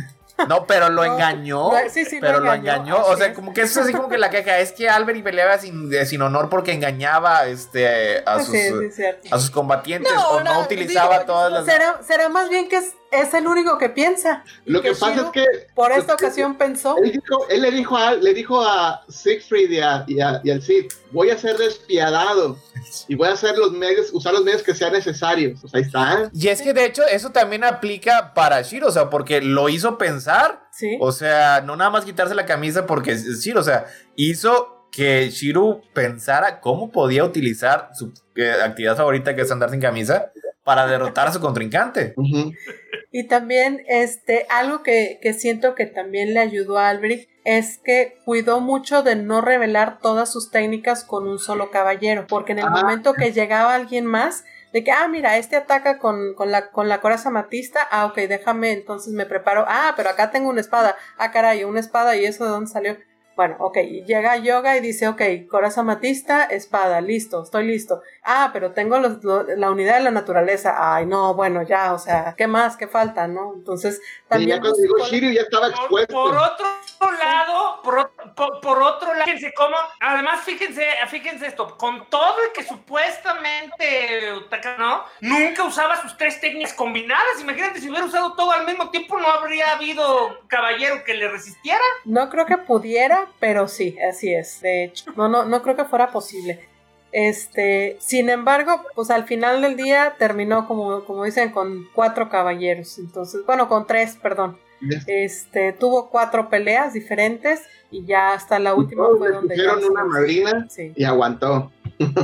No, 0.49 0.67
pero 0.67 0.89
lo 0.89 1.05
No, 1.07 1.15
engañó. 1.15 1.71
no, 1.73 1.79
sí, 1.91 2.05
sí, 2.05 2.19
pero 2.21 2.41
lo 2.41 2.53
engañó, 2.53 3.05
O 3.07 3.17
sea, 3.17 3.29
es. 3.29 3.35
como 3.35 3.55
que 3.55 3.63
eso 3.63 3.81
es 3.81 3.87
así 3.87 3.95
como 3.95 4.09
que 4.09 4.19
la 4.19 4.31
queja. 4.31 4.59
Es 4.59 4.73
que 4.73 4.89
Albert 4.91 5.19
y 5.19 5.23
peleaba 5.23 5.59
sin, 5.59 5.89
de- 5.89 6.05
sin 6.07 6.21
honor 6.23 6.49
porque 6.49 6.73
engañaba 6.73 7.47
este, 7.47 8.23
a, 8.27 8.41
sus, 8.41 8.49
Sí, 8.55 8.71
a 9.31 9.39
sus 9.39 9.51
combatientes. 9.51 10.13
No, 10.13 10.29
o 10.31 10.41
no 10.41 10.55
no, 10.55 10.61
utilizaba 10.63 11.15
digo, 11.21 11.27
todas 11.27 11.53
las. 11.53 11.65
Será, 11.65 12.01
será 12.03 12.29
más 12.29 12.49
bien 12.49 12.69
que 12.69 12.77
es, 12.79 12.95
es 13.21 13.33
el 13.35 13.47
único 13.47 13.79
que 13.79 13.89
piensa. 13.91 14.45
Lo 14.65 14.83
que 14.83 14.91
pasa 14.93 15.11
Shiro 15.13 15.25
es 15.27 15.31
que 15.33 15.45
Por 15.75 15.93
esta 15.93 16.15
ocasión 16.15 16.57
pensó. 16.57 16.97
él, 16.99 17.13
dijo- 17.13 17.49
él 17.49 17.63
le 17.63 17.71
dijo 17.71 17.97
a 17.97 18.15
le 18.15 18.35
dijo 18.35 18.61
a 18.63 19.03
Siegfried 19.09 19.71
y, 19.71 19.79
a, 19.81 20.05
y, 20.07 20.21
a- 20.21 20.41
y 20.45 20.51
al 20.51 20.63
Cid, 20.63 20.87
voy 21.13 21.31
a 21.31 21.39
ser 21.39 21.57
despiadado 21.57 22.57
y 23.09 23.15
voy 23.15 23.29
a 23.29 23.33
hacer 23.33 23.57
los 23.59 23.73
medios, 23.73 24.11
usar 24.13 24.33
los 24.33 24.45
medios 24.45 24.63
que 24.63 24.75
sean 24.75 24.93
necesarios. 24.93 25.63
O 25.65 25.69
sea, 25.69 25.79
ahí 25.79 25.85
está. 25.87 26.31
Y 26.33 26.49
es 26.49 26.61
que 26.63 26.73
de 26.73 26.85
hecho 26.85 27.03
eso 27.07 27.31
también 27.31 27.65
aplica 27.65 28.33
para 28.35 28.63
Shiro, 28.63 28.89
o 28.89 28.93
sea, 28.93 29.11
porque 29.11 29.41
lo 29.41 29.69
hizo 29.69 29.97
pensar. 29.99 30.63
Sí. 30.73 30.97
O 31.01 31.13
sea, 31.13 31.61
no 31.61 31.77
nada 31.77 31.91
más 31.91 32.05
quitarse 32.05 32.35
la 32.35 32.47
camisa 32.47 32.87
porque 32.87 33.13
es 33.13 33.41
Shiro, 33.43 33.61
o 33.61 33.65
sea, 33.65 33.87
hizo 34.17 34.89
que 34.91 35.29
Shiro 35.31 35.81
pensara 35.93 36.61
cómo 36.61 36.91
podía 36.93 37.25
utilizar 37.25 37.91
su 37.95 38.13
eh, 38.37 38.53
actividad 38.63 38.97
favorita 38.97 39.35
que 39.35 39.43
es 39.43 39.51
andar 39.51 39.71
sin 39.71 39.81
camisa 39.81 40.31
para 40.65 40.87
derrotar 40.87 41.29
a 41.29 41.33
su 41.33 41.41
contrincante. 41.41 42.15
Y 43.13 43.29
también, 43.29 43.85
este, 43.87 44.47
algo 44.51 44.83
que, 44.83 45.19
que 45.23 45.35
siento 45.35 45.75
que 45.75 45.87
también 45.87 46.35
le 46.35 46.41
ayudó 46.41 46.79
a 46.79 46.89
Albrecht 46.89 47.29
es 47.45 47.79
que 47.79 48.19
cuidó 48.25 48.61
mucho 48.61 49.03
de 49.03 49.15
no 49.17 49.41
revelar 49.41 49.99
todas 50.01 50.33
sus 50.33 50.51
técnicas 50.51 51.05
con 51.05 51.29
un 51.29 51.39
solo 51.39 51.71
caballero, 51.71 52.27
porque 52.27 52.53
en 52.53 52.61
el 52.61 52.65
Ah. 52.65 52.71
momento 52.71 53.13
que 53.13 53.33
llegaba 53.33 53.75
alguien 53.75 54.07
más, 54.07 54.45
de 54.73 54.83
que, 54.83 54.91
ah, 54.91 55.07
mira, 55.07 55.37
este 55.37 55.55
ataca 55.55 55.99
con, 55.99 56.35
con 56.35 56.51
la, 56.51 56.71
con 56.71 56.89
la 56.89 57.01
coraza 57.01 57.31
matista, 57.31 57.87
ah, 57.93 58.07
ok, 58.07 58.17
déjame, 58.17 58.73
entonces 58.73 59.13
me 59.13 59.27
preparo, 59.27 59.65
ah, 59.69 59.93
pero 59.97 60.09
acá 60.11 60.31
tengo 60.33 60.49
una 60.49 60.63
espada, 60.63 60.97
ah, 61.19 61.31
caray, 61.31 61.63
una 61.63 61.79
espada, 61.81 62.17
¿y 62.17 62.25
eso 62.25 62.45
de 62.45 62.51
dónde 62.51 62.71
salió? 62.71 62.97
Bueno, 63.37 63.57
ok, 63.59 63.79
y 63.79 64.05
llega 64.05 64.37
Yoga 64.37 64.77
y 64.77 64.81
dice, 64.81 65.07
ok, 65.09 65.21
coraza 65.51 65.83
matista, 65.83 66.45
espada, 66.45 67.01
listo, 67.01 67.43
estoy 67.43 67.67
listo. 67.67 68.01
Ah, 68.27 68.51
pero 68.53 68.73
tengo 68.73 68.99
los- 68.99 69.23
lo- 69.23 69.43
la 69.43 69.71
unidad 69.71 69.97
de 69.99 70.05
la 70.05 70.11
naturaleza. 70.11 70.75
Ay, 70.79 71.05
no, 71.07 71.35
bueno, 71.35 71.63
ya, 71.63 71.93
o 71.93 71.99
sea, 71.99 72.35
¿qué 72.37 72.47
más? 72.47 72.77
¿Qué 72.77 72.89
falta? 72.89 73.29
¿No? 73.29 73.53
Entonces, 73.55 74.01
Y 74.01 74.29
también... 74.29 74.63
llegó 74.63 74.75
buscó- 74.75 75.07
Shiryu 75.11 75.31
ya 75.33 75.43
estaba 75.43 75.67
Por, 75.67 75.75
expuesto. 75.81 76.15
por 76.15 76.37
otro 76.37 76.67
lado, 77.23 77.83
por, 77.83 78.13
por- 78.35 78.61
por 78.63 78.83
otro 78.83 79.13
lado, 79.13 79.25
fíjense 79.27 79.53
cómo, 79.55 79.77
además 80.01 80.41
fíjense, 80.41 80.87
fíjense 81.09 81.47
esto, 81.49 81.77
con 81.77 82.09
todo 82.09 82.37
el 82.47 82.53
que 82.53 82.65
supuestamente 82.65 84.33
Utaka, 84.39 84.77
¿no? 84.79 85.05
Nunca 85.21 85.65
usaba 85.65 86.01
sus 86.01 86.17
tres 86.17 86.41
técnicas 86.41 86.73
combinadas. 86.75 87.41
Imagínate 87.41 87.81
si 87.81 87.89
hubiera 87.91 88.07
usado 88.07 88.35
todo 88.35 88.53
al 88.53 88.67
mismo 88.67 88.91
tiempo, 88.91 89.19
no 89.19 89.29
habría 89.29 89.73
habido 89.73 90.39
caballero 90.49 91.05
que 91.05 91.15
le 91.15 91.29
resistiera. 91.29 91.81
No 92.05 92.29
creo 92.31 92.47
que 92.47 92.59
pudiera, 92.59 93.27
pero 93.39 93.69
sí, 93.69 93.97
así 94.01 94.33
es, 94.33 94.61
de 94.61 94.85
hecho. 94.85 95.13
No, 95.17 95.29
no, 95.29 95.45
no 95.45 95.63
creo 95.63 95.77
que 95.77 95.85
fuera 95.85 96.09
posible. 96.11 96.69
Este, 97.17 97.97
sin 98.01 98.29
embargo, 98.29 98.83
pues 98.97 99.09
al 99.13 99.23
final 99.25 99.63
del 99.63 99.77
día 99.77 100.17
terminó 100.19 100.67
como, 100.67 101.05
como 101.05 101.23
dicen, 101.25 101.53
con 101.53 101.87
cuatro 101.95 102.29
caballeros. 102.29 102.99
Entonces, 102.99 103.47
bueno, 103.47 103.69
con 103.69 103.87
tres, 103.87 104.19
perdón. 104.21 104.59
Este, 105.07 105.73
tuvo 105.73 106.11
cuatro 106.11 106.51
peleas 106.51 106.93
diferentes 106.93 107.63
y 107.93 108.05
ya 108.05 108.33
hasta 108.33 108.59
la 108.59 108.75
última 108.75 109.07
fue 109.17 109.31
donde 109.31 109.57
ya 109.57 109.73
pusieron 109.75 109.93
una 109.93 110.05
madrina 110.05 110.67
Sí. 110.69 110.93
y 110.97 111.05
aguantó. 111.05 111.71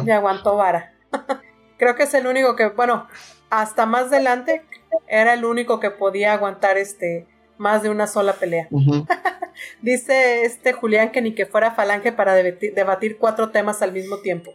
y 0.05 0.11
aguantó 0.11 0.57
vara. 0.57 0.93
Creo 1.79 1.95
que 1.95 2.03
es 2.03 2.13
el 2.15 2.27
único 2.27 2.57
que, 2.57 2.67
bueno, 2.67 3.07
hasta 3.49 3.87
más 3.87 4.07
adelante 4.09 4.65
era 5.07 5.35
el 5.35 5.45
único 5.45 5.79
que 5.79 5.93
podía 5.93 6.33
aguantar 6.33 6.77
este 6.79 7.27
más 7.59 7.85
de 7.85 7.91
una 7.91 8.09
sola 8.09 8.33
pelea. 8.33 8.67
Dice 9.83 10.45
este 10.45 10.73
Julián 10.73 11.13
que 11.13 11.23
ni 11.23 11.35
que 11.35 11.47
fuera 11.47 11.71
falange 11.71 12.13
para 12.13 12.37
debati- 12.37 12.75
debatir 12.75 13.19
cuatro 13.19 13.51
temas 13.51 13.83
al 13.83 13.93
mismo 13.93 14.19
tiempo. 14.19 14.55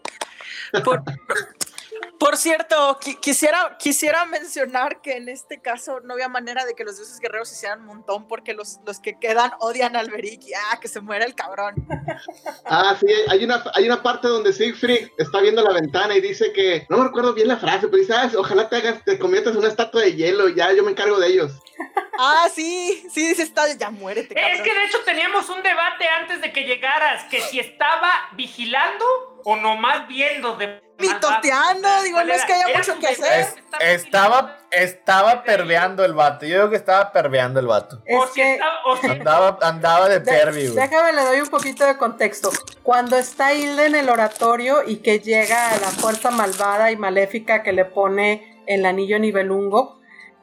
Por, 0.84 1.04
por 2.20 2.38
cierto, 2.38 2.98
qui- 3.00 3.20
quisiera, 3.20 3.78
quisiera 3.78 4.26
mencionar 4.26 5.02
que 5.02 5.18
en 5.18 5.30
este 5.30 5.62
caso 5.62 6.00
no 6.02 6.14
había 6.14 6.30
manera 6.30 6.66
de 6.66 6.74
que 6.74 6.84
los 6.84 6.96
dioses 6.98 7.20
guerreros 7.20 7.50
se 7.50 7.56
hicieran 7.56 7.82
un 7.82 7.88
montón 7.88 8.28
porque 8.28 8.54
los, 8.54 8.80
los 8.86 9.00
que 9.00 9.20
quedan 9.20 9.52
odian 9.60 9.96
al 9.96 10.10
Beric 10.10 10.42
y 10.44 10.54
ah, 10.54 10.80
que 10.80 10.88
se 10.88 11.02
muera 11.02 11.26
el 11.26 11.36
cabrón. 11.36 11.76
Ah, 12.66 12.96
sí, 13.00 13.08
hay 13.30 13.44
una, 13.44 13.64
hay 13.74 13.86
una 13.86 14.02
parte 14.02 14.28
donde 14.28 14.54
Siegfried 14.54 15.10
está 15.18 15.42
viendo 15.42 15.62
la 15.62 15.74
ventana 15.74 16.16
y 16.16 16.22
dice 16.22 16.52
que, 16.54 16.86
no 16.90 16.98
me 16.98 17.04
recuerdo 17.06 17.34
bien 17.34 17.48
la 17.50 17.58
frase, 17.58 17.88
pero 17.88 17.98
dice, 17.98 18.14
ah, 18.14 18.32
ojalá 18.38 18.70
te 18.70 18.78
hagas, 18.78 19.04
te 19.04 19.20
conviertas 19.20 19.54
en 19.54 19.60
una 19.60 19.68
estatua 19.68 20.02
de 20.02 20.16
hielo, 20.16 20.50
ya 20.50 20.72
yo 20.74 20.84
me 20.84 20.92
encargo 20.92 21.20
de 21.20 21.28
ellos. 21.28 21.52
Ah, 22.18 22.48
sí, 22.54 23.06
sí, 23.12 23.28
dice 23.28 23.44
está, 23.44 23.72
ya 23.76 23.90
muérete, 23.90 24.34
Es 24.54 24.62
que 24.62 24.74
de 24.74 24.86
hecho 24.86 25.00
teníamos 25.04 25.50
un 25.50 25.62
debate 25.62 26.08
antes 26.08 26.42
de 26.42 26.54
que 26.54 26.64
llegaras, 26.64 27.26
que 27.26 27.42
si 27.42 27.60
estaba 27.60 28.10
vigilando 28.38 29.35
o 29.46 29.56
nomás 29.56 30.06
viendo 30.08 30.58
de 30.58 30.84
Pitoteando, 30.98 32.04
digo, 32.04 32.16
¿Cuál 32.16 32.28
no 32.30 32.34
es 32.34 32.46
que 32.46 32.54
haya 32.54 32.78
mucho 32.78 32.98
que 33.00 33.08
hacer. 33.08 33.42
Es- 33.42 33.56
estaba, 33.82 34.60
estaba 34.72 35.44
perveando 35.44 36.06
el 36.06 36.14
vato. 36.14 36.46
Yo 36.46 36.56
digo 36.56 36.70
que 36.70 36.78
estaba 36.78 37.12
perveando 37.12 37.60
el 37.60 37.68
vato. 37.68 38.02
O 38.10 38.24
Es 38.24 38.30
si 38.32 38.36
que 38.42 38.54
estaba- 38.54 38.78
o 38.86 38.96
si- 38.96 39.08
Andaba, 39.08 39.58
andaba 39.62 40.08
de 40.08 40.20
de- 40.22 40.32
pervio. 40.32 40.74
déjame 40.74 41.12
le 41.12 41.22
doy 41.24 41.42
un 41.42 41.50
poquito 41.50 41.86
de 41.86 41.98
contexto. 41.98 42.50
Cuando 42.82 43.18
está 43.18 43.54
Hilda 43.54 43.86
en 43.86 43.96
el 43.96 44.10
oratorio 44.10 44.84
y 44.88 44.98
que 44.98 45.20
llega 45.20 45.72
a 45.72 45.78
la 45.80 45.88
fuerza 45.90 46.32
malvada 46.32 46.92
y 46.92 46.96
maléfica 46.96 47.62
que 47.62 47.74
le 47.74 47.84
pone 47.84 48.64
el 48.68 48.86
anillo 48.86 49.20
nivelungo, 49.20 50.00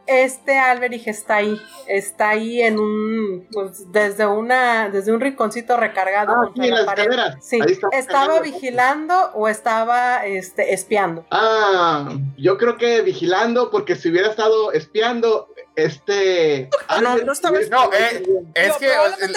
este 0.07 0.59
Alberich 0.59 1.07
está 1.07 1.37
ahí, 1.37 1.61
está 1.87 2.31
ahí 2.31 2.61
en 2.61 2.79
un, 2.79 3.49
pues, 3.53 3.91
desde 3.93 4.27
una, 4.27 4.89
desde 4.89 5.13
un 5.13 5.21
rinconcito 5.21 5.77
recargado 5.77 6.33
Ah, 6.33 6.51
sí, 6.55 6.67
en 6.67 6.75
las 6.75 6.85
pared. 6.85 7.09
Sí, 7.41 7.61
estaba 7.93 8.41
vigilando 8.41 9.15
o 9.35 9.49
estaba, 9.49 10.27
este, 10.27 10.75
espiando. 10.75 11.25
Ah, 11.31 12.11
yo 12.37 12.59
creo 12.59 12.77
que 12.77 13.03
vigilando, 13.03 13.71
porque 13.71 13.97
si 13.97 14.11
hubiera 14.11 14.29
estado 14.29 14.73
espiando, 14.73 15.49
este... 15.77 16.69
Ah, 16.89 17.01
no, 17.01 17.11
Albert- 17.11 17.25
no 17.27 17.33
estaba 17.33 17.59
No, 17.71 17.93
eh, 17.93 18.23
es 18.55 18.69
No, 18.69 18.79
que 18.79 18.89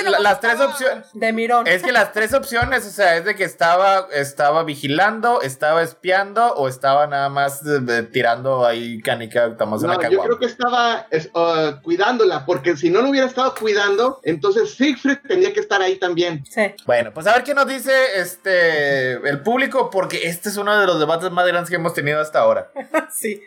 no 0.04 0.10
la- 0.12 0.20
las 0.20 0.40
tres 0.40 0.60
opciones. 0.60 1.08
De 1.14 1.34
mirón. 1.34 1.68
Es 1.68 1.82
que 1.84 1.92
las 1.92 2.12
tres 2.14 2.34
opciones, 2.34 2.86
o 2.86 2.90
sea, 2.90 3.16
es 3.18 3.26
de 3.26 3.36
que 3.36 3.44
estaba, 3.44 4.08
estaba 4.12 4.64
vigilando, 4.64 5.42
estaba 5.42 5.82
espiando 5.82 6.54
o 6.56 6.68
estaba 6.68 7.08
nada 7.08 7.30
más 7.30 7.62
eh, 7.66 8.04
tirando 8.12 8.66
ahí 8.66 9.02
canica, 9.02 9.46
una 9.48 9.66
No, 9.66 9.94
yo 9.94 10.00
caguama. 10.00 10.24
creo 10.26 10.40
que 10.40 10.46
estaba 10.46 11.08
es, 11.12 11.30
uh, 11.34 11.82
cuidándola, 11.82 12.46
porque 12.46 12.76
si 12.78 12.90
no 12.90 13.02
lo 13.02 13.10
hubiera 13.10 13.28
estado 13.28 13.54
cuidando, 13.56 14.20
entonces 14.24 14.76
Siegfried 14.76 15.18
tenía 15.28 15.54
que 15.54 15.60
estar 15.60 15.82
ahí 15.82 15.98
también. 15.98 16.44
Sí. 16.50 16.74
Bueno, 16.86 17.12
pues 17.14 17.28
a 17.28 17.34
ver 17.34 17.44
qué 17.44 17.54
nos 17.54 17.68
dice 17.68 17.92
este 18.20 19.14
el 19.14 19.42
público, 19.42 19.90
porque 19.90 20.28
este 20.28 20.50
es 20.50 20.58
uno 20.58 20.78
de 20.80 20.86
los 20.86 21.00
debates 21.00 21.32
más 21.32 21.48
grandes 21.48 21.70
que 21.70 21.76
hemos 21.76 21.94
tenido 21.94 22.20
hasta 22.20 22.40
ahora. 22.40 22.72
sí. 23.14 23.42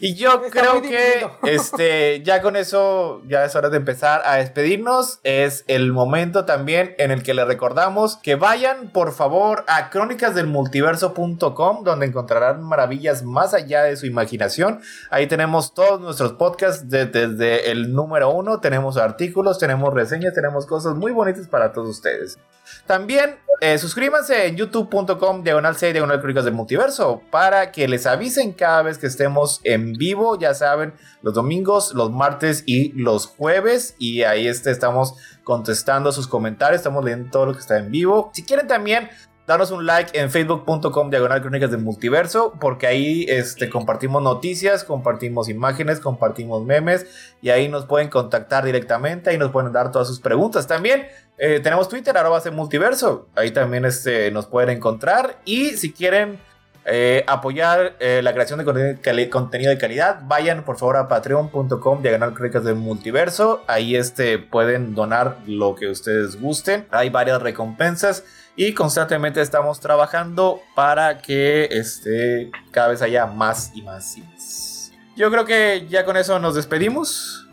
Y 0.00 0.14
yo 0.14 0.42
Está 0.44 0.60
creo 0.60 0.82
que 0.82 1.26
este, 1.50 2.22
ya 2.22 2.42
con 2.42 2.56
eso 2.56 3.22
ya 3.26 3.44
es 3.44 3.54
hora 3.54 3.68
de 3.70 3.76
empezar 3.76 4.22
a 4.24 4.36
despedirnos. 4.36 5.20
Es 5.22 5.64
el 5.68 5.92
momento 5.92 6.44
también 6.44 6.94
en 6.98 7.10
el 7.10 7.22
que 7.22 7.34
le 7.34 7.44
recordamos 7.44 8.16
que 8.16 8.34
vayan 8.34 8.90
por 8.90 9.12
favor 9.12 9.64
a 9.68 9.90
crónicasdelmultiverso.com 9.90 11.84
donde 11.84 12.06
encontrarán 12.06 12.62
maravillas 12.62 13.22
más 13.22 13.54
allá 13.54 13.82
de 13.84 13.96
su 13.96 14.06
imaginación. 14.06 14.80
Ahí 15.10 15.26
tenemos 15.26 15.74
todos 15.74 16.00
nuestros 16.00 16.32
podcasts 16.32 16.88
de- 16.88 17.06
desde 17.06 17.70
el 17.70 17.92
número 17.94 18.30
uno. 18.30 18.60
Tenemos 18.60 18.96
artículos, 18.96 19.58
tenemos 19.58 19.92
reseñas, 19.94 20.34
tenemos 20.34 20.66
cosas 20.66 20.94
muy 20.94 21.12
bonitas 21.12 21.46
para 21.48 21.72
todos 21.72 21.88
ustedes. 21.88 22.38
También 22.86 23.36
eh, 23.60 23.76
suscríbanse 23.78 24.46
en 24.46 24.56
youtube.com 24.56 25.42
diagonal 25.42 25.76
6 25.76 25.92
diagonal 25.92 26.18
crónicas 26.18 26.44
del 26.46 26.54
multiverso 26.54 27.20
para 27.30 27.70
que 27.72 27.86
les 27.88 28.06
avisen 28.06 28.52
cada 28.52 28.82
vez 28.82 28.96
que 28.98 29.06
estemos 29.06 29.60
en 29.64 29.83
vivo, 29.92 30.38
ya 30.38 30.54
saben, 30.54 30.94
los 31.22 31.34
domingos, 31.34 31.94
los 31.94 32.10
martes 32.10 32.64
y 32.66 32.92
los 32.92 33.26
jueves 33.26 33.94
y 33.98 34.22
ahí 34.22 34.48
este, 34.48 34.70
estamos 34.70 35.14
contestando 35.44 36.10
sus 36.12 36.26
comentarios, 36.26 36.80
estamos 36.80 37.04
leyendo 37.04 37.30
todo 37.30 37.46
lo 37.46 37.52
que 37.52 37.60
está 37.60 37.78
en 37.78 37.90
vivo. 37.90 38.30
Si 38.32 38.42
quieren 38.42 38.66
también 38.66 39.10
darnos 39.46 39.70
un 39.70 39.84
like 39.84 40.18
en 40.18 40.30
facebook.com 40.30 41.10
diagonal 41.10 41.42
crónicas 41.42 41.70
del 41.70 41.80
multiverso 41.80 42.54
porque 42.58 42.86
ahí 42.86 43.26
este, 43.28 43.68
compartimos 43.68 44.22
noticias, 44.22 44.84
compartimos 44.84 45.48
imágenes, 45.48 46.00
compartimos 46.00 46.64
memes 46.64 47.34
y 47.42 47.50
ahí 47.50 47.68
nos 47.68 47.84
pueden 47.84 48.08
contactar 48.08 48.64
directamente, 48.64 49.30
ahí 49.30 49.38
nos 49.38 49.50
pueden 49.50 49.72
dar 49.72 49.90
todas 49.92 50.08
sus 50.08 50.20
preguntas. 50.20 50.66
También 50.66 51.06
eh, 51.36 51.60
tenemos 51.60 51.88
Twitter, 51.88 52.16
arroba 52.16 52.40
C 52.40 52.50
multiverso. 52.50 53.28
Ahí 53.34 53.50
también 53.50 53.84
este, 53.84 54.30
nos 54.30 54.46
pueden 54.46 54.70
encontrar. 54.70 55.40
Y 55.44 55.70
si 55.76 55.92
quieren 55.92 56.38
eh, 56.86 57.24
apoyar 57.26 57.96
eh, 57.98 58.20
la 58.22 58.32
creación 58.32 58.58
de 58.58 59.30
contenido 59.30 59.70
de, 59.70 59.78
calidad, 59.78 60.20
vayan 60.24 60.64
por 60.64 60.76
favor 60.76 60.96
a 60.96 61.08
patreon.com 61.08 62.02
diagonal 62.02 62.34
crónicas 62.34 62.64
del 62.64 62.74
multiverso. 62.74 63.64
Ahí 63.66 63.96
este, 63.96 64.38
pueden 64.38 64.94
donar 64.94 65.38
lo 65.46 65.74
que 65.74 65.88
ustedes 65.88 66.40
gusten. 66.40 66.86
Hay 66.90 67.10
varias 67.10 67.40
recompensas. 67.40 68.24
Y 68.56 68.72
constantemente 68.72 69.40
estamos 69.40 69.80
trabajando 69.80 70.60
para 70.76 71.18
que 71.18 71.64
este, 71.72 72.52
cada 72.70 72.88
vez 72.88 73.02
haya 73.02 73.26
más 73.26 73.72
y 73.74 73.82
más 73.82 74.16
y 74.16 74.22
más. 74.22 74.92
Yo 75.16 75.30
creo 75.30 75.44
que 75.44 75.86
ya 75.88 76.04
con 76.04 76.16
eso 76.16 76.38
nos 76.38 76.54
despedimos. 76.54 77.48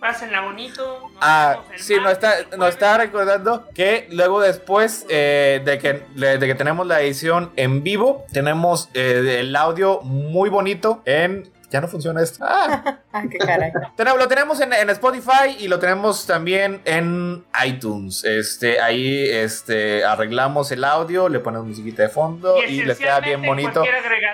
Pásenla 0.00 0.40
bonito. 0.40 1.10
Ah, 1.20 1.58
sí, 1.76 1.94
nos 1.96 2.12
está, 2.12 2.34
nos 2.56 2.70
está 2.70 2.96
recordando 2.96 3.68
que 3.74 4.06
luego 4.10 4.40
después 4.40 5.04
eh, 5.10 5.60
de, 5.64 5.78
que, 5.78 6.02
de 6.14 6.38
que 6.46 6.54
tenemos 6.54 6.86
la 6.86 7.02
edición 7.02 7.52
en 7.56 7.82
vivo, 7.82 8.24
tenemos 8.32 8.88
eh, 8.94 9.36
el 9.40 9.54
audio 9.56 10.00
muy 10.02 10.48
bonito 10.48 11.02
en... 11.04 11.50
Ya 11.70 11.80
no 11.80 11.86
funciona 11.86 12.20
esto. 12.22 12.44
Ah, 12.48 12.98
Ah, 13.12 13.22
qué 13.30 13.38
caray. 13.38 13.72
tenemos- 13.96 14.18
lo 14.18 14.26
tenemos 14.28 14.60
en, 14.60 14.72
en 14.72 14.88
Spotify 14.90 15.56
y 15.58 15.68
lo 15.68 15.78
tenemos 15.78 16.26
también 16.26 16.80
en 16.84 17.44
iTunes. 17.64 18.24
Este, 18.24 18.80
ahí 18.80 19.28
este, 19.28 20.04
arreglamos 20.04 20.70
el 20.72 20.82
audio, 20.84 21.28
le 21.28 21.40
ponemos 21.40 21.66
musiquita 21.68 22.04
de 22.04 22.08
fondo 22.08 22.56
y, 22.66 22.82
les 22.84 22.98
queda 22.98 23.20
bien 23.20 23.42
bonito 23.42 23.84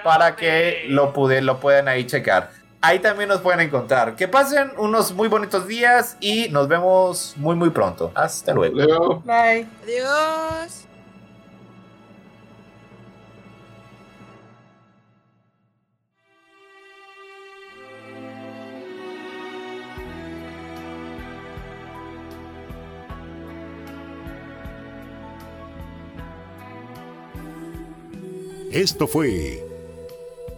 para 0.05 0.31
de- 0.31 0.37
que 0.37 0.85
lo, 0.89 1.13
pude, 1.13 1.43
lo 1.43 1.59
puedan 1.61 1.89
ahí 1.89 2.07
checar 2.07 2.51
ahí 2.87 2.99
también 3.01 3.29
nos 3.29 3.41
pueden 3.41 3.61
encontrar. 3.61 4.17
Que 4.17 4.29
pasen 4.29 4.73
unos 4.79 5.13
muy 5.13 5.29
bonitos 5.29 5.67
días 5.67 6.17
y 6.21 6.49
nos 6.51 6.69
vemos 6.69 7.35
muy, 7.37 7.57
muy 7.57 7.71
pronto. 7.71 8.13
Hasta 8.15 8.55
luego. 8.55 9.23
Bye. 9.25 9.67
Adiós. 9.83 10.83
Esto 28.73 29.07
fue 29.07 29.66